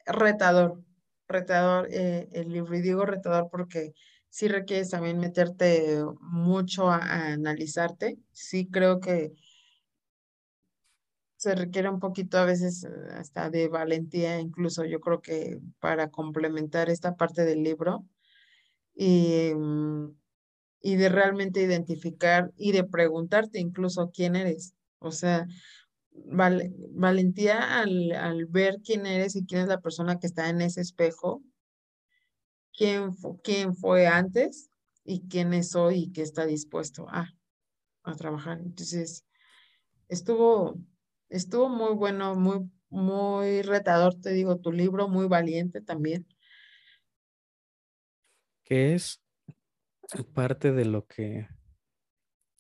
retador, 0.06 0.84
retador 1.28 1.88
eh, 1.92 2.28
el 2.34 2.50
libro, 2.52 2.76
y 2.76 2.82
digo 2.82 3.06
retador 3.06 3.50
porque 3.52 3.94
sí 4.30 4.48
requieres 4.48 4.90
también 4.90 5.20
meterte 5.20 6.04
mucho 6.22 6.90
a, 6.90 6.98
a 6.98 7.34
analizarte. 7.34 8.18
Sí 8.32 8.68
creo 8.70 9.00
que 9.00 9.34
se 11.40 11.56
requiere 11.56 11.90
un 11.90 12.00
poquito 12.02 12.38
a 12.38 12.46
veces 12.46 12.84
eh, 12.84 12.90
hasta 13.14 13.50
de 13.50 13.70
valentía, 13.70 14.40
incluso 14.42 14.86
yo 14.86 15.00
creo 15.00 15.22
que 15.22 15.60
para 15.80 16.10
complementar 16.12 16.90
esta 16.90 17.16
parte 17.16 17.46
del 17.46 17.64
libro 17.64 18.06
y, 18.96 19.54
mm, 19.56 20.10
y 20.82 20.96
de 20.98 21.10
realmente 21.10 21.62
identificar 21.62 22.52
y 22.58 22.72
de 22.74 22.84
preguntarte 22.86 23.60
incluso 23.60 24.12
quién 24.14 24.36
eres. 24.36 24.76
O 25.00 25.12
sea, 25.12 25.48
val- 26.12 26.74
valentía 26.92 27.80
al, 27.82 28.12
al 28.14 28.46
ver 28.48 28.80
quién 28.84 29.06
eres 29.08 29.36
y 29.36 29.46
quién 29.46 29.64
es 29.64 29.68
la 29.70 29.82
persona 29.82 30.20
que 30.20 30.28
está 30.28 30.50
en 30.50 30.62
ese 30.62 30.82
espejo, 30.82 31.44
quién, 32.74 33.12
quién 33.44 33.76
fue 33.76 34.08
antes 34.08 34.70
y 35.04 35.28
quién 35.28 35.54
es 35.54 35.76
hoy 35.76 36.04
y 36.04 36.12
que 36.12 36.22
está 36.22 36.46
dispuesto 36.46 37.08
a, 37.10 37.30
a 38.04 38.16
trabajar. 38.16 38.60
Entonces, 38.62 39.26
estuvo, 40.10 40.78
estuvo 41.30 41.70
muy 41.70 41.94
bueno, 41.96 42.36
muy, 42.36 42.70
muy 42.90 43.62
retador, 43.62 44.16
te 44.16 44.32
digo, 44.32 44.58
tu 44.58 44.72
libro, 44.72 45.08
muy 45.08 45.28
valiente 45.28 45.82
también. 45.82 46.28
Que 48.64 48.94
es 48.94 49.22
parte 50.34 50.72
de 50.72 50.86
lo 50.86 51.06
que 51.06 51.48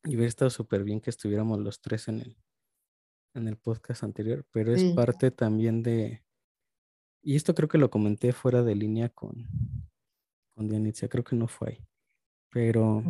y 0.03 0.15
hubiera 0.15 0.27
estado 0.29 0.49
súper 0.49 0.83
bien 0.83 1.01
que 1.01 1.09
estuviéramos 1.09 1.59
los 1.59 1.81
tres 1.81 2.07
en 2.07 2.21
el, 2.21 2.37
en 3.33 3.47
el 3.47 3.57
podcast 3.57 4.03
anterior, 4.03 4.45
pero 4.51 4.73
es 4.73 4.81
Sí. 4.81 4.93
parte 4.95 5.31
también 5.31 5.83
de, 5.83 6.23
y 7.21 7.35
esto 7.35 7.53
creo 7.53 7.67
que 7.67 7.77
lo 7.77 7.89
comenté 7.89 8.31
fuera 8.33 8.63
de 8.63 8.75
línea 8.75 9.09
con, 9.09 9.45
con 10.55 10.69
Dianitzia, 10.69 11.09
creo 11.09 11.23
que 11.23 11.35
no 11.35 11.47
fue 11.47 11.69
ahí, 11.69 11.87
pero 12.49 13.03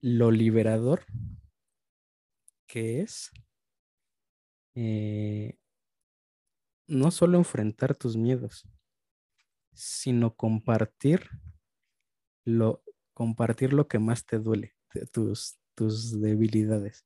lo 0.00 0.30
liberador 0.30 1.06
que 2.74 3.00
es 3.02 3.30
eh, 4.74 5.56
no 6.86 7.10
solo 7.10 7.36
enfrentar 7.36 7.94
tus 7.94 8.16
miedos, 8.16 8.66
sino 9.74 10.34
compartir 10.34 11.28
lo, 12.44 12.82
compartir 13.14 13.72
lo 13.72 13.88
que 13.88 13.98
más 13.98 14.24
te 14.26 14.38
duele, 14.38 14.74
tus, 15.12 15.58
tus 15.74 16.20
debilidades, 16.20 17.04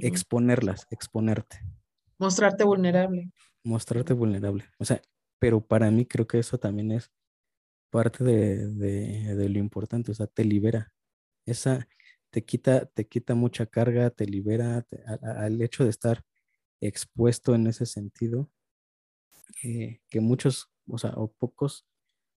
exponerlas, 0.00 0.86
exponerte, 0.90 1.60
Mostrarte 2.18 2.64
vulnerable. 2.64 3.30
mostrarte 3.64 4.12
vulnerable. 4.12 4.64
O 4.78 4.84
sea, 4.84 5.00
pero 5.38 5.60
para 5.66 5.90
mí 5.90 6.06
creo 6.06 6.26
que 6.26 6.38
eso 6.38 6.58
también 6.58 6.92
es 6.92 7.10
parte 7.90 8.24
de, 8.24 8.68
de- 8.70 9.36
de 9.36 9.48
lo 9.50 9.58
importante, 9.60 10.12
o 10.12 10.14
sea, 10.14 10.26
te 10.28 10.44
libera. 10.44 10.94
Esa 11.46 11.88
te 12.34 12.44
quita, 12.44 12.86
te 12.86 13.06
quita 13.06 13.36
mucha 13.36 13.64
carga, 13.66 14.10
te 14.10 14.26
libera 14.26 14.82
te- 14.82 15.00
a- 15.06 15.20
a- 15.22 15.44
al 15.44 15.62
hecho 15.62 15.84
de 15.84 15.90
estar 15.90 16.24
expuesto 16.80 17.54
en 17.54 17.68
ese 17.68 17.86
sentido, 17.86 18.50
eh, 19.62 20.00
que 20.10 20.20
muchos, 20.20 20.68
o 20.88 20.98
sea, 20.98 21.12
o 21.16 21.32
pocos 21.32 21.86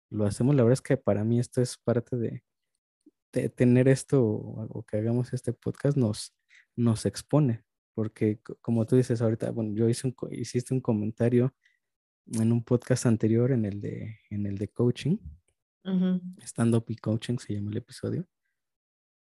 lo 0.09 0.25
hacemos. 0.25 0.53
La 0.55 0.63
verdad 0.63 0.73
es 0.73 0.81
que 0.81 0.97
para 0.97 1.23
mí 1.23 1.39
esto 1.39 1.61
es 1.61 1.77
parte 1.77 2.17
de, 2.17 2.43
de 3.33 3.49
tener 3.49 3.87
esto 3.87 4.21
o, 4.23 4.63
o 4.79 4.83
que 4.83 4.97
hagamos 4.97 5.31
este 5.33 5.53
podcast 5.53 5.97
nos, 5.97 6.35
nos 6.75 7.05
expone, 7.05 7.63
porque 7.93 8.39
co- 8.41 8.57
como 8.61 8.85
tú 8.85 8.97
dices 8.97 9.21
ahorita, 9.21 9.51
bueno, 9.51 9.73
yo 9.73 9.87
hice 9.87 10.07
un, 10.07 10.15
hiciste 10.31 10.73
un 10.73 10.81
comentario 10.81 11.55
en 12.33 12.51
un 12.51 12.63
podcast 12.63 13.05
anterior, 13.05 13.51
en 13.53 13.63
el 13.65 13.79
de, 13.81 14.19
en 14.29 14.45
el 14.45 14.57
de 14.57 14.67
coaching, 14.67 15.17
Ujú. 15.85 16.19
stand 16.41 16.75
up 16.75 16.85
y 16.89 16.95
coaching 16.97 17.37
se 17.37 17.53
llama 17.53 17.71
el 17.71 17.77
episodio, 17.77 18.27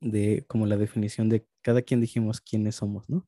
de 0.02 0.44
como 0.48 0.66
la 0.66 0.76
definición 0.76 1.28
de 1.28 1.46
cada 1.62 1.82
quien 1.82 2.00
dijimos 2.00 2.40
quiénes 2.40 2.76
somos, 2.76 3.08
¿no? 3.08 3.26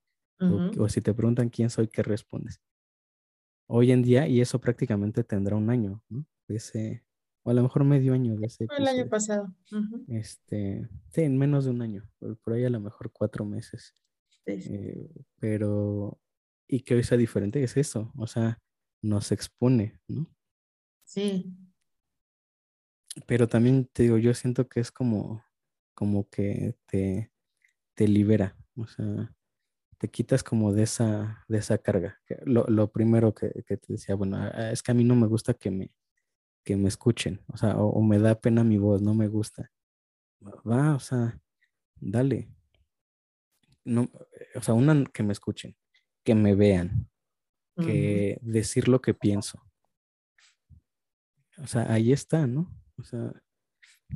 O, 0.79 0.89
si 0.89 1.01
te 1.01 1.15
preguntan 1.15 1.49
quién 1.49 1.71
soy, 1.71 1.89
¿qué 1.89 2.03
respondes? 2.03 2.61
Hoy 3.67 3.93
en 3.93 4.03
día, 4.03 4.29
y 4.29 4.43
eso 4.43 4.61
prácticamente 4.61 5.25
tendrá 5.25 5.57
un 5.57 5.71
año, 5.71 6.03
¿no? 6.11 6.27
Ese, 6.49 7.07
o 7.45 7.51
a 7.51 7.55
lo 7.55 7.63
mejor 7.63 7.85
medio 7.85 8.13
año 8.13 8.37
de 8.37 8.47
ese 8.47 8.67
El 8.77 8.87
año 8.87 9.09
pasado. 9.09 9.55
Este, 10.09 10.87
sí, 11.09 11.23
en 11.23 11.39
menos 11.39 11.65
de 11.65 11.71
un 11.71 11.81
año, 11.81 12.07
por, 12.19 12.53
ahí 12.53 12.65
a 12.65 12.71
lo 12.71 12.81
mejor 12.81 13.11
cuatro 13.11 13.47
meses. 13.47 13.95
Eh, 14.45 15.09
pero, 15.39 16.21
y 16.69 16.81
que 16.81 16.95
hoy 16.95 17.05
sea 17.05 17.17
diferente 17.17 17.63
es 17.63 17.79
eso, 17.79 18.13
o 18.19 18.27
sea, 18.27 18.61
nos 19.01 19.33
expone, 19.33 19.99
¿no? 20.09 20.29
Sí. 21.05 21.57
Pero 23.27 23.49
también 23.49 23.87
te 23.93 24.03
digo, 24.03 24.19
yo 24.19 24.35
siento 24.35 24.69
que 24.69 24.81
es 24.81 24.91
como, 24.91 25.43
como 25.95 26.29
que 26.29 26.77
te, 26.87 27.33
te 27.95 28.09
libera, 28.09 28.57
o 28.77 28.87
sea, 28.87 29.35
te 29.99 30.09
quitas 30.09 30.43
como 30.43 30.73
de 30.73 30.83
esa, 30.83 31.45
de 31.49 31.59
esa 31.59 31.79
carga. 31.79 32.21
Lo, 32.45 32.65
lo 32.67 32.91
primero 32.91 33.35
que, 33.35 33.51
que, 33.67 33.77
te 33.77 33.95
decía, 33.95 34.15
bueno, 34.15 34.47
es 34.71 34.83
que 34.83 34.93
a 34.93 34.95
mí 34.95 35.05
no 35.05 35.17
me 35.17 35.27
gusta 35.27 35.55
que 35.55 35.71
me, 35.71 35.91
que 36.65 36.77
me 36.77 36.89
escuchen, 36.89 37.41
o 37.53 37.57
sea, 37.57 37.77
o, 37.77 38.03
me 38.03 38.19
da 38.19 38.41
pena 38.41 38.65
mi 38.65 38.79
voz, 38.79 39.03
no 39.03 39.15
me 39.15 39.29
gusta. 39.29 39.71
Va, 40.43 40.95
o 40.95 41.01
sea, 41.01 41.39
dale. 41.97 42.49
No, 43.85 44.11
o 44.55 44.63
sea, 44.63 44.75
una 44.75 45.05
que 45.05 45.23
me 45.23 45.33
escuchen, 45.33 45.77
que 46.25 46.35
me 46.35 46.55
vean, 46.55 47.11
que 47.77 48.39
decir 48.41 48.89
lo 48.89 49.01
que 49.01 49.15
pienso. 49.15 49.63
O 51.59 51.67
sea, 51.67 51.93
ahí 51.93 52.13
está, 52.13 52.47
¿no? 52.47 52.75
O 52.99 53.05
sea, 53.05 53.33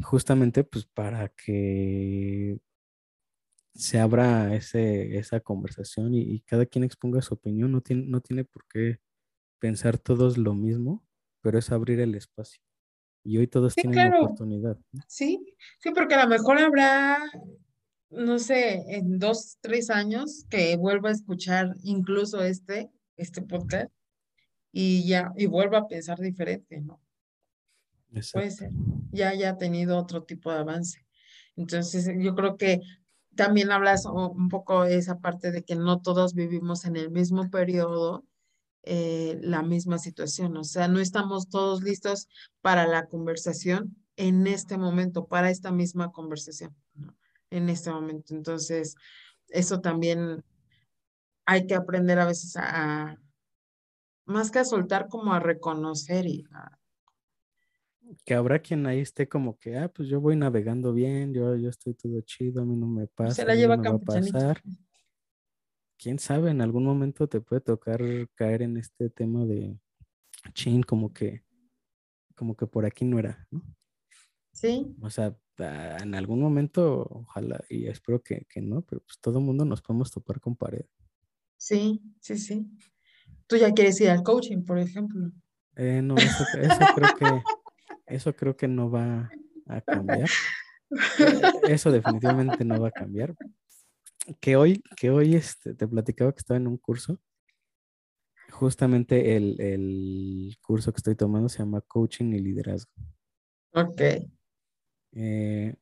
justamente 0.03 0.65
pues 0.65 0.85
para 0.87 1.29
que 1.29 2.59
se 3.75 4.01
abra 4.01 4.55
ese, 4.55 5.17
esa 5.19 5.41
conversación 5.41 6.13
y, 6.13 6.41
cada 6.41 6.67
quien 6.67 6.85
exponga 6.85 7.23
su 7.23 7.35
opinión, 7.35 7.71
no 7.71 7.81
tiene, 7.81 8.07
no 8.07 8.21
tiene 8.21 8.45
por 8.45 8.67
qué 8.67 8.99
pensar 9.61 9.99
todos 9.99 10.37
lo 10.37 10.55
mismo, 10.55 11.07
pero 11.41 11.59
es 11.59 11.71
abrir 11.71 12.01
el 12.01 12.15
espacio. 12.17 12.61
Y 13.25 13.39
hoy 13.39 13.47
todos 13.47 13.75
tienen 13.75 14.11
la 14.11 14.21
oportunidad. 14.21 14.79
Sí, 15.07 15.55
sí, 15.79 15.91
porque 15.95 16.15
a 16.15 16.25
lo 16.25 16.31
mejor 16.31 16.59
habrá, 16.59 17.19
no 18.11 18.39
sé, 18.39 18.97
en 18.97 19.19
dos, 19.19 19.59
tres 19.61 19.91
años 19.91 20.45
que 20.51 20.77
vuelva 20.77 21.11
a 21.11 21.13
escuchar 21.13 21.75
incluso 21.85 22.43
este, 22.43 22.91
este 23.17 23.43
podcast 23.43 23.93
y 24.73 25.07
ya, 25.07 25.33
y 25.37 25.47
vuelva 25.47 25.79
a 25.79 25.87
pensar 25.87 26.19
diferente, 26.19 26.81
¿no? 26.81 27.01
Puede 28.11 28.51
ser. 28.51 28.71
Ya 29.13 29.31
haya 29.31 29.57
tenido 29.57 29.99
otro 29.99 30.23
tipo 30.25 30.51
de 30.51 30.59
avance. 30.59 31.07
Entonces, 31.57 32.09
yo 32.19 32.35
creo 32.35 32.57
que 32.57 32.81
también 33.35 33.71
hablas 33.71 34.05
un 34.07 34.49
poco 34.49 34.85
de 34.85 34.97
esa 34.97 35.19
parte 35.19 35.51
de 35.51 35.63
que 35.63 35.77
no 35.77 36.01
todos 36.01 36.35
vivimos 36.35 36.85
en 36.85 36.97
el 36.97 37.11
mismo 37.11 37.51
periodo 37.51 38.25
eh, 38.85 39.39
la 39.43 39.63
misma 39.63 39.99
situación, 39.99 40.57
o 40.57 40.65
sea, 40.65 40.89
no 40.89 40.99
estamos 40.99 41.51
todos 41.51 41.83
listos 41.83 42.27
para 42.63 42.87
la 42.87 43.07
conversación 43.07 43.97
en 44.17 44.47
este 44.47 44.79
momento, 44.79 45.27
para 45.27 45.51
esta 45.51 45.71
misma 45.71 46.11
conversación, 46.11 46.75
en 47.51 47.69
este 47.69 47.91
momento. 47.91 48.35
Entonces, 48.35 48.95
eso 49.49 49.81
también 49.81 50.43
hay 51.45 51.67
que 51.67 51.75
aprender 51.75 52.19
a 52.19 52.25
veces 52.27 52.57
a, 52.57 53.19
más 54.25 54.51
que 54.51 54.61
a 54.61 54.65
soltar, 54.65 55.09
como 55.09 55.35
a 55.35 55.41
reconocer 55.41 56.27
y 56.27 56.47
a, 56.53 56.78
que 58.25 58.35
habrá 58.35 58.61
quien 58.61 58.87
ahí 58.87 59.01
esté 59.01 59.29
como 59.29 59.59
que, 59.59 59.77
ah, 59.77 59.89
pues 59.89 60.09
yo 60.09 60.21
voy 60.21 60.37
navegando 60.37 60.93
bien, 60.93 61.33
yo, 61.33 61.57
yo 61.57 61.69
estoy 61.69 61.95
todo 61.95 62.21
chido, 62.23 62.63
a 62.63 62.65
mí 62.65 62.77
no 62.77 62.87
me 62.87 63.07
pasa. 63.07 63.35
Se 63.35 63.45
la 63.45 63.55
lleva 63.55 63.77
no 63.77 63.83
me 63.83 63.91
va 63.91 63.97
a 63.97 63.99
pasar. 63.99 64.63
Quién 65.99 66.19
sabe, 66.19 66.51
en 66.51 66.61
algún 66.61 66.85
momento 66.85 67.29
te 67.29 67.41
puede 67.41 67.61
tocar 67.61 68.01
caer 68.35 68.63
en 68.63 68.77
este 68.77 69.11
tema 69.11 69.45
de 69.45 69.77
chin, 70.55 70.83
como 70.83 71.13
que, 71.13 71.43
como 72.37 72.57
que 72.57 72.67
por 72.67 72.87
aquí 72.87 73.05
no 73.05 73.19
era, 73.19 73.47
¿no? 73.51 73.63
Sí. 74.53 74.95
O 75.01 75.11
sea, 75.11 75.37
ah, 75.59 75.97
en 76.01 76.15
algún 76.15 76.41
momento, 76.41 77.07
ojalá, 77.11 77.65
y 77.69 77.87
espero 77.87 78.23
que, 78.23 78.47
que 78.49 78.61
no, 78.61 78.83
pero 78.83 79.03
pues 79.03 79.19
todo 79.21 79.39
el 79.39 79.45
mundo 79.45 79.65
nos 79.65 79.83
podemos 79.83 80.11
topar 80.11 80.41
con 80.41 80.57
pared. 80.57 80.85
Sí, 81.57 82.01
sí, 82.21 82.39
sí. 82.39 82.67
Tú 83.47 83.57
ya 83.57 83.73
quieres 83.73 84.01
ir 84.01 84.11
al 84.11 84.23
coaching, 84.23 84.65
por 84.65 84.79
ejemplo. 84.79 85.33
Eh, 85.77 86.03
no, 86.03 86.17
eso 86.17 86.85
creo 86.95 87.17
que 87.17 87.43
eso 88.09 88.35
creo 88.35 88.57
que 88.57 88.69
no 88.69 88.91
va 88.91 89.31
a 89.67 89.81
cambiar. 89.81 90.29
Eso 91.71 91.93
definitivamente 91.93 92.65
no 92.65 92.81
va 92.81 92.89
a 92.89 92.93
cambiar. 92.93 93.35
Que 94.41 94.57
hoy, 94.57 94.83
que 94.97 95.11
hoy 95.11 95.35
este, 95.35 95.75
te 95.75 95.87
platicaba 95.87 96.33
que 96.33 96.39
estaba 96.39 96.57
en 96.57 96.67
un 96.67 96.79
curso. 96.79 97.21
Justamente 98.51 99.37
el, 99.37 100.57
curso 100.63 100.93
que 100.93 100.99
estoy 100.99 101.15
tomando 101.15 101.49
se 101.49 101.59
llama 101.59 101.83
Coaching 101.83 102.33
y 102.33 102.41
Liderazgo. 102.41 102.91
Ok. 103.73 104.01
Eh, 105.13 105.77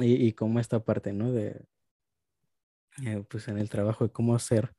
y, 0.00 0.32
como 0.32 0.58
esta 0.58 0.84
parte, 0.84 1.12
¿no? 1.12 1.32
De, 1.32 1.64
eh, 3.04 3.24
pues 3.28 3.48
en 3.48 3.58
el 3.58 3.70
trabajo 3.70 4.04
de 4.04 4.12
cómo 4.12 4.38
ser, 4.38 4.74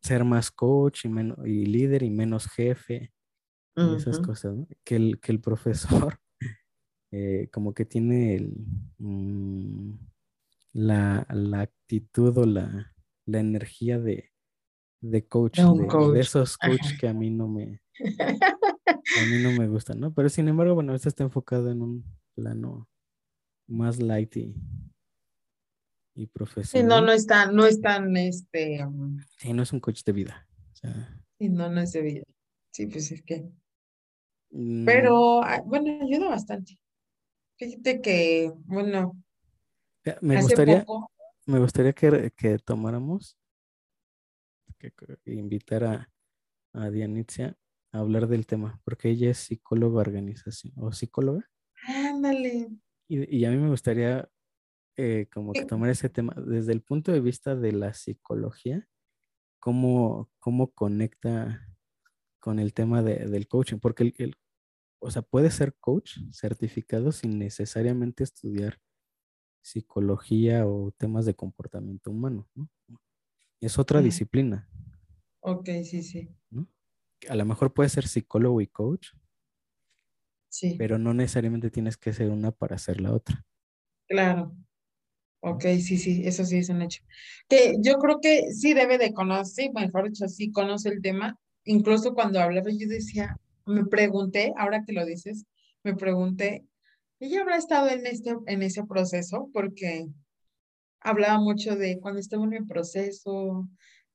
ser 0.00 0.24
más 0.24 0.50
coach 0.50 1.04
y, 1.04 1.08
menos, 1.08 1.38
y 1.44 1.66
líder 1.66 2.02
y 2.02 2.10
menos 2.10 2.48
jefe 2.48 3.12
esas 3.74 4.20
cosas, 4.20 4.54
¿no? 4.54 4.68
que, 4.84 4.96
el, 4.96 5.20
que 5.20 5.32
el 5.32 5.40
profesor 5.40 6.18
eh, 7.10 7.48
como 7.52 7.74
que 7.74 7.84
tiene 7.84 8.34
el, 8.36 8.54
mm, 8.98 9.92
la, 10.74 11.26
actitud 11.60 12.36
o 12.38 12.46
la, 12.46 12.92
energía 13.26 13.98
de, 13.98 14.30
coach, 15.28 15.58
de, 15.58 16.20
esos 16.20 16.58
coaches 16.58 16.98
que 16.98 17.08
a 17.08 17.14
mí 17.14 17.30
no 17.30 17.48
me 17.48 17.82
a 19.20 19.26
mí 19.26 19.42
no 19.42 19.52
me 19.52 19.68
gustan, 19.68 20.00
¿no? 20.00 20.12
Pero 20.12 20.28
sin 20.28 20.48
embargo, 20.48 20.74
bueno, 20.74 20.94
este 20.94 21.08
está 21.08 21.24
enfocado 21.24 21.70
en 21.70 21.82
un 21.82 22.04
plano 22.34 22.88
más 23.66 24.00
light 24.00 24.36
y, 24.36 24.54
y 26.14 26.26
profesional. 26.26 26.82
Sí, 26.82 26.88
no, 26.88 27.00
no 27.06 27.12
es 27.12 27.26
tan, 27.26 27.54
no 27.54 27.66
es 27.66 27.80
tan, 27.80 28.16
este... 28.16 28.84
Um, 28.84 29.18
sí, 29.38 29.52
no 29.52 29.62
es 29.62 29.72
un 29.72 29.80
coach 29.80 30.02
de 30.04 30.12
vida. 30.12 30.48
sí, 31.38 31.48
no, 31.48 31.68
no 31.70 31.80
es 31.80 31.92
de 31.92 32.02
vida. 32.02 32.24
Sí, 32.72 32.86
pues 32.86 33.12
es 33.12 33.22
que. 33.22 33.50
Pero, 34.84 35.42
ah, 35.42 35.62
bueno, 35.64 36.02
ayuda 36.02 36.28
bastante. 36.28 36.78
Fíjate 37.56 38.02
que, 38.02 38.52
bueno, 38.64 39.16
me 40.20 40.40
gustaría, 40.42 40.84
me 41.46 41.58
gustaría 41.58 41.92
que, 41.92 42.32
que 42.36 42.58
tomáramos, 42.58 43.38
que, 44.78 44.92
invitar 45.26 45.84
a, 45.84 46.10
a 46.72 46.90
Dianitzia 46.90 47.56
a 47.92 47.98
hablar 47.98 48.26
del 48.26 48.46
tema, 48.46 48.80
porque 48.84 49.10
ella 49.10 49.30
es 49.30 49.38
psicóloga 49.38 50.00
organización 50.00 50.72
o 50.76 50.92
psicóloga. 50.92 51.48
Ándale. 51.86 52.68
Y, 53.08 53.38
y 53.38 53.44
a 53.44 53.50
mí 53.50 53.58
me 53.58 53.70
gustaría 53.70 54.28
eh, 54.96 55.26
como 55.32 55.52
que 55.52 55.64
tomar 55.64 55.88
ese 55.88 56.10
tema 56.10 56.34
desde 56.36 56.72
el 56.72 56.82
punto 56.82 57.12
de 57.12 57.20
vista 57.20 57.56
de 57.56 57.72
la 57.72 57.94
psicología, 57.94 58.86
cómo, 59.58 60.30
cómo 60.38 60.72
conecta 60.72 61.66
con 62.40 62.58
el 62.58 62.74
tema 62.74 63.02
de, 63.02 63.26
del 63.28 63.48
coaching, 63.48 63.78
porque 63.78 64.02
el, 64.02 64.14
el, 64.18 64.36
o 65.02 65.10
sea, 65.10 65.22
puede 65.22 65.50
ser 65.50 65.74
coach 65.74 66.18
certificado 66.30 67.10
sin 67.10 67.38
necesariamente 67.38 68.22
estudiar 68.22 68.80
psicología 69.60 70.66
o 70.66 70.92
temas 70.92 71.26
de 71.26 71.34
comportamiento 71.34 72.10
humano, 72.10 72.48
¿no? 72.54 72.70
Es 73.60 73.78
otra 73.78 74.00
disciplina. 74.00 74.68
Ok, 75.40 75.68
sí, 75.84 76.02
sí. 76.02 76.28
A 77.28 77.34
lo 77.34 77.44
mejor 77.44 77.72
puede 77.72 77.88
ser 77.88 78.06
psicólogo 78.06 78.60
y 78.60 78.68
coach. 78.68 79.08
Sí. 80.48 80.76
Pero 80.78 80.98
no 80.98 81.14
necesariamente 81.14 81.70
tienes 81.70 81.96
que 81.96 82.12
ser 82.12 82.30
una 82.30 82.52
para 82.52 82.78
ser 82.78 83.00
la 83.00 83.12
otra. 83.12 83.44
Claro. 84.08 84.54
Ok, 85.40 85.62
sí, 85.80 85.98
sí, 85.98 86.22
eso 86.24 86.44
sí 86.44 86.58
es 86.58 86.68
un 86.68 86.82
hecho. 86.82 87.02
Que 87.48 87.76
yo 87.80 87.94
creo 87.98 88.20
que 88.20 88.52
sí 88.52 88.74
debe 88.74 88.98
de 88.98 89.12
conocer, 89.12 89.72
mejor 89.74 90.08
dicho, 90.08 90.28
sí 90.28 90.52
conoce 90.52 90.90
el 90.90 91.02
tema. 91.02 91.38
Incluso 91.64 92.14
cuando 92.14 92.40
hablaba 92.40 92.70
yo 92.70 92.88
decía, 92.88 93.36
me 93.66 93.84
pregunté, 93.84 94.52
ahora 94.56 94.84
que 94.84 94.92
lo 94.92 95.04
dices, 95.04 95.46
me 95.82 95.94
pregunté, 95.94 96.64
¿ella 97.20 97.42
habrá 97.42 97.56
estado 97.56 97.88
en, 97.88 98.06
este, 98.06 98.36
en 98.46 98.62
ese 98.62 98.84
proceso? 98.84 99.48
Porque 99.52 100.06
hablaba 101.00 101.38
mucho 101.38 101.76
de 101.76 101.98
cuando 102.00 102.20
estuve 102.20 102.44
en 102.44 102.50
mi 102.50 102.66
proceso, 102.66 103.68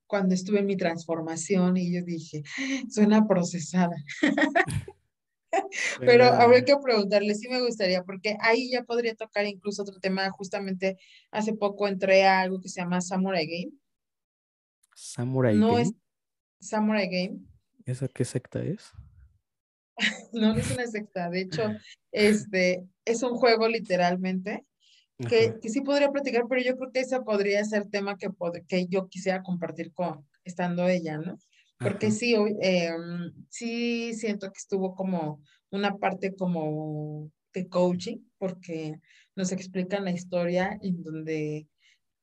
cuando 0.08 0.34
estuve 0.34 0.60
en 0.60 0.66
mi 0.66 0.78
transformación 0.78 1.78
y 1.78 1.94
yo 1.94 2.04
dije, 2.04 2.44
suena 2.90 3.28
procesada. 3.28 3.96
Pero 6.00 6.26
habría 6.26 6.64
que 6.64 6.76
preguntarle, 6.82 7.34
sí 7.36 7.48
me 7.50 7.62
gustaría, 7.62 8.04
porque 8.04 8.38
ahí 8.42 8.70
ya 8.72 8.84
podría 8.84 9.16
tocar 9.16 9.46
incluso 9.46 9.82
otro 9.82 10.00
tema. 10.00 10.30
Justamente 10.32 10.98
hace 11.32 11.54
poco 11.54 11.88
entré 11.88 12.26
a 12.26 12.42
algo 12.42 12.62
que 12.62 12.70
se 12.70 12.82
llama 12.82 13.02
Samurai 13.02 13.46
Game. 13.46 13.74
Samurai 14.94 15.56
no 15.56 15.78
Es 15.78 15.94
Samurai 16.60 17.08
Game. 17.08 17.40
¿Esa 17.86 18.08
qué 18.08 18.26
secta 18.26 18.64
es? 18.64 18.92
no, 20.34 20.54
no 20.54 20.60
es 20.60 20.72
una 20.72 20.88
secta, 20.88 21.30
de 21.30 21.42
hecho, 21.42 21.64
este, 22.12 22.86
es 23.06 23.24
un 23.24 23.36
juego 23.36 23.68
literalmente, 23.68 24.66
que, 25.18 25.56
que, 25.60 25.70
sí 25.70 25.82
podría 25.82 26.12
platicar, 26.12 26.44
pero 26.48 26.62
yo 26.62 26.78
creo 26.78 26.92
que 26.92 27.00
ese 27.00 27.20
podría 27.22 27.64
ser 27.66 27.88
tema 27.88 28.18
que, 28.18 28.30
que 28.68 28.86
yo 28.86 29.08
quisiera 29.08 29.42
compartir 29.42 29.92
con, 29.94 30.24
estando 30.44 30.88
ella, 30.88 31.18
¿no? 31.18 31.40
Porque 31.80 32.12
sí, 32.12 32.36
eh, 32.62 32.92
sí 33.50 34.14
siento 34.14 34.52
que 34.52 34.58
estuvo 34.58 34.96
como 34.96 35.42
una 35.72 35.96
parte 35.98 36.36
como 36.36 37.32
de 37.54 37.68
coaching, 37.68 38.18
porque 38.38 39.00
nos 39.36 39.52
explican 39.52 40.06
la 40.06 40.12
historia 40.12 40.78
en 40.82 41.04
donde 41.04 41.68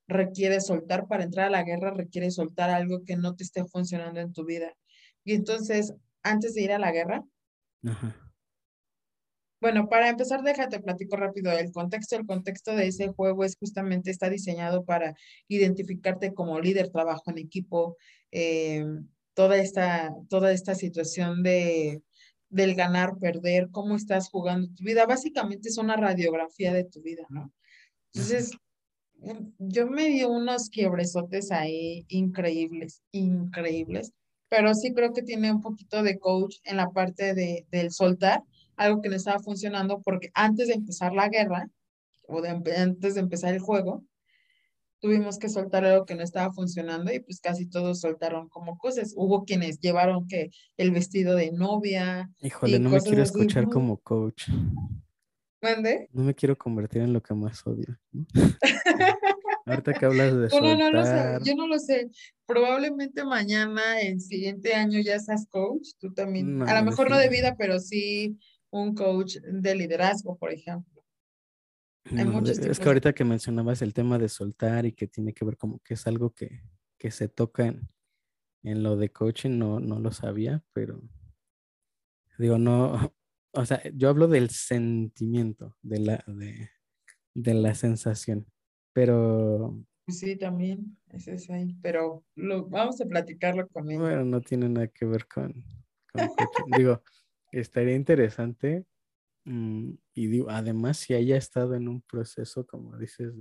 requiere 0.07 0.61
soltar, 0.61 1.07
para 1.07 1.25
entrar 1.25 1.47
a 1.47 1.51
la 1.51 1.63
guerra 1.63 1.93
requiere 1.93 2.31
soltar 2.31 2.71
algo 2.71 3.05
que 3.05 3.17
no 3.17 3.35
te 3.35 3.45
esté 3.45 3.65
funcionando 3.65 4.21
en 4.21 4.33
tu 4.33 4.45
vida. 4.45 4.75
Y 5.25 5.35
entonces, 5.35 5.95
antes 6.23 6.55
de 6.55 6.63
ir 6.63 6.73
a 6.73 6.79
la 6.79 6.93
guerra, 6.93 7.25
bueno, 9.61 9.89
para 9.89 10.09
empezar, 10.09 10.43
déjate 10.43 10.81
platico 10.81 11.17
rápido 11.17 11.51
el 11.53 11.73
contexto. 11.73 12.17
El 12.17 12.27
contexto 12.27 12.75
de 12.75 12.89
ese 12.89 13.09
juego 13.09 13.45
es 13.45 13.57
justamente, 13.57 14.11
está 14.11 14.29
diseñado 14.29 14.85
para 14.85 15.15
identificarte 15.49 16.35
como 16.35 16.61
líder, 16.61 16.91
trabajo 16.91 17.31
en 17.31 17.39
equipo, 17.39 17.97
eh, 18.31 18.85
toda, 19.35 19.57
esta, 19.57 20.15
toda 20.29 20.53
esta 20.53 20.75
situación 20.75 21.43
de, 21.43 22.03
del 22.51 22.75
ganar, 22.75 23.19
perder, 23.19 23.69
cómo 23.71 23.97
estás 23.97 24.29
jugando 24.31 24.69
tu 24.75 24.85
vida. 24.85 25.07
Básicamente 25.07 25.69
es 25.69 25.79
una 25.79 25.97
radiografía 25.97 26.73
de 26.73 26.85
tu 26.85 27.01
vida, 27.03 27.27
¿no? 27.31 27.53
Entonces, 28.13 28.53
yo 29.59 29.87
me 29.87 30.09
di 30.09 30.25
unos 30.25 30.69
quiebresotes 30.69 31.51
ahí 31.51 32.05
increíbles, 32.09 33.03
increíbles, 33.13 34.13
pero 34.57 34.73
sí 34.73 34.95
creo 34.95 35.13
que 35.13 35.23
tiene 35.23 35.51
un 35.51 35.61
poquito 35.61 36.05
de 36.05 36.17
coach 36.19 36.59
en 36.63 36.77
la 36.77 36.91
parte 36.91 37.35
de, 37.35 37.67
del 37.73 37.91
soltar, 37.91 38.45
algo 38.77 39.03
que 39.03 39.09
no 39.09 39.17
estaba 39.17 39.41
funcionando 39.41 40.01
porque 40.01 40.31
antes 40.33 40.69
de 40.69 40.75
empezar 40.75 41.13
la 41.13 41.29
guerra 41.29 41.69
o 42.29 42.41
de, 42.41 42.51
antes 42.51 43.15
de 43.15 43.21
empezar 43.21 43.53
el 43.53 43.59
juego, 43.59 44.05
tuvimos 45.01 45.39
que 45.39 45.49
soltar 45.49 45.85
algo 45.85 46.07
que 46.07 46.15
no 46.15 46.23
estaba 46.23 46.53
funcionando 46.53 47.13
y 47.13 47.19
pues 47.19 47.41
casi 47.41 47.67
todos 47.67 48.01
soltaron 48.01 48.49
como 48.49 48.79
cosas. 48.79 49.13
Hubo 49.17 49.45
quienes 49.45 49.81
llevaron 49.81 50.29
que 50.29 50.51
el 50.77 50.93
vestido 50.93 51.35
de 51.35 51.51
novia. 51.51 52.31
Híjole, 52.41 52.79
no 52.79 52.91
me 52.91 53.01
quiero 53.01 53.25
escuchar 53.25 53.69
como 53.69 53.97
coach. 53.97 54.51
¿Mande? 55.61 56.09
No 56.13 56.23
me 56.23 56.35
quiero 56.35 56.57
convertir 56.57 57.03
en 57.03 57.13
lo 57.13 57.21
que 57.21 57.35
más 57.35 57.67
odio. 57.67 57.99
Ahorita 59.91 60.01
que 60.01 60.07
hablas 60.07 60.37
de 60.37 60.51
soltar. 60.51 60.79
No, 60.79 60.91
no 60.91 60.91
lo 60.91 61.05
sé, 61.05 61.39
yo 61.45 61.57
no 61.57 61.67
lo 61.67 61.79
sé. 61.79 62.11
Probablemente 62.47 63.25
mañana, 63.25 64.01
el 64.01 64.21
siguiente 64.21 64.75
año 64.75 65.01
ya 65.01 65.19
seas 65.19 65.47
coach, 65.49 65.91
tú 65.99 66.13
también. 66.13 66.63
a 66.63 66.81
lo 66.81 66.91
mejor 66.91 67.11
no 67.11 67.19
de 67.19 67.29
vida, 67.29 67.57
pero 67.57 67.79
sí 67.79 68.39
un 68.71 68.95
coach 68.95 69.37
de 69.37 69.75
liderazgo, 69.75 70.37
por 70.37 70.53
ejemplo. 70.53 71.05
Hay 72.07 72.29
es 72.51 72.79
que 72.79 72.89
ahorita 72.89 73.15
que 73.15 73.25
mencionabas 73.25 73.81
el 73.81 73.95
tema 73.95 74.19
de 74.19 74.29
soltar 74.29 74.85
y 74.85 74.93
que 74.93 75.07
tiene 75.07 75.33
que 75.33 75.45
ver 75.45 75.57
como 75.57 75.79
que 75.81 75.95
es 75.95 76.07
algo 76.07 76.35
que, 76.35 76.63
que 76.99 77.11
se 77.11 77.29
toca 77.29 77.67
en, 77.67 77.89
en 78.63 78.83
lo 78.83 78.97
de 78.97 79.11
coaching, 79.11 79.59
no, 79.59 79.81
no 79.81 80.01
lo 80.01 80.11
sabía, 80.11 80.63
pero 80.73 81.01
digo, 82.39 82.59
no, 82.59 83.15
o 83.53 83.65
sea, 83.65 83.81
yo 83.95 84.09
hablo 84.09 84.27
del 84.27 84.51
sentimiento, 84.51 85.77
de 85.83 86.01
la, 86.01 86.25
de, 86.27 86.71
de 87.35 87.55
la 87.55 87.75
sensación, 87.75 88.47
pero... 88.95 89.79
Sí, 90.09 90.37
también, 90.37 90.97
ese 91.11 91.35
es 91.35 91.51
ahí, 91.51 91.77
pero 91.83 92.25
lo, 92.35 92.67
vamos 92.67 93.01
a 93.01 93.07
platicarlo 93.07 93.67
con 93.69 93.91
él. 93.91 93.99
Bueno, 93.99 94.25
no 94.25 94.41
tiene 94.41 94.69
nada 94.69 94.89
que 94.89 95.05
ver 95.05 95.27
con, 95.27 95.65
digo, 96.79 97.03
estaría 97.53 97.95
interesante 97.95 98.85
mm, 99.45 99.93
y 100.15 100.27
digo, 100.29 100.51
además 100.51 100.99
si 100.99 101.15
haya 101.15 101.37
estado 101.37 101.75
en 101.75 101.89
un 101.89 102.03
proceso, 102.03 102.67
como 102.67 102.97
dices, 102.97 103.33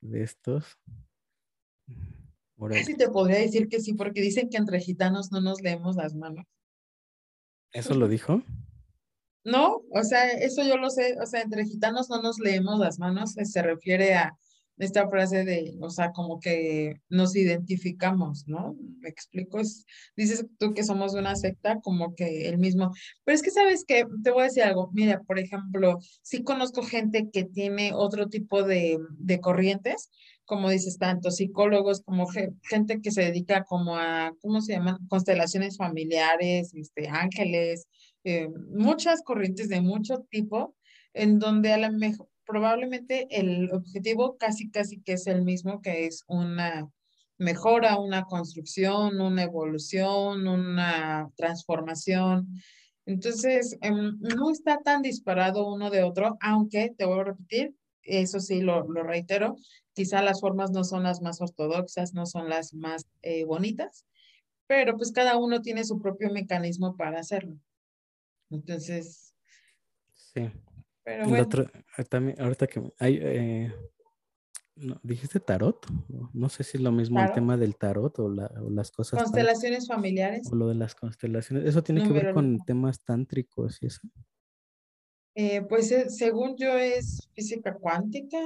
de, 0.00 0.22
estos. 0.22 0.78
Casi 2.68 2.96
te 2.96 3.08
podría 3.08 3.38
decir 3.38 3.68
que 3.68 3.80
sí, 3.80 3.94
porque 3.94 4.20
dicen 4.20 4.48
que 4.48 4.56
entre 4.56 4.80
gitanos 4.80 5.30
no 5.30 5.40
nos 5.40 5.60
leemos 5.62 5.96
las 5.96 6.14
manos. 6.14 6.44
¿Eso 7.72 7.94
lo 7.94 8.08
dijo? 8.08 8.42
No, 9.46 9.82
o 9.92 10.02
sea, 10.02 10.28
eso 10.32 10.64
yo 10.64 10.76
lo 10.76 10.90
sé, 10.90 11.16
o 11.22 11.26
sea, 11.26 11.40
entre 11.42 11.64
gitanos 11.64 12.10
no 12.10 12.20
nos 12.20 12.40
leemos 12.40 12.80
las 12.80 12.98
manos, 12.98 13.34
se 13.34 13.62
refiere 13.62 14.14
a 14.14 14.36
esta 14.76 15.08
frase 15.08 15.44
de, 15.44 15.72
o 15.80 15.88
sea, 15.88 16.10
como 16.10 16.40
que 16.40 16.96
nos 17.08 17.36
identificamos, 17.36 18.48
¿no? 18.48 18.76
Me 18.98 19.08
explico, 19.08 19.60
es, 19.60 19.86
dices 20.16 20.46
tú 20.58 20.74
que 20.74 20.82
somos 20.82 21.12
de 21.12 21.20
una 21.20 21.36
secta, 21.36 21.80
como 21.80 22.16
que 22.16 22.48
el 22.48 22.58
mismo, 22.58 22.92
pero 23.24 23.36
es 23.36 23.42
que 23.42 23.52
sabes 23.52 23.84
que, 23.86 24.04
te 24.24 24.32
voy 24.32 24.40
a 24.42 24.44
decir 24.46 24.64
algo, 24.64 24.90
mira, 24.92 25.22
por 25.22 25.38
ejemplo, 25.38 26.00
sí 26.22 26.42
conozco 26.42 26.82
gente 26.82 27.30
que 27.32 27.44
tiene 27.44 27.92
otro 27.94 28.28
tipo 28.28 28.64
de, 28.64 28.98
de 29.16 29.40
corrientes, 29.40 30.10
como 30.44 30.70
dices, 30.70 30.98
tanto 30.98 31.30
psicólogos 31.30 32.02
como 32.02 32.26
gente 32.28 33.00
que 33.00 33.12
se 33.12 33.22
dedica 33.22 33.64
como 33.64 33.96
a, 33.96 34.32
¿cómo 34.40 34.60
se 34.60 34.72
llaman? 34.72 34.98
Constelaciones 35.08 35.76
familiares, 35.76 36.72
este, 36.74 37.08
ángeles, 37.08 37.86
eh, 38.26 38.48
muchas 38.70 39.22
corrientes 39.22 39.68
de 39.68 39.80
mucho 39.80 40.26
tipo, 40.28 40.74
en 41.14 41.38
donde 41.38 41.72
a 41.72 41.78
lo 41.78 41.92
mejor 41.92 42.28
probablemente 42.44 43.28
el 43.30 43.70
objetivo 43.72 44.36
casi 44.36 44.68
casi 44.68 45.00
que 45.00 45.12
es 45.12 45.28
el 45.28 45.42
mismo, 45.42 45.80
que 45.80 46.06
es 46.06 46.24
una 46.26 46.90
mejora, 47.38 48.00
una 48.00 48.24
construcción, 48.24 49.20
una 49.20 49.44
evolución, 49.44 50.48
una 50.48 51.30
transformación. 51.36 52.48
Entonces, 53.04 53.78
em, 53.80 54.18
no 54.18 54.50
está 54.50 54.78
tan 54.82 55.02
disparado 55.02 55.72
uno 55.72 55.88
de 55.90 56.02
otro, 56.02 56.36
aunque 56.40 56.92
te 56.98 57.04
voy 57.04 57.20
a 57.20 57.24
repetir, 57.24 57.76
eso 58.02 58.40
sí 58.40 58.60
lo, 58.60 58.90
lo 58.90 59.04
reitero, 59.04 59.56
quizá 59.92 60.20
las 60.20 60.40
formas 60.40 60.72
no 60.72 60.82
son 60.82 61.04
las 61.04 61.22
más 61.22 61.40
ortodoxas, 61.40 62.12
no 62.12 62.26
son 62.26 62.48
las 62.48 62.74
más 62.74 63.06
eh, 63.22 63.44
bonitas, 63.44 64.04
pero 64.66 64.96
pues 64.96 65.12
cada 65.12 65.36
uno 65.36 65.62
tiene 65.62 65.84
su 65.84 66.00
propio 66.00 66.32
mecanismo 66.32 66.96
para 66.96 67.20
hacerlo. 67.20 67.56
Entonces. 68.50 69.34
Sí. 70.14 70.50
Pero 71.04 71.28
bueno. 71.28 71.44
Otro, 71.44 71.66
ah, 71.96 72.04
también, 72.04 72.40
ahorita 72.40 72.66
que 72.66 72.92
hay, 72.98 73.18
eh, 73.22 73.74
¿dijiste 75.02 75.40
tarot? 75.40 75.86
No 76.32 76.48
sé 76.48 76.64
si 76.64 76.76
es 76.76 76.82
lo 76.82 76.92
mismo 76.92 77.20
el 77.20 77.32
tema 77.32 77.56
del 77.56 77.76
tarot 77.76 78.18
o, 78.18 78.28
las 78.28 78.90
cosas. 78.90 79.22
Constelaciones 79.22 79.86
familiares. 79.86 80.48
O 80.50 80.56
lo 80.56 80.68
de 80.68 80.74
las 80.74 80.94
constelaciones. 80.94 81.64
¿Eso 81.64 81.82
tiene 81.82 82.02
que 82.02 82.12
ver 82.12 82.34
con 82.34 82.58
temas 82.64 83.02
tántricos 83.02 83.78
y 83.82 83.86
eso? 83.86 84.00
Eh, 85.34 85.62
pues 85.68 85.92
eh, 85.92 86.08
según 86.08 86.56
yo 86.56 86.76
es 86.76 87.28
física 87.34 87.74
cuántica. 87.74 88.38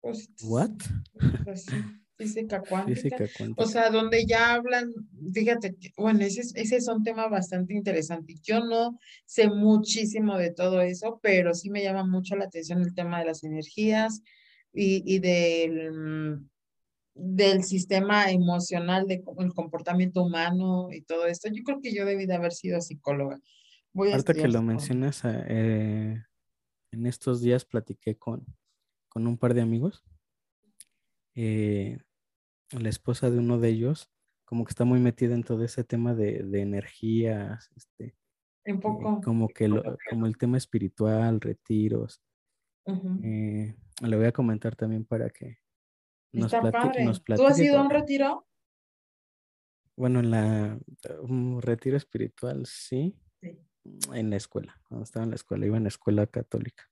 Pues, 0.00 0.30
¿What? 0.44 0.70
Pues, 1.44 1.66
física 2.16 2.62
cuántica. 2.62 3.16
O 3.56 3.66
sea, 3.66 3.90
donde 3.90 4.24
ya 4.26 4.54
hablan, 4.54 4.92
fíjate, 5.32 5.74
bueno, 5.96 6.20
ese, 6.20 6.42
ese 6.54 6.76
es 6.76 6.88
un 6.88 7.02
tema 7.02 7.28
bastante 7.28 7.74
interesante. 7.74 8.34
Yo 8.42 8.64
no 8.64 8.98
sé 9.26 9.48
muchísimo 9.48 10.38
de 10.38 10.52
todo 10.52 10.80
eso, 10.80 11.18
pero 11.22 11.54
sí 11.54 11.70
me 11.70 11.82
llama 11.82 12.04
mucho 12.04 12.36
la 12.36 12.44
atención 12.44 12.80
el 12.82 12.94
tema 12.94 13.20
de 13.20 13.26
las 13.26 13.44
energías 13.44 14.22
y, 14.72 15.02
y 15.06 15.18
del, 15.18 16.40
del 17.14 17.62
sistema 17.64 18.30
emocional, 18.30 19.06
del 19.06 19.22
comportamiento 19.22 20.22
humano 20.22 20.88
y 20.90 21.02
todo 21.02 21.26
esto. 21.26 21.48
Yo 21.52 21.62
creo 21.64 21.80
que 21.80 21.94
yo 21.94 22.04
debí 22.04 22.26
de 22.26 22.34
haber 22.34 22.52
sido 22.52 22.80
psicóloga. 22.80 23.40
Voy 23.92 24.10
Ahorita 24.10 24.32
que 24.32 24.48
lo 24.48 24.62
mencionas, 24.62 25.22
eh, 25.24 26.22
en 26.92 27.06
estos 27.06 27.40
días 27.42 27.64
platiqué 27.64 28.16
con, 28.16 28.46
con 29.08 29.26
un 29.26 29.36
par 29.36 29.54
de 29.54 29.62
amigos. 29.62 30.04
Eh, 31.34 31.98
la 32.70 32.88
esposa 32.88 33.30
de 33.30 33.38
uno 33.38 33.58
de 33.58 33.68
ellos, 33.68 34.10
como 34.44 34.64
que 34.64 34.70
está 34.70 34.84
muy 34.84 35.00
metida 35.00 35.34
en 35.34 35.44
todo 35.44 35.64
ese 35.64 35.84
tema 35.84 36.14
de, 36.14 36.42
de 36.42 36.60
energías, 36.60 37.70
este, 37.76 38.16
un 38.66 38.80
poco. 38.80 39.20
como 39.22 39.48
que 39.48 39.68
como 40.10 40.26
el 40.26 40.36
tema 40.36 40.56
espiritual, 40.56 41.40
retiros. 41.40 42.22
Eh, 43.22 43.76
le 44.02 44.16
voy 44.16 44.26
a 44.26 44.32
comentar 44.32 44.74
también 44.74 45.04
para 45.04 45.30
que 45.30 45.58
nos, 46.32 46.50
platique, 46.50 47.04
¿Tú 47.36 47.46
has 47.46 47.58
ido 47.58 47.78
a 47.78 47.82
un 47.82 47.90
retiro? 47.90 48.46
Bueno, 49.96 50.20
en 50.20 50.30
la 50.30 50.78
un 51.20 51.60
retiro 51.60 51.96
espiritual, 51.96 52.66
sí. 52.66 53.14
sí. 53.40 53.58
En 54.12 54.30
la 54.30 54.36
escuela, 54.36 54.80
cuando 54.88 55.04
estaba 55.04 55.24
en 55.24 55.30
la 55.30 55.36
escuela, 55.36 55.66
iba 55.66 55.76
en 55.76 55.84
la 55.84 55.88
escuela 55.88 56.26
católica. 56.26 56.91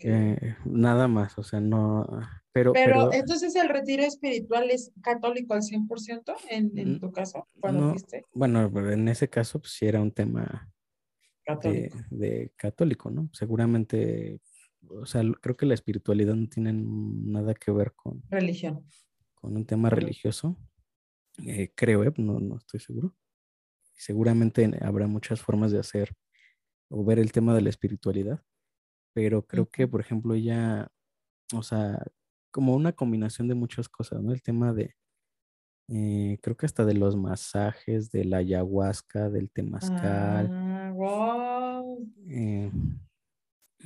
Eh, 0.00 0.56
nada 0.64 1.08
más, 1.08 1.38
o 1.38 1.42
sea, 1.42 1.60
no. 1.60 2.06
Pero, 2.52 2.72
pero, 2.72 3.12
entonces 3.12 3.54
el 3.56 3.68
retiro 3.68 4.02
espiritual 4.02 4.70
es 4.70 4.92
católico 5.02 5.54
al 5.54 5.62
100% 5.62 6.34
en, 6.50 6.76
en 6.76 7.00
tu 7.00 7.10
caso, 7.12 7.48
cuando 7.60 7.90
fuiste. 7.90 8.24
Bueno, 8.34 8.70
en 8.90 9.08
ese 9.08 9.28
caso, 9.28 9.60
pues 9.60 9.72
sí 9.72 9.86
era 9.86 10.00
un 10.00 10.12
tema 10.12 10.70
católico. 11.44 11.98
De, 12.10 12.52
católico, 12.56 13.10
¿no? 13.10 13.30
Seguramente, 13.32 14.40
o 14.88 15.06
sea, 15.06 15.22
creo 15.40 15.56
que 15.56 15.66
la 15.66 15.74
espiritualidad 15.74 16.34
no 16.34 16.48
tiene 16.48 16.72
nada 16.74 17.54
que 17.54 17.70
ver 17.70 17.92
con. 17.92 18.22
Religión. 18.28 18.84
Con 19.34 19.56
un 19.56 19.64
tema 19.64 19.88
religioso. 19.88 20.58
Eh, 21.46 21.72
creo, 21.74 22.04
¿eh? 22.04 22.12
no, 22.18 22.38
no 22.38 22.56
estoy 22.56 22.80
seguro. 22.80 23.14
Seguramente 23.94 24.70
habrá 24.82 25.06
muchas 25.06 25.40
formas 25.40 25.72
de 25.72 25.78
hacer 25.78 26.14
o 26.90 27.04
ver 27.04 27.18
el 27.18 27.32
tema 27.32 27.54
de 27.54 27.62
la 27.62 27.70
espiritualidad 27.70 28.42
pero 29.12 29.46
creo 29.46 29.68
que, 29.68 29.86
por 29.88 30.00
ejemplo, 30.00 30.34
ella, 30.34 30.88
o 31.54 31.62
sea, 31.62 32.02
como 32.50 32.74
una 32.74 32.92
combinación 32.92 33.48
de 33.48 33.54
muchas 33.54 33.88
cosas, 33.88 34.22
¿no? 34.22 34.32
El 34.32 34.42
tema 34.42 34.72
de, 34.72 34.94
eh, 35.88 36.38
creo 36.42 36.56
que 36.56 36.66
hasta 36.66 36.84
de 36.84 36.94
los 36.94 37.16
masajes, 37.16 38.10
de 38.10 38.24
la 38.24 38.38
ayahuasca, 38.38 39.30
del 39.30 39.50
temazcal. 39.50 40.48
Ah, 40.50 40.92
Eh, 42.28 42.70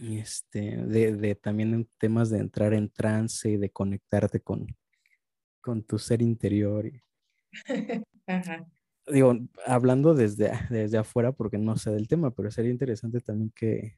este, 0.03 0.77
de, 0.77 1.17
de, 1.17 1.35
también 1.35 1.75
en 1.75 1.89
temas 1.99 2.31
de 2.31 2.39
entrar 2.39 2.75
en 2.75 2.91
trance 2.91 3.49
y 3.49 3.57
de 3.57 3.71
conectarte 3.71 4.41
con, 4.41 4.67
con 5.61 5.83
tu 5.83 5.99
ser 5.99 6.23
interior. 6.23 6.91
Digo, 9.09 9.39
hablando 9.65 10.15
desde, 10.15 10.51
desde 10.69 10.99
afuera, 10.99 11.33
porque 11.33 11.59
no 11.59 11.77
sé 11.77 11.93
del 11.93 12.09
tema, 12.09 12.33
pero 12.33 12.51
sería 12.51 12.73
interesante 12.73 13.21
también 13.21 13.53
que, 13.55 13.95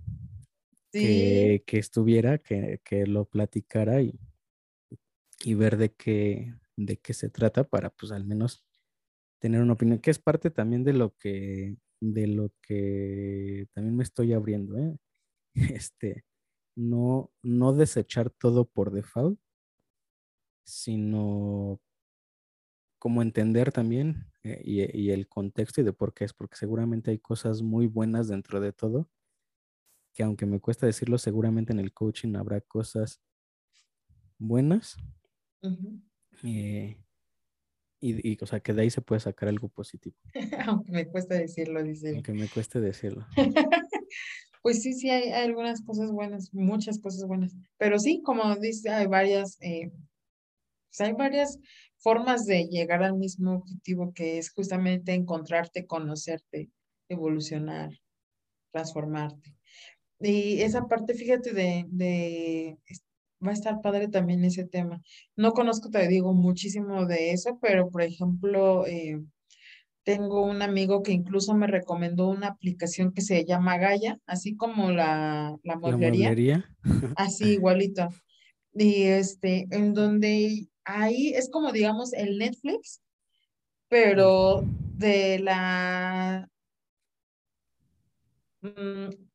que, 0.91 1.63
estuviera, 1.73 2.39
que, 2.39 2.81
que, 2.85 3.07
lo 3.07 3.25
platicara 3.27 4.03
y, 4.03 4.19
y 5.45 5.55
ver 5.55 5.77
de 5.77 5.93
qué, 5.93 6.55
de 6.77 6.97
qué 6.99 7.15
se 7.15 7.29
trata 7.29 7.65
para 7.65 7.91
pues 7.91 8.13
al 8.13 8.25
menos 8.25 8.65
tener 9.39 9.61
una 9.63 9.75
opinión, 9.75 9.99
que 9.99 10.11
es 10.11 10.19
parte 10.19 10.51
también 10.51 10.85
de 10.85 10.93
lo 10.93 11.15
que, 11.17 11.77
de 12.01 12.27
lo 12.27 12.53
que 12.63 13.67
también 13.73 13.97
me 13.97 14.05
estoy 14.05 14.33
abriendo, 14.33 14.79
¿eh? 14.79 14.97
Este, 15.81 16.25
no, 16.77 17.33
no 17.43 17.73
desechar 17.73 18.31
todo 18.31 18.65
por 18.67 18.93
default, 18.93 19.41
sino 20.65 21.81
como 22.99 23.23
entender 23.23 23.73
también 23.73 24.27
eh, 24.45 24.61
y, 24.65 24.99
y, 24.99 25.11
el 25.11 25.29
contexto 25.29 25.81
y 25.81 25.85
de 25.85 25.93
por 25.93 26.15
qué 26.15 26.25
es, 26.25 26.33
porque 26.33 26.57
seguramente 26.57 27.11
hay 27.11 27.19
cosas 27.19 27.63
muy 27.63 27.87
buenas 27.87 28.29
dentro 28.29 28.61
de 28.61 28.73
todo, 28.73 29.09
que 30.19 30.25
aunque 30.25 30.47
me 30.47 30.59
cuesta 30.59 30.85
decirlo, 30.85 31.17
seguramente 31.17 31.73
en 31.73 31.79
el 31.79 31.93
coaching 31.93 32.35
habrá 32.35 32.61
cosas 32.61 33.23
buenas. 34.37 34.97
Eh, 36.43 37.01
y, 38.01 38.33
y, 38.33 38.37
o 38.41 38.47
sea, 38.47 38.59
que 38.59 38.73
de 38.73 38.83
ahí 38.83 38.91
se 38.91 39.01
puede 39.01 39.21
sacar 39.21 39.49
algo 39.49 39.69
positivo. 39.69 40.17
aunque 40.67 40.91
me 40.91 41.07
cuesta 41.07 41.37
decirlo, 41.37 41.85
dice. 41.85 42.15
Aunque 42.15 42.33
me 42.33 42.49
cueste 42.49 42.81
decirlo. 42.81 43.29
pues 44.61 44.83
sí, 44.83 44.93
sí, 44.93 45.09
hay, 45.09 45.31
algunas 45.31 45.83
cosas 45.83 46.11
buenas, 46.11 46.53
muchas 46.53 46.99
cosas 46.99 47.25
buenas. 47.25 47.55
Pero 47.77 48.01
sí, 48.01 48.21
como 48.25 48.57
dice, 48.57 48.91
hay 48.91 49.07
varias, 49.07 49.57
eh, 49.61 49.93
pues 50.89 51.01
hay 51.01 51.13
varias 51.13 51.61
formas 51.99 52.45
de 52.45 52.65
llegar 52.65 53.05
al 53.05 53.15
mismo 53.15 53.59
objetivo 53.59 54.13
que 54.13 54.39
es 54.39 54.51
justamente 54.51 55.15
encontrarte, 55.15 55.87
conocerte, 55.87 56.73
evolucionar, 57.09 57.93
transformarte. 58.73 59.58
Y 60.21 60.63
esa 60.63 60.87
parte, 60.87 61.15
fíjate, 61.15 61.53
de, 61.53 61.87
de, 61.89 62.79
va 63.45 63.51
a 63.51 63.55
estar 63.55 63.81
padre 63.81 64.09
también 64.09 64.45
ese 64.45 64.65
tema. 64.65 65.01
No 65.37 65.53
conozco, 65.53 65.91
te 65.91 66.07
digo, 66.09 66.35
muchísimo 66.35 67.07
de 67.07 67.33
eso, 67.33 67.59
pero 67.61 67.89
por 67.89 68.03
ejemplo, 68.03 68.87
eh, 68.87 69.21
tengo 70.03 70.43
un 70.43 70.63
amigo 70.63 71.03
que 71.03 71.13
incluso 71.13 71.55
me 71.55 71.67
recomendó 71.67 72.29
una 72.29 72.49
aplicación 72.49 73.13
que 73.13 73.21
se 73.21 73.45
llama 73.45 73.79
Gaia, 73.79 74.19
así 74.27 74.57
como 74.57 74.91
la, 74.91 75.57
la 75.63 75.77
mueblería. 75.77 76.65
Así 77.17 77.45
igualito. 77.53 78.09
Y 78.75 79.03
este, 79.03 79.67
en 79.71 79.95
donde 79.95 80.69
ahí 80.85 81.29
es 81.35 81.51
como, 81.51 81.73
digamos, 81.73 82.13
el 82.13 82.39
Netflix, 82.39 83.03
pero 83.89 84.63
de 84.97 85.39
la, 85.39 86.49
mm, 88.63 89.28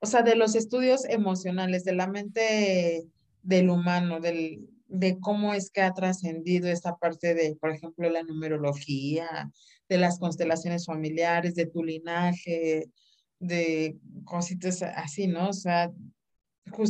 o 0.00 0.06
sea, 0.06 0.22
de 0.22 0.34
los 0.34 0.54
estudios 0.54 1.04
emocionales, 1.04 1.84
de 1.84 1.94
la 1.94 2.06
mente 2.06 3.04
del 3.42 3.70
humano, 3.70 4.20
del, 4.20 4.68
de 4.88 5.18
cómo 5.20 5.54
es 5.54 5.70
que 5.70 5.82
ha 5.82 5.92
trascendido 5.92 6.68
esta 6.68 6.96
parte 6.96 7.34
de, 7.34 7.56
por 7.60 7.70
ejemplo, 7.70 8.08
la 8.10 8.22
numerología, 8.22 9.50
de 9.88 9.98
las 9.98 10.18
constelaciones 10.18 10.86
familiares, 10.86 11.54
de 11.54 11.66
tu 11.66 11.82
linaje, 11.82 12.90
de 13.38 13.96
cositas 14.24 14.82
así, 14.82 15.26
¿no? 15.26 15.48
O 15.50 15.52
sea, 15.52 15.90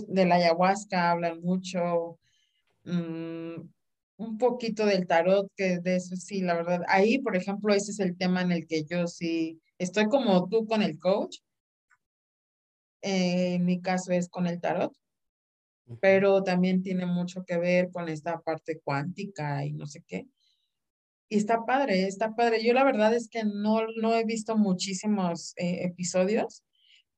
de 0.09 0.27
la 0.27 0.37
ayahuasca 0.37 1.11
hablan 1.11 1.41
mucho, 1.41 2.19
mm, 2.85 3.55
un 4.19 4.39
poquito 4.39 4.85
del 4.85 5.07
tarot, 5.07 5.51
que 5.57 5.79
de 5.79 5.97
eso 5.97 6.15
sí, 6.17 6.43
la 6.43 6.55
verdad, 6.55 6.83
ahí, 6.89 7.19
por 7.19 7.37
ejemplo, 7.37 7.73
ese 7.73 7.93
es 7.93 8.01
el 8.01 8.17
tema 8.17 8.43
en 8.43 8.53
el 8.53 8.67
que 8.67 8.85
yo 8.85 9.07
sí 9.07 9.61
estoy 9.79 10.07
como 10.07 10.49
tú 10.49 10.67
con 10.67 10.83
el 10.83 10.99
coach. 10.99 11.39
Eh, 13.03 13.55
en 13.55 13.65
mi 13.65 13.81
caso 13.81 14.13
es 14.13 14.29
con 14.29 14.47
el 14.47 14.61
tarot, 14.61 14.93
pero 16.01 16.43
también 16.43 16.83
tiene 16.83 17.07
mucho 17.07 17.45
que 17.45 17.59
ver 17.59 17.91
con 17.91 18.09
esta 18.09 18.41
parte 18.41 18.81
cuántica 18.83 19.65
y 19.65 19.73
no 19.73 19.87
sé 19.87 20.03
qué. 20.07 20.27
Y 21.29 21.37
está 21.39 21.65
padre, 21.65 22.07
está 22.07 22.35
padre. 22.35 22.63
Yo 22.65 22.75
la 22.75 22.85
verdad 22.85 23.15
es 23.15 23.29
que 23.29 23.45
no, 23.45 23.87
no 24.01 24.15
he 24.17 24.25
visto 24.25 24.57
muchísimos 24.57 25.55
eh, 25.57 25.85
episodios, 25.85 26.65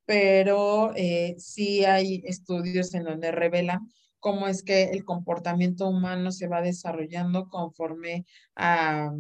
pero 0.05 0.93
eh, 0.97 1.35
sí 1.39 1.85
hay 1.85 2.23
estudios 2.27 2.95
en 2.95 3.05
donde 3.05 3.33
revelan 3.33 3.81
cómo 4.21 4.47
es 4.49 4.63
que 4.63 4.85
el 4.85 5.05
comportamiento 5.05 5.89
humano 5.89 6.31
se 6.31 6.47
va 6.47 6.63
desarrollando 6.63 7.49
conforme 7.49 8.25
a, 8.55 9.11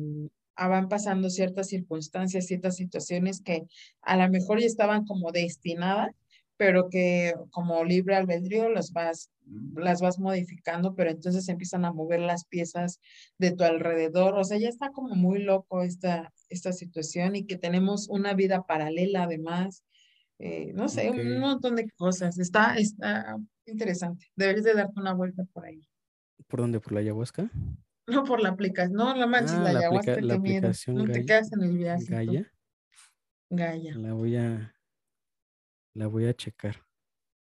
a, 0.57 0.69
van 0.69 0.89
pasando 0.89 1.31
ciertas 1.31 1.69
circunstancias, 1.69 2.47
ciertas 2.47 2.77
situaciones 2.77 3.43
que 3.43 3.65
a 4.03 4.17
lo 4.17 4.29
mejor 4.31 4.61
ya 4.61 4.67
estaban 4.67 5.05
como 5.05 5.33
destinadas, 5.33 6.15
pero 6.63 6.89
que 6.89 7.35
como 7.51 7.83
libre 7.83 8.15
albedrío 8.15 8.69
las 8.69 8.93
vas, 8.93 9.33
las 9.75 10.01
vas 10.01 10.21
modificando, 10.21 10.95
pero 10.95 11.11
entonces 11.11 11.49
empiezan 11.49 11.85
a 11.85 11.93
mover 11.93 12.21
las 12.21 12.45
piezas 12.45 13.01
de 13.37 13.51
tu 13.51 13.65
alrededor. 13.65 14.35
O 14.37 14.45
sea, 14.45 14.59
ya 14.59 14.69
está 14.69 14.93
como 14.93 15.17
muy 15.17 15.43
loco 15.43 15.83
esta, 15.83 16.33
esta 16.49 16.73
situación 16.73 17.35
y 17.35 17.47
que 17.47 17.57
tenemos 17.57 18.09
una 18.09 18.35
vida 18.35 18.63
paralela 18.63 19.25
además. 19.25 19.83
Eh, 20.39 20.71
no 20.73 20.89
sé, 20.89 21.11
un 21.11 21.41
montón 21.41 21.75
de 21.75 21.91
cosas. 21.97 22.39
Está, 22.39 22.77
está 22.77 23.39
interesante. 23.67 24.27
Deberías 24.37 24.65
de 24.65 24.75
darte 24.75 25.01
una 25.01 25.15
vuelta 25.15 25.43
por 25.53 25.65
ahí. 25.67 25.83
¿Por 26.47 26.61
dónde? 26.61 26.79
¿Por 26.79 26.93
la 26.93 27.01
ayahuasca? 27.01 27.51
No, 28.07 28.23
por 28.23 28.41
la 28.41 28.51
aplicación. 28.51 28.97
No, 28.97 29.17
la 29.17 29.27
manches, 29.27 29.57
ah, 29.57 29.65
la, 29.65 29.81
ayahuasca. 29.81 30.21
la 30.21 30.35
aplicación 30.35 30.95
No 30.95 31.07
te 31.07 31.27
quedas 31.27 31.53
en 31.55 31.63
el 31.65 31.77
viaje. 31.77 32.07
Gaia. 32.09 32.53
Gaia. 33.51 33.99
La 33.99 34.13
voy 34.13 34.37
a, 34.37 34.73
la 35.95 36.07
voy 36.07 36.27
a 36.27 36.35
checar. 36.35 36.83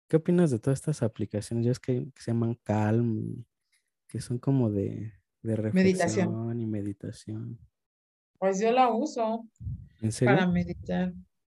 ¿Qué 0.09 0.17
opinas 0.17 0.51
de 0.51 0.59
todas 0.59 0.79
estas 0.79 1.03
aplicaciones? 1.03 1.65
Ya 1.67 1.73
es 1.73 1.81
que, 1.81 2.07
se 2.17 2.31
llaman 2.31 2.55
Calm, 2.63 3.45
que 4.07 4.21
son 4.21 4.39
como 4.39 4.71
de, 4.71 5.13
de 5.43 5.57
reflexión 5.57 6.31
meditación. 6.31 6.61
y 6.61 6.67
meditación. 6.67 7.59
Pues 8.39 8.61
yo 8.61 8.71
la 8.71 8.91
uso 8.91 9.49
para 10.25 10.47
meditar. 10.47 11.13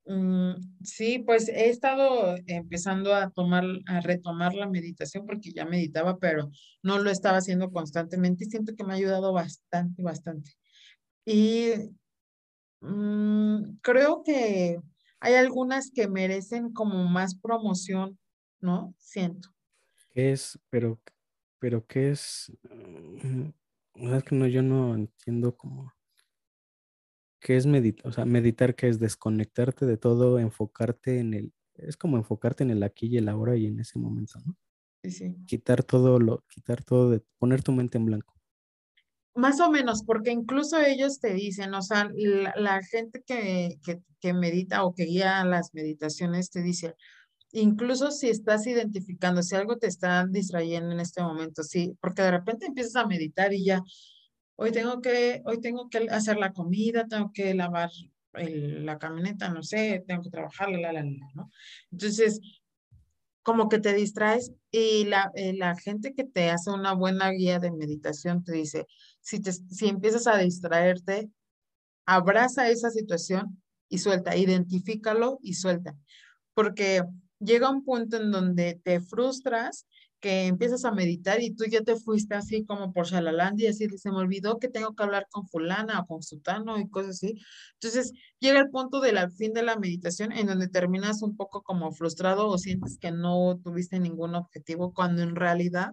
Mm, 0.06 0.54
sí, 0.84 1.20
pues 1.20 1.50
he 1.50 1.70
estado 1.70 2.38
empezando 2.46 3.14
a 3.14 3.30
tomar, 3.30 3.66
a 3.88 4.00
retomar 4.00 4.54
la 4.54 4.70
meditación 4.70 5.26
porque 5.26 5.52
ya 5.52 5.66
meditaba, 5.66 6.18
pero 6.18 6.50
no 6.82 7.00
lo 7.00 7.10
estaba 7.10 7.38
haciendo 7.38 7.72
constantemente 7.72 8.46
y 8.46 8.50
siento 8.50 8.74
que 8.74 8.86
me 8.86 8.94
ha 8.94 8.96
ayudado 8.96 9.34
bastante, 9.34 10.02
bastante. 10.02 10.52
Y 11.26 11.72
mm, 12.80 13.80
creo 13.82 14.24
que 14.24 14.80
hay 15.20 15.34
algunas 15.36 15.92
que 15.92 16.08
merecen 16.08 16.72
como 16.72 17.06
más 17.06 17.36
promoción, 17.36 18.18
¿no? 18.60 18.94
Siento. 18.98 19.50
¿Qué 20.12 20.32
es? 20.32 20.60
Pero, 20.70 21.00
pero 21.60 21.86
¿qué 21.86 22.12
es? 22.12 22.52
Mm, 22.64 23.50
es 23.96 24.24
que 24.24 24.36
no, 24.36 24.48
yo 24.48 24.62
no 24.62 24.96
entiendo 24.96 25.56
cómo. 25.56 25.94
¿Qué 27.40 27.56
es 27.56 27.66
meditar? 27.66 28.08
O 28.08 28.12
sea, 28.12 28.26
meditar, 28.26 28.76
¿qué 28.76 28.90
es? 28.90 29.00
Desconectarte 29.00 29.86
de 29.86 29.98
todo, 29.98 30.40
enfocarte 30.40 31.20
en 31.20 31.34
el. 31.34 31.54
Es 31.76 31.98
como 31.98 32.18
enfocarte 32.18 32.64
en 32.64 32.72
el 32.72 32.84
aquí 32.84 33.08
y 33.08 33.18
el 33.18 33.30
ahora 33.30 33.56
y 33.56 33.68
en 33.68 33.80
ese 33.80 34.00
momento, 34.00 34.40
¿no? 34.46 34.56
Sí, 35.04 35.12
sí. 35.12 35.36
Quitar 35.46 35.84
todo 35.84 36.20
lo, 36.20 36.44
quitar 36.50 36.84
todo 36.84 37.12
de, 37.12 37.22
poner 37.38 37.62
tu 37.62 37.72
mente 37.72 37.98
en 37.98 38.06
blanco. 38.06 38.37
Más 39.38 39.60
o 39.60 39.70
menos, 39.70 40.02
porque 40.02 40.32
incluso 40.32 40.82
ellos 40.82 41.20
te 41.20 41.32
dicen, 41.32 41.72
o 41.76 41.84
sea, 41.84 42.10
la, 42.56 42.82
gente 42.82 43.22
que, 43.24 43.78
que, 44.20 44.34
medita 44.34 44.84
o 44.84 44.96
que 44.96 45.04
guía 45.04 45.46
las 45.46 45.76
meditaciones 45.76 46.50
te 46.50 46.64
dice, 46.64 46.96
incluso 47.52 48.10
si 48.10 48.30
estás 48.30 48.66
identificando, 48.66 49.44
si 49.44 49.56
algo 49.56 49.78
te 49.78 49.86
está 49.86 50.26
distrayendo 50.26 50.92
en 50.92 51.02
este 51.02 51.22
momento, 51.22 51.62
sí, 51.62 51.96
porque 52.02 52.24
de 52.24 52.32
repente 52.32 52.66
empiezas 52.66 52.96
a 52.96 53.06
meditar 53.06 53.54
y 53.54 53.64
ya, 53.64 53.84
hoy 54.56 54.72
tengo 54.72 55.02
que, 55.02 55.44
hoy 55.46 55.62
tengo 55.62 55.88
que 55.88 56.08
hacer 56.10 56.38
la 56.38 56.52
comida, 56.52 57.06
tengo 57.08 57.32
que 57.32 57.54
lavar 57.54 57.92
la 58.34 58.98
camioneta, 58.98 59.50
no 59.50 59.62
sé, 59.62 60.04
tengo 60.08 60.24
que 60.24 60.32
trabajar, 60.32 60.72
la, 60.72 60.92
la, 60.92 61.04
la, 61.04 61.04
¿no? 61.36 61.52
Entonces, 61.92 62.42
como 63.48 63.70
que 63.70 63.80
te 63.80 63.94
distraes 63.94 64.52
y 64.72 65.06
la, 65.06 65.32
eh, 65.36 65.54
la 65.54 65.74
gente 65.78 66.14
que 66.14 66.26
te 66.26 66.50
hace 66.50 66.70
una 66.70 66.94
buena 66.94 67.30
guía 67.30 67.60
de 67.60 67.72
meditación 67.72 68.44
te 68.44 68.52
dice, 68.52 68.88
si, 69.28 69.42
te, 69.42 69.52
si 69.52 69.90
empiezas 69.90 70.26
a 70.26 70.38
distraerte, 70.38 71.30
abraza 72.06 72.70
esa 72.70 72.90
situación 72.90 73.62
y 73.90 73.98
suelta, 73.98 74.38
identifícalo 74.38 75.40
y 75.42 75.56
suelta, 75.56 75.98
porque 76.54 77.04
llega 77.38 77.70
un 77.70 77.84
punto 77.84 78.16
en 78.16 78.32
donde 78.32 78.80
te 78.82 79.02
frustras 79.02 79.86
que 80.22 80.46
empiezas 80.46 80.86
a 80.86 80.94
meditar 80.94 81.42
y 81.42 81.54
tú 81.54 81.66
ya 81.66 81.82
te 81.82 81.98
fuiste 81.98 82.36
así 82.36 82.64
como 82.66 82.94
por 82.94 83.06
y 83.08 83.68
así 83.68 83.90
se 83.98 84.12
me 84.12 84.18
olvidó 84.18 84.60
que 84.60 84.70
tengo 84.70 84.96
que 84.96 85.04
hablar 85.04 85.28
con 85.30 85.46
fulana 85.46 86.00
o 86.00 86.06
con 86.08 86.24
sutano 86.24 86.80
y 86.80 86.90
cosas 86.90 87.18
así. 87.18 87.36
Entonces 87.74 88.14
llega 88.40 88.60
el 88.62 88.70
punto 88.70 89.02
del 89.02 89.20
fin 89.34 89.54
de 89.54 89.62
la 89.62 89.78
meditación 89.78 90.32
en 90.32 90.48
donde 90.48 90.70
terminas 90.70 91.22
un 91.22 91.36
poco 91.36 91.64
como 91.64 91.92
frustrado 91.92 92.48
o 92.48 92.58
sientes 92.58 92.98
que 92.98 93.12
no 93.12 93.60
tuviste 93.62 94.00
ningún 94.00 94.36
objetivo 94.36 94.94
cuando 94.94 95.22
en 95.22 95.36
realidad 95.36 95.92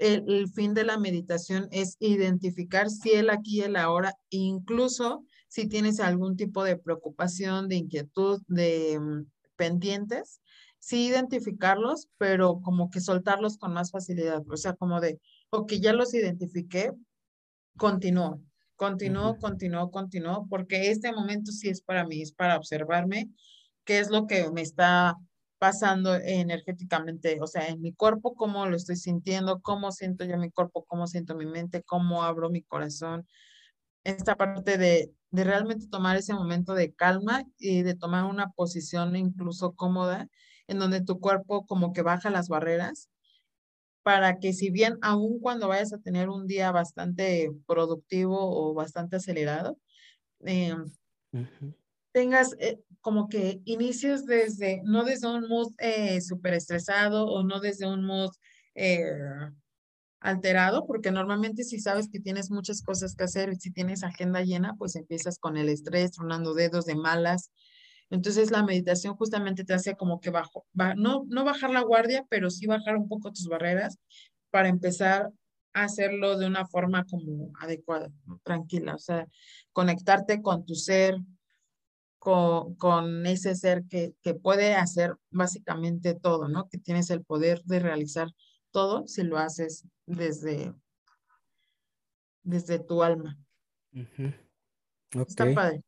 el, 0.00 0.24
el 0.28 0.48
fin 0.48 0.74
de 0.74 0.84
la 0.84 0.98
meditación 0.98 1.68
es 1.70 1.96
identificar 2.00 2.90
si 2.90 3.12
el 3.12 3.30
aquí 3.30 3.58
y 3.58 3.62
el 3.62 3.76
ahora, 3.76 4.14
incluso 4.30 5.24
si 5.46 5.68
tienes 5.68 6.00
algún 6.00 6.36
tipo 6.36 6.64
de 6.64 6.76
preocupación, 6.76 7.68
de 7.68 7.76
inquietud, 7.76 8.40
de 8.48 8.98
mm, 8.98 9.26
pendientes, 9.56 10.40
sí 10.78 11.06
identificarlos, 11.08 12.08
pero 12.16 12.62
como 12.62 12.88
que 12.88 13.00
soltarlos 13.00 13.58
con 13.58 13.74
más 13.74 13.90
facilidad. 13.90 14.42
O 14.48 14.56
sea, 14.56 14.74
como 14.74 15.00
de, 15.00 15.20
ok, 15.50 15.72
ya 15.74 15.92
los 15.92 16.14
identifiqué, 16.14 16.92
continúo, 17.76 18.40
continúo, 18.76 19.36
continúo, 19.38 19.90
continúo, 19.90 20.46
porque 20.48 20.90
este 20.90 21.12
momento 21.12 21.52
sí 21.52 21.68
es 21.68 21.82
para 21.82 22.06
mí, 22.06 22.22
es 22.22 22.32
para 22.32 22.56
observarme 22.56 23.28
qué 23.84 23.98
es 23.98 24.08
lo 24.08 24.26
que 24.26 24.50
me 24.50 24.62
está 24.62 25.16
pasando 25.60 26.14
energéticamente, 26.14 27.38
o 27.42 27.46
sea, 27.46 27.68
en 27.68 27.82
mi 27.82 27.92
cuerpo, 27.92 28.34
cómo 28.34 28.64
lo 28.66 28.76
estoy 28.76 28.96
sintiendo, 28.96 29.60
cómo 29.60 29.92
siento 29.92 30.24
yo 30.24 30.38
mi 30.38 30.50
cuerpo, 30.50 30.86
cómo 30.86 31.06
siento 31.06 31.36
mi 31.36 31.44
mente, 31.44 31.82
cómo 31.82 32.22
abro 32.24 32.48
mi 32.48 32.62
corazón. 32.62 33.28
Esta 34.04 34.36
parte 34.36 34.78
de, 34.78 35.12
de 35.30 35.44
realmente 35.44 35.86
tomar 35.88 36.16
ese 36.16 36.32
momento 36.32 36.72
de 36.72 36.94
calma 36.94 37.44
y 37.58 37.82
de 37.82 37.94
tomar 37.94 38.24
una 38.24 38.52
posición 38.52 39.16
incluso 39.16 39.74
cómoda 39.74 40.28
en 40.66 40.78
donde 40.78 41.02
tu 41.02 41.20
cuerpo 41.20 41.66
como 41.66 41.92
que 41.92 42.00
baja 42.00 42.30
las 42.30 42.48
barreras 42.48 43.10
para 44.02 44.38
que 44.38 44.54
si 44.54 44.70
bien 44.70 44.96
aún 45.02 45.40
cuando 45.40 45.68
vayas 45.68 45.92
a 45.92 45.98
tener 45.98 46.30
un 46.30 46.46
día 46.46 46.72
bastante 46.72 47.50
productivo 47.66 48.38
o 48.40 48.72
bastante 48.72 49.16
acelerado, 49.16 49.78
eh, 50.46 50.74
tengas 52.12 52.56
eh, 52.58 52.80
como 53.00 53.28
que 53.28 53.60
inicios 53.64 54.26
desde, 54.26 54.82
no 54.84 55.04
desde 55.04 55.28
un 55.28 55.48
mood 55.48 55.72
eh, 55.78 56.20
súper 56.20 56.54
estresado 56.54 57.26
o 57.26 57.42
no 57.42 57.60
desde 57.60 57.86
un 57.86 58.04
mood 58.04 58.30
alterado, 60.20 60.86
porque 60.86 61.10
normalmente 61.10 61.64
si 61.64 61.80
sabes 61.80 62.08
que 62.10 62.20
tienes 62.20 62.50
muchas 62.50 62.82
cosas 62.82 63.14
que 63.14 63.24
hacer 63.24 63.50
y 63.52 63.56
si 63.56 63.72
tienes 63.72 64.04
agenda 64.04 64.42
llena, 64.42 64.74
pues 64.78 64.96
empiezas 64.96 65.38
con 65.38 65.56
el 65.56 65.68
estrés, 65.68 66.12
tronando 66.12 66.54
dedos 66.54 66.84
de 66.84 66.94
malas, 66.94 67.50
entonces 68.10 68.50
la 68.50 68.64
meditación 68.64 69.14
justamente 69.14 69.64
te 69.64 69.72
hace 69.72 69.94
como 69.94 70.20
que 70.20 70.30
bajo, 70.30 70.66
no, 70.96 71.24
no 71.28 71.44
bajar 71.44 71.70
la 71.70 71.82
guardia, 71.82 72.26
pero 72.28 72.50
sí 72.50 72.66
bajar 72.66 72.96
un 72.96 73.08
poco 73.08 73.30
tus 73.30 73.46
barreras 73.46 73.98
para 74.50 74.68
empezar 74.68 75.30
a 75.72 75.84
hacerlo 75.84 76.36
de 76.36 76.46
una 76.46 76.66
forma 76.66 77.04
como 77.04 77.52
adecuada, 77.60 78.10
tranquila, 78.42 78.96
o 78.96 78.98
sea, 78.98 79.28
conectarte 79.72 80.42
con 80.42 80.66
tu 80.66 80.74
ser, 80.74 81.16
con, 82.20 82.74
con 82.76 83.26
ese 83.26 83.54
ser 83.56 83.84
que, 83.88 84.14
que, 84.22 84.34
puede 84.34 84.74
hacer 84.74 85.16
básicamente 85.30 86.14
todo, 86.14 86.48
¿no? 86.48 86.68
Que 86.68 86.76
tienes 86.76 87.08
el 87.08 87.24
poder 87.24 87.62
de 87.64 87.80
realizar 87.80 88.28
todo 88.70 89.08
si 89.08 89.22
lo 89.22 89.38
haces 89.38 89.86
desde, 90.04 90.74
desde 92.42 92.78
tu 92.78 93.02
alma. 93.02 93.38
Está 95.12 95.52
padre. 95.54 95.82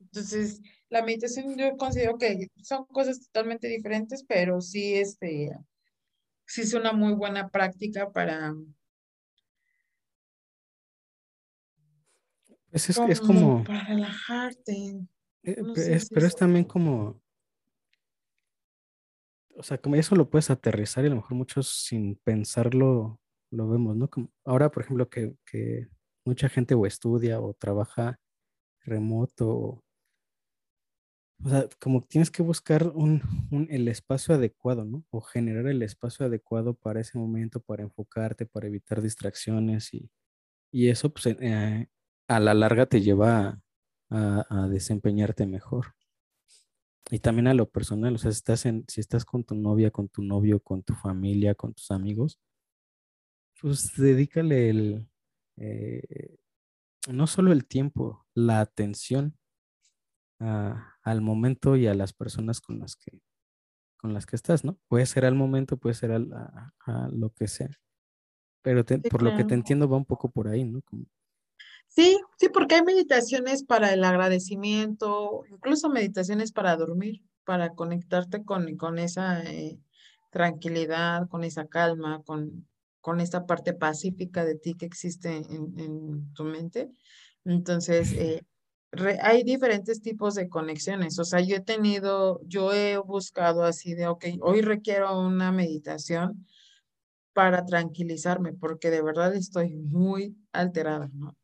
Entonces, 0.00 0.62
la 0.88 1.02
meditación 1.02 1.56
yo 1.58 1.76
considero 1.76 2.16
que 2.16 2.48
son 2.62 2.86
cosas 2.86 3.20
totalmente 3.20 3.68
diferentes, 3.68 4.24
pero 4.26 4.62
sí, 4.62 4.94
este, 4.94 5.50
sí 6.46 6.62
es 6.62 6.72
una 6.72 6.92
muy 6.92 7.12
buena 7.12 7.48
práctica 7.48 8.10
para... 8.10 8.54
Pues 12.70 12.88
es, 12.90 13.20
como... 13.20 13.62
Para 13.62 13.84
relajarte. 13.84 15.06
Eh, 15.46 16.00
pero 16.12 16.26
es 16.26 16.36
también 16.36 16.64
como... 16.64 17.20
O 19.56 19.62
sea, 19.62 19.78
como 19.78 19.96
eso 19.96 20.14
lo 20.14 20.28
puedes 20.28 20.50
aterrizar 20.50 21.04
y 21.04 21.06
a 21.06 21.10
lo 21.10 21.16
mejor 21.16 21.34
muchos 21.34 21.68
sin 21.86 22.16
pensarlo 22.16 23.18
lo 23.50 23.68
vemos, 23.68 23.96
¿no? 23.96 24.10
Como 24.10 24.30
ahora, 24.44 24.70
por 24.70 24.82
ejemplo, 24.82 25.08
que, 25.08 25.34
que 25.46 25.88
mucha 26.26 26.50
gente 26.50 26.74
o 26.74 26.84
estudia 26.84 27.40
o 27.40 27.54
trabaja 27.54 28.18
remoto 28.80 29.82
o 31.44 31.48
sea, 31.48 31.68
como 31.80 32.02
tienes 32.02 32.30
que 32.30 32.42
buscar 32.42 32.88
un, 32.94 33.20
el 33.70 33.88
espacio 33.88 34.34
adecuado, 34.34 34.84
¿no? 34.84 35.04
O 35.10 35.20
generar 35.20 35.66
el 35.66 35.82
espacio 35.82 36.26
adecuado 36.26 36.74
para 36.74 37.00
ese 37.00 37.18
momento, 37.18 37.60
para 37.60 37.82
enfocarte, 37.82 38.46
para 38.46 38.66
evitar 38.66 39.02
distracciones 39.02 39.92
y, 39.92 40.10
eso, 40.88 41.10
pues, 41.10 41.26
eh, 41.26 41.88
a 42.28 42.40
la 42.40 42.54
larga 42.54 42.86
te 42.86 43.00
lleva 43.00 43.60
a, 44.10 44.68
desempeñarte 44.70 45.46
mejor. 45.46 45.94
Y 47.10 47.20
también 47.20 47.46
a 47.46 47.54
lo 47.54 47.70
personal, 47.70 48.14
o 48.14 48.18
sea, 48.18 48.32
si 48.32 48.36
estás, 48.36 48.66
en, 48.66 48.84
si 48.88 49.00
estás 49.00 49.24
con 49.24 49.44
tu 49.44 49.54
novia, 49.54 49.90
con 49.90 50.08
tu 50.08 50.22
novio, 50.22 50.60
con 50.60 50.82
tu 50.82 50.94
familia, 50.94 51.54
con 51.54 51.72
tus 51.72 51.90
amigos, 51.90 52.40
pues 53.60 53.92
dedícale 53.96 54.70
el, 54.70 55.08
eh, 55.56 56.36
no 57.08 57.26
solo 57.26 57.52
el 57.52 57.66
tiempo, 57.66 58.26
la 58.34 58.60
atención 58.60 59.36
al 60.38 61.22
momento 61.22 61.76
y 61.76 61.86
a 61.86 61.94
las 61.94 62.12
personas 62.12 62.60
con 62.60 62.78
las 62.78 62.94
que 62.96 63.22
con 63.96 64.14
las 64.14 64.26
que 64.26 64.36
estás, 64.36 64.64
¿no? 64.64 64.78
Puede 64.88 65.06
ser 65.06 65.24
al 65.24 65.34
momento, 65.34 65.78
puede 65.78 65.94
ser 65.94 66.12
a, 66.12 67.08
lo 67.10 67.30
que 67.30 67.48
sea. 67.48 67.70
Pero 68.62 68.84
por 69.10 69.22
lo 69.22 69.36
que 69.36 69.44
te 69.44 69.54
entiendo 69.54 69.88
va 69.88 69.96
un 69.96 70.04
poco 70.04 70.30
por 70.30 70.48
ahí, 70.48 70.64
¿no? 70.64 70.80
Sí, 71.96 72.20
sí, 72.38 72.48
porque 72.50 72.74
hay 72.74 72.82
meditaciones 72.82 73.64
para 73.64 73.92
el 73.94 74.04
agradecimiento, 74.04 75.44
incluso 75.50 75.88
meditaciones 75.88 76.52
para 76.52 76.76
dormir, 76.76 77.22
para 77.44 77.70
conectarte 77.74 78.44
con, 78.44 78.76
con 78.76 78.98
esa 78.98 79.42
eh, 79.44 79.78
tranquilidad, 80.30 81.26
con 81.30 81.42
esa 81.42 81.66
calma, 81.68 82.22
con, 82.24 82.68
con 83.00 83.20
esta 83.20 83.46
parte 83.46 83.72
pacífica 83.72 84.44
de 84.44 84.56
ti 84.56 84.74
que 84.74 84.84
existe 84.84 85.36
en, 85.38 85.78
en 85.78 86.34
tu 86.34 86.44
mente. 86.44 86.90
Entonces, 87.46 88.12
eh, 88.12 88.42
hay 89.22 89.42
diferentes 89.42 90.02
tipos 90.02 90.34
de 90.34 90.50
conexiones. 90.50 91.18
O 91.18 91.24
sea, 91.24 91.40
yo 91.40 91.56
he 91.56 91.60
tenido, 91.60 92.40
yo 92.44 92.74
he 92.74 92.98
buscado 92.98 93.64
así 93.64 93.94
de, 93.94 94.06
ok, 94.08 94.26
hoy 94.42 94.60
requiero 94.60 95.18
una 95.18 95.50
meditación 95.50 96.46
para 97.34 97.64
tranquilizarme, 97.66 98.52
porque 98.54 98.90
de 98.90 99.02
verdad 99.02 99.34
estoy 99.34 99.76
muy 99.76 100.36
alterada, 100.52 101.10
¿no? 101.14 101.36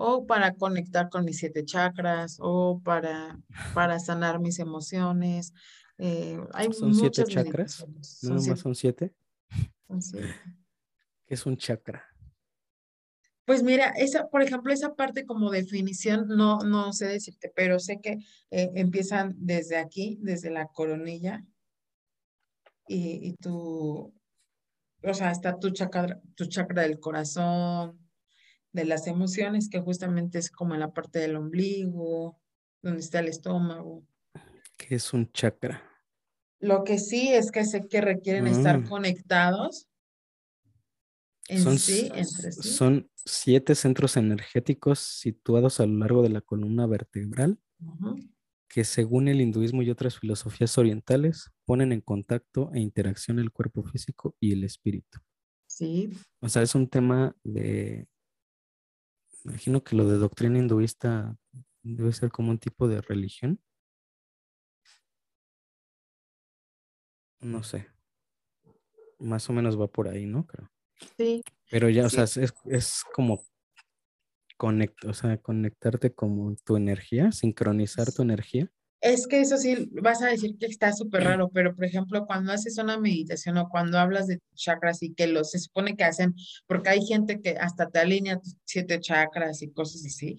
O 0.00 0.26
para 0.26 0.54
conectar 0.54 1.08
con 1.08 1.24
mis 1.24 1.38
siete 1.38 1.64
chakras, 1.64 2.38
o 2.40 2.80
para, 2.84 3.36
para 3.74 3.98
sanar 3.98 4.38
mis 4.38 4.60
emociones. 4.60 5.52
Eh, 5.98 6.38
hay 6.52 6.72
¿Son 6.72 6.94
siete 6.94 7.24
chakras? 7.24 7.84
¿No 8.22 8.34
más 8.36 8.60
son 8.60 8.76
siete? 8.76 9.12
Son 9.88 10.00
siete. 10.00 10.28
¿Qué 11.26 11.34
es 11.34 11.44
un 11.44 11.56
chakra? 11.56 12.04
Pues 13.44 13.64
mira, 13.64 13.88
esa, 13.96 14.28
por 14.28 14.42
ejemplo, 14.42 14.72
esa 14.72 14.94
parte 14.94 15.26
como 15.26 15.50
definición 15.50 16.28
no, 16.28 16.58
no 16.58 16.92
sé 16.92 17.06
decirte, 17.06 17.50
pero 17.52 17.80
sé 17.80 17.98
que 18.00 18.18
eh, 18.52 18.70
empiezan 18.76 19.34
desde 19.36 19.78
aquí, 19.78 20.18
desde 20.20 20.50
la 20.50 20.68
coronilla, 20.68 21.44
y, 22.86 23.30
y 23.30 23.34
tu, 23.34 24.14
o 25.02 25.14
sea, 25.14 25.32
está 25.32 25.58
tu 25.58 25.70
chakra, 25.70 26.20
tu 26.36 26.46
chakra 26.46 26.82
del 26.82 27.00
corazón, 27.00 27.98
de 28.80 28.86
las 28.86 29.06
emociones, 29.06 29.68
que 29.68 29.80
justamente 29.80 30.38
es 30.38 30.50
como 30.50 30.74
en 30.74 30.80
la 30.80 30.92
parte 30.92 31.18
del 31.18 31.36
ombligo, 31.36 32.38
donde 32.82 33.00
está 33.00 33.20
el 33.20 33.28
estómago. 33.28 34.04
¿Qué 34.76 34.94
es 34.94 35.12
un 35.12 35.30
chakra? 35.32 35.82
Lo 36.60 36.84
que 36.84 36.98
sí 36.98 37.28
es 37.28 37.50
que 37.50 37.64
sé 37.64 37.86
que 37.88 38.00
requieren 38.00 38.46
estar 38.46 38.80
mm. 38.80 38.88
conectados 38.88 39.88
son, 41.56 41.78
Son 41.78 43.10
siete 43.14 43.74
centros 43.74 44.16
energéticos 44.16 44.98
situados 44.98 45.80
a 45.80 45.86
lo 45.86 45.98
largo 45.98 46.22
de 46.22 46.28
la 46.28 46.42
columna 46.42 46.86
vertebral 46.86 47.58
que 48.68 48.84
según 48.84 49.28
el 49.28 49.40
hinduismo 49.40 49.82
y 49.82 49.90
otras 49.90 50.18
filosofías 50.18 50.76
orientales 50.76 51.50
ponen 51.64 51.92
en 51.92 52.02
contacto 52.02 52.70
e 52.74 52.80
interacción 52.80 53.38
el 53.38 53.50
cuerpo 53.50 53.82
físico 53.82 54.36
y 54.40 54.52
el 54.52 54.62
espíritu. 54.62 55.20
Sí. 55.66 56.10
O 56.40 56.48
sea, 56.48 56.62
es 56.62 56.74
un 56.74 56.88
tema 56.88 57.34
de... 57.42 58.06
Imagino 59.44 59.82
que 59.82 59.96
lo 59.96 60.08
de 60.08 60.18
doctrina 60.18 60.58
hinduista 60.58 61.36
debe 61.82 62.12
ser 62.12 62.30
como 62.30 62.50
un 62.50 62.58
tipo 62.58 62.88
de 62.88 63.00
religión. 63.00 63.60
No 67.40 67.62
sé. 67.62 67.88
Más 69.18 69.48
o 69.48 69.52
menos 69.52 69.80
va 69.80 69.86
por 69.86 70.08
ahí, 70.08 70.26
¿no? 70.26 70.46
Creo. 70.46 70.70
Sí. 71.16 71.42
Pero 71.70 71.88
ya, 71.88 72.06
o 72.06 72.10
sea, 72.10 72.24
es, 72.24 72.36
es 72.36 73.04
como 73.14 73.44
conect, 74.56 75.04
o 75.04 75.14
sea, 75.14 75.38
conectarte 75.38 76.12
como 76.12 76.54
tu 76.56 76.76
energía, 76.76 77.32
sincronizar 77.32 78.12
tu 78.12 78.22
energía. 78.22 78.70
Es 79.00 79.28
que 79.28 79.40
eso 79.40 79.56
sí, 79.58 79.88
vas 80.02 80.22
a 80.22 80.26
decir 80.26 80.56
que 80.58 80.66
está 80.66 80.92
súper 80.92 81.22
raro, 81.22 81.50
pero 81.50 81.74
por 81.74 81.84
ejemplo, 81.84 82.26
cuando 82.26 82.52
haces 82.52 82.78
una 82.78 82.98
meditación 82.98 83.56
o 83.58 83.68
cuando 83.68 83.98
hablas 83.98 84.26
de 84.26 84.40
chakras 84.54 85.02
y 85.02 85.14
que 85.14 85.28
los 85.28 85.52
se 85.52 85.60
supone 85.60 85.94
que 85.96 86.02
hacen, 86.02 86.34
porque 86.66 86.90
hay 86.90 87.06
gente 87.06 87.40
que 87.40 87.50
hasta 87.50 87.88
te 87.88 88.00
alinea 88.00 88.40
siete 88.64 88.98
chakras 88.98 89.62
y 89.62 89.70
cosas 89.70 90.04
así. 90.04 90.38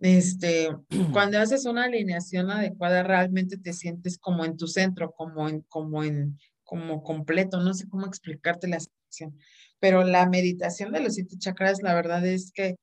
Este, 0.00 0.68
cuando 1.12 1.38
haces 1.38 1.66
una 1.66 1.84
alineación 1.84 2.50
adecuada, 2.50 3.02
realmente 3.02 3.58
te 3.58 3.74
sientes 3.74 4.16
como 4.18 4.44
en 4.46 4.56
tu 4.56 4.68
centro, 4.68 5.12
como 5.12 5.48
en, 5.48 5.60
como 5.68 6.02
en, 6.02 6.38
como 6.64 7.02
completo. 7.02 7.60
No 7.60 7.74
sé 7.74 7.88
cómo 7.88 8.06
explicarte 8.06 8.68
la 8.68 8.80
sensación, 8.80 9.38
pero 9.80 10.02
la 10.04 10.26
meditación 10.28 10.92
de 10.92 11.00
los 11.00 11.14
siete 11.14 11.36
chakras, 11.38 11.82
la 11.82 11.94
verdad 11.94 12.24
es 12.26 12.52
que 12.52 12.76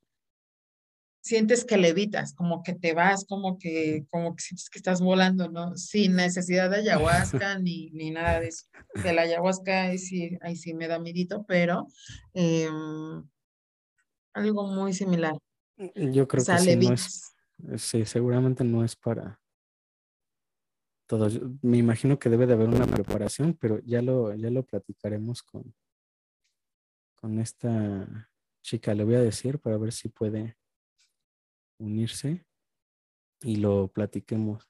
sientes 1.25 1.65
que 1.65 1.77
levitas, 1.77 2.35
como 2.35 2.61
que 2.61 2.75
te 2.75 2.93
vas, 2.93 3.25
como 3.25 3.57
que, 3.57 4.05
como 4.11 4.35
que 4.35 4.43
sientes 4.43 4.69
que 4.69 4.77
estás 4.77 5.01
volando, 5.01 5.49
¿no? 5.49 5.75
Sin 5.75 6.15
necesidad 6.15 6.69
de 6.69 6.77
ayahuasca 6.77 7.57
ni, 7.59 7.89
ni 7.89 8.11
nada 8.11 8.39
de 8.39 8.49
eso. 8.49 8.67
De 9.03 9.11
la 9.11 9.23
ayahuasca 9.23 9.85
ahí 9.85 9.97
sí, 9.97 10.37
ahí 10.41 10.55
sí 10.55 10.75
me 10.75 10.87
da 10.87 10.99
midito, 10.99 11.43
pero 11.47 11.87
em, 12.35 13.27
algo 14.35 14.67
muy 14.67 14.93
similar. 14.93 15.35
Yo 15.95 16.27
creo 16.27 16.45
que 16.45 16.59
sí, 16.59 16.75
no 16.75 16.93
es, 16.93 17.35
sí, 17.77 18.05
seguramente 18.05 18.63
no 18.63 18.83
es 18.83 18.95
para 18.95 19.41
todos. 21.07 21.41
Me 21.63 21.77
imagino 21.77 22.19
que 22.19 22.29
debe 22.29 22.45
de 22.45 22.53
haber 22.53 22.69
una 22.69 22.85
preparación, 22.85 23.57
pero 23.59 23.79
ya 23.79 24.03
lo, 24.03 24.35
ya 24.35 24.51
lo 24.51 24.63
platicaremos 24.63 25.41
con, 25.41 25.73
con 27.15 27.39
esta 27.39 28.29
chica. 28.61 28.93
Le 28.93 29.03
voy 29.03 29.15
a 29.15 29.21
decir 29.21 29.57
para 29.57 29.77
ver 29.77 29.91
si 29.91 30.09
puede 30.09 30.55
unirse 31.77 32.45
y 33.41 33.57
lo 33.57 33.87
platiquemos. 33.87 34.67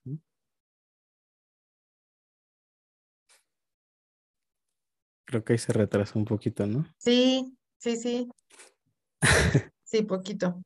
Creo 5.26 5.44
que 5.44 5.54
ahí 5.54 5.60
se 5.60 5.74
retrasó 5.74 6.20
un 6.20 6.26
poquito, 6.26 6.66
¿no? 6.68 6.86
Sí, 6.98 7.58
sí, 7.78 7.96
sí. 7.98 8.30
sí, 9.84 10.04
poquito. 10.04 10.62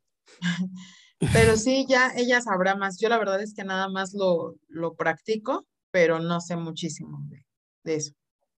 Pero 1.33 1.57
sí, 1.57 1.85
ya 1.87 2.11
ella 2.15 2.41
sabrá 2.41 2.75
más. 2.75 2.99
Yo 2.99 3.09
la 3.09 3.17
verdad 3.17 3.41
es 3.41 3.53
que 3.53 3.63
nada 3.63 3.89
más 3.89 4.13
lo, 4.13 4.55
lo 4.67 4.95
practico, 4.95 5.67
pero 5.91 6.19
no 6.19 6.39
sé 6.41 6.55
muchísimo 6.55 7.19
de, 7.29 7.45
de 7.83 7.95
eso. 7.95 8.13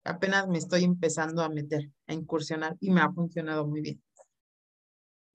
Apenas 0.04 0.48
me 0.48 0.58
estoy 0.58 0.84
empezando 0.84 1.42
a 1.42 1.50
meter, 1.50 1.90
a 2.08 2.14
incursionar 2.14 2.76
y 2.80 2.92
me 2.92 3.02
ha 3.02 3.12
funcionado 3.12 3.68
muy 3.68 3.82
bien. 3.82 4.02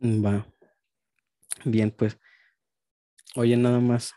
Va. 0.01 0.47
Bien, 1.65 1.91
pues 1.91 2.19
Oye, 3.37 3.57
nada 3.57 3.81
más, 3.81 4.13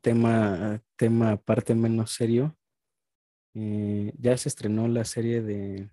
tema, 0.00 0.82
tema 0.96 1.32
aparte 1.32 1.74
menos 1.74 2.10
serio. 2.10 2.56
Eh, 3.54 4.12
ya 4.18 4.36
se 4.36 4.48
estrenó 4.48 4.88
la 4.88 5.04
serie 5.04 5.40
de 5.40 5.88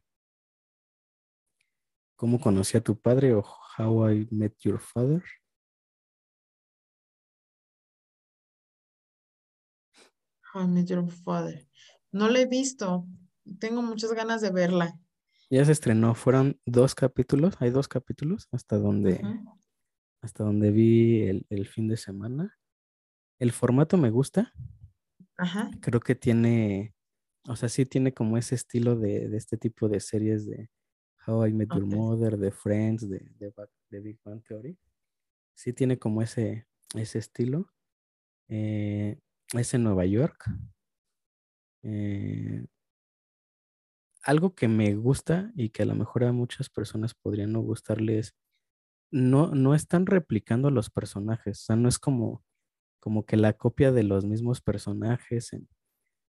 ¿Cómo 2.22 2.40
conocí 2.40 2.78
a 2.78 2.82
tu 2.82 3.00
padre? 3.00 3.34
o 3.34 3.44
How 3.78 4.12
I 4.12 4.28
Met 4.32 4.56
Your 4.60 4.80
Father. 4.80 5.24
How 10.54 10.64
I 10.64 10.68
Met 10.68 10.88
Your 10.88 11.10
Father. 11.10 11.68
No 12.12 12.30
la 12.30 12.42
he 12.42 12.46
visto. 12.46 13.08
Tengo 13.60 13.82
muchas 13.82 14.14
ganas 14.14 14.42
de 14.42 14.52
verla. 14.52 15.00
Ya 15.50 15.66
se 15.66 15.72
estrenó. 15.72 16.14
Fueron 16.14 16.60
dos 16.66 16.94
capítulos. 16.94 17.56
Hay 17.60 17.72
dos 17.72 17.88
capítulos 17.88 18.48
hasta 18.52 18.78
donde 18.78 19.22
hasta 20.22 20.44
donde 20.44 20.72
vi 20.72 21.24
el, 21.50 21.68
fin 21.68 21.88
de 21.88 21.98
semana. 21.98 22.58
El 23.40 23.52
formato 23.52 23.98
me 23.98 24.12
gusta. 24.12 24.54
Ajá. 25.38 25.72
Creo 25.82 26.00
que 26.00 26.16
tiene, 26.16 26.94
o 27.48 27.56
sea, 27.56 27.70
sí 27.70 27.86
tiene 27.86 28.14
como 28.14 28.38
ese 28.38 28.56
estilo 28.56 28.96
de, 28.96 29.36
este 29.36 29.58
tipo 29.58 29.90
de 29.90 30.00
series 30.00 30.46
de 30.46 30.70
How 31.26 31.48
I 31.48 31.54
Met 31.54 31.70
Your 31.74 31.86
Mother, 31.86 32.38
de 32.38 32.52
Friends, 32.52 33.10
de, 33.10 33.32
de, 33.90 34.00
Big 34.00 34.20
Bang 34.24 34.44
Theory. 34.44 34.78
Sí 35.56 35.74
tiene 35.74 35.98
como 35.98 36.22
ese, 36.22 36.68
ese 36.96 37.20
estilo. 37.20 37.72
Eh, 38.48 39.20
es 39.54 39.74
en 39.74 39.84
Nueva 39.84 40.06
York. 40.06 40.46
Eh, 41.84 42.64
algo 44.24 44.54
que 44.54 44.68
me 44.68 44.94
gusta 44.94 45.52
y 45.56 45.70
que 45.70 45.82
a 45.82 45.86
lo 45.86 45.96
mejor 45.96 46.24
a 46.24 46.32
muchas 46.32 46.70
personas 46.70 47.16
podrían 47.16 47.52
no 47.52 47.62
gustarles 47.62 48.36
no, 49.12 49.48
no 49.54 49.76
están 49.76 50.06
replicando 50.06 50.72
los 50.72 50.90
personajes, 50.90 51.62
o 51.62 51.66
sea, 51.66 51.76
no 51.76 51.90
es 51.90 52.00
como, 52.00 52.44
como 53.00 53.26
que 53.26 53.38
la 53.38 53.54
copia 53.54 53.92
de 53.92 54.04
los 54.04 54.26
mismos 54.26 54.62
personajes 54.62 55.54
en, 55.54 55.68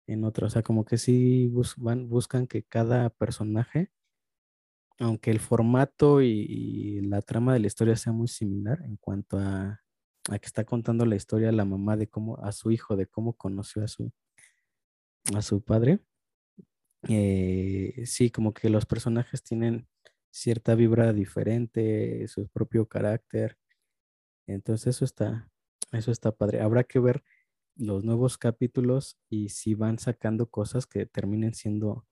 en 0.07 0.23
otro, 0.23 0.47
o 0.47 0.49
sea, 0.49 0.63
como 0.63 0.85
que 0.85 0.97
sí 0.97 1.47
buscan 1.47 2.47
que 2.47 2.63
cada 2.63 3.09
personaje, 3.09 3.91
aunque 4.99 5.31
el 5.31 5.39
formato 5.39 6.21
y, 6.21 7.01
la 7.01 7.21
trama 7.21 7.53
de 7.53 7.59
la 7.59 7.67
historia 7.67 7.95
sea 7.95 8.13
muy 8.13 8.27
similar 8.27 8.81
en 8.83 8.97
cuanto 8.97 9.37
a, 9.37 9.81
a, 10.29 10.39
que 10.39 10.45
está 10.45 10.65
contando 10.65 11.05
la 11.05 11.15
historia 11.15 11.51
la 11.51 11.65
mamá 11.65 11.97
de 11.97 12.07
cómo, 12.07 12.37
a 12.43 12.51
su 12.51 12.71
hijo, 12.71 12.95
de 12.95 13.07
cómo 13.07 13.33
conoció 13.33 13.83
a 13.83 13.87
su, 13.87 14.11
a 15.35 15.41
su 15.41 15.61
padre, 15.63 15.99
eh, 17.07 18.03
sí, 18.05 18.31
como 18.31 18.53
que 18.53 18.69
los 18.69 18.85
personajes 18.85 19.43
tienen 19.43 19.87
cierta 20.31 20.75
vibra 20.75 21.13
diferente, 21.13 22.27
su 22.27 22.47
propio 22.47 22.87
carácter. 22.87 23.57
Entonces 24.47 24.95
eso 24.95 25.05
está, 25.05 25.49
eso 25.91 26.11
está 26.11 26.31
padre. 26.31 26.61
Habrá 26.61 26.83
que 26.83 26.99
ver 26.99 27.23
los 27.75 28.03
nuevos 28.03 28.37
capítulos 28.37 29.17
y 29.29 29.49
si 29.49 29.73
van 29.75 29.99
sacando 29.99 30.49
cosas 30.49 30.85
que 30.85 31.05
terminen 31.05 31.53
siendo 31.53 32.05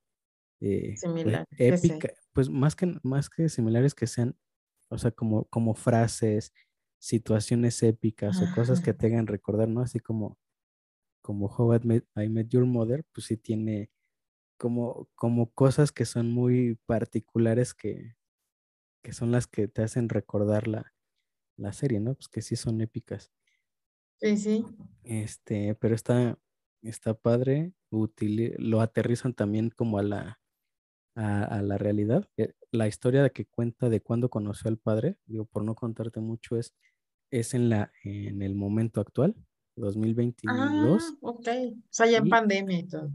eh, 0.61 0.95
pues, 1.01 1.47
épicas, 1.57 2.11
pues 2.33 2.49
más 2.49 2.75
que, 2.75 2.97
más 3.03 3.29
que 3.29 3.49
similares 3.49 3.95
que 3.95 4.07
sean, 4.07 4.37
o 4.89 4.97
sea, 4.97 5.11
como, 5.11 5.45
como 5.45 5.73
frases, 5.73 6.53
situaciones 6.99 7.81
épicas 7.83 8.41
o 8.41 8.55
cosas 8.55 8.81
que 8.81 8.93
te 8.93 9.07
hagan 9.07 9.27
recordar, 9.27 9.67
¿no? 9.67 9.81
Así 9.81 9.99
como, 9.99 10.37
como 11.21 11.47
How 11.47 11.75
I 11.75 12.29
Met 12.29 12.49
Your 12.49 12.65
Mother, 12.65 13.03
pues 13.11 13.27
sí 13.27 13.37
tiene 13.37 13.89
como, 14.57 15.10
como 15.15 15.52
cosas 15.52 15.91
que 15.91 16.06
son 16.06 16.32
muy 16.32 16.77
particulares 16.86 17.73
que, 17.73 18.15
que 19.03 19.14
son 19.14 19.32
las 19.32 19.48
que 19.48 19.68
te 19.68 19.84
hacen 19.84 20.10
recordar 20.10 20.68
la, 20.68 20.94
la 21.57 21.73
serie, 21.73 21.99
¿no? 21.99 22.15
Pues 22.15 22.27
que 22.27 22.41
sí 22.41 22.56
son 22.56 22.82
épicas. 22.82 23.32
Sí, 24.19 24.38
sí. 24.38 24.65
Este, 25.03 25.76
pero 25.76 25.95
está, 25.95 26.40
está 26.82 27.14
padre, 27.14 27.73
lo 27.90 28.82
aterrizan 28.82 29.34
también 29.34 29.69
como 29.69 29.98
a 29.98 30.03
la, 30.03 30.40
a, 31.15 31.61
la 31.61 31.77
realidad. 31.77 32.30
Eh, 32.38 32.53
la 32.72 32.88
historia 32.88 33.30
que 33.30 33.45
cuenta 33.45 33.90
de 33.90 34.02
cuando 34.02 34.30
conoció 34.30 34.69
al 34.69 34.77
padre, 34.77 35.18
digo, 35.26 35.45
por 35.45 35.64
no 35.64 35.76
contarte 35.76 36.19
mucho, 36.19 36.57
es, 36.57 36.73
es 37.32 37.53
en, 37.53 37.69
la, 37.69 37.91
en 38.03 38.41
el 38.41 38.56
momento 38.56 39.02
actual, 39.02 39.36
2022. 39.76 41.03
Ah, 41.03 41.18
ok. 41.22 41.48
O 41.48 41.73
sea, 41.90 42.07
ya 42.07 42.18
en 42.18 42.30
pandemia 42.30 42.80
y 42.80 42.88
todo. 42.88 43.11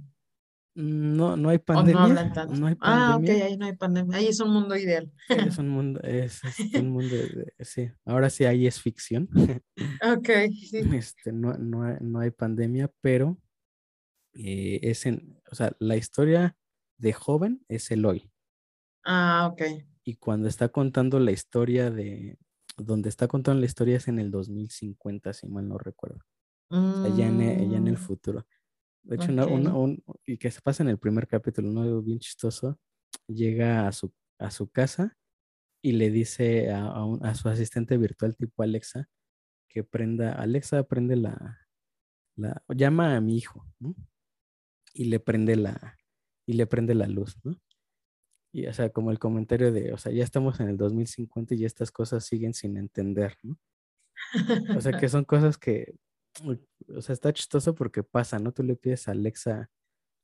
No, 0.81 1.37
no 1.37 1.49
hay 1.49 1.59
pandemia. 1.59 2.09
no, 2.09 2.67
hay 2.67 2.75
pandemia. 2.75 2.79
Ah, 2.81 3.17
ok, 3.17 3.29
ahí 3.29 3.57
no 3.57 3.67
hay 3.67 3.77
pandemia. 3.77 4.17
Ahí 4.17 4.27
es 4.29 4.41
un 4.41 4.51
mundo 4.51 4.77
ideal. 4.77 5.13
es 5.29 5.59
un 5.59 5.69
mundo, 5.69 6.01
es, 6.03 6.41
un 6.75 6.91
mundo, 6.91 7.15
de, 7.15 7.53
sí. 7.61 7.91
Ahora 8.05 8.31
sí 8.31 8.45
ahí 8.45 8.67
es 8.67 8.81
ficción. 8.81 9.29
Ok, 10.03 10.29
sí. 10.69 10.81
Este, 10.95 11.33
no, 11.33 11.55
no, 11.55 12.21
hay 12.21 12.31
pandemia, 12.31 12.91
pero 13.01 13.39
eh, 14.35 14.81
es 14.83 15.07
en, 15.07 15.41
o 15.51 15.55
sea, 15.55 15.75
la 15.79 15.97
historia 15.97 16.57
de 16.99 17.13
joven 17.13 17.65
es 17.69 17.91
el 17.91 18.05
hoy. 18.07 18.31
Ah, 19.05 19.49
ok. 19.53 19.63
Y 20.05 20.17
cuando 20.17 20.49
está 20.49 20.69
contando 20.69 21.21
la 21.21 21.33
historia 21.33 21.91
de, 21.91 22.39
donde 22.77 23.09
está 23.09 23.29
contando 23.29 23.61
la 23.61 23.67
historia 23.67 23.97
es 23.97 24.09
en 24.09 24.19
el 24.19 24.31
2050, 24.31 25.33
si 25.33 25.47
mal 25.49 25.69
no 25.69 25.79
recuerdo. 25.79 26.21
allá, 26.71 27.27
en, 27.27 27.41
allá 27.41 27.79
en 27.79 27.87
el 27.87 27.95
mm. 27.95 27.97
futuro. 27.97 28.47
De 29.03 29.17
hecho, 29.17 29.33
un, 29.33 30.03
y 30.27 30.37
que 30.37 30.51
se 30.51 30.61
pasa 30.61 30.83
en 30.83 30.89
el 30.89 30.99
primer 30.99 31.27
capítulo, 31.27 31.71
¿no? 31.71 32.03
Bien 32.03 32.19
chistoso. 32.19 32.79
Llega 33.27 33.89
a 33.89 33.93
su, 33.93 34.13
a 34.39 34.51
su 34.51 34.69
casa 34.69 35.17
y 35.83 35.93
le 35.93 36.11
dice 36.11 36.71
a, 36.71 36.93
a, 37.23 37.35
su 37.35 37.49
asistente 37.49 37.97
virtual 37.97 38.37
tipo 38.37 38.63
Alexa 38.63 39.09
que 39.69 39.85
prenda, 39.85 40.33
Alexa 40.33 40.83
prende 40.83 41.17
la, 41.17 41.67
la, 42.37 42.63
llama 42.69 43.17
a 43.17 43.21
mi 43.21 43.37
hijo, 43.37 43.65
¿no? 43.79 43.95
Y 44.93 45.05
le 45.05 45.21
prende 45.21 45.57
la, 45.57 45.97
y 46.47 46.55
le 46.55 46.67
prende 46.67 46.95
la 46.95 47.07
luz, 47.07 47.39
¿no? 47.45 47.57
Y, 48.53 48.67
o 48.67 48.73
sea, 48.73 48.91
como 48.91 49.13
el 49.13 49.21
comentario 49.21 49.71
de, 49.71 49.93
o 49.93 49.99
sea, 49.99 50.11
ya 50.13 50.25
estamos 50.25 50.59
en 50.59 50.69
el 50.69 50.77
2050 50.77 51.55
y 51.55 51.65
estas 51.65 51.93
cosas 51.93 52.25
siguen 52.25 52.53
sin 52.53 52.77
entender, 52.77 53.37
¿no? 53.45 53.57
O 54.77 54.81
sea, 54.81 54.99
que 54.99 55.09
son 55.09 55.25
cosas 55.25 55.57
que, 55.57 55.95
o 56.95 57.03
sea, 57.03 57.13
está 57.13 57.33
chistoso 57.33 57.75
porque 57.75 58.03
pasa, 58.03 58.39
¿no? 58.39 58.53
Tú 58.53 58.63
le 58.63 58.77
pides 58.77 59.09
a 59.09 59.13
Alexa 59.13 59.71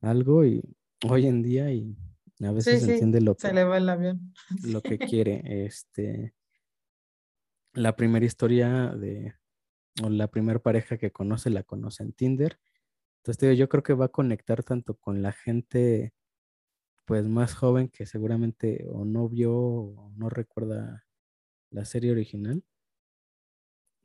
algo 0.00 0.44
y 0.44 0.62
hoy 1.08 1.26
en 1.26 1.42
día 1.42 1.72
y 1.72 1.96
a 2.40 2.52
veces 2.52 2.86
entiende 2.86 3.20
lo 3.20 3.34
que 3.34 3.48
se 3.48 3.54
le 3.54 3.64
va 3.64 3.78
el 3.78 3.88
avión. 3.88 4.34
Lo 4.62 4.82
que 4.82 4.98
quiere. 5.24 5.64
Este, 5.64 6.34
la 7.72 7.96
primera 7.96 8.24
historia 8.24 8.88
de, 8.88 9.34
o 10.02 10.10
la 10.10 10.28
primera 10.28 10.58
pareja 10.58 10.98
que 10.98 11.12
conoce 11.12 11.50
la 11.50 11.62
conoce 11.62 12.02
en 12.02 12.12
Tinder 12.12 12.58
Entonces, 13.18 13.58
yo 13.58 13.68
creo 13.68 13.82
que 13.82 13.94
va 13.94 14.06
a 14.06 14.10
conectar 14.10 14.62
tanto 14.62 14.96
con 14.96 15.22
la 15.22 15.32
gente 15.32 16.12
pues 17.04 17.26
más 17.28 17.54
joven 17.54 17.88
que 17.88 18.04
seguramente 18.04 18.84
o 18.90 19.04
no 19.04 19.28
vio 19.28 19.54
o 19.54 20.12
no 20.16 20.28
recuerda 20.28 21.06
la 21.70 21.84
serie 21.84 22.10
original, 22.10 22.64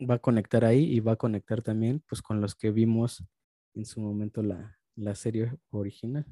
va 0.10 0.16
a 0.16 0.20
conectar 0.20 0.66
ahí 0.66 0.84
y 0.84 1.00
va 1.00 1.14
a 1.14 1.18
conectar 1.18 1.62
también 1.62 2.04
pues 2.08 2.22
con 2.22 2.42
los 2.42 2.56
que 2.56 2.72
vimos 2.72 3.24
en 3.74 3.86
su 3.86 4.02
momento 4.02 4.42
la, 4.44 4.78
la 4.96 5.16
serie 5.16 5.58
original. 5.70 6.26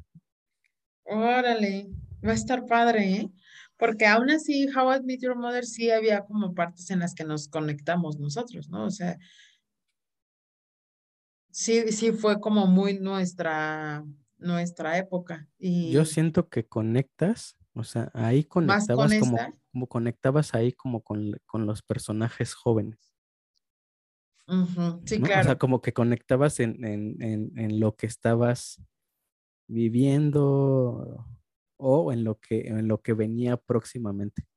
Órale, 1.06 1.90
va 2.26 2.32
a 2.32 2.36
estar 2.36 2.66
padre, 2.66 3.14
¿eh? 3.14 3.32
Porque 3.78 4.06
aún 4.06 4.30
así, 4.30 4.68
How 4.76 4.96
I 4.96 5.04
Met 5.04 5.22
Your 5.22 5.36
Mother 5.36 5.66
sí 5.66 5.90
había 5.90 6.26
como 6.26 6.54
partes 6.54 6.92
en 6.92 7.00
las 7.00 7.16
que 7.16 7.24
nos 7.24 7.48
conectamos 7.48 8.20
nosotros, 8.20 8.70
¿no? 8.70 8.86
O 8.86 8.92
sea, 8.92 9.18
sí, 11.50 11.92
sí 11.92 12.12
fue 12.12 12.40
como 12.40 12.68
muy 12.68 13.00
nuestra, 13.00 14.06
nuestra 14.38 14.98
época. 14.98 15.48
Y 15.58 15.92
Yo 15.92 16.06
siento 16.06 16.50
que 16.50 16.68
conectas, 16.68 17.58
o 17.74 17.84
sea, 17.84 18.12
ahí 18.14 18.44
conectabas 18.44 19.14
como, 19.18 19.38
como 19.72 19.88
conectabas 19.88 20.54
ahí 20.54 20.74
como 20.74 21.02
con, 21.02 21.40
con 21.46 21.66
los 21.66 21.82
personajes 21.82 22.54
jóvenes. 22.54 23.09
Sí, 25.06 25.22
claro. 25.22 25.42
O 25.42 25.44
sea, 25.44 25.58
como 25.58 25.82
que 25.82 25.94
conectabas 25.94 26.60
en, 26.60 26.84
en, 26.84 27.22
en, 27.22 27.52
en, 27.58 27.80
lo 27.80 27.96
que 27.96 28.08
estabas 28.08 28.82
viviendo 29.68 31.26
o 31.78 32.12
en 32.12 32.24
lo 32.24 32.40
que, 32.40 32.68
en 32.68 32.88
lo 32.88 33.02
que 33.02 33.14
venía 33.14 33.58
próximamente. 33.58 34.48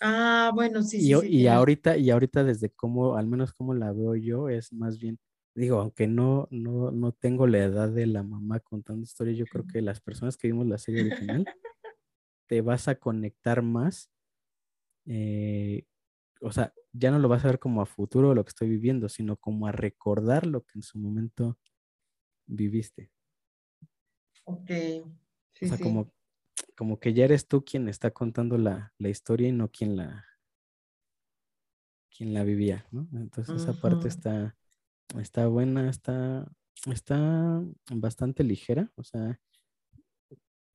Ah, 0.00 0.50
bueno, 0.54 0.82
sí, 0.82 0.98
y, 0.98 1.14
sí, 1.14 1.28
y 1.28 1.46
ahorita, 1.46 1.96
y 1.96 2.10
ahorita 2.10 2.44
desde 2.44 2.70
cómo, 2.70 3.16
al 3.16 3.26
menos 3.26 3.52
como 3.52 3.74
la 3.74 3.92
veo 3.92 4.14
yo, 4.14 4.48
es 4.48 4.72
más 4.72 4.98
bien 4.98 5.18
digo, 5.56 5.80
aunque 5.80 6.06
no, 6.06 6.48
no, 6.50 6.90
no 6.90 7.12
tengo 7.12 7.46
la 7.46 7.58
edad 7.58 7.88
de 7.88 8.06
la 8.06 8.22
mamá 8.22 8.60
contando 8.60 9.02
historias, 9.02 9.38
yo 9.38 9.46
creo 9.46 9.66
que 9.66 9.80
las 9.80 10.00
personas 10.00 10.36
que 10.36 10.48
vimos 10.48 10.66
la 10.66 10.78
serie 10.78 11.00
original, 11.02 11.46
te 12.48 12.60
vas 12.60 12.88
a 12.88 12.96
conectar 12.96 13.62
más. 13.62 14.10
Eh, 15.06 15.84
o 16.40 16.52
sea, 16.52 16.72
ya 16.92 17.10
no 17.10 17.18
lo 17.18 17.28
vas 17.28 17.44
a 17.44 17.48
ver 17.48 17.58
como 17.58 17.82
a 17.82 17.86
futuro 17.86 18.34
lo 18.34 18.44
que 18.44 18.50
estoy 18.50 18.68
viviendo, 18.68 19.08
sino 19.08 19.36
como 19.36 19.66
a 19.66 19.72
recordar 19.72 20.46
lo 20.46 20.62
que 20.62 20.78
en 20.78 20.82
su 20.82 20.98
momento 20.98 21.58
viviste. 22.46 23.10
Ok. 24.44 24.70
o 25.62 25.66
sea, 25.66 25.78
como, 25.78 26.12
como 26.76 27.00
que 27.00 27.12
ya 27.12 27.24
eres 27.24 27.48
tú 27.48 27.64
quien 27.64 27.88
está 27.88 28.12
contando 28.12 28.58
la, 28.58 28.92
la 28.98 29.08
historia 29.08 29.48
y 29.48 29.52
no 29.52 29.70
quien 29.70 29.96
la, 29.96 30.24
quien 32.16 32.32
la 32.32 32.44
vivía, 32.44 32.86
¿no? 32.92 33.08
Entonces 33.12 33.62
esa 33.62 33.72
parte 33.80 34.06
está, 34.06 34.56
Está 35.14 35.46
buena, 35.46 35.88
está, 35.88 36.46
está 36.92 37.62
bastante 37.90 38.42
ligera, 38.44 38.90
o 38.96 39.04
sea, 39.04 39.40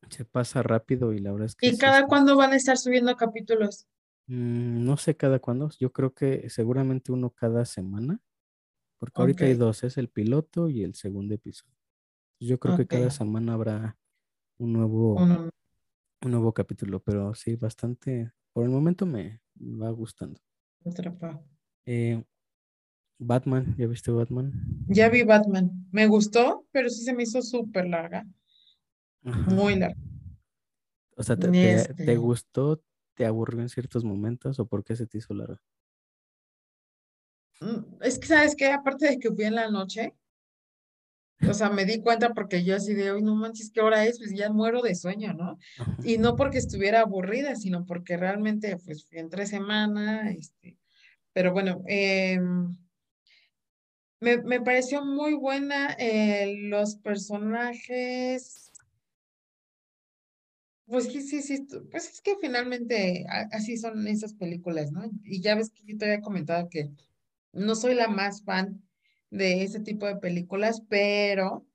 se 0.10 0.26
pasa 0.26 0.64
rápido 0.64 1.14
y 1.14 1.20
la 1.20 1.32
verdad 1.32 1.48
es 1.48 1.56
que... 1.56 1.68
¿Y 1.68 1.78
cada 1.78 2.08
cuándo 2.08 2.36
van 2.36 2.54
a 2.54 2.56
estar 2.56 2.78
subiendo 2.78 3.16
capítulos? 3.16 3.88
Mm, 4.28 4.86
no 4.86 4.98
sé 4.98 5.16
cada 5.16 5.40
cuándo, 5.40 5.70
yo 5.80 5.92
creo 5.92 6.14
que 6.14 6.50
seguramente 6.50 7.12
uno 7.12 7.32
cada 7.32 7.66
semana, 7.66 8.22
porque 8.98 9.22
ahorita 9.22 9.46
hay 9.46 9.56
dos, 9.56 9.84
es 9.84 9.98
el 9.98 10.10
piloto 10.10 10.70
y 10.70 10.84
el 10.84 10.96
segundo 10.96 11.34
episodio. 11.34 11.76
Yo 12.40 12.60
creo 12.60 12.78
que 12.78 12.88
cada 12.88 13.10
semana 13.10 13.54
habrá 13.54 13.98
un 14.58 14.74
nuevo, 14.74 15.16
un 15.16 15.52
nuevo 16.22 16.54
capítulo, 16.54 17.00
pero 17.00 17.34
sí, 17.36 17.56
bastante, 17.56 18.32
por 18.54 18.64
el 18.64 18.72
momento 18.72 19.06
me 19.06 19.42
va 19.60 19.90
gustando. 19.92 20.40
Eh, 21.86 22.24
Batman, 23.20 23.76
¿ya 23.78 23.86
viste 23.86 24.12
Batman? 24.12 24.52
Ya 24.88 25.10
vi 25.10 25.24
Batman. 25.24 25.88
Me 25.92 26.08
gustó, 26.08 26.66
pero 26.72 26.90
sí 26.90 27.04
se 27.04 27.14
me 27.14 27.24
hizo 27.24 27.42
súper 27.42 27.88
larga. 27.88 28.26
Muy 29.22 29.76
larga. 29.76 29.98
O 31.16 31.24
sea, 31.24 31.38
¿te, 31.38 31.74
este 31.74 31.94
te, 31.94 32.18
gustó? 32.18 32.82
¿Te 33.22 33.28
aburrió 33.28 33.62
en 33.62 33.70
ciertos 33.70 34.04
momentos 34.04 34.58
o 34.58 34.66
por 34.66 34.84
qué 34.84 34.96
se 34.96 35.06
te 35.06 35.20
hizo 35.20 35.36
larga? 35.36 35.62
Mm, 37.60 38.02
es 38.02 38.18
que, 38.18 38.26
¿sabes 38.26 38.56
qué? 38.56 38.72
Aparte 38.72 39.08
de 39.08 39.20
que 39.20 39.30
fui 39.30 39.44
en 39.44 39.54
la 39.54 39.70
noche, 39.70 40.16
o 41.48 41.54
sea, 41.54 41.70
me 41.70 41.86
di 41.86 42.02
cuenta 42.02 42.34
porque 42.34 42.64
yo 42.64 42.76
así 42.76 42.96
de, 42.96 43.12
hoy 43.12 43.22
no 43.22 43.36
manches, 43.36 43.70
¿qué 43.72 43.82
hora 43.82 44.04
es? 44.06 44.18
Pues 44.18 44.34
ya 44.34 44.50
muero 44.50 44.82
de 44.82 44.96
sueño, 44.96 45.36
¿no? 45.36 45.60
Y 46.04 46.18
no 46.18 46.36
porque 46.36 46.58
estuviera 46.58 47.02
aburrida, 47.02 47.56
sino 47.56 47.86
porque 47.86 48.18
realmente, 48.18 48.76
pues, 48.84 49.06
fui 49.06 49.20
en 49.20 49.30
tres 49.30 49.50
semanas, 49.50 50.34
este, 50.36 50.80
pero 51.32 51.54
bueno, 51.54 51.84
eh, 51.88 52.40
me, 54.20 54.42
me 54.42 54.62
pareció 54.62 55.06
muy 55.06 55.36
buena 55.36 55.96
eh, 56.00 56.56
los 56.58 56.96
personajes. 56.96 58.71
Pues 60.92 61.06
sí, 61.06 61.22
sí, 61.22 61.42
sí, 61.42 61.66
pues 61.90 62.10
es 62.12 62.22
que 62.22 62.36
finalmente 62.36 63.26
así 63.52 63.78
son 63.78 64.06
esas 64.10 64.34
películas, 64.34 64.92
¿no? 64.92 65.10
Y 65.24 65.40
ya 65.40 65.56
ves 65.56 65.70
que 65.70 65.84
yo 65.86 65.98
te 65.98 66.04
había 66.04 66.20
comentado 66.20 66.68
que 66.68 66.92
no 67.54 67.76
soy 67.76 67.96
la 67.96 68.10
más 68.10 68.44
fan 68.44 68.84
de 69.30 69.64
ese 69.64 69.80
tipo 69.80 70.06
de 70.06 70.18
películas, 70.18 70.84
pero... 70.90 71.66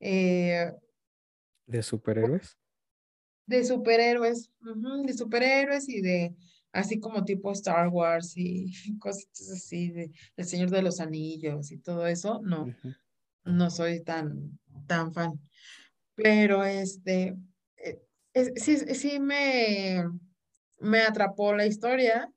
Eh, 0.00 0.72
¿De 1.66 1.84
superhéroes? 1.84 2.58
De 3.46 3.64
superhéroes, 3.64 4.50
de 5.04 5.12
superhéroes 5.12 5.88
y 5.88 6.00
de 6.00 6.34
así 6.72 6.98
como 6.98 7.24
tipo 7.24 7.52
Star 7.52 7.86
Wars 7.90 8.32
y 8.36 8.72
cosas 8.98 9.28
así 9.54 9.92
de 9.92 10.10
El 10.36 10.46
Señor 10.46 10.70
de 10.70 10.82
los 10.82 10.98
Anillos 10.98 11.70
y 11.70 11.78
todo 11.78 12.08
eso, 12.08 12.40
no, 12.42 12.74
no 13.44 13.70
soy 13.70 14.02
tan, 14.02 14.58
tan 14.88 15.12
fan. 15.12 15.40
Pero 16.16 16.64
este, 16.64 17.36
sí, 18.56 18.76
sí 18.94 19.20
me, 19.20 20.04
me 20.80 21.02
atrapó 21.02 21.54
la 21.54 21.66
historia. 21.66 22.30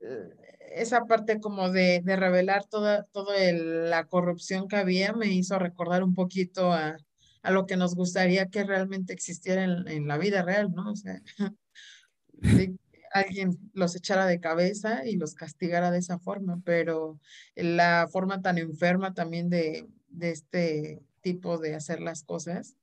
Eh, 0.00 0.30
esa 0.74 1.06
parte 1.06 1.40
como 1.40 1.70
de, 1.70 2.02
de 2.04 2.16
revelar 2.16 2.66
toda, 2.66 3.04
toda 3.04 3.34
la 3.52 4.04
corrupción 4.06 4.68
que 4.68 4.76
había 4.76 5.12
me 5.12 5.26
hizo 5.26 5.58
recordar 5.58 6.04
un 6.04 6.14
poquito 6.14 6.72
a, 6.72 6.98
a 7.42 7.50
lo 7.50 7.66
que 7.66 7.76
nos 7.76 7.94
gustaría 7.94 8.48
que 8.48 8.64
realmente 8.64 9.12
existiera 9.12 9.64
en, 9.64 9.88
en 9.88 10.06
la 10.06 10.18
vida 10.18 10.42
real, 10.42 10.70
¿no? 10.72 10.92
O 10.92 10.96
sea, 10.96 11.22
alguien 13.12 13.58
los 13.72 13.96
echara 13.96 14.26
de 14.26 14.40
cabeza 14.40 15.06
y 15.06 15.16
los 15.16 15.34
castigara 15.34 15.90
de 15.90 15.98
esa 15.98 16.18
forma, 16.18 16.60
pero 16.64 17.18
la 17.54 18.08
forma 18.10 18.42
tan 18.42 18.58
enferma 18.58 19.14
también 19.14 19.48
de, 19.48 19.88
de 20.08 20.30
este 20.30 21.02
tipo 21.20 21.58
de 21.58 21.74
hacer 21.74 22.00
las 22.00 22.22
cosas, 22.22 22.76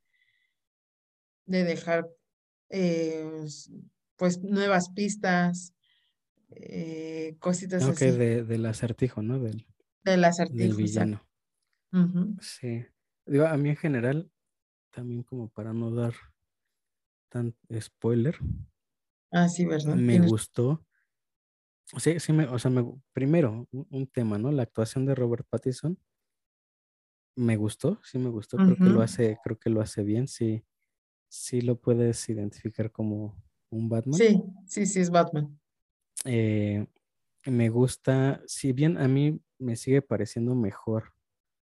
de 1.45 1.63
dejar 1.63 2.07
eh, 2.69 3.45
pues 4.15 4.41
nuevas 4.41 4.89
pistas, 4.89 5.73
eh, 6.51 7.35
cositas 7.39 7.83
así. 7.83 8.11
De, 8.11 8.43
del 8.43 8.65
acertijo, 8.65 9.21
¿no? 9.21 9.39
Del, 9.39 9.65
del 10.03 10.23
acertijo. 10.23 10.59
Del 10.59 10.73
villano. 10.75 11.21
Sí. 12.41 12.85
Digo, 13.25 13.45
a 13.45 13.57
mí 13.57 13.69
en 13.69 13.77
general, 13.77 14.31
también 14.91 15.23
como 15.23 15.49
para 15.49 15.73
no 15.73 15.91
dar 15.91 16.13
tan 17.29 17.55
spoiler, 17.79 18.37
Ah, 19.35 19.49
sí, 19.49 19.65
¿verdad? 19.65 19.95
Me 19.95 20.19
gustó. 20.19 20.85
Sí, 21.97 22.21
sí, 22.21 22.31
me, 22.31 22.45
o 22.45 22.57
sea, 22.57 22.71
me, 22.71 22.85
primero, 23.11 23.67
un, 23.71 24.07
tema, 24.07 24.37
¿no? 24.37 24.49
La 24.49 24.63
actuación 24.63 25.05
de 25.05 25.13
Robert 25.13 25.45
Pattinson 25.49 25.99
me 27.35 27.57
gustó, 27.57 27.99
sí 28.01 28.17
me 28.17 28.29
gustó, 28.29 28.55
creo 28.55 28.77
que 28.77 28.85
lo 28.85 29.01
hace, 29.01 29.37
creo 29.43 29.59
que 29.59 29.69
lo 29.69 29.81
hace 29.81 30.03
bien, 30.03 30.29
sí, 30.29 30.63
sí 31.35 31.61
lo 31.61 31.79
puedes 31.79 32.27
identificar 32.29 32.91
como 32.91 33.35
un 33.69 33.89
Batman. 33.89 34.17
Sí, 34.17 34.41
sí, 34.65 34.85
sí 34.85 34.99
es 35.01 35.09
Batman. 35.09 35.59
Eh, 36.23 36.87
me 37.45 37.69
gusta, 37.69 38.41
si 38.47 38.71
bien 38.71 38.97
a 38.97 39.07
mí 39.07 39.39
me 39.59 39.75
sigue 39.75 40.01
pareciendo 40.01 40.55
mejor, 40.55 41.13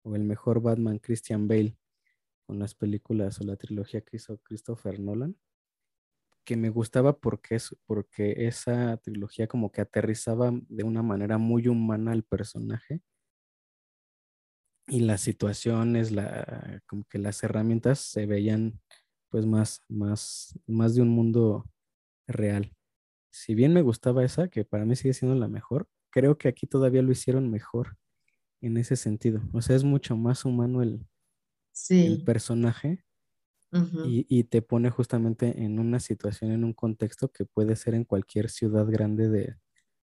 o 0.04 0.16
el 0.16 0.24
mejor 0.24 0.62
Batman 0.62 1.00
Christian 1.00 1.48
Bale, 1.48 1.78
con 2.46 2.60
las 2.60 2.76
películas 2.76 3.42
o 3.42 3.44
la 3.44 3.58
trilogía 3.58 4.02
que 4.02 4.18
hizo 4.18 4.38
Christopher 4.38 5.00
Nolan, 5.00 5.38
que 6.46 6.56
me 6.56 6.70
gustaba 6.70 7.20
porque, 7.20 7.56
es, 7.56 7.76
porque 7.86 8.48
esa 8.48 8.96
trilogía 8.98 9.48
como 9.48 9.70
que 9.70 9.82
aterrizaba 9.82 10.52
de 10.70 10.84
una 10.84 11.04
manera 11.04 11.38
muy 11.38 11.68
humana 11.68 12.14
al 12.14 12.24
personaje 12.24 13.02
y 14.88 15.02
las 15.02 15.22
situaciones, 15.22 16.12
la, 16.12 16.82
como 16.88 17.04
que 17.04 17.20
las 17.20 17.44
herramientas 17.44 18.00
se 18.00 18.26
veían 18.26 18.80
pues 19.38 19.46
más, 19.46 19.84
más, 19.88 20.60
más 20.66 20.96
de 20.96 21.04
un 21.04 21.10
mundo 21.10 21.70
real. 22.28 22.74
Si 23.32 23.54
bien 23.54 23.72
me 23.72 23.84
gustaba 23.84 24.24
esa, 24.26 24.48
que 24.48 24.66
para 24.66 24.84
mí 24.84 24.96
sigue 24.96 25.14
siendo 25.14 25.38
la 25.38 25.48
mejor, 25.48 25.88
creo 26.10 26.40
que 26.40 26.48
aquí 26.48 26.66
todavía 26.66 27.04
lo 27.04 27.12
hicieron 27.12 27.52
mejor 27.52 27.98
en 28.62 28.78
ese 28.78 28.96
sentido. 28.96 29.44
O 29.54 29.62
sea, 29.62 29.76
es 29.76 29.84
mucho 29.84 30.18
más 30.18 30.44
humano 30.44 30.82
el, 30.82 31.06
el 31.92 32.24
personaje 32.24 33.06
y, 34.08 34.46
te 34.46 34.64
pone 34.64 34.90
justamente 34.90 35.62
en 35.64 35.78
una 35.78 36.00
situación, 36.00 36.52
en 36.52 36.64
un 36.64 36.74
contexto 36.74 37.32
que 37.32 37.46
puede 37.46 37.76
ser 37.76 37.94
en 37.94 38.06
cualquier 38.06 38.50
ciudad 38.50 38.88
grande 38.88 39.30
de, 39.30 39.58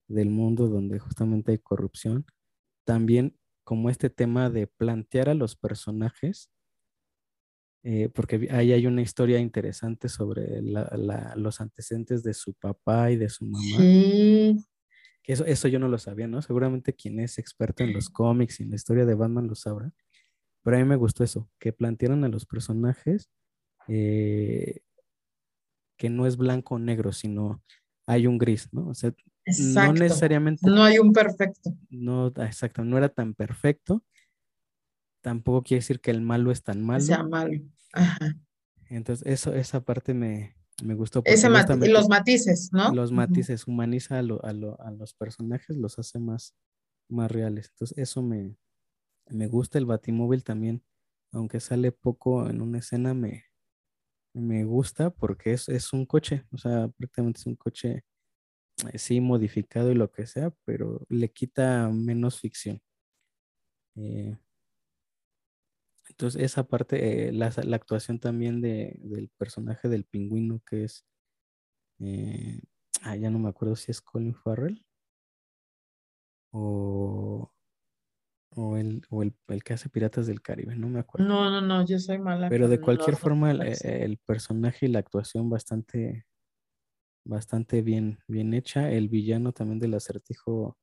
del 0.06 0.28
mundo 0.28 0.68
donde 0.68 0.98
justamente 0.98 1.52
hay 1.52 1.58
corrupción. 1.58 2.26
También 2.84 3.38
como 3.62 3.88
este 3.88 4.10
tema 4.10 4.50
de 4.50 4.66
plantear 4.66 5.30
a 5.30 5.34
los 5.34 5.56
personajes, 5.56 6.50
eh, 7.86 8.08
porque 8.08 8.48
ahí 8.50 8.72
hay 8.72 8.86
una 8.86 9.02
historia 9.02 9.38
interesante 9.38 10.08
sobre 10.08 10.62
los 10.62 11.60
antecedentes 11.60 12.22
de 12.22 12.32
su 12.32 12.54
papá 12.54 13.10
y 13.10 13.16
de 13.16 13.28
su 13.28 13.44
mamá. 13.44 13.76
Sí. 13.78 14.56
Eso, 15.22 15.44
eso 15.44 15.68
yo 15.68 15.78
no 15.78 15.88
lo 15.88 15.98
sabía, 15.98 16.26
¿no? 16.26 16.40
Seguramente 16.40 16.94
quien 16.94 17.20
es 17.20 17.38
experto 17.38 17.84
en 17.84 17.92
los 17.92 18.08
cómics 18.08 18.60
y 18.60 18.62
en 18.62 18.70
la 18.70 18.76
historia 18.76 19.04
de 19.04 19.14
Batman 19.14 19.46
lo 19.46 19.54
sabrá. 19.54 19.92
Pero 20.62 20.76
a 20.76 20.80
mí 20.80 20.86
me 20.86 20.96
gustó 20.96 21.24
eso, 21.24 21.50
que 21.58 21.74
plantearon 21.74 22.24
a 22.24 22.28
los 22.28 22.46
personajes 22.46 23.30
eh, 23.86 24.80
que 25.98 26.08
no 26.08 26.26
es 26.26 26.38
blanco 26.38 26.76
o 26.76 26.78
negro, 26.78 27.12
sino 27.12 27.62
hay 28.06 28.26
un 28.26 28.38
gris, 28.38 28.68
¿no? 28.72 28.88
O 28.88 28.94
sea, 28.94 29.14
no 29.74 29.92
necesariamente. 29.92 30.66
No 30.66 30.84
hay 30.84 30.98
un 30.98 31.12
perfecto. 31.12 31.74
No, 31.90 32.28
exacto, 32.28 32.82
no 32.82 32.96
era 32.96 33.10
tan 33.10 33.34
perfecto. 33.34 34.02
Tampoco 35.24 35.62
quiere 35.62 35.78
decir 35.78 36.02
que 36.02 36.10
el 36.10 36.20
malo 36.20 36.50
es 36.50 36.62
tan 36.62 36.84
malo. 36.84 37.00
Sea 37.00 37.22
malo. 37.22 37.58
Ajá. 37.94 38.36
Entonces, 38.90 39.26
eso, 39.26 39.54
esa 39.54 39.82
parte 39.82 40.12
me, 40.12 40.54
gustó. 40.82 41.22
Ese 41.24 41.48
los 41.48 42.10
matices, 42.10 42.68
¿no? 42.74 42.92
Los 42.92 43.10
matices, 43.10 43.66
humaniza 43.66 44.18
a, 44.18 44.22
los 44.22 45.14
personajes, 45.14 45.78
los 45.78 45.98
hace 45.98 46.18
más, 46.18 46.54
más 47.08 47.32
reales. 47.32 47.70
Entonces, 47.70 47.96
eso 47.96 48.20
me, 48.20 48.54
me 49.30 49.46
gusta. 49.46 49.78
El 49.78 49.86
Batimóvil 49.86 50.44
también, 50.44 50.84
aunque 51.32 51.58
sale 51.58 51.90
poco 51.90 52.50
en 52.50 52.60
una 52.60 52.80
escena, 52.80 53.14
me, 53.14 53.46
me 54.34 54.64
gusta 54.64 55.08
porque 55.08 55.54
es, 55.54 55.70
es 55.70 55.94
un 55.94 56.04
coche, 56.04 56.44
o 56.52 56.58
sea, 56.58 56.88
prácticamente 56.98 57.40
es 57.40 57.46
un 57.46 57.56
coche, 57.56 58.04
eh, 58.92 58.98
sí, 58.98 59.22
modificado 59.22 59.90
y 59.90 59.94
lo 59.94 60.12
que 60.12 60.26
sea, 60.26 60.52
pero 60.66 61.06
le 61.08 61.32
quita 61.32 61.88
menos 61.88 62.40
ficción. 62.40 62.82
Eh, 63.96 64.36
entonces, 66.08 66.42
esa 66.42 66.64
parte, 66.64 67.28
eh, 67.28 67.32
la, 67.32 67.46
actuación 67.46 68.18
también 68.18 68.60
de, 68.60 68.96
del 68.98 69.30
personaje 69.38 69.88
del 69.88 70.04
pingüino 70.04 70.60
que 70.66 70.84
es, 70.84 71.06
ah, 73.02 73.16
ya 73.16 73.30
no 73.30 73.38
me 73.38 73.48
acuerdo 73.48 73.76
si 73.76 73.90
es 73.90 74.00
Colin 74.00 74.34
Farrell 74.34 74.84
o, 76.52 77.52
o 78.50 78.76
el, 78.76 79.02
o 79.10 79.22
el, 79.22 79.34
que 79.64 79.72
hace 79.72 79.88
Piratas 79.88 80.26
del 80.26 80.40
Caribe, 80.40 80.76
no 80.76 80.88
me 80.88 81.00
acuerdo. 81.00 81.26
No, 81.26 81.50
no, 81.50 81.60
no, 81.60 81.84
yo 81.84 81.98
soy 81.98 82.18
mala. 82.18 82.48
Pero 82.48 82.68
de 82.68 82.80
cualquier 82.80 83.16
forma, 83.16 83.50
el, 83.50 84.18
personaje 84.18 84.86
y 84.86 84.88
la 84.90 85.00
actuación 85.00 85.50
bastante, 85.50 86.26
bastante 87.24 87.82
bien, 87.82 88.20
bien 88.28 88.54
hecha. 88.54 88.90
El 88.90 89.08
villano 89.08 89.52
también 89.52 89.80
del 89.80 89.94
acertijo 89.94 90.78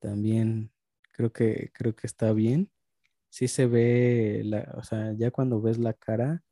también 0.00 0.72
creo 1.12 1.32
que, 1.32 1.70
creo 1.72 1.94
que 1.94 2.06
está 2.06 2.32
bien. 2.32 2.70
Sí 3.30 3.48
se 3.48 3.66
ve, 3.66 4.42
la, 4.44 4.74
o 4.76 4.82
sea, 4.82 5.12
ya 5.16 5.30
cuando 5.30 5.62
ves 5.62 5.78
la 5.78 5.94
cara, 5.94 6.42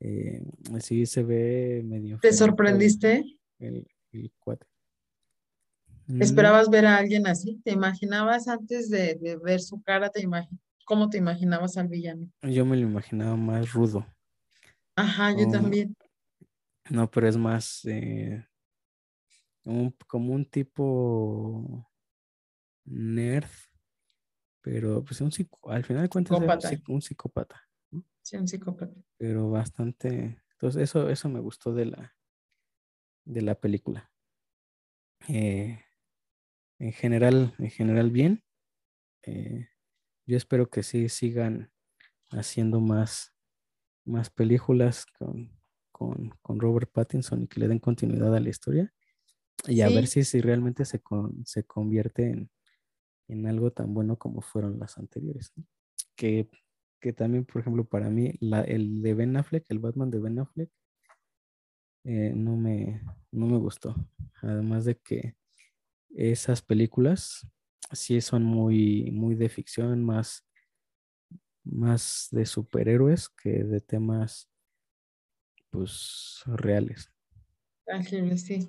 eh, 0.00 0.42
sí 0.80 1.06
se 1.06 1.22
ve 1.22 1.82
medio. 1.84 2.18
¿Te 2.20 2.32
sorprendiste? 2.32 3.24
El, 3.58 3.86
el 4.12 4.32
cuate. 4.38 4.66
¿Esperabas 6.20 6.70
ver 6.70 6.86
a 6.86 6.96
alguien 6.96 7.26
así? 7.26 7.60
¿Te 7.64 7.72
imaginabas 7.72 8.46
antes 8.48 8.90
de, 8.90 9.38
ver 9.42 9.60
su 9.60 9.82
cara? 9.82 10.10
Te 10.10 10.26
¿Cómo 10.84 11.10
te 11.10 11.18
imaginabas 11.18 11.76
al 11.76 11.88
villano? 11.88 12.30
Yo 12.42 12.64
me 12.64 12.76
lo 12.76 12.82
imaginaba 12.82 13.36
más 13.36 13.72
rudo. 13.72 14.06
Ajá, 14.94 15.32
yo 15.36 15.48
también. 15.50 15.96
No, 16.88 17.10
pero 17.10 17.28
es 17.28 17.36
más 17.36 17.84
eh, 17.86 18.46
como 20.06 20.32
un 20.32 20.44
tipo 20.44 21.90
nerd, 22.84 23.50
pero 24.66 25.04
pues 25.04 25.20
un 25.20 25.30
al 25.68 25.84
final 25.84 26.02
de 26.02 26.08
cuentas 26.08 26.72
es 26.72 26.82
un 26.88 27.00
psicópata. 27.00 27.62
Sí, 28.20 28.36
un 28.36 28.48
psicópata. 28.48 29.00
Pero 29.16 29.48
bastante. 29.48 30.42
Entonces, 30.50 30.82
eso, 30.82 31.08
eso 31.08 31.28
me 31.28 31.38
gustó 31.38 31.72
de 31.72 31.86
la, 31.86 32.16
de 33.24 33.42
la 33.42 33.54
película. 33.54 34.10
Eh, 35.28 35.80
en 36.80 36.92
general, 36.92 37.54
en 37.58 37.70
general 37.70 38.10
bien. 38.10 38.42
Eh, 39.22 39.68
yo 40.26 40.36
espero 40.36 40.68
que 40.68 40.82
sí 40.82 41.08
sigan 41.10 41.70
haciendo 42.30 42.80
más, 42.80 43.36
más 44.04 44.30
películas 44.30 45.06
con, 45.06 45.56
con, 45.92 46.58
Robert 46.58 46.90
Pattinson 46.90 47.44
y 47.44 47.46
que 47.46 47.60
le 47.60 47.68
den 47.68 47.78
continuidad 47.78 48.34
a 48.34 48.40
la 48.40 48.48
historia. 48.48 48.92
Y 49.68 49.82
a 49.82 49.88
ver 49.88 50.08
si, 50.08 50.24
si 50.24 50.40
realmente 50.40 50.84
se, 50.84 51.00
se 51.44 51.62
convierte 51.62 52.30
en, 52.30 52.50
en, 53.28 53.46
algo 53.46 53.70
tan 53.72 53.94
bueno 53.94 54.16
como 54.16 54.40
fueron 54.40 54.78
las 54.78 54.98
anteriores. 54.98 55.52
Que, 56.14 56.48
que, 57.00 57.12
también, 57.12 57.44
por 57.44 57.60
ejemplo, 57.60 57.84
para 57.84 58.10
mí, 58.10 58.34
la, 58.40 58.62
el 58.62 59.02
de 59.02 59.14
Ben 59.14 59.36
Affleck, 59.36 59.64
el 59.68 59.78
Batman 59.78 60.10
de 60.10 60.18
Ben 60.18 60.38
Affleck, 60.38 60.70
eh, 62.04 62.32
no, 62.34 62.56
me, 62.56 63.02
no 63.32 63.46
me 63.46 63.58
gustó. 63.58 63.94
Además 64.42 64.84
de 64.84 64.96
que 64.96 65.36
esas 66.10 66.62
películas 66.62 67.46
sí 67.92 68.20
son 68.20 68.44
muy, 68.44 69.10
muy 69.10 69.34
de 69.34 69.48
ficción, 69.48 70.04
más, 70.04 70.46
más 71.64 72.28
de 72.30 72.46
superhéroes 72.46 73.28
que 73.28 73.64
de 73.64 73.80
temas 73.80 74.48
pues 75.70 76.42
reales. 76.46 77.12
Tangibles, 77.84 78.42
sí. 78.42 78.68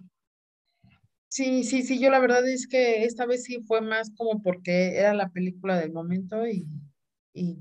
Sí, 1.30 1.64
sí, 1.66 1.84
sí, 1.84 2.00
yo 2.00 2.10
la 2.10 2.20
verdad 2.20 2.48
es 2.48 2.68
que 2.68 3.04
esta 3.04 3.26
vez 3.26 3.44
sí 3.44 3.60
fue 3.68 3.82
más 3.82 4.12
como 4.16 4.42
porque 4.42 4.98
era 4.98 5.14
la 5.14 5.30
película 5.30 5.78
del 5.78 5.92
momento 5.92 6.48
y, 6.48 6.66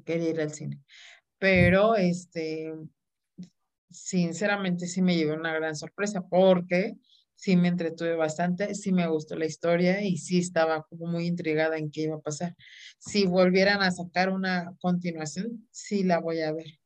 quería 0.05 0.31
ir 0.31 0.41
al 0.41 0.53
cine. 0.53 0.81
Pero 1.39 1.97
este, 1.97 2.73
sinceramente 3.91 4.87
sí 4.87 5.03
me 5.03 5.17
llevé 5.17 5.35
una 5.35 5.53
gran 5.55 5.77
sorpresa 5.77 6.23
porque 6.29 6.97
sí 7.35 7.57
me 7.57 7.69
entretuve 7.69 8.17
bastante, 8.17 8.75
sí 8.75 8.93
me 8.93 9.07
gustó 9.09 9.37
la 9.37 9.47
historia 9.47 10.03
y 10.03 10.17
sí 10.17 10.39
estaba 10.39 10.85
como 10.85 11.07
muy 11.07 11.27
intrigada 11.27 11.77
en 11.77 11.91
qué 11.91 12.03
iba 12.03 12.17
a 12.17 12.21
pasar. 12.21 12.55
Si 12.99 13.27
volvieran 13.27 13.83
a 13.83 13.91
sacar 13.91 14.31
una 14.31 14.75
continuación, 14.81 15.69
sí 15.71 16.05
la 16.05 16.21
voy 16.21 16.41
a 16.41 16.53
ver. 16.53 16.79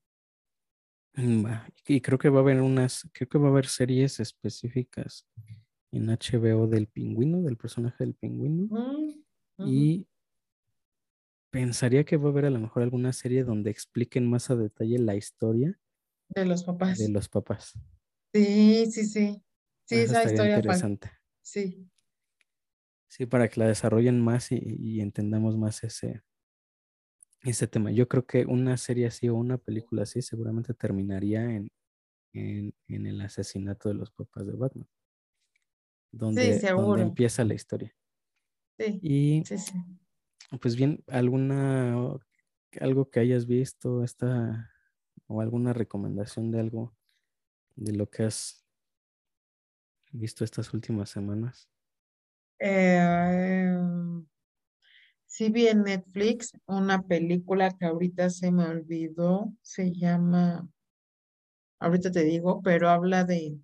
Mm, 1.14 1.46
y 1.86 2.00
creo 2.00 2.18
que 2.18 2.30
va 2.30 2.38
a 2.38 2.42
haber 2.42 2.60
unas, 2.60 3.08
creo 3.12 3.28
que 3.28 3.38
va 3.38 3.48
a 3.48 3.50
haber 3.50 3.66
series 3.66 4.18
específicas 4.18 5.26
en 5.92 6.08
HBO 6.08 6.66
del 6.66 6.86
pingüino, 6.86 7.42
del 7.42 7.56
personaje 7.56 8.04
del 8.04 8.14
pingüino. 8.14 8.68
Mm, 9.58 9.68
y 9.68 10.06
pensaría 11.50 12.04
que 12.04 12.16
va 12.16 12.28
a 12.28 12.32
haber 12.32 12.46
a 12.46 12.50
lo 12.50 12.60
mejor 12.60 12.82
alguna 12.82 13.12
serie 13.12 13.44
donde 13.44 13.70
expliquen 13.70 14.28
más 14.28 14.50
a 14.50 14.56
detalle 14.56 14.98
la 14.98 15.16
historia 15.16 15.78
de 16.28 16.44
los 16.44 16.64
papás. 16.64 16.98
De 16.98 17.08
los 17.08 17.28
papás. 17.28 17.78
Sí, 18.32 18.86
sí, 18.90 19.04
sí. 19.06 19.42
Sí, 19.84 19.96
esa 19.96 20.24
historia 20.24 20.56
interesante. 20.56 21.10
Sí. 21.42 21.90
Sí, 23.08 23.26
para 23.26 23.48
que 23.48 23.58
la 23.58 23.66
desarrollen 23.66 24.20
más 24.20 24.52
y, 24.52 25.00
entendamos 25.00 25.58
más 25.58 25.82
ese, 25.82 26.22
ese 27.42 27.66
tema. 27.66 27.90
Yo 27.90 28.06
creo 28.06 28.24
que 28.24 28.46
una 28.46 28.76
serie 28.76 29.08
así 29.08 29.28
o 29.28 29.34
una 29.34 29.58
película 29.58 30.04
así 30.04 30.22
seguramente 30.22 30.74
terminaría 30.74 31.42
en, 31.42 31.72
en, 32.32 33.06
el 33.06 33.20
asesinato 33.20 33.88
de 33.88 33.96
los 33.96 34.12
papás 34.12 34.46
de 34.46 34.52
Batman. 34.52 34.88
Donde, 36.12 36.58
donde 36.74 37.02
empieza 37.02 37.44
la 37.44 37.54
historia. 37.54 37.94
Sí, 38.78 39.00
y 39.02 39.42
sí, 39.44 39.58
sí. 39.58 39.72
pues 40.60 40.76
bien, 40.76 41.02
alguna 41.06 42.18
algo 42.80 43.10
que 43.10 43.20
hayas 43.20 43.46
visto 43.46 44.04
esta 44.04 44.70
o 45.26 45.40
alguna 45.40 45.72
recomendación 45.72 46.50
de 46.50 46.60
algo 46.60 46.94
de 47.76 47.92
lo 47.92 48.10
que 48.10 48.24
has 48.24 48.64
visto 50.12 50.44
estas 50.44 50.72
últimas 50.74 51.10
semanas? 51.10 51.68
Eh, 52.58 53.76
sí 55.26 55.50
vi 55.50 55.68
en 55.68 55.82
Netflix 55.84 56.52
una 56.66 57.02
película 57.02 57.70
que 57.76 57.86
ahorita 57.86 58.30
se 58.30 58.50
me 58.52 58.64
olvidó, 58.64 59.52
se 59.62 59.92
llama, 59.92 60.68
ahorita 61.80 62.10
te 62.12 62.22
digo, 62.22 62.62
pero 62.62 62.88
habla 62.88 63.24
de 63.24 63.58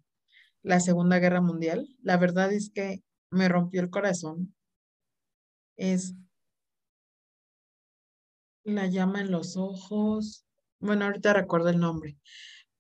la 0.66 0.80
Segunda 0.80 1.20
Guerra 1.20 1.40
Mundial. 1.40 1.88
La 2.02 2.16
verdad 2.16 2.52
es 2.52 2.70
que 2.70 3.04
me 3.30 3.48
rompió 3.48 3.80
el 3.80 3.88
corazón. 3.88 4.52
Es 5.76 6.14
la 8.64 8.88
llama 8.88 9.20
en 9.20 9.30
los 9.30 9.56
ojos. 9.56 10.44
Bueno, 10.80 11.04
ahorita 11.04 11.32
recuerdo 11.32 11.68
el 11.68 11.78
nombre, 11.78 12.18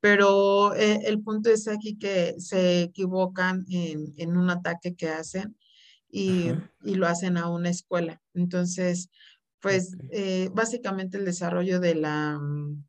pero 0.00 0.74
eh, 0.74 1.02
el 1.04 1.22
punto 1.22 1.48
es 1.48 1.68
aquí 1.68 1.96
que 1.96 2.34
se 2.38 2.82
equivocan 2.82 3.64
en, 3.68 4.36
un 4.36 4.50
ataque 4.50 4.96
que 4.96 5.08
hacen 5.08 5.56
y, 6.08 6.50
lo 6.82 7.06
hacen 7.06 7.36
a 7.36 7.48
una 7.48 7.70
escuela. 7.70 8.20
Entonces, 8.34 9.10
pues 9.60 9.96
eh, 10.10 10.50
básicamente 10.52 11.18
el 11.18 11.24
desarrollo 11.24 11.78
de 11.78 11.94
la, 11.94 12.36
mm, 12.38 12.84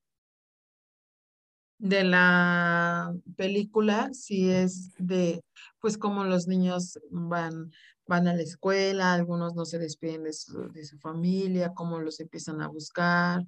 de 1.79 2.03
la 2.03 3.13
película 3.35 4.09
sí 4.13 4.49
es 4.49 4.93
de, 4.97 5.43
pues, 5.79 5.97
cómo 5.97 6.23
los 6.23 6.47
niños 6.47 6.99
van 7.11 7.71
van 8.07 8.27
a 8.27 8.33
la 8.33 8.41
escuela, 8.41 9.13
algunos 9.13 9.53
no 9.55 9.65
se 9.65 9.79
despiden 9.79 10.23
de 10.23 10.33
su, 10.33 10.71
de 10.71 10.85
su 10.85 10.97
familia, 10.97 11.73
cómo 11.73 11.99
los 11.99 12.19
empiezan 12.19 12.61
a 12.61 12.67
buscar, 12.67 13.45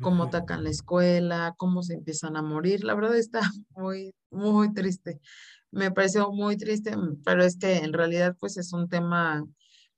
cómo 0.00 0.24
atacan 0.24 0.64
la 0.64 0.70
escuela, 0.70 1.54
cómo 1.56 1.82
se 1.82 1.94
empiezan 1.94 2.36
a 2.36 2.42
morir. 2.42 2.84
La 2.84 2.94
verdad 2.94 3.16
está 3.16 3.40
muy, 3.70 4.14
muy 4.30 4.72
triste. 4.72 5.20
Me 5.70 5.90
pareció 5.90 6.30
muy 6.30 6.56
triste, 6.56 6.92
pero 7.24 7.44
es 7.44 7.56
que 7.56 7.78
en 7.78 7.92
realidad 7.92 8.36
pues 8.38 8.56
es 8.58 8.72
un 8.72 8.88
tema 8.88 9.44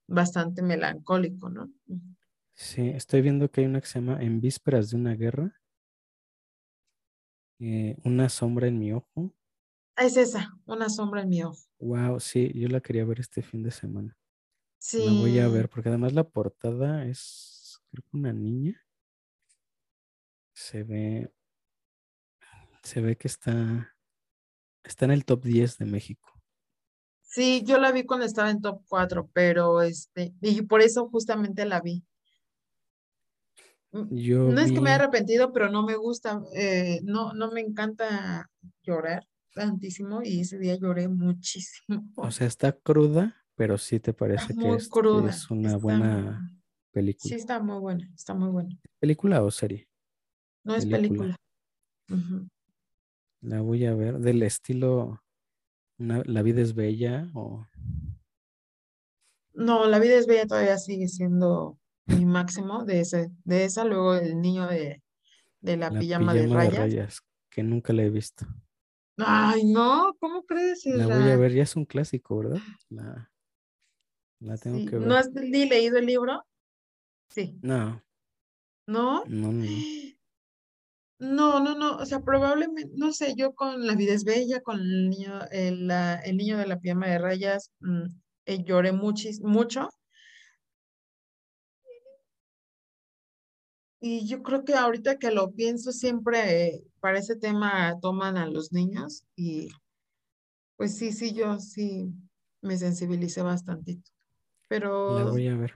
bastante 0.06 0.62
melancólico, 0.62 1.48
¿no? 1.50 1.70
Sí, 2.54 2.88
estoy 2.90 3.22
viendo 3.22 3.50
que 3.50 3.62
hay 3.62 3.66
una 3.66 3.80
que 3.80 3.88
se 3.88 4.00
llama 4.00 4.22
En 4.22 4.40
vísperas 4.40 4.90
de 4.90 4.96
una 4.96 5.14
guerra, 5.14 5.52
eh, 7.58 7.96
Una 8.04 8.28
sombra 8.28 8.68
en 8.68 8.78
mi 8.78 8.92
ojo. 8.92 9.34
Es 9.96 10.16
esa, 10.16 10.52
una 10.66 10.88
sombra 10.88 11.22
en 11.22 11.30
mi 11.30 11.42
ojo. 11.42 11.58
Wow, 11.78 12.18
sí, 12.20 12.50
yo 12.54 12.68
la 12.68 12.80
quería 12.80 13.04
ver 13.04 13.20
este 13.20 13.42
fin 13.42 13.62
de 13.62 13.70
semana. 13.70 14.16
La 14.96 15.12
voy 15.12 15.38
a 15.38 15.48
Sí, 15.48 15.50
ver 15.50 15.68
porque 15.70 15.90
además 15.90 16.12
la 16.14 16.28
portada 16.28 17.06
es, 17.06 17.80
creo 17.90 18.04
que 18.04 18.16
una 18.18 18.32
niña. 18.34 18.80
Se 20.52 20.82
ve, 20.82 21.30
se 22.82 23.00
ve 23.00 23.16
que 23.16 23.28
está, 23.28 23.96
está 24.84 25.04
en 25.06 25.12
el 25.12 25.24
top 25.26 25.44
10 25.44 25.78
de 25.78 25.86
México. 25.86 26.32
sí, 27.22 27.62
yo 27.64 27.78
la 27.78 27.92
vi 27.92 28.04
cuando 28.04 28.26
estaba 28.26 28.50
en 28.50 28.60
top 28.60 28.82
4, 28.88 29.28
pero 29.32 29.82
este, 29.82 30.34
y 30.40 30.62
por 30.62 30.80
eso 30.82 31.08
justamente 31.10 31.64
la 31.66 31.80
vi. 31.80 32.04
Mm, 33.94 34.16
Yo 34.16 34.50
No 34.50 34.60
es 34.60 34.72
que 34.72 34.80
me 34.80 34.90
haya 34.90 35.04
arrepentido, 35.04 35.52
pero 35.52 35.70
no 35.70 35.84
me 35.86 35.94
gusta, 35.94 36.42
eh, 36.54 37.00
no, 37.04 37.32
no 37.32 37.52
me 37.52 37.60
encanta 37.60 38.50
llorar 38.82 39.24
tantísimo 39.54 40.20
y 40.22 40.40
ese 40.40 40.58
día 40.58 40.74
lloré 40.76 41.06
muchísimo. 41.08 42.04
o 42.16 42.30
sea, 42.32 42.48
está 42.48 42.72
cruda, 42.72 43.36
pero 43.54 43.78
sí 43.78 44.00
te 44.00 44.10
Está 44.10 44.18
parece 44.18 44.54
que 44.56 44.68
es, 44.74 44.88
que 44.88 45.00
cruda, 45.00 45.30
es 45.30 45.48
una 45.48 45.68
está, 45.68 45.78
buena 45.78 46.50
sí 46.50 46.90
película. 46.92 47.36
está 47.36 47.60
muy 47.60 47.78
buena, 47.78 48.10
está 48.16 48.34
muy 48.34 48.50
buena. 48.50 48.76
¿Película 48.98 49.42
o 49.44 49.50
serie? 49.52 49.88
No 50.64 50.74
es 50.74 50.86
Película. 50.86 51.36
La 53.42 53.60
voy 53.60 53.84
a 53.86 53.94
ver 53.94 54.18
del 54.18 54.42
estilo 54.42 55.22
una- 55.98 56.22
La 56.24 56.42
vida 56.42 56.62
es 56.62 56.74
bella 56.74 57.30
o 57.34 57.64
No, 59.52 59.86
La 59.86 60.00
vida 60.00 60.16
es 60.16 60.26
bella 60.26 60.46
todavía 60.46 60.78
sigue 60.78 61.06
siendo 61.06 61.78
mi 62.06 62.24
máximo 62.24 62.84
de 62.84 63.00
ese, 63.00 63.30
de 63.44 63.64
esa, 63.64 63.84
luego 63.84 64.14
el 64.14 64.40
niño 64.40 64.66
de, 64.66 65.02
de 65.60 65.76
la 65.76 65.90
La 65.90 66.00
pijama 66.00 66.34
de 66.34 66.40
pijama 66.40 66.60
de 66.62 66.70
rayas. 66.70 66.78
rayas, 66.78 67.20
que 67.50 67.62
nunca 67.62 67.92
la 67.92 68.02
he 68.04 68.10
visto. 68.10 68.46
Ay, 69.18 69.64
no, 69.64 70.12
¿cómo 70.20 70.44
crees, 70.44 70.84
La 70.84 71.06
voy 71.06 71.30
a 71.30 71.36
ver, 71.36 71.52
ya 71.52 71.62
es 71.62 71.76
un 71.76 71.84
clásico, 71.84 72.36
¿verdad? 72.38 72.58
La, 72.90 73.30
la 74.40 74.56
tengo 74.58 74.78
Sí, 74.78 74.86
que 74.86 74.96
¿no 74.96 75.14
ver. 75.14 75.18
has 75.18 75.30
ni 75.32 75.66
leído 75.68 75.98
el 75.98 76.06
libro? 76.06 76.42
Sí, 77.30 77.60
No, 77.62 78.00
¿no? 78.86 79.24
no, 79.24 79.52
no, 79.52 79.52
no. 79.52 79.84
No, 81.18 81.60
no, 81.60 81.74
no, 81.76 81.96
o 81.96 82.06
sea, 82.06 82.20
probablemente, 82.20 82.90
no 82.96 83.12
sé, 83.12 83.34
yo 83.36 83.54
con 83.54 83.86
La 83.86 83.94
vida 83.94 84.12
es 84.12 84.24
bella, 84.24 84.60
con 84.60 84.80
el 84.80 85.08
niño, 85.10 85.40
el, 85.50 85.86
la- 85.86 86.16
el 86.20 86.36
niño 86.36 86.58
de 86.58 86.66
la 86.66 86.78
pijama 86.80 87.06
de 87.08 87.18
rayas, 87.18 87.70
mm, 87.80 88.04
eh, 88.46 88.64
lloré 88.64 88.92
muchis, 88.92 89.40
mucho. 89.40 89.88
Y 94.06 94.26
yo 94.26 94.42
creo 94.42 94.66
que 94.66 94.74
ahorita 94.74 95.16
que 95.16 95.30
lo 95.30 95.52
pienso, 95.52 95.90
siempre 95.90 96.66
eh, 96.74 96.84
para 97.00 97.20
ese 97.20 97.36
tema 97.36 97.98
toman 98.02 98.36
a 98.36 98.46
los 98.46 98.70
niños 98.70 99.24
y 99.34 99.70
pues 100.76 100.96
sí, 100.98 101.12
sí, 101.12 101.32
yo 101.34 101.58
sí 101.58 102.12
me 102.60 102.76
sensibilicé 102.76 103.42
bastantito. 103.42 104.10
La 105.06 105.24
Pero 105.24 105.24
voy 105.24 105.48
a 105.48 105.56
ver. 105.56 105.72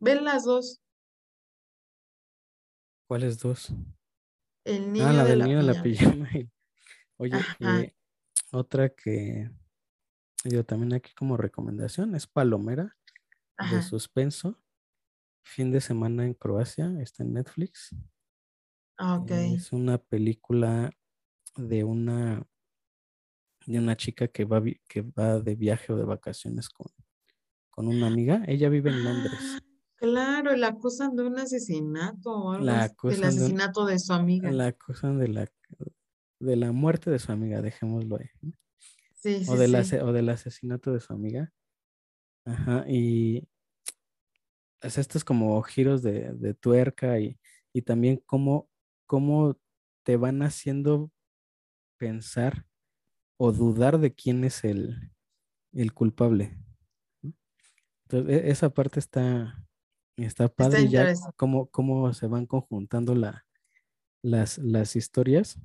ven 0.00 0.24
las 0.24 0.44
dos, 0.44 0.80
¿Cuáles 3.06 3.38
dos? 3.38 3.72
el 4.64 4.92
Ah, 4.98 5.12
niño 5.12 5.12
la 5.12 5.24
de 5.24 5.30
del 5.30 5.38
la 5.38 5.44
niño 5.44 5.58
de 5.58 5.62
la 5.64 5.82
pijama. 5.82 6.28
Oye, 7.18 7.38
eh, 7.60 7.94
otra 8.52 8.90
que 8.90 9.50
yo 10.44 10.64
también 10.64 10.94
aquí 10.94 11.14
como 11.14 11.36
recomendación 11.36 12.14
es 12.14 12.26
Palomera 12.26 12.96
de 13.60 13.82
ajá, 13.82 13.82
suspenso. 13.82 14.61
Fin 15.44 15.70
de 15.72 15.80
semana 15.80 16.24
en 16.24 16.34
Croacia, 16.34 16.92
está 17.00 17.22
en 17.24 17.34
Netflix. 17.34 17.94
ah, 18.98 19.16
ok. 19.18 19.30
Es 19.30 19.72
una 19.72 19.98
película 19.98 20.90
de 21.56 21.84
una, 21.84 22.46
de 23.66 23.78
una 23.78 23.96
chica 23.96 24.28
que 24.28 24.44
va, 24.44 24.62
que 24.88 25.02
va 25.02 25.40
de 25.40 25.54
viaje 25.54 25.92
o 25.92 25.96
de 25.96 26.04
vacaciones 26.04 26.68
con, 26.68 26.86
con 27.70 27.88
una 27.88 28.06
amiga. 28.06 28.42
Ella 28.46 28.68
vive 28.68 28.90
en 28.90 29.04
Londres. 29.04 29.34
Ah, 29.56 29.60
claro, 29.96 30.56
la 30.56 30.68
acusan 30.68 31.16
de 31.16 31.24
un 31.24 31.38
asesinato 31.38 32.30
o 32.30 32.52
algo 32.52 32.64
La 32.64 32.82
del 32.82 32.90
acusan 32.90 33.20
de, 33.20 33.26
un- 33.26 33.28
asesinato 33.36 33.84
de 33.86 33.98
su 33.98 34.12
amiga. 34.12 34.50
la 34.52 34.66
acusan 34.68 35.18
de 35.18 35.28
la, 35.28 35.48
de 36.40 36.56
la 36.56 36.72
muerte 36.72 37.10
de 37.10 37.18
su 37.18 37.30
amiga, 37.32 37.60
dejémoslo 37.62 38.16
ahí. 38.16 38.30
Sí, 39.14 39.42
O 39.48 39.56
del, 39.56 39.84
sí. 39.84 39.96
o 39.96 40.12
del 40.12 40.28
asesinato 40.30 40.92
de 40.92 41.00
su 41.00 41.12
amiga. 41.12 41.52
Ajá, 42.44 42.84
y 42.88 43.48
sea, 44.90 45.00
estos 45.00 45.24
como 45.24 45.60
giros 45.62 46.02
de, 46.02 46.32
de 46.34 46.54
tuerca 46.54 47.18
y, 47.20 47.38
y 47.72 47.82
también 47.82 48.22
cómo, 48.26 48.68
cómo 49.06 49.56
te 50.04 50.16
van 50.16 50.42
haciendo 50.42 51.10
pensar 51.98 52.66
o 53.38 53.52
dudar 53.52 53.98
de 53.98 54.14
quién 54.14 54.44
es 54.44 54.64
el, 54.64 55.12
el 55.72 55.92
culpable. 55.92 56.58
Entonces, 58.04 58.44
e- 58.44 58.50
esa 58.50 58.70
parte 58.70 59.00
está, 59.00 59.64
está 60.16 60.48
padre 60.48 60.88
ya 60.88 61.06
cómo, 61.36 61.66
cómo 61.68 62.12
se 62.12 62.26
van 62.26 62.46
conjuntando 62.46 63.14
la, 63.14 63.46
las, 64.22 64.58
las 64.58 64.96
historias. 64.96 65.58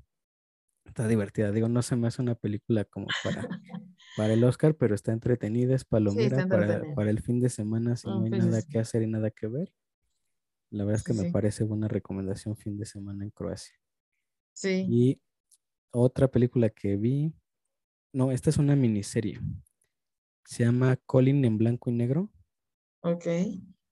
Está 0.87 1.07
divertida. 1.07 1.51
Digo, 1.51 1.69
no 1.69 1.81
se 1.81 1.95
me 1.95 2.07
hace 2.07 2.21
una 2.21 2.35
película 2.35 2.85
como 2.85 3.13
para, 3.13 3.49
para 4.15 4.33
el 4.33 4.43
Oscar, 4.43 4.75
pero 4.77 4.95
está 4.95 5.11
entretenida, 5.13 5.75
es 5.75 5.85
Sí, 6.05 6.29
palomera 6.29 6.43
para, 6.43 6.85
para 6.87 7.09
el 7.11 7.21
fin 7.21 7.39
de 7.41 7.49
semana 7.49 7.95
si 7.97 8.11
no 8.11 8.25
hay 8.25 8.31
de 8.31 8.33
nada 8.33 8.63
que 8.63 8.79
hacer 8.79 9.03
y 9.03 9.07
nada 9.07 9.31
que 9.31 9.47
ver. 9.47 9.73
La 10.71 10.85
verdad 10.85 10.99
es 10.99 11.03
que 11.03 11.13
Sí, 11.13 11.13
me 11.13 11.25
parece 11.25 11.65
buena 11.65 11.89
recomendación 11.89 12.55
fin 12.55 12.77
de 12.77 12.85
semana 12.85 13.25
en 13.25 13.31
Croacia. 13.31 13.75
Sí, 14.53 14.97
Y 14.99 15.21
otra 15.91 16.29
película 16.29 16.69
que 16.71 16.97
vi, 16.97 17.33
no, 18.13 18.31
esta 18.31 18.49
es 18.51 18.57
una 18.57 18.75
miniserie. 18.75 19.39
Se 20.45 20.63
llama 20.63 20.97
Colin 21.05 21.45
en 21.45 21.59
blanco 21.59 21.91
y 21.91 21.93
negro. 21.93 22.31
ok, 23.01 23.25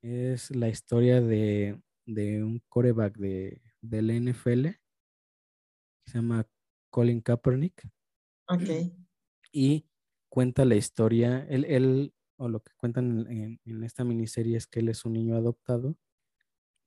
Es 0.02 0.52
la 0.56 0.70
historia 0.70 1.20
de, 1.22 1.82
de 2.06 2.44
un 2.44 2.60
coreback 2.70 3.18
de, 3.18 3.62
del 3.82 4.10
NFL 4.12 4.80
se 6.06 6.14
llama 6.20 6.48
Colin 6.96 7.20
Kaepernick 7.20 7.90
ok. 8.48 8.70
y 9.52 9.86
cuenta 10.30 10.64
la 10.64 10.76
historia, 10.76 11.46
él, 11.50 11.66
él 11.66 12.14
o 12.38 12.48
lo 12.48 12.62
que 12.62 12.72
cuentan 12.78 13.28
en, 13.30 13.60
en 13.66 13.84
esta 13.84 14.06
miniserie 14.06 14.56
es 14.56 14.66
que 14.66 14.80
él 14.80 14.88
es 14.88 15.04
un 15.04 15.12
niño 15.12 15.36
adoptado 15.36 15.98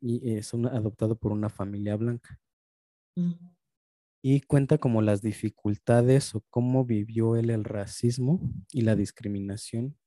y 0.01 0.33
es 0.35 0.55
un- 0.55 0.65
adoptado 0.67 1.17
por 1.19 1.33
una 1.33 1.51
familia 1.51 1.95
blanca. 1.97 2.41
Mm, 3.19 3.33
y 4.23 4.41
cuenta 4.41 4.79
como 4.79 5.03
las 5.03 5.21
dificultades 5.21 6.35
o 6.35 6.41
cómo 6.49 6.87
vivió 6.87 7.37
él 7.37 7.51
el 7.51 7.65
racismo 7.65 8.41
y 8.73 8.81
la 8.81 8.97
discriminación 8.97 9.99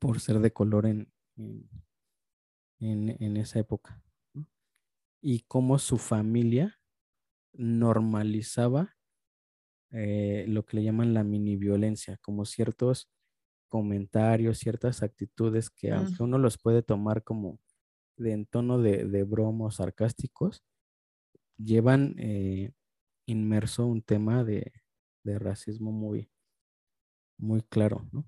por 0.00 0.18
ser 0.18 0.40
de 0.40 0.52
color 0.52 0.86
en, 0.86 1.12
en, 2.80 3.16
en- 3.20 3.36
esa 3.36 3.60
época. 3.60 4.02
¿no? 4.34 4.44
Y 5.22 5.40
cómo 5.42 5.78
su 5.78 5.98
familia 5.98 6.77
normalizaba 7.58 8.96
eh, 9.90 10.44
lo 10.48 10.64
que 10.66 10.76
le 10.78 10.84
llaman 10.84 11.14
la 11.14 11.24
mini 11.24 11.56
violencia, 11.56 12.18
como 12.18 12.44
ciertos 12.44 13.10
comentarios, 13.68 14.58
ciertas 14.58 15.02
actitudes 15.02 15.70
que 15.70 15.92
aunque 15.92 16.22
mm, 16.22 16.26
uno 16.26 16.38
los 16.38 16.58
puede 16.58 16.82
tomar 16.82 17.24
como 17.24 17.60
de 18.18 18.32
en 18.32 18.46
tono 18.46 18.78
de, 18.80 19.04
de 19.06 19.24
broma 19.24 19.66
o 19.66 19.70
sarcásticos, 19.70 20.64
llevan 21.58 22.14
eh, 22.18 22.72
inmerso 23.26 23.86
un 23.86 24.02
tema 24.02 24.44
de, 24.44 24.72
de 25.24 25.38
racismo 25.38 25.92
muy, 25.92 26.30
muy 27.38 27.62
claro, 27.62 28.08
¿no? 28.12 28.24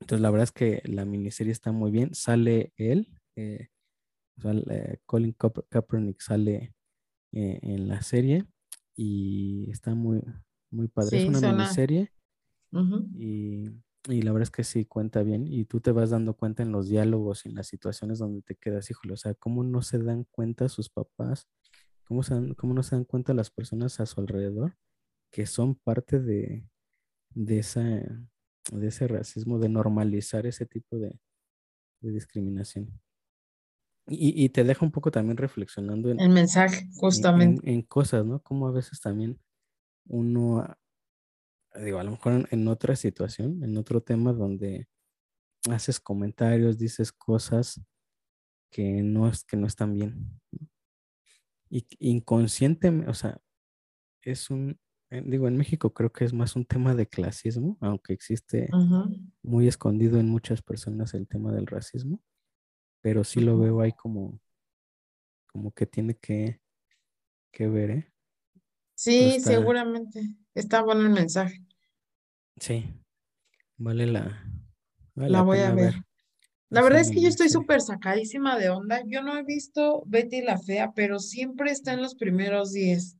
Entonces 0.00 0.20
la 0.20 0.30
verdad 0.30 0.44
es 0.44 0.52
que 0.52 0.82
la 0.84 1.04
miniserie 1.04 1.52
está 1.52 1.72
muy 1.72 1.90
bien. 1.90 2.14
Sale 2.14 2.72
él, 2.76 3.08
eh, 3.36 3.68
o 4.38 4.42
sea, 4.42 4.54
Colin 5.06 5.34
Kaep- 5.36 5.66
Kaepernick 5.70 6.20
sale 6.20 6.74
eh, 7.34 7.58
en 7.62 7.88
la 7.88 8.02
serie 8.02 8.46
y 8.96 9.70
está 9.70 9.94
muy, 9.94 10.22
muy 10.70 10.88
padre. 10.88 11.18
Es 11.18 11.28
una 11.28 11.40
suena. 11.40 11.54
miniserie 11.54 12.12
y, 13.16 13.64
y 14.08 14.22
la 14.22 14.32
verdad 14.32 14.44
es 14.44 14.50
que 14.50 14.64
sí 14.64 14.84
cuenta 14.86 15.22
bien 15.22 15.46
y 15.46 15.64
tú 15.64 15.80
te 15.80 15.92
vas 15.92 16.10
dando 16.10 16.34
cuenta 16.34 16.62
en 16.62 16.72
los 16.72 16.88
diálogos 16.88 17.44
y 17.46 17.48
en 17.50 17.56
las 17.56 17.66
situaciones 17.68 18.18
donde 18.18 18.42
te 18.42 18.54
quedas, 18.56 18.90
híjole, 18.90 19.14
o 19.14 19.16
sea, 19.16 19.34
cómo 19.34 19.64
no 19.64 19.82
se 19.82 19.98
dan 19.98 20.24
cuenta 20.30 20.68
sus 20.68 20.90
papás, 20.90 21.48
cómo, 22.04 22.22
se 22.22 22.34
dan- 22.34 22.54
cómo 22.54 22.74
no 22.74 22.82
se 22.82 22.96
dan 22.96 23.04
cuenta 23.04 23.34
las 23.34 23.50
personas 23.50 24.00
a 24.00 24.06
su 24.06 24.20
alrededor 24.20 24.76
que 25.32 25.46
son 25.46 25.74
parte 25.74 26.20
de, 26.20 26.68
de 27.34 27.58
esa, 27.58 27.82
de 27.82 28.86
ese 28.88 29.08
racismo, 29.08 29.58
de 29.58 29.68
normalizar 29.68 30.46
ese 30.46 30.66
tipo 30.66 30.98
de, 30.98 31.18
de 32.00 32.12
discriminación. 32.12 33.00
Y, 34.06 34.44
y, 34.44 34.50
te 34.50 34.64
deja 34.64 34.84
un 34.84 34.92
poco 34.92 35.10
también 35.10 35.38
reflexionando 35.38 36.10
en 36.10 36.20
el 36.20 36.28
mensaje, 36.28 36.88
justamente. 36.96 37.62
En, 37.68 37.76
en, 37.76 37.82
cosas, 37.82 38.24
¿no? 38.26 38.38
Como 38.40 38.68
a 38.68 38.70
veces 38.70 39.00
también 39.00 39.40
uno, 40.06 40.76
digo, 41.82 41.98
a 41.98 42.04
lo 42.04 42.10
mejor 42.10 42.32
en, 42.34 42.48
en, 42.50 42.68
otra 42.68 42.96
situación, 42.96 43.64
en 43.64 43.78
otro 43.78 44.02
tema 44.02 44.34
donde 44.34 44.88
haces 45.70 46.00
comentarios, 46.00 46.76
dices 46.76 47.12
cosas 47.12 47.80
que 48.70 49.02
no, 49.02 49.28
es, 49.28 49.42
que 49.44 49.56
no 49.56 49.66
están 49.66 49.94
bien. 49.94 50.38
Y 51.70 51.86
inconscientemente, 51.98 53.10
o 53.10 53.14
sea, 53.14 53.40
es 54.20 54.50
un, 54.50 54.78
digo, 55.10 55.48
en 55.48 55.56
México 55.56 55.94
creo 55.94 56.12
que 56.12 56.26
es 56.26 56.34
más 56.34 56.56
un 56.56 56.66
tema 56.66 56.94
de 56.94 57.06
clasismo, 57.06 57.78
aunque 57.80 58.12
existe 58.12 58.68
muy 59.42 59.66
escondido 59.66 60.18
en 60.18 60.28
muchas 60.28 60.60
personas 60.60 61.14
el 61.14 61.26
tema 61.26 61.52
del 61.52 61.66
racismo 61.66 62.20
pero 63.04 63.22
sí 63.22 63.40
lo 63.40 63.58
veo 63.58 63.82
ahí 63.82 63.92
como, 63.92 64.40
como 65.52 65.72
que 65.72 65.84
tiene 65.84 66.16
que, 66.16 66.58
que 67.52 67.68
ver, 67.68 67.90
¿eh? 67.90 68.12
Sí, 68.94 69.40
seguramente. 69.40 70.22
Está 70.54 70.80
bueno 70.80 71.02
el 71.02 71.10
mensaje. 71.10 71.62
Sí, 72.56 72.82
vale 73.76 74.06
la, 74.06 74.50
la, 75.16 75.42
voy 75.42 75.58
a 75.58 75.74
ver. 75.74 75.96
La 76.70 76.80
verdad 76.80 77.02
es 77.02 77.10
que 77.10 77.20
yo 77.20 77.28
estoy 77.28 77.50
súper 77.50 77.82
sacadísima 77.82 78.58
de 78.58 78.70
onda. 78.70 79.02
Yo 79.04 79.20
no 79.20 79.36
he 79.36 79.42
visto 79.42 80.02
Betty 80.06 80.40
la 80.40 80.56
Fea, 80.56 80.92
pero 80.94 81.18
siempre 81.18 81.72
está 81.72 81.92
en 81.92 82.00
los 82.00 82.14
primeros 82.14 82.72
10. 82.72 83.18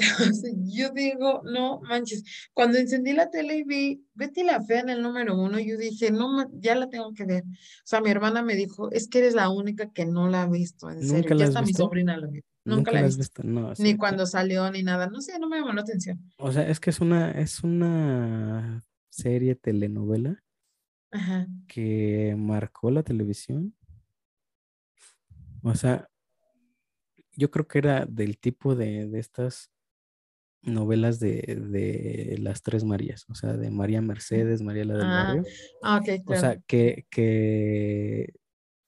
yo 0.64 0.90
digo, 0.90 1.42
no 1.44 1.80
manches, 1.80 2.24
cuando 2.52 2.78
encendí 2.78 3.12
la 3.12 3.30
tele 3.30 3.56
y 3.58 3.64
vi 3.64 4.04
Betty 4.14 4.42
la 4.42 4.62
Fea 4.62 4.80
en 4.80 4.90
el 4.90 5.02
número 5.02 5.38
uno, 5.38 5.58
yo 5.58 5.76
dije, 5.76 6.10
no, 6.10 6.50
ya 6.60 6.74
la 6.74 6.88
tengo 6.88 7.12
que 7.12 7.24
ver. 7.24 7.44
O 7.44 7.84
sea, 7.84 8.00
mi 8.00 8.10
hermana 8.10 8.42
me 8.42 8.56
dijo, 8.56 8.90
es 8.90 9.08
que 9.08 9.18
eres 9.18 9.34
la 9.34 9.50
única 9.50 9.90
que 9.90 10.06
no 10.06 10.28
la 10.28 10.42
ha 10.42 10.48
visto, 10.48 10.90
en 10.90 11.06
serio. 11.06 11.36
Ya 11.36 11.46
está 11.46 11.62
mi 11.62 11.72
sobrina 11.72 12.16
la 12.16 12.26
vio. 12.26 12.42
Nunca, 12.64 12.92
la 12.92 13.00
he 13.00 13.04
visto. 13.04 13.42
ni 13.78 13.96
cuando 13.96 14.26
salió, 14.26 14.70
ni 14.70 14.82
nada. 14.82 15.08
No 15.08 15.20
sé, 15.20 15.38
no 15.38 15.48
me 15.48 15.58
llamó 15.58 15.72
la 15.72 15.80
atención. 15.80 16.20
O 16.36 16.52
sea, 16.52 16.68
es 16.68 16.78
que 16.78 16.90
es 16.90 17.00
una, 17.00 17.30
es 17.32 17.62
una 17.64 18.84
serie 19.08 19.54
telenovela 19.54 20.42
que 21.66 22.34
marcó 22.38 22.90
la 22.90 23.02
televisión. 23.02 23.74
O 25.62 25.74
sea, 25.74 26.08
yo 27.32 27.50
creo 27.50 27.66
que 27.66 27.78
era 27.78 28.06
del 28.06 28.38
tipo 28.38 28.74
de, 28.74 29.06
de 29.08 29.18
estas 29.18 29.70
novelas 30.62 31.20
de, 31.20 32.36
las 32.40 32.62
tres 32.62 32.84
Marías, 32.84 33.24
o 33.28 33.34
sea, 33.34 33.54
de 33.54 33.70
María 33.70 34.00
Mercedes, 34.02 34.62
María 34.62 34.84
la 34.84 34.94
del 34.94 35.06
ah, 35.06 35.24
Barrio. 35.24 35.44
Ah, 35.82 36.00
o 36.26 36.36
sea, 36.36 36.58
que, 36.66 37.06
que 37.10 38.34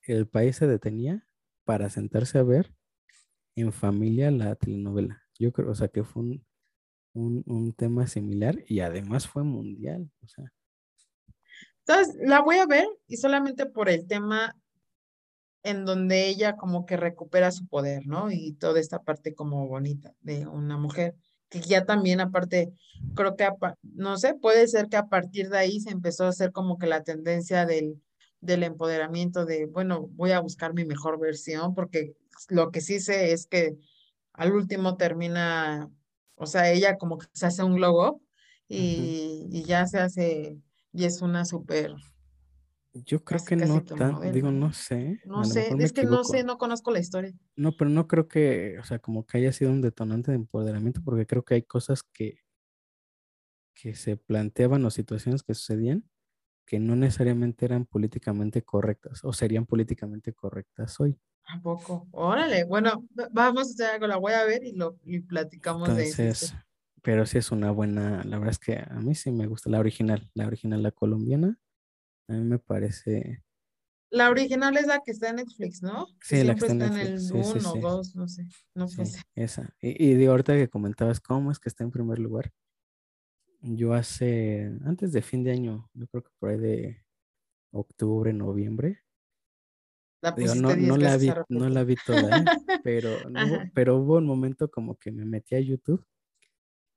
el 0.03 0.27
país 0.27 0.57
se 0.57 0.67
detenía 0.67 1.25
para 1.65 1.89
sentarse 1.89 2.37
a 2.37 2.43
ver 2.43 2.73
en 3.55 3.71
familia 3.71 4.31
la 4.31 4.55
telenovela. 4.55 5.21
Yo 5.39 5.51
creo, 5.51 5.71
o 5.71 5.75
sea, 5.75 5.87
que 5.87 6.03
fue 6.03 6.23
un, 6.23 6.45
un, 7.13 7.73
tema 7.73 8.07
similar 8.07 8.57
y 8.67 8.79
además 8.79 9.27
fue 9.27 9.43
mundial, 9.43 10.09
o 10.21 10.27
sea. 10.27 10.51
Entonces, 11.85 12.15
la 12.21 12.41
voy 12.41 12.57
a 12.57 12.65
ver 12.65 12.87
y 13.07 13.17
solamente 13.17 13.65
por 13.65 13.89
el 13.89 14.07
tema 14.07 14.55
en 15.63 15.85
donde 15.85 16.27
ella 16.27 16.55
como 16.55 16.85
que 16.85 16.97
recupera 16.97 17.51
su 17.51 17.67
poder, 17.67 18.05
¿no? 18.05 18.31
Y 18.31 18.53
toda 18.53 18.79
esta 18.79 18.99
parte 18.99 19.33
como 19.33 19.67
bonita 19.67 20.13
de 20.21 20.45
una 20.45 20.77
mujer 20.77 21.15
que 21.53 21.67
ya 21.67 21.85
también 21.85 22.19
aparte, 22.19 22.73
creo 23.15 23.35
que, 23.35 23.47
no 23.83 24.17
sé, 24.17 24.33
puede 24.33 24.67
ser 24.67 24.89
que 24.89 24.97
a 24.97 25.07
partir 25.07 25.49
de 25.49 25.59
ahí 25.59 25.79
se 25.79 25.91
empezó 25.91 26.25
a 26.25 26.29
hacer 26.29 26.51
como 26.51 26.79
que 26.79 26.87
la 26.87 27.03
tendencia 27.03 27.67
del, 27.67 28.01
del 28.41 28.63
empoderamiento 28.63 29.45
de, 29.45 29.67
bueno, 29.67 30.07
voy 30.13 30.31
a 30.31 30.39
buscar 30.39 30.73
mi 30.73 30.83
mejor 30.83 31.19
versión, 31.19 31.75
porque 31.75 32.15
lo 32.49 32.71
que 32.71 32.81
sí 32.81 32.99
sé 32.99 33.31
es 33.33 33.45
que 33.45 33.77
al 34.33 34.53
último 34.53 34.97
termina, 34.97 35.91
o 36.35 36.47
sea, 36.47 36.71
ella 36.71 36.97
como 36.97 37.19
que 37.19 37.27
se 37.33 37.45
hace 37.45 37.63
un 37.63 37.75
globo 37.75 38.21
y, 38.67 39.47
y 39.51 39.63
ya 39.63 39.85
se 39.85 39.99
hace, 39.99 40.57
y 40.91 41.05
es 41.05 41.21
una 41.21 41.45
súper 41.45 41.93
yo 42.93 43.23
creo 43.23 43.43
que 43.43 43.55
no 43.55 43.83
tan, 43.83 44.31
digo, 44.31 44.51
no 44.51 44.71
sé. 44.73 45.19
No 45.25 45.43
sé, 45.45 45.69
es 45.79 45.93
que 45.93 46.03
no 46.03 46.23
sé, 46.23 46.43
no 46.43 46.57
conozco 46.57 46.91
la 46.91 46.99
historia. 46.99 47.33
No, 47.55 47.75
pero 47.75 47.89
no 47.89 48.07
creo 48.07 48.27
que, 48.27 48.77
o 48.79 48.83
sea, 48.83 48.99
como 48.99 49.25
que 49.25 49.37
haya 49.37 49.51
sido 49.51 49.71
un 49.71 49.81
detonante 49.81 50.31
de 50.31 50.37
empoderamiento, 50.37 51.01
porque 51.03 51.25
creo 51.25 51.43
que 51.43 51.55
hay 51.55 51.63
cosas 51.63 52.03
que, 52.03 52.39
que 53.73 53.95
se 53.95 54.17
planteaban 54.17 54.85
o 54.85 54.91
situaciones 54.91 55.43
que 55.43 55.53
sucedían 55.55 56.07
que 56.65 56.79
no 56.79 56.95
necesariamente 56.95 57.65
eran 57.65 57.85
políticamente 57.85 58.63
correctas 58.63 59.23
o 59.23 59.33
serían 59.33 59.65
políticamente 59.65 60.33
correctas 60.33 60.99
hoy. 60.99 61.19
¿A 61.45 61.61
poco? 61.61 62.07
Órale, 62.11 62.63
bueno, 62.63 63.05
vamos 63.31 63.67
a 63.67 63.71
hacer 63.71 63.95
algo, 63.95 64.07
la 64.07 64.17
voy 64.17 64.33
a 64.33 64.45
ver 64.45 64.63
y 64.63 64.71
lo 64.71 64.97
y 65.03 65.19
platicamos 65.19 65.93
de 65.95 66.07
eso. 66.07 66.55
Pero 67.01 67.25
sí 67.25 67.37
es 67.37 67.51
una 67.51 67.71
buena, 67.71 68.23
la 68.23 68.37
verdad 68.37 68.51
es 68.51 68.59
que 68.59 68.77
a 68.77 68.99
mí 69.01 69.13
sí 69.13 69.29
me 69.29 69.45
gusta 69.45 69.69
la 69.69 69.79
original, 69.79 70.31
la 70.33 70.47
original, 70.47 70.81
la 70.81 70.91
colombiana 70.91 71.59
a 72.27 72.33
mí 72.33 72.43
me 72.43 72.59
parece. 72.59 73.43
La 74.09 74.29
original 74.29 74.77
es 74.77 74.85
la 74.85 75.01
que 75.03 75.11
está 75.11 75.29
en 75.29 75.37
Netflix, 75.37 75.81
¿no? 75.81 76.07
Sí, 76.21 76.43
la 76.43 76.55
que 76.55 76.67
está 76.67 76.85
en, 76.85 76.97
el 76.97 77.19
1 77.31 77.71
o 77.71 77.79
2, 77.79 78.15
no 78.15 78.27
sé. 78.27 78.45
No 78.75 78.87
sé. 78.87 79.03
Esa. 79.33 79.73
Y, 79.81 80.11
y 80.11 80.13
de 80.13 80.27
ahorita 80.27 80.53
que 80.53 80.69
comentabas 80.69 81.19
cómo 81.19 81.51
es 81.51 81.59
que 81.59 81.69
está 81.69 81.83
en 81.83 81.91
primer 81.91 82.19
lugar. 82.19 82.51
Yo 83.61 83.93
hace, 83.93 84.71
antes 84.85 85.13
de 85.13 85.21
fin 85.21 85.43
de 85.43 85.51
año, 85.51 85.89
yo 85.93 86.05
creo 86.07 86.23
que 86.23 86.29
por 86.37 86.49
ahí 86.49 86.57
de 86.57 87.03
octubre, 87.71 88.33
noviembre. 88.33 89.01
La 90.21 90.31
no, 90.55 90.75
no, 90.75 90.97
la 90.97 91.17
vi, 91.17 91.31
no 91.49 91.67
la 91.69 91.83
vi 91.83 91.95
toda, 92.05 92.37
¿eh? 92.37 92.45
pero, 92.83 93.09
pero 93.73 93.97
hubo 93.97 94.17
un 94.17 94.25
momento 94.25 94.69
como 94.69 94.95
que 94.97 95.11
me 95.11 95.25
metí 95.25 95.55
a 95.55 95.59
YouTube 95.59 96.05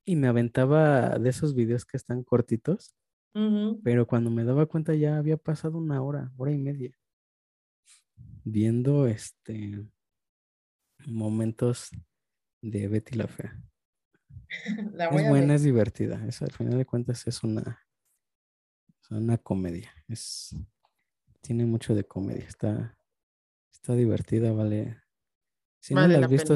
y 0.05 0.15
me 0.15 0.29
aventaba 0.29 1.19
de 1.19 1.31
esos 1.31 1.55
videos 1.55 1.85
que 1.85 1.97
están 1.97 2.23
cortitos 2.23 2.95
pero 3.83 4.07
cuando 4.07 4.31
me 4.31 4.45
daba 4.45 4.67
cuenta 4.67 4.95
ya 4.95 5.19
había 5.19 5.37
pasado 5.37 5.79
una 5.79 6.03
hora, 6.03 6.33
hora 6.37 6.53
y 6.53 6.59
media, 6.59 6.97
viendo 8.45 9.07
este 9.07 9.87
momentos 11.07 11.91
de 12.63 12.89
Betty 12.89 13.17
la 13.17 13.29
Fea. 13.29 13.61
es 15.11 15.29
buena, 15.29 15.55
es 15.55 15.63
divertida. 15.63 16.25
Eso 16.27 16.45
al 16.45 16.53
final 16.53 16.79
de 16.79 16.87
cuentas 16.87 17.27
es 17.27 17.43
una, 17.43 17.87
una 19.11 19.39
comedia. 19.39 19.91
Es, 20.09 20.57
tiene 21.41 21.67
mucho 21.67 21.95
de 21.95 22.05
comedia. 22.05 22.47
Está, 22.47 22.99
está 23.73 23.95
divertida, 23.95 24.53
vale. 24.53 25.03
Si 25.81 25.95
no 25.95 26.07
la 26.07 26.19
has 26.19 26.31
visto, 26.31 26.55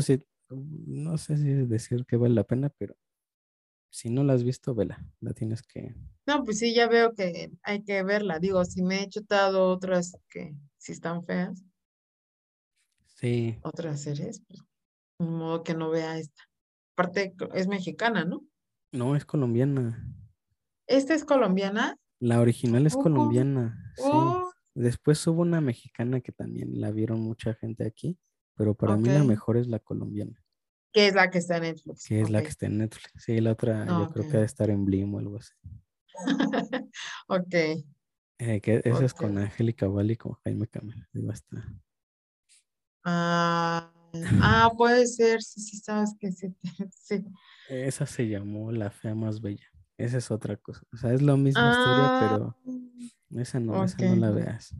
no 0.48 1.18
sé 1.18 1.36
si 1.36 1.52
decir 1.66 2.04
que 2.06 2.16
vale 2.16 2.34
la 2.34 2.44
pena, 2.44 2.70
pero 2.70 2.96
si 3.90 4.08
no 4.08 4.24
la 4.24 4.34
has 4.34 4.44
visto, 4.44 4.74
vela, 4.74 5.04
la 5.20 5.32
tienes 5.32 5.62
que... 5.62 5.94
No, 6.26 6.44
pues 6.44 6.58
sí, 6.58 6.74
ya 6.74 6.88
veo 6.88 7.12
que 7.14 7.50
hay 7.62 7.82
que 7.82 8.02
verla. 8.02 8.38
Digo, 8.38 8.64
si 8.64 8.82
me 8.82 9.02
he 9.02 9.08
chutado 9.08 9.68
otras 9.68 10.16
que 10.28 10.54
sí 10.78 10.92
están 10.92 11.24
feas. 11.24 11.64
Sí. 13.16 13.58
Otras 13.62 14.00
series, 14.02 14.42
pues, 14.46 14.62
de 15.18 15.26
modo 15.26 15.62
que 15.62 15.74
no 15.74 15.90
vea 15.90 16.18
esta. 16.18 16.42
Aparte, 16.96 17.34
es 17.54 17.66
mexicana, 17.66 18.24
¿no? 18.24 18.46
No, 18.92 19.16
es 19.16 19.24
colombiana. 19.24 20.06
¿Esta 20.86 21.14
es 21.14 21.24
colombiana? 21.24 21.96
La 22.20 22.40
original 22.40 22.86
es 22.86 22.94
colombiana, 22.94 23.92
sí. 23.96 24.02
Oh. 24.04 24.50
Después 24.74 25.26
hubo 25.26 25.42
una 25.42 25.60
mexicana 25.60 26.20
que 26.20 26.32
también 26.32 26.80
la 26.80 26.90
vieron 26.90 27.20
mucha 27.20 27.54
gente 27.54 27.84
aquí, 27.84 28.18
pero 28.54 28.74
para 28.74 28.96
mí 28.96 29.08
la 29.08 29.24
mejor 29.24 29.56
es 29.56 29.66
la 29.66 29.78
colombiana. 29.78 30.42
Que 30.92 31.06
es 31.06 31.14
la 31.14 31.30
que 31.30 31.38
está 31.38 31.56
en 31.58 31.62
Netflix. 31.62 32.06
Que 32.06 32.20
es 32.20 32.30
la 32.30 32.42
que 32.42 32.48
está 32.48 32.66
en 32.66 32.78
Netflix. 32.78 33.12
Sí, 33.24 33.40
la 33.40 33.52
otra 33.52 33.86
yo 33.86 34.10
creo 34.12 34.24
que 34.26 34.32
debe 34.32 34.44
estar 34.44 34.70
en 34.70 34.84
Blim 34.84 35.14
o 35.14 35.18
algo 35.18 35.38
así. 35.38 35.52
ok. 37.28 37.54
Eh, 38.38 38.60
que 38.62 38.80
esa 38.84 39.04
es 39.04 39.14
con 39.14 39.36
Angélica 39.38 39.86
Valley 39.86 40.14
y 40.14 40.16
con 40.16 40.32
Jaime 40.44 40.66
Camel. 40.66 41.06
Digo, 41.12 41.30
está. 41.30 41.62
Ah, 43.04 43.92
ah, 44.40 44.72
puede 44.76 45.06
ser, 45.06 45.42
sí, 45.42 45.60
sí, 45.60 45.76
sabes 45.78 46.14
que 46.18 46.32
sí, 46.32 46.54
sí. 46.90 47.24
Esa 47.68 48.06
se 48.06 48.28
llamó 48.28 48.72
La 48.72 48.90
Fea 48.90 49.14
Más 49.14 49.40
Bella. 49.40 49.66
Esa 49.98 50.18
es 50.18 50.30
otra 50.30 50.56
cosa. 50.56 50.82
O 50.92 50.96
sea, 50.96 51.12
es 51.12 51.20
la 51.20 51.36
misma 51.36 51.70
historia, 51.70 52.18
pero 52.20 52.56
ah, 52.66 53.40
esa 53.40 53.60
no, 53.60 53.84
esa 53.84 53.98
no 54.02 54.16
la 54.16 54.30
veas. 54.30 54.74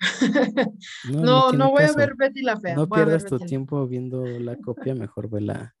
No, 1.10 1.52
no, 1.52 1.70
voy 1.70 1.84
a 1.84 1.92
ver 1.92 2.14
Betty 2.16 2.42
la 2.42 2.58
Fea. 2.58 2.74
No 2.74 2.88
pierdas 2.88 3.24
tu 3.24 3.38
tiempo 3.38 3.86
viendo 3.86 4.24
la 4.24 4.56
copia, 4.56 4.94
mejor 4.94 5.28
ve 5.28 5.40
la, 5.40 5.76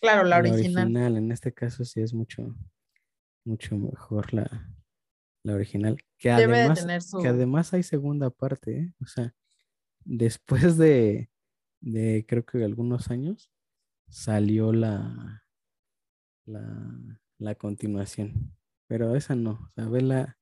claro, 0.00 0.24
la, 0.24 0.38
original. 0.38 1.16
En 1.16 1.32
este 1.32 1.52
caso 1.52 1.84
sí 1.84 2.00
es 2.00 2.14
mucho, 2.14 2.54
mucho 3.44 3.76
mejor 3.76 4.32
la, 4.32 4.70
la 5.42 5.54
original. 5.54 5.98
Que 6.16 6.30
además, 6.30 6.86
que 7.20 7.28
además 7.28 7.74
hay 7.74 7.82
segunda 7.82 8.30
parte, 8.30 8.78
¿eh? 8.78 8.94
o 9.00 9.06
sea, 9.06 9.34
después 10.04 10.76
de, 10.78 11.30
de 11.80 12.24
creo 12.26 12.44
que 12.44 12.64
algunos 12.64 13.10
años 13.10 13.50
salió 14.08 14.72
la, 14.72 15.44
la, 16.46 17.20
la 17.38 17.54
continuación. 17.54 18.56
pero 18.86 19.14
esa 19.14 19.36
no, 19.36 19.50
o 19.50 19.70
sea, 19.74 19.88
ve 19.88 20.00
la, 20.02 20.38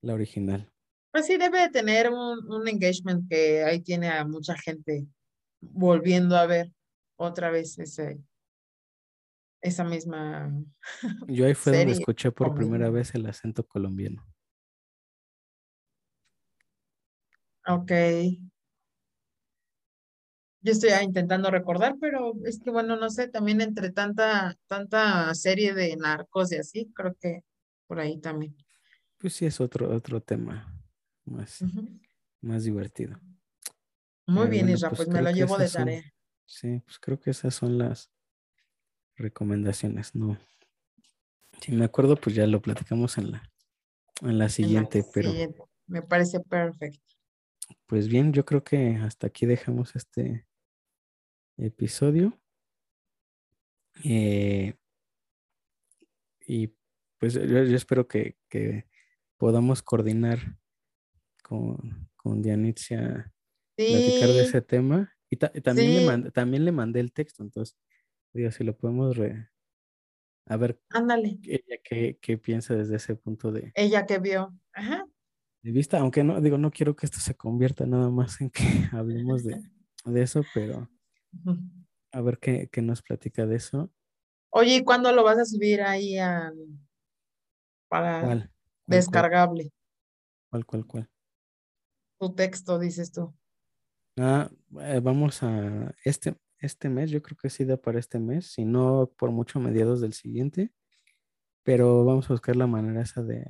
la 0.00 0.14
original. 0.14 0.71
Pues 1.12 1.26
sí, 1.26 1.36
debe 1.36 1.60
de 1.60 1.68
tener 1.68 2.10
un, 2.10 2.50
un 2.50 2.68
engagement 2.68 3.28
que 3.28 3.62
ahí 3.62 3.80
tiene 3.80 4.08
a 4.08 4.24
mucha 4.24 4.56
gente 4.56 5.06
volviendo 5.60 6.36
a 6.36 6.46
ver 6.46 6.72
otra 7.16 7.50
vez 7.50 7.78
ese, 7.78 8.18
esa 9.60 9.84
misma 9.84 10.50
Yo 11.28 11.44
ahí 11.46 11.54
fue 11.54 11.76
donde 11.76 11.92
escuché 11.92 12.32
por 12.32 12.54
primera 12.54 12.88
vez 12.88 13.14
el 13.14 13.26
acento 13.26 13.62
colombiano. 13.64 14.26
Ok. 17.66 17.92
Yo 20.64 20.72
estoy 20.72 20.90
ah, 20.90 21.02
intentando 21.02 21.50
recordar, 21.50 21.96
pero 22.00 22.32
es 22.44 22.58
que 22.58 22.70
bueno, 22.70 22.96
no 22.96 23.10
sé, 23.10 23.28
también 23.28 23.60
entre 23.60 23.90
tanta, 23.90 24.56
tanta 24.66 25.34
serie 25.34 25.74
de 25.74 25.94
narcos 25.96 26.52
y 26.52 26.56
así, 26.56 26.90
creo 26.94 27.14
que 27.20 27.44
por 27.86 28.00
ahí 28.00 28.18
también. 28.18 28.56
Pues 29.18 29.34
sí, 29.34 29.44
es 29.44 29.60
otro, 29.60 29.94
otro 29.94 30.20
tema 30.20 30.71
más, 31.24 31.64
más 32.40 32.64
divertido. 32.64 33.18
Muy 34.26 34.46
Eh, 34.46 34.50
bien, 34.50 34.62
bueno, 34.66 34.76
Isra, 34.76 34.88
pues 34.90 34.98
pues 35.00 35.08
me 35.08 35.22
lo 35.22 35.30
llevo 35.30 35.58
de 35.58 35.68
son- 35.68 35.84
tarea. 35.84 36.02
Sí, 36.44 36.80
pues 36.84 36.98
creo 36.98 37.18
que 37.18 37.30
esas 37.30 37.54
son 37.54 37.78
las 37.78 38.10
recomendaciones, 39.16 40.14
¿no? 40.14 40.38
Si 41.60 41.72
me 41.72 41.84
acuerdo, 41.84 42.16
pues 42.16 42.34
ya 42.34 42.46
lo 42.46 42.60
platicamos 42.60 43.18
en 43.18 43.30
la, 43.32 43.50
en 44.20 44.26
la 44.26 44.30
en 44.32 44.38
la 44.38 44.48
siguiente, 44.48 45.04
pero 45.14 45.30
siguiente. 45.30 45.62
Me 45.86 46.02
parece 46.02 46.40
perfecto. 46.40 47.00
pues 47.86 48.08
bien, 48.08 48.32
yo 48.32 48.44
creo 48.44 48.64
que 48.64 48.96
hasta 48.96 49.26
aquí 49.28 49.46
dejamos 49.46 49.94
este 49.96 50.46
episodio. 51.56 52.38
Eh, 54.04 54.74
y 56.46 56.74
pues 57.18 57.34
yo, 57.34 57.42
yo 57.64 57.76
espero 57.76 58.08
que, 58.08 58.36
que 58.48 58.88
podamos 59.36 59.82
coordinar 59.82 60.58
con, 61.42 62.08
con 62.16 62.40
Dianitzia 62.42 63.32
platicar 63.76 64.32
de 64.32 64.42
ese 64.42 64.62
tema. 64.62 65.12
Y 65.28 65.36
ta- 65.36 65.50
también, 65.52 65.94
le 65.94 66.00
mandé, 66.00 66.30
también 66.30 66.64
le 66.64 66.72
mandé 66.72 67.00
el 67.00 67.12
texto, 67.12 67.42
entonces, 67.42 67.76
digo, 68.32 68.50
si 68.50 68.64
lo 68.64 68.76
podemos 68.76 69.16
re- 69.16 69.48
a 70.46 70.56
ver 70.56 70.80
ándale. 70.90 71.38
ella 71.44 71.76
qué, 71.82 72.18
qué 72.20 72.36
piensa 72.38 72.74
desde 72.74 72.96
ese 72.96 73.16
punto 73.16 73.50
de, 73.52 73.72
Ella 73.74 74.04
que 74.06 74.18
vio. 74.18 74.54
Ajá. 74.72 75.06
de 75.62 75.70
vista, 75.72 75.98
aunque 76.00 76.24
no, 76.24 76.40
digo, 76.40 76.58
no 76.58 76.70
quiero 76.70 76.96
que 76.96 77.06
esto 77.06 77.18
se 77.20 77.34
convierta 77.34 77.86
nada 77.86 78.10
más 78.10 78.40
en 78.40 78.50
que 78.50 78.62
hablemos 78.92 79.44
de, 79.44 79.62
de 80.04 80.22
eso, 80.22 80.42
pero 80.54 80.90
a 82.12 82.20
ver 82.20 82.38
qué, 82.38 82.68
qué 82.70 82.82
nos 82.82 83.02
platica 83.02 83.46
de 83.46 83.56
eso. 83.56 83.90
Oye, 84.50 84.76
¿y 84.76 84.84
cuándo 84.84 85.12
lo 85.12 85.24
vas 85.24 85.38
a 85.38 85.44
subir 85.46 85.80
ahí 85.80 86.18
al, 86.18 86.54
para 87.88 88.20
¿Cuál? 88.20 88.38
¿Cuál, 88.38 88.50
cuál, 88.86 88.86
descargable? 88.86 89.72
cuál, 90.50 90.66
cuál, 90.66 90.86
cuál? 90.86 91.10
Tu 92.22 92.32
texto, 92.36 92.78
dices 92.78 93.10
tú. 93.10 93.34
Ah, 94.16 94.48
eh, 94.80 95.00
vamos 95.02 95.42
a 95.42 95.92
este, 96.04 96.36
este 96.60 96.88
mes, 96.88 97.10
yo 97.10 97.20
creo 97.20 97.36
que 97.36 97.50
sí 97.50 97.64
da 97.64 97.76
para 97.76 97.98
este 97.98 98.20
mes, 98.20 98.46
si 98.52 98.64
no 98.64 99.10
por 99.18 99.32
mucho 99.32 99.58
mediados 99.58 100.00
del 100.00 100.12
siguiente, 100.12 100.72
pero 101.64 102.04
vamos 102.04 102.30
a 102.30 102.34
buscar 102.34 102.54
la 102.54 102.68
manera 102.68 103.02
esa 103.02 103.24
de, 103.24 103.44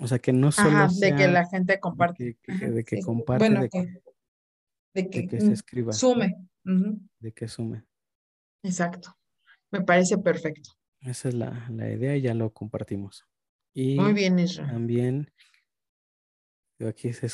o 0.00 0.08
sea, 0.08 0.18
que 0.18 0.32
no 0.32 0.50
solo 0.50 0.70
Ajá, 0.70 0.88
de 0.98 1.14
que 1.14 1.28
la 1.28 1.46
gente 1.46 1.78
comparte. 1.78 2.36
que- 2.42 2.56
de 2.56 2.82
que 2.84 2.96
sí. 2.96 3.02
comparte, 3.02 3.44
Bueno, 3.46 3.60
de, 3.62 3.68
que, 3.68 4.02
de 4.94 5.08
que, 5.08 5.20
de 5.20 5.28
que 5.28 5.40
se 5.40 5.52
escriba, 5.52 5.92
sume. 5.92 6.48
De 7.20 7.32
que 7.32 7.46
sume. 7.46 7.84
Exacto. 8.64 9.16
Me 9.70 9.82
parece 9.82 10.18
perfecto. 10.18 10.70
Esa 10.98 11.28
es 11.28 11.34
la, 11.36 11.68
la 11.70 11.92
idea 11.92 12.16
y 12.16 12.22
ya 12.22 12.34
lo 12.34 12.52
compartimos. 12.52 13.24
Muy 13.72 14.10
Y 14.10 14.14
bien, 14.14 14.36
Isra. 14.40 14.66
también, 14.66 15.30
aquí 16.88 17.12
si, 17.12 17.28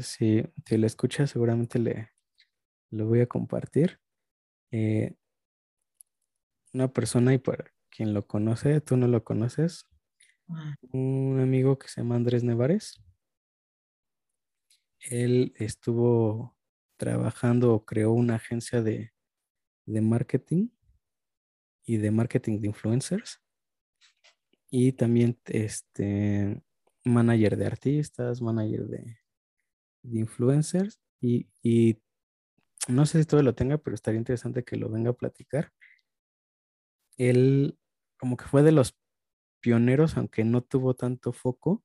si 0.00 0.76
lo 0.76 0.86
escucha, 0.86 1.26
seguramente 1.26 1.78
le 1.78 2.10
lo 2.90 3.06
voy 3.06 3.20
a 3.20 3.26
compartir. 3.26 4.00
Eh, 4.70 5.14
una 6.74 6.92
persona, 6.92 7.34
y 7.34 7.38
para 7.38 7.72
quien 7.90 8.14
lo 8.14 8.26
conoce, 8.26 8.80
tú 8.80 8.96
no 8.96 9.08
lo 9.08 9.24
conoces, 9.24 9.86
Ah, 10.54 10.74
un 10.92 11.40
amigo 11.40 11.78
que 11.78 11.88
se 11.88 12.00
llama 12.00 12.16
Andrés 12.16 12.44
Nevares. 12.44 13.02
Él 15.00 15.54
estuvo 15.56 16.56
trabajando 16.96 17.74
o 17.74 17.84
creó 17.84 18.12
una 18.12 18.36
agencia 18.36 18.82
de, 18.82 19.12
de 19.86 20.00
marketing 20.00 20.68
y 21.84 21.96
de 21.96 22.10
marketing 22.10 22.60
de 22.60 22.68
influencers. 22.68 23.40
Y 24.70 24.92
también 24.92 25.38
este 25.46 26.62
manager 27.04 27.56
de 27.56 27.66
artistas, 27.66 28.42
manager 28.42 28.86
de, 28.86 29.18
de 30.02 30.20
influencers. 30.20 31.00
Y, 31.20 31.48
y 31.62 32.02
no 32.88 33.06
sé 33.06 33.20
si 33.20 33.26
todavía 33.26 33.50
lo 33.50 33.54
tenga, 33.56 33.78
pero 33.78 33.94
estaría 33.94 34.18
interesante 34.18 34.64
que 34.64 34.76
lo 34.76 34.90
venga 34.90 35.10
a 35.10 35.14
platicar. 35.14 35.72
Él 37.16 37.78
como 38.18 38.36
que 38.36 38.44
fue 38.46 38.62
de 38.62 38.72
los 38.72 38.98
pioneros, 39.60 40.16
aunque 40.16 40.44
no 40.44 40.62
tuvo 40.62 40.94
tanto 40.94 41.32
foco 41.32 41.84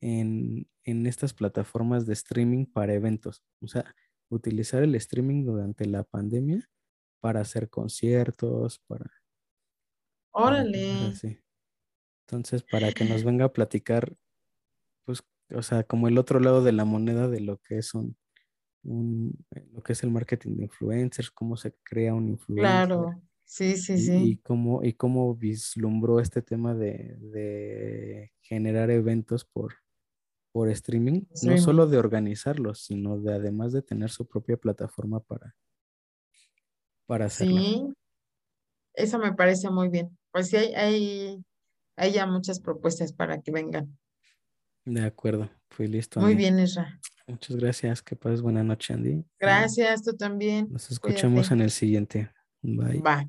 en, 0.00 0.68
en 0.84 1.06
estas 1.06 1.34
plataformas 1.34 2.06
de 2.06 2.14
streaming 2.14 2.66
para 2.66 2.94
eventos. 2.94 3.44
O 3.62 3.68
sea, 3.68 3.94
utilizar 4.30 4.82
el 4.82 4.94
streaming 4.96 5.44
durante 5.44 5.86
la 5.86 6.04
pandemia 6.04 6.70
para 7.20 7.40
hacer 7.40 7.70
conciertos, 7.70 8.80
para, 8.88 9.10
para 10.40 10.60
Órale. 10.60 11.08
así. 11.08 11.40
Entonces, 12.26 12.62
para 12.64 12.92
que 12.92 13.04
nos 13.04 13.24
venga 13.24 13.46
a 13.46 13.52
platicar, 13.52 14.16
pues, 15.06 15.24
o 15.54 15.62
sea, 15.62 15.84
como 15.84 16.08
el 16.08 16.18
otro 16.18 16.40
lado 16.40 16.64
de 16.64 16.72
la 16.72 16.86
moneda 16.86 17.28
de 17.28 17.40
lo 17.42 17.58
que 17.60 17.78
es 17.78 17.94
un, 17.94 18.18
un- 18.84 19.34
lo 19.72 19.82
que 19.84 19.94
es 19.94 20.04
el 20.04 20.10
marketing 20.12 20.56
de 20.58 20.64
influencers, 20.64 21.30
cómo 21.32 21.56
se 21.58 21.74
crea 21.84 22.14
un 22.14 22.28
influencer 22.30 22.86
Claro. 22.88 23.22
Sí, 23.44 23.76
sí, 23.76 23.96
y, 23.96 24.02
sí. 24.06 24.32
y 24.32 24.38
cómo, 24.38 24.84
y 24.84 24.94
cómo 24.94 25.34
vislumbró 25.36 26.20
este 26.20 26.42
tema 26.42 26.74
de, 26.74 27.16
de 27.20 28.32
generar 28.42 28.90
eventos 28.90 29.44
por, 29.44 29.74
por 30.52 30.68
streaming, 30.70 31.24
no 31.42 31.56
solo 31.58 31.86
de 31.86 31.98
organizarlos, 31.98 32.84
sino 32.84 33.18
de 33.20 33.34
además 33.34 33.72
de 33.72 33.82
tener 33.82 34.10
su 34.10 34.26
propia 34.28 34.56
plataforma 34.58 35.20
para, 35.20 35.56
para 37.06 37.24
hacerlo. 37.26 37.62
Sí, 37.62 37.94
eso 38.94 39.18
me 39.18 39.32
parece 39.34 39.70
muy 39.70 39.88
bien. 39.88 40.16
Pues 40.32 40.48
sí, 40.48 40.56
hay, 40.56 40.74
hay, 40.74 41.44
hay 41.96 42.12
ya 42.12 42.26
muchas 42.26 42.60
propuestas 42.60 43.12
para 43.12 43.40
que 43.42 43.52
vengan. 43.52 43.98
De 44.86 45.02
acuerdo, 45.02 45.50
fui 45.68 45.88
listo, 45.88 46.20
Muy 46.20 46.30
Andy. 46.32 46.44
bien, 46.44 46.58
Isra. 46.60 47.00
Muchas 47.26 47.56
gracias, 47.56 48.02
que 48.02 48.14
pases 48.14 48.40
buena 48.40 48.62
noche, 48.62 48.94
Andy. 48.94 49.24
Gracias, 49.40 50.02
tú 50.04 50.16
también. 50.16 50.68
Nos 50.70 50.90
escuchamos 50.92 51.48
Cuídate. 51.48 51.54
en 51.54 51.60
el 51.60 51.70
siguiente. 51.72 52.30
Bye. 52.62 53.00
Bye. 53.00 53.28